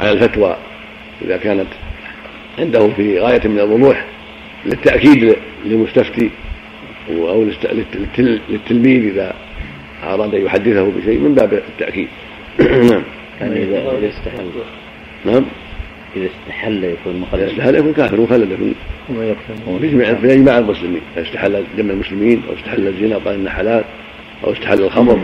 على 0.00 0.12
الفتوى 0.12 0.56
إذا 1.24 1.36
كانت 1.36 1.68
عنده 2.58 2.88
في 2.88 3.20
غاية 3.20 3.48
من 3.48 3.58
الوضوح 3.58 4.04
للتأكيد 4.66 5.36
للمستفتي 5.64 6.30
أو 7.10 7.44
للتلميذ 8.48 9.04
إذا 9.04 9.34
أراد 10.04 10.34
أن 10.34 10.46
يحدثه 10.46 10.90
بشيء 10.90 11.18
من 11.18 11.34
باب 11.34 11.52
التأكيد. 11.52 12.08
نعم. 12.90 13.02
يعني 13.40 13.62
إذا 13.62 14.08
استحل. 14.08 14.46
نعم. 15.26 15.44
إذا 16.16 16.26
استحل 16.26 16.84
يكون 16.84 17.16
مخلد. 17.16 17.42
إذا 17.42 17.52
استحل 17.52 17.74
يكون 17.74 17.92
كافر 17.92 18.20
مخلد 18.20 18.48
يكون 18.50 18.74
في 20.20 20.32
إجماع 20.32 20.58
المسلمين. 20.58 21.00
إذا 21.16 21.26
استحل 21.26 21.64
دم 21.78 21.90
المسلمين 21.90 22.42
أو 22.48 22.54
استحل 22.54 22.88
الزنا 22.88 23.16
وقال 23.16 23.34
إنه 23.34 23.50
حلال 23.50 23.84
أو 24.44 24.52
استحل 24.52 24.80
الخمر 24.82 25.18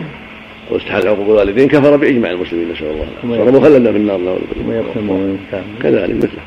أو 0.70 0.76
استحل 0.76 1.08
عقوق 1.08 1.26
الوالدين 1.26 1.68
كفر 1.68 1.96
بإجماع 1.96 2.30
المسلمين 2.30 2.72
نسأل 2.72 2.86
الله 2.86 3.06
العافية. 3.24 3.44
صار 3.44 3.60
مخلدا 3.60 3.92
في 3.92 3.98
النار 3.98 4.38
كذلك 5.82 6.16
مثله. 6.16 6.42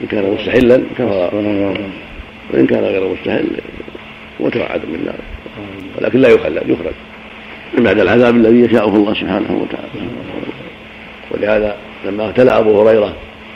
إن 0.00 0.06
كان 0.06 0.34
مستحلا 0.34 0.82
كفر. 0.98 1.30
وإن 2.54 2.66
كان 2.66 2.84
غير 2.84 3.08
مستحل 3.08 3.46
متوعد 4.40 4.80
بالنار 4.92 5.14
ولكن 5.98 6.18
لا 6.18 6.28
يخلد 6.28 6.62
يخرج. 6.68 6.94
من 7.78 7.84
بعد 7.84 7.98
العذاب 8.00 8.36
الذي 8.36 8.60
يشاءه 8.60 8.96
الله 8.96 9.14
سبحانه 9.14 9.62
وتعالى. 9.62 10.10
ولهذا 11.30 11.76
لما 12.04 12.28
ابتلى 12.28 12.50
أبو 12.50 12.80
هريرة 12.82 13.12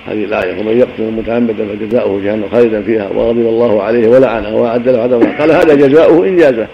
هذه 0.07 0.25
الآية 0.25 0.61
ومن 0.61 0.79
يقتل 0.79 1.03
متعمدا 1.03 1.67
فجزاؤه 1.67 2.21
جهنم 2.25 2.49
خالدا 2.53 2.83
فيها 2.83 3.09
وغضب 3.09 3.39
الله 3.39 3.83
عليه 3.83 4.09
ولعنه 4.09 4.57
وأعد 4.57 4.89
له 4.89 5.03
عذابا. 5.03 5.39
قال 5.39 5.51
هذا 5.51 5.75
جزاؤه 5.75 6.29
ان 6.29 6.37
جازه 6.37 6.69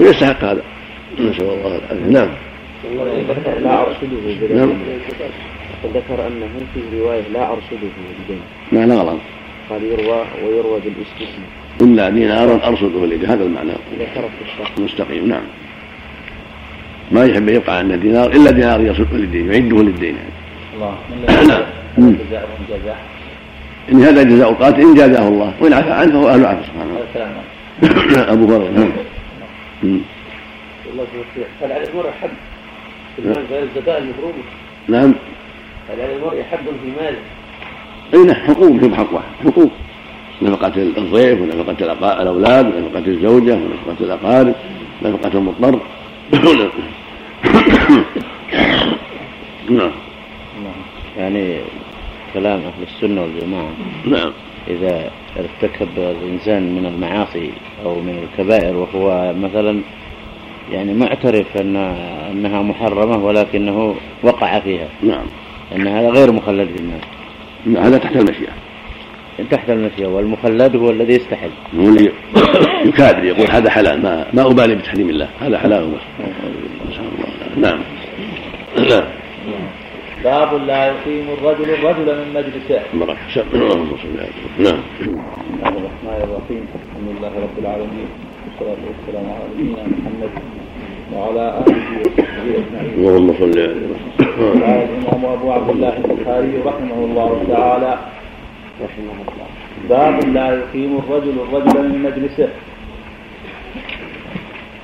ويستحق 0.00 0.44
هذا. 0.44 0.62
نسأل 1.18 1.42
الله 1.42 1.78
العافية. 1.78 2.10
نعم. 2.10 2.28
لا 3.62 3.80
أرصده 3.80 4.54
نعم. 4.54 4.72
ذكر 5.94 6.26
أنه 6.26 6.48
في 6.74 6.98
رواية 7.00 7.22
لا 7.34 7.48
أرصده 7.48 7.88
بالدين 8.18 8.42
معنى 8.72 8.94
غلط. 8.94 9.18
قال 9.70 9.84
يروى 9.84 10.24
ويروى 10.44 10.80
بالاستثناء 10.80 11.61
إلا 11.80 12.10
دينارا 12.10 12.68
أرصده 12.68 13.04
اليد 13.04 13.24
هذا 13.24 13.44
المعنى. 13.44 13.72
مستقيم 14.78 15.28
نعم. 15.28 15.42
ما 17.10 17.24
يحب 17.24 17.48
أن 17.48 17.54
يبقى 17.54 17.78
عندنا 17.78 17.96
دينار 17.96 18.30
إلا 18.30 18.50
دينار 18.50 18.80
يصرفه 18.80 19.16
للدين 19.16 19.52
يعده 19.52 19.82
للدين. 19.82 20.16
يعني. 20.16 20.32
الله 20.74 21.66
جزاء 22.28 22.48
إن 23.92 24.02
هذا 24.02 24.22
جزاء 24.22 24.50
القاتل 24.50 24.80
إن 24.80 24.94
جازاه 24.94 25.28
الله. 25.28 25.52
وإن 25.60 25.72
عفى 25.72 25.92
عنه 25.92 26.12
فهو 26.12 26.28
أهل 26.28 26.46
عفو 26.46 26.62
سبحانه 26.62 26.98
وتعالى 27.00 27.42
أبو 28.32 28.54
هريرة 28.54 28.68
نعم. 28.70 28.92
هل 31.62 31.72
على 31.72 31.88
المرء 31.88 32.10
حد؟ 32.22 32.30
في 33.16 33.22
المال 33.22 33.44
غير 33.50 33.62
الزكاة 33.62 33.98
المفروضة؟ 33.98 34.38
نعم. 34.88 35.14
هل 35.90 36.00
على 36.00 36.16
المرء 36.16 36.42
حد 36.42 36.58
في 36.58 37.02
ماله؟ 37.02 37.18
أي 38.14 38.18
نعم 38.18 38.36
حقوق؟ 38.36 38.80
في 38.80 38.96
حق 38.96 39.14
واحد 39.14 39.26
حقوق. 39.44 39.70
نفقة 40.42 40.72
الضيف 40.76 41.40
ونفقة 41.40 41.76
الأولاد 42.22 42.66
ونفقة 42.66 43.06
الزوجة 43.06 43.54
ونفقة 43.54 43.96
الأقارب 44.00 44.54
نفقة 45.02 45.38
المضطر. 45.38 45.80
نعم. 49.70 49.92
يعني 51.18 51.60
كلام 52.34 52.58
أهل 52.60 52.82
السنة 52.82 53.22
والجماعة. 53.22 53.70
نعم. 54.06 54.32
إذا 54.68 55.10
ارتكب 55.38 55.88
الإنسان 55.98 56.74
من 56.74 56.86
المعاصي 56.86 57.50
أو 57.84 57.94
من 57.94 58.28
الكبائر 58.28 58.76
وهو 58.76 59.34
مثلا 59.34 59.80
يعني 60.72 60.94
معترف 60.94 61.56
أن 61.56 61.76
أنها 62.30 62.62
محرمة 62.62 63.24
ولكنه 63.24 63.94
وقع 64.22 64.60
فيها. 64.60 64.88
نعم. 65.02 65.26
أن 65.76 65.86
هذا 65.86 66.10
غير 66.10 66.32
مخلد 66.32 66.68
في 66.68 66.80
الناس 66.80 67.02
هذا 67.86 67.98
تحت 67.98 68.16
المشيئة. 68.16 68.52
تحت 69.50 69.70
المشيئة 69.70 70.06
والمخلد 70.06 70.76
هو 70.76 70.90
الذي 70.90 71.14
يستحل. 71.14 71.50
هو 71.76 71.88
اللي 71.88 72.12
يكابر 72.84 73.24
يقول 73.24 73.50
هذا 73.50 73.70
حلال 73.70 74.02
ما 74.02 74.26
ما 74.32 74.46
أبالي 74.46 74.74
بتحريم 74.74 75.10
الله 75.10 75.28
هذا 75.40 75.58
حلال. 75.58 75.90
بس 75.90 76.00
نعم. 77.56 77.78
نعم. 78.90 79.04
باب 80.24 80.54
لا 80.54 80.86
يقيم 80.86 81.26
الرجل 81.38 81.70
الرجل 81.70 82.18
من 82.18 82.34
مجلسه. 82.34 82.82
بارك 82.94 83.16
اللهم 83.54 83.90
صل 84.02 84.20
على 84.20 84.28
نعم. 84.58 84.80
بسم 85.00 85.10
الله 85.54 85.68
الرحمن 85.68 86.20
الرحيم. 86.24 86.66
الحمد 86.74 87.08
لله 87.18 87.32
رب 87.44 87.56
العالمين. 87.58 88.08
والصلاة 88.44 88.82
والسلام 88.88 89.26
على 89.32 89.44
نبينا 89.54 89.82
محمد 89.82 90.32
وعلى 91.14 91.44
آله 91.66 92.00
وصحبه 92.00 92.52
أجمعين. 92.62 92.94
اللهم 92.98 93.28
صل 93.38 93.58
على 93.58 93.72
وسلم. 93.72 94.12
قال 94.62 94.88
الإمام 94.88 95.24
أبو 95.24 95.52
عبد 95.52 95.70
الله 95.70 95.96
البخاري 95.96 96.52
رحمه 96.66 96.98
الله 97.04 97.44
تعالى 97.48 97.98
باب 99.88 100.28
لا 100.34 100.54
يقيم 100.54 100.98
الرجل 100.98 101.34
الرجل 101.40 101.88
من 101.88 102.02
مجلسه. 102.02 102.48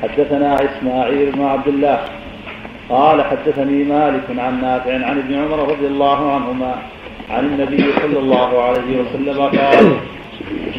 حدثنا 0.03 0.55
إسماعيل 0.55 1.33
بن 1.33 1.43
عبد 1.45 1.69
الله 1.69 2.01
قال 2.89 3.25
حدثني 3.25 3.85
مالك 3.85 4.25
عن 4.39 4.61
نافع 4.61 4.95
عن 4.95 5.19
ابن 5.19 5.35
عمر 5.35 5.71
رضي 5.73 5.87
الله 5.87 6.35
عنهما 6.35 6.83
عن 7.31 7.45
النبي 7.45 7.93
صلى 8.03 8.19
الله 8.19 8.63
عليه 8.63 9.01
وسلم 9.01 9.41
قال 9.43 9.97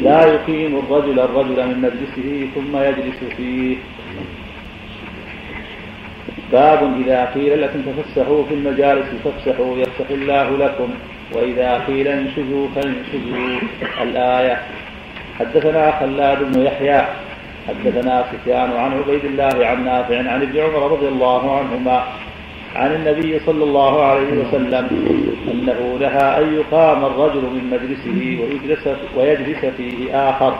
لا 0.02 0.26
يقيم 0.34 0.80
الرجل 0.80 1.20
الرجل 1.20 1.68
من 1.68 1.82
مجلسه 1.82 2.48
ثم 2.56 2.78
يجلس 2.78 3.20
فيه. 3.38 3.78
باب 6.52 7.02
إذا 7.02 7.26
قيل 7.26 7.62
لكم 7.62 7.82
تفسحوا 7.82 8.44
في 8.44 8.54
المجالس 8.54 9.08
فافسحوا 9.24 9.78
يفسح 9.78 10.10
الله 10.10 10.58
لكم. 10.58 10.90
وإذا 11.34 11.84
قيل 11.88 12.08
انشزوا 12.08 12.68
فانشزوا. 12.76 13.60
الآية 14.02 14.58
حدثنا 15.40 16.00
خلاد 16.00 16.44
بن 16.44 16.62
يحيى 16.62 17.02
حدثنا 17.68 18.26
سفيان 18.32 18.72
عن 18.72 18.92
عبيد 18.98 19.26
الله 19.26 19.66
عن 19.66 19.86
نافع 19.86 20.18
عن 20.18 20.42
ابن 20.42 20.60
عمر 20.60 20.92
رضي 20.92 21.08
الله 21.08 21.58
عنهما 21.58 22.04
عن 22.76 22.96
النبي 22.96 23.40
صلى 23.40 23.64
الله 23.64 24.04
عليه 24.04 24.32
وسلم 24.42 24.86
أنه 25.52 25.98
نهى 26.00 26.44
أن 26.44 26.54
يقام 26.54 27.06
الرجل 27.06 27.42
من 27.42 27.70
مجلسه 27.72 28.40
ويجلس, 28.42 28.88
ويجلس 29.18 29.66
فيه 29.66 30.30
آخر. 30.30 30.60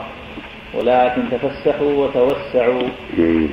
ولكن 0.74 1.22
تفسحوا 1.30 1.92
وتوسعوا. 1.92 2.88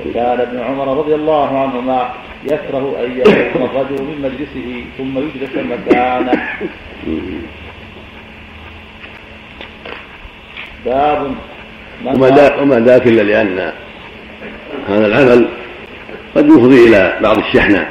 وكان 0.06 0.40
ابن 0.40 0.58
عمر 0.60 0.98
رضي 0.98 1.14
الله 1.14 1.58
عنهما 1.58 2.10
يكره 2.44 2.96
أن 3.04 3.18
يقوم 3.18 3.64
الرجل 3.64 4.02
من 4.02 4.22
مجلسه 4.22 4.84
ثم 4.98 5.18
يجلس 5.18 5.56
مكانه. 5.56 6.42
باب 10.86 11.34
من 12.04 12.14
وما 12.14 12.28
ذاك 12.28 12.62
وما 12.62 12.80
ذاك 12.80 13.06
إلا 13.06 13.22
لأن 13.22 13.72
هذا 14.88 15.06
العمل 15.06 15.48
قد 16.36 16.46
يفضي 16.46 16.88
إلى 16.88 17.18
بعض 17.22 17.38
الشحناء 17.38 17.88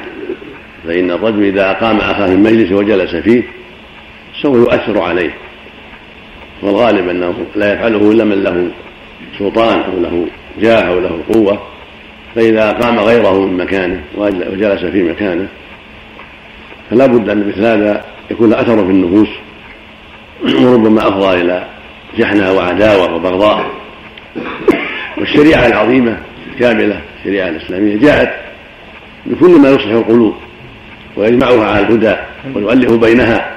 فإن 0.84 1.10
الرجل 1.10 1.44
إذا 1.44 1.70
أقام 1.70 1.96
أخاه 1.96 2.26
في 2.26 2.32
المجلس 2.32 2.72
وجلس 2.72 3.16
فيه 3.16 3.42
سوف 4.42 4.56
يؤثر 4.56 5.02
عليه. 5.02 5.30
والغالب 6.62 7.08
أنه 7.08 7.46
لا 7.56 7.72
يفعله 7.72 8.10
إلا 8.10 8.24
من 8.24 8.42
له. 8.42 8.70
سلطان 9.38 9.80
أو 9.80 10.00
له 10.00 10.26
جاه 10.60 10.80
أو 10.80 11.00
له 11.00 11.20
قوة 11.32 11.62
فإذا 12.34 12.70
اقام 12.70 12.98
غيره 12.98 13.46
من 13.46 13.56
مكانه 13.56 14.00
وجلس 14.16 14.84
في 14.84 15.02
مكانه 15.02 15.48
فلا 16.90 17.06
بد 17.06 17.28
أن 17.28 17.48
مثل 17.48 17.64
هذا 17.64 18.04
يكون 18.30 18.52
أثر 18.54 18.76
في 18.76 18.90
النفوس 18.90 19.28
وربما 20.62 21.08
أفضى 21.08 21.40
إلى 21.40 21.66
جحنه 22.18 22.52
وعداوة 22.52 23.14
وبغضاء. 23.14 23.66
والشريعة 25.18 25.66
العظيمة 25.66 26.18
الكاملة 26.52 27.00
الشريعة 27.18 27.48
الإسلامية 27.48 27.96
جاءت 27.96 28.34
بكل 29.26 29.60
ما 29.60 29.70
يصلح 29.70 29.92
القلوب 29.92 30.34
ويجمعها 31.16 31.64
على 31.64 31.86
الهدى 31.86 32.16
ويؤلف 32.54 32.92
بينها 32.92 33.50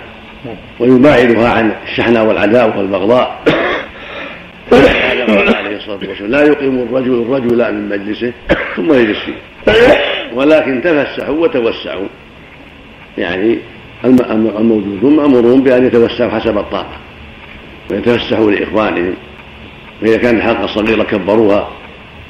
ويباعدها 0.80 1.50
عن 1.50 1.72
الشحنة 1.84 2.24
والعداوة 2.24 2.78
والبغضاء. 2.78 3.42
الصلاة 5.82 6.10
والسلام. 6.10 6.32
لا 6.32 6.44
يقيم 6.44 6.80
الرجل 6.80 7.22
الرجل 7.22 7.74
من 7.74 7.90
مجلسه 7.90 8.34
ثم 8.76 8.94
يجلس 8.94 9.18
فيه. 9.18 9.34
ولكن 10.34 10.82
تفسحوا 10.82 11.36
وتوسعوا. 11.36 12.08
يعني 13.18 13.58
الموجودون 14.06 15.16
مأمورون 15.16 15.64
بأن 15.64 15.86
يتوسعوا 15.86 16.32
حسب 16.32 16.58
الطاقة. 16.58 16.98
ويتفسحوا 17.92 18.52
لإخوانهم. 18.52 19.14
وإذا 20.02 20.18
كان 20.18 20.38
الحلقة 20.38 20.68
صغيرة 20.68 21.04
كبروها. 21.04 21.70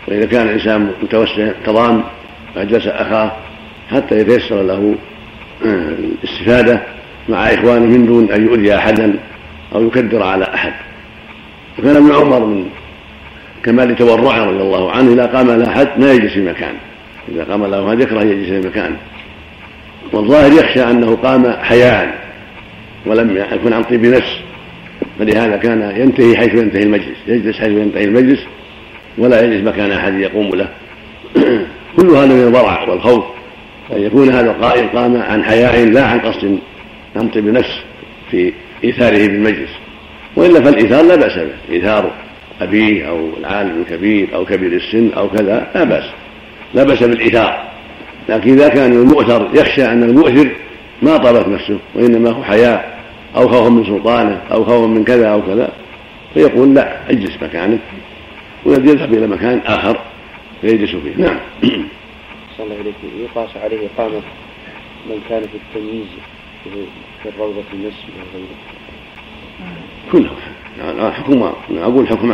وإذا 0.07 0.25
كان 0.25 0.47
الإنسان 0.47 0.91
متوسع 1.03 1.51
تضام 1.65 2.03
فأجلس 2.55 2.87
أخاه 2.87 3.31
حتى 3.91 4.19
يتيسر 4.19 4.61
له 4.61 4.95
آه، 5.65 5.95
الاستفادة 6.23 6.81
مع 7.29 7.53
إخوانه 7.53 7.85
من 7.85 8.05
دون 8.05 8.31
أن 8.31 8.45
يؤذي 8.45 8.75
أحدا 8.75 9.19
أو 9.75 9.87
يكدر 9.87 10.23
على 10.23 10.45
أحد. 10.53 10.73
وكان 11.79 11.95
ابن 11.95 12.11
عمر 12.11 12.39
من 12.39 12.69
كمال 13.63 13.95
تورعه 13.95 14.45
رضي 14.45 14.61
الله 14.61 14.91
عنه 14.91 15.13
إذا 15.13 15.25
قام 15.25 15.51
له 15.51 15.69
أحد 15.69 15.87
ما 15.97 16.11
يجلس 16.11 16.33
في 16.33 16.41
مكانه 16.41 16.79
إذا 17.29 17.43
قام 17.43 17.65
له 17.65 17.89
أحد 17.89 17.99
يكره 17.99 18.21
يجلس 18.21 18.49
في 18.49 18.67
مكانه 18.67 18.97
والظاهر 20.13 20.51
يخشى 20.51 20.83
أنه 20.83 21.15
قام 21.15 21.51
حياء 21.51 22.21
ولم 23.05 23.37
يكن 23.37 23.73
عن 23.73 23.83
طيب 23.83 24.05
نفس. 24.05 24.39
فلهذا 25.19 25.57
كان 25.57 25.93
ينتهي 25.95 26.37
حيث 26.37 26.53
ينتهي 26.53 26.83
المجلس. 26.83 27.17
يجلس 27.27 27.59
حيث 27.59 27.69
ينتهي 27.69 28.03
المجلس 28.03 28.39
ولا 29.17 29.41
يجلس 29.41 29.67
مكان 29.67 29.91
أحد 29.91 30.13
يقوم 30.13 30.49
له. 30.49 30.69
كل 31.97 32.09
هذا 32.09 32.25
من 32.25 32.47
الورع 32.47 32.89
والخوف. 32.89 33.23
أن 33.91 34.01
يكون 34.01 34.29
هذا 34.29 34.51
القائل 34.51 34.87
قام 34.87 35.17
عن 35.21 35.43
حياء 35.43 35.85
لا 35.85 36.05
عن 36.05 36.19
قصد 36.19 36.59
بنفس 37.15 37.79
في 38.31 38.53
إيثاره 38.83 39.17
في 39.17 39.25
المجلس 39.25 39.69
وإلا 40.35 40.61
فالإيثار 40.61 41.05
لا 41.05 41.15
بأس 41.15 41.35
به. 41.35 41.75
ايثار 41.75 42.11
أبيه 42.61 43.09
أو 43.09 43.29
العالم 43.37 43.81
الكبير 43.81 44.35
أو 44.35 44.45
كبير 44.45 44.73
السن 44.73 45.11
أو 45.17 45.29
كذا 45.29 45.71
لا 45.75 45.83
بأس. 45.83 46.03
لا 46.73 46.83
بأس 46.83 47.03
بالإيثار. 47.03 47.71
لكن 48.29 48.51
إذا 48.53 48.67
كان 48.67 48.91
المؤثر 48.91 49.49
يخشى 49.53 49.85
أن 49.85 50.03
المؤثر 50.03 50.51
ما 51.01 51.17
طابت 51.17 51.47
نفسه 51.47 51.79
وإنما 51.95 52.29
هو 52.29 52.43
حياء 52.43 52.99
أو 53.35 53.47
خوفا 53.47 53.69
من 53.69 53.85
سلطانه 53.85 54.41
أو 54.51 54.65
خوفا 54.65 54.87
من 54.87 55.03
كذا 55.03 55.27
أو 55.27 55.41
كذا 55.41 55.71
فيقول 56.33 56.73
لا 56.73 57.09
اجلس 57.09 57.43
مكانك. 57.43 57.79
ويذهب 58.65 59.13
إلى 59.13 59.27
مكان 59.27 59.61
آخر 59.65 60.01
فيجلس 60.61 60.95
فيه. 60.95 61.15
نعم. 61.17 61.39
صلى 62.57 62.65
الله 62.65 62.75
عليك 62.79 62.95
يقاس 63.19 63.49
عليه 63.63 63.87
إقامة 63.95 64.21
من 65.09 65.21
كان 65.29 65.41
في 65.41 65.57
التمييز 65.57 66.07
في 67.23 67.29
الروضة 67.29 67.63
المسجد 67.73 68.13
وغيره. 70.13 70.31
كلهم 70.77 70.97
يعني 70.97 71.11
حكم 71.11 71.51
أقول 71.77 72.07
حكم 72.07 72.27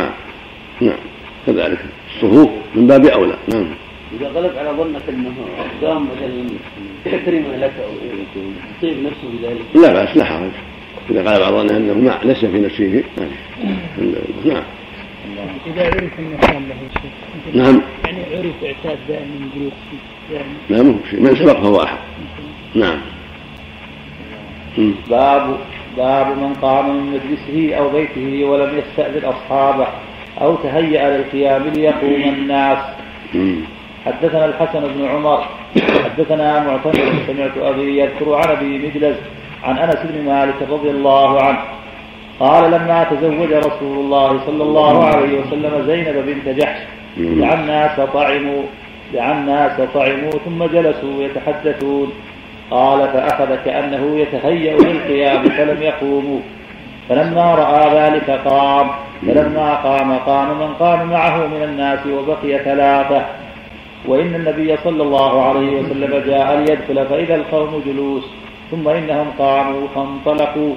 نعم 0.80 0.98
كذلك. 1.46 1.78
الصفوف 2.14 2.50
من 2.74 2.86
باب 2.86 3.06
أولى. 3.06 3.36
نعم. 3.48 3.66
إذا 4.20 4.28
غلب 4.28 4.52
على 4.58 4.70
ظنك 4.70 5.02
أنه 5.08 5.34
قام 5.82 6.08
مثلا 6.08 6.46
تكريما 7.04 7.56
لك 7.56 7.72
أو 7.84 7.90
يصيب 8.82 9.04
نفسه 9.04 9.28
بذلك؟ 9.32 9.64
لا 9.74 9.92
بأس 9.92 10.16
لا 10.16 10.24
حرج. 10.24 10.50
إذا 11.10 11.30
قال 11.30 11.40
بعض 11.40 11.54
أنه 11.54 11.94
ما 11.94 12.18
ليس 12.24 12.44
في 12.44 12.58
نفسه. 12.60 12.76
شيء 12.76 13.04
نعم. 14.44 14.62
إذا 15.66 15.84
عرف 15.86 16.18
أنه 16.18 16.36
كان 16.40 16.68
له 16.68 16.76
شيء 17.00 17.62
نعم. 17.62 17.80
يعني 18.04 18.20
عرف 18.36 18.64
إعتاد 18.64 18.98
دائما 19.08 19.48
جلوس 19.56 19.72
لا 20.70 20.82
مو 20.82 20.94
شيء 21.10 21.20
من 21.20 21.36
سبق 21.36 21.60
فهو 21.60 21.82
أحد. 21.82 21.98
نعم. 22.74 22.98
باب 25.10 25.58
باب 25.98 26.26
من 26.42 26.52
قام 26.62 26.96
من 26.96 27.04
مجلسه 27.14 27.76
أو 27.78 27.88
بيته 27.88 28.44
ولم 28.44 28.70
يستأذن 28.78 29.24
أصحابه 29.24 29.86
أو 30.42 30.54
تهيأ 30.56 31.02
للقيام 31.16 31.62
ليقوم 31.74 32.22
الناس. 32.34 32.78
حدثنا 34.06 34.44
الحسن 34.44 34.80
بن 34.80 35.00
عمر 35.08 35.40
حدثنا 36.04 36.48
معتمر 36.66 37.12
سمعت 37.26 37.56
أبي 37.70 37.98
يذكر 38.00 38.34
عن 38.34 38.48
أبي 38.56 38.78
مجلس 38.78 39.16
عن 39.64 39.78
أنس 39.78 39.96
بن 40.04 40.24
مالك 40.24 40.54
رضي 40.70 40.90
الله 40.90 41.42
عنه 41.42 41.58
قال 42.40 42.70
لما 42.70 43.04
تزوج 43.10 43.52
رسول 43.52 43.96
الله 43.98 44.40
صلى 44.46 44.62
الله 44.62 45.04
عليه 45.04 45.40
وسلم 45.40 45.72
زينب 45.86 46.16
بنت 46.26 46.46
جحش 46.58 46.80
دعا 47.40 47.54
الناس 47.54 48.00
طعموا 48.14 48.62
دعا 49.14 49.32
الناس 49.32 49.72
طعموا 49.94 50.30
ثم 50.44 50.64
جلسوا 50.64 51.22
يتحدثون 51.22 52.12
قال 52.70 53.08
فأخذ 53.08 53.64
كأنه 53.64 54.18
يتهيأ 54.18 54.76
للقيام 54.76 55.42
فلم 55.42 55.82
يقوموا 55.82 56.40
فلما 57.08 57.54
رأى 57.54 58.00
ذلك 58.00 58.30
قام. 58.30 58.90
فلما 59.26 59.74
قام 59.74 60.18
قام 60.18 60.58
من 60.58 60.74
قام 60.74 61.10
معه 61.10 61.46
من 61.46 61.62
الناس 61.62 62.06
وبقي 62.06 62.58
ثلاثة. 62.58 63.24
وإن 64.06 64.34
النبي 64.34 64.76
صلى 64.76 65.02
الله 65.02 65.48
عليه 65.48 65.80
وسلم 65.80 66.22
جاء 66.26 66.56
ليدخل 66.56 67.06
فإذا 67.06 67.34
القوم 67.34 67.82
جلوس. 67.86 68.24
ثم 68.70 68.88
إنهم 68.88 69.26
قاموا 69.38 69.88
فانطلقوا. 69.94 70.74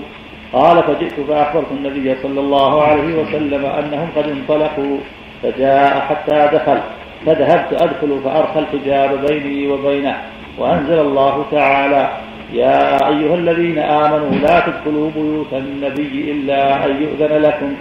قال 0.53 0.83
فجئت 0.83 1.19
فأخبرت 1.19 1.71
النبي 1.71 2.15
صلى 2.15 2.39
الله 2.39 2.83
عليه 2.83 3.21
وسلم 3.21 3.65
أنهم 3.65 4.07
قد 4.15 4.29
انطلقوا. 4.29 4.97
فجاء 5.43 5.99
حتى 5.99 6.49
دخل. 6.53 6.79
فذهبت 7.25 7.81
أدخل 7.81 8.19
فأرخى 8.23 8.59
الحجاب 8.59 9.25
بيني 9.27 9.67
وبينه. 9.67 10.17
وأنزل 10.61 10.99
الله 10.99 11.45
تعالى 11.51 12.09
يا 12.53 13.07
أيها 13.09 13.35
الذين 13.35 13.77
آمنوا 13.77 14.31
لا 14.31 14.59
تدخلوا 14.59 15.11
بيوت 15.15 15.53
النبي 15.53 16.31
إلا 16.31 16.85
أن 16.85 17.03
يؤذن 17.03 17.41
لكم. 17.41 17.73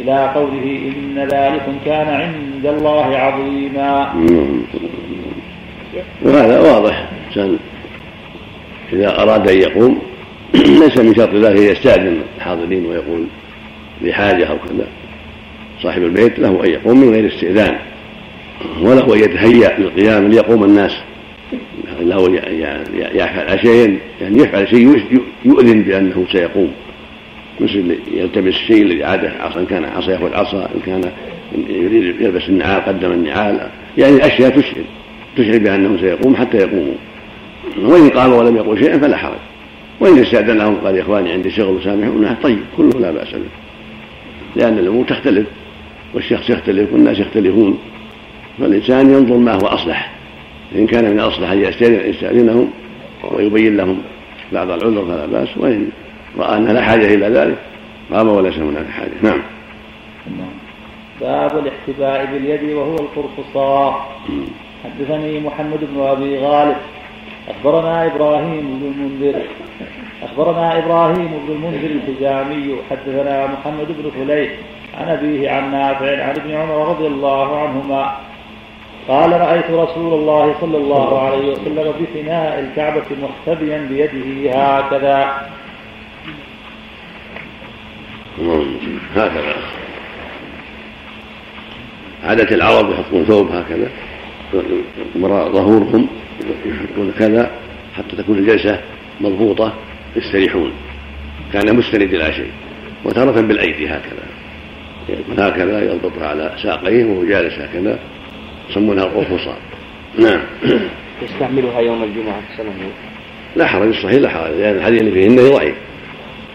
إلى 0.00 0.30
قوله 0.34 0.92
إن 0.96 1.18
ذلكم 1.18 1.78
كان 1.84 2.08
عند 2.08 2.66
الله 2.66 3.16
عظيما. 3.16 4.14
وهذا 6.22 6.60
واضح. 6.60 7.08
الإنسان 7.36 7.58
إذا 8.92 9.22
أراد 9.22 9.48
أن 9.48 9.58
يقوم 9.58 9.98
ليس 10.54 10.98
من 10.98 11.14
شرط 11.14 11.34
ذلك 11.34 11.60
يستأذن 11.60 12.20
الحاضرين 12.36 12.86
ويقول 12.86 13.26
لحاجة 14.02 14.44
أو 14.44 14.56
كذا. 14.58 14.86
صاحب 15.82 16.02
البيت 16.02 16.38
له 16.38 16.64
أن 16.64 16.70
يقوم 16.70 17.00
من 17.00 17.10
غير 17.10 17.34
استئذان 17.34 17.78
وله 18.82 19.14
أن 19.14 19.18
يتهيأ 19.18 19.78
للقيام 19.78 20.28
ليقوم 20.28 20.64
الناس. 20.64 20.92
له 22.00 22.40
يفعل 23.14 23.60
شيئا. 23.60 23.98
يعني 24.20 24.42
يفعل 24.42 24.68
شيء 24.68 25.02
يؤذن 25.44 25.82
بأنه 25.82 26.26
سيقوم. 26.32 26.72
مثل 27.60 27.96
يلتبس 28.12 28.54
الشيء 28.54 28.82
الذي 28.82 29.04
عاده 29.04 29.32
عصا 29.40 29.60
إن 29.60 29.66
كان 29.66 29.84
عصا 29.84 30.12
يأخذ 30.12 30.34
عصا 30.34 30.68
إن 30.74 30.80
كان 30.86 31.10
يريد 31.68 32.20
يلبس 32.20 32.48
النعال 32.48 32.84
قدم 32.84 33.12
النعال. 33.12 33.68
يعني 33.98 34.26
أشياء 34.26 34.50
تشعر. 34.50 34.84
تشعر 35.36 35.58
بأنه 35.58 36.00
سيقوم 36.00 36.36
حتى 36.36 36.56
يقوموا. 36.56 36.94
وإن 37.78 38.10
قام 38.10 38.32
ولم 38.32 38.56
يقل 38.56 38.78
شيئا 38.78 38.98
فلا 38.98 39.16
حرج. 39.16 39.38
وإن 40.00 40.18
استاذن 40.18 40.58
لهم 40.58 40.74
قال 40.74 40.96
يا 40.96 41.02
إخواني 41.02 41.32
عندي 41.32 41.50
شغل 41.50 41.84
سامحونا 41.84 42.36
طيب 42.42 42.58
كله 42.76 43.00
لا 43.00 43.10
بأس 43.10 43.30
به. 43.30 43.40
لأن 44.56 44.78
الأمور 44.78 45.04
تختلف 45.04 45.46
والشخص 46.14 46.50
يختلف 46.50 46.92
والناس 46.92 47.18
يختلفون. 47.18 47.78
فالإنسان 48.58 49.12
ينظر 49.12 49.36
ما 49.36 49.52
هو 49.52 49.66
أصلح. 49.66 50.13
ان 50.74 50.86
كان 50.86 51.04
من 51.04 51.20
الاصلح 51.20 51.50
أن 51.50 51.62
يستأذنهم 51.82 52.70
ويبين 53.30 53.76
لهم 53.76 54.02
بعض 54.52 54.70
العذر 54.70 55.04
فلا 55.04 55.26
بأس 55.26 55.58
وإن 55.58 55.88
رأى 56.38 56.56
ان 56.56 56.66
لا 56.66 56.82
حاجة 56.82 57.14
إلى 57.14 57.28
ذلك 57.28 57.58
قام 58.12 58.28
وليس 58.28 58.58
هناك 58.58 58.86
حاجة. 58.90 59.10
نعم. 59.22 59.42
باب 61.20 61.58
الاحتباء 61.58 62.24
باليد 62.32 62.72
وهو 62.72 62.96
القرصصاء 62.96 64.18
حدثني 64.84 65.40
محمد 65.40 65.80
بن 65.94 66.00
أبي 66.00 66.38
غالب. 66.38 66.76
أخبرنا 67.48 68.06
إبراهيم 68.06 68.80
بن 68.80 68.92
المنذر. 68.96 69.42
أخبرنا 70.22 70.78
إبراهيم 70.78 71.30
بن 71.46 71.52
المنذر 71.52 71.90
الحجامي. 71.90 72.76
حدثنا 72.90 73.46
محمد 73.46 73.86
بن 73.88 74.10
فليح. 74.10 74.50
عن 74.98 75.08
أبيه 75.08 75.50
عن 75.50 75.72
نافع 75.72 76.24
عن 76.24 76.36
ابن 76.36 76.50
عمر 76.50 76.88
رضي 76.88 77.06
الله 77.06 77.58
عنهما. 77.58 78.16
قال 79.08 79.32
رأيت 79.32 79.70
رسول 79.70 80.14
الله 80.14 80.54
صلى 80.60 80.76
الله 80.76 81.20
عليه 81.20 81.52
وسلم 81.52 81.94
بفناء 82.00 82.60
الكعبة 82.60 83.04
محتبيا 83.22 83.78
بيده 83.78 84.52
هكذا. 84.52 85.48
هكذا. 89.16 89.54
عادة 92.24 92.54
العرب 92.54 92.90
يحطون 92.90 93.24
ثوب 93.24 93.50
هكذا 93.50 93.90
وراء 95.20 95.52
ظهورهم 95.52 96.08
يحطون 96.66 97.12
كذا 97.18 97.50
حتى 97.96 98.16
تكون 98.16 98.38
الجلسة 98.38 98.80
مضبوطة 99.20 99.74
يستريحون. 100.16 100.72
كان 101.52 101.76
مستند 101.76 102.14
إلى 102.14 102.32
شيء 102.32 102.50
وتارة 103.04 103.40
بالأيدي 103.40 103.88
هكذا. 103.88 104.24
يكون 105.08 105.40
هكذا 105.40 105.92
يضبطها 105.92 106.28
على 106.28 106.54
ساقيه 106.62 107.04
وهو 107.04 107.24
جالس 107.24 107.58
هكذا. 107.58 107.98
يسمونها 108.70 109.04
القرفصاء 109.04 109.58
نعم. 110.18 110.40
يستعملها 111.22 111.80
يوم 111.80 112.02
الجمعة 112.02 112.40
سنة. 112.56 112.72
لا 113.56 113.66
حرج 113.66 113.88
الصحيح 113.88 114.20
لا 114.20 114.28
حرج. 114.28 114.50
لأن 114.50 114.76
الحديث 114.76 115.00
اللي 115.00 115.12
فيهن 115.12 115.36
ضعيف 115.36 115.74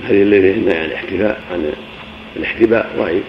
الحديث 0.01 0.21
اللي 0.21 0.41
فيهن 0.41 0.67
يعني 0.67 0.85
الاحتفاء 0.85 1.41
عن 1.51 1.71
الاحتباء 2.35 2.89
ضعيف 2.97 3.23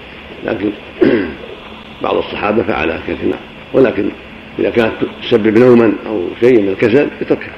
لكن 0.46 0.70
بعض 2.02 2.16
الصحابة 2.16 2.62
فعلها 2.62 3.00
كثيرا 3.08 3.38
ولكن 3.72 4.10
إذا 4.58 4.70
كانت 4.70 4.92
تسبب 5.22 5.58
نوما 5.58 5.92
أو 6.06 6.28
شيء 6.40 6.60
من 6.60 6.68
الكسل 6.68 7.08
يتركها. 7.20 7.54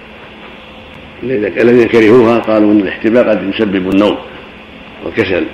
الذين 1.22 1.88
كرهوها 1.88 2.38
قالوا 2.38 2.72
أن 2.72 2.80
الاحتباء 2.80 3.28
قد 3.28 3.54
يسبب 3.54 3.94
النوم 3.94 4.16
والكسل. 5.04 5.44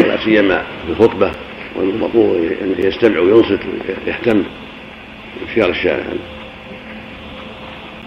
ولا 0.00 0.24
سيما 0.24 0.62
في 0.86 0.92
الخطبة 0.92 1.30
والمطلوب 1.76 2.36
أنه 2.62 2.86
يستمع 2.86 3.18
وينصت 3.18 3.60
ويهتم. 4.06 4.42
بشيار 5.40 5.68
الشارع 5.68 6.04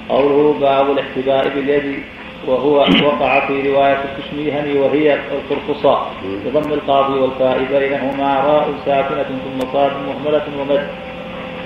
قوله 0.09 0.59
باب 0.59 0.91
الاحتباء 0.91 1.49
باليد 1.49 2.03
وهو 2.47 2.75
وقع 2.77 3.47
في 3.47 3.71
رواية 3.71 4.03
التشميهني 4.03 4.79
وهي 4.79 5.19
القرقصاء 5.31 6.11
بضم 6.45 6.73
القاضي 6.73 7.19
والفاء 7.19 7.63
بينهما 7.71 8.39
راء 8.39 8.73
ساكنة 8.85 9.23
ثم 9.23 9.71
صاد 9.73 9.91
مهملة 10.07 10.43
ومد. 10.59 10.87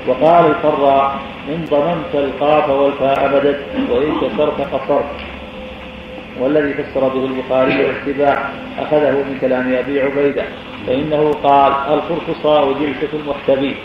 وقال 0.08 0.46
الفراء 0.46 1.20
إن 1.50 1.66
ضممت 1.72 2.16
القاف 2.16 2.70
والفاء 2.70 3.30
مدد 3.36 3.60
وإن 3.92 4.16
كسرت 4.22 4.62
قصرت. 4.62 5.06
والذي 6.40 6.74
فسر 6.74 7.08
به 7.08 7.26
البخاري 7.26 7.74
الاحتباء 7.74 8.54
أخذه 8.80 9.12
من 9.12 9.38
كلام 9.42 9.74
أبي 9.74 10.02
عبيدة 10.02 10.44
فإنه 10.88 11.32
قال 11.44 11.72
القرقصاء 11.94 12.74
جلسة 12.74 13.10
المحتبي 13.14 13.76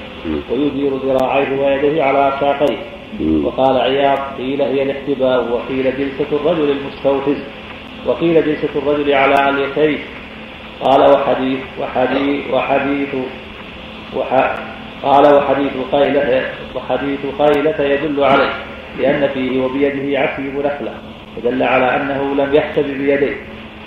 ويدير 0.51 0.93
ذراعيه 0.97 1.61
ويديه 1.61 2.03
على 2.03 2.33
ساقيه 2.41 2.77
وقال 3.45 3.81
عياض 3.81 4.19
قيل 4.39 4.63
هي 4.63 4.83
الاحتباء 4.83 5.53
وقيل 5.53 5.85
جلسة 5.99 6.37
الرجل 6.37 6.71
المستوفز 6.71 7.37
وقيل 8.07 8.35
جلسة 8.47 8.69
الرجل 8.77 9.13
على 9.15 9.49
اليتيه 9.51 9.99
قال 10.81 11.01
وحديث 11.13 11.59
وحديث 11.81 12.51
وحديث 12.53 13.15
وح 14.17 14.55
قال 15.03 15.35
وحديث 15.35 15.73
قيلة 15.93 16.43
وحديث 16.75 17.21
قيلة 17.39 17.81
يدل 17.85 18.25
عليه 18.25 18.53
لأن 18.99 19.29
فيه 19.35 19.61
وبيده 19.65 20.21
عسيب 20.21 20.59
نخلة 20.59 20.95
ودل 21.37 21.63
على 21.63 21.97
أنه 21.97 22.35
لم 22.35 22.55
يحتب 22.55 22.85
بيديه 22.85 23.37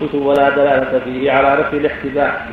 قلت 0.02 0.16
ولا 0.16 0.50
دلالة 0.50 1.00
فيه 1.06 1.32
على 1.32 1.62
نفي 1.62 1.78
الاحتباء. 1.78 2.48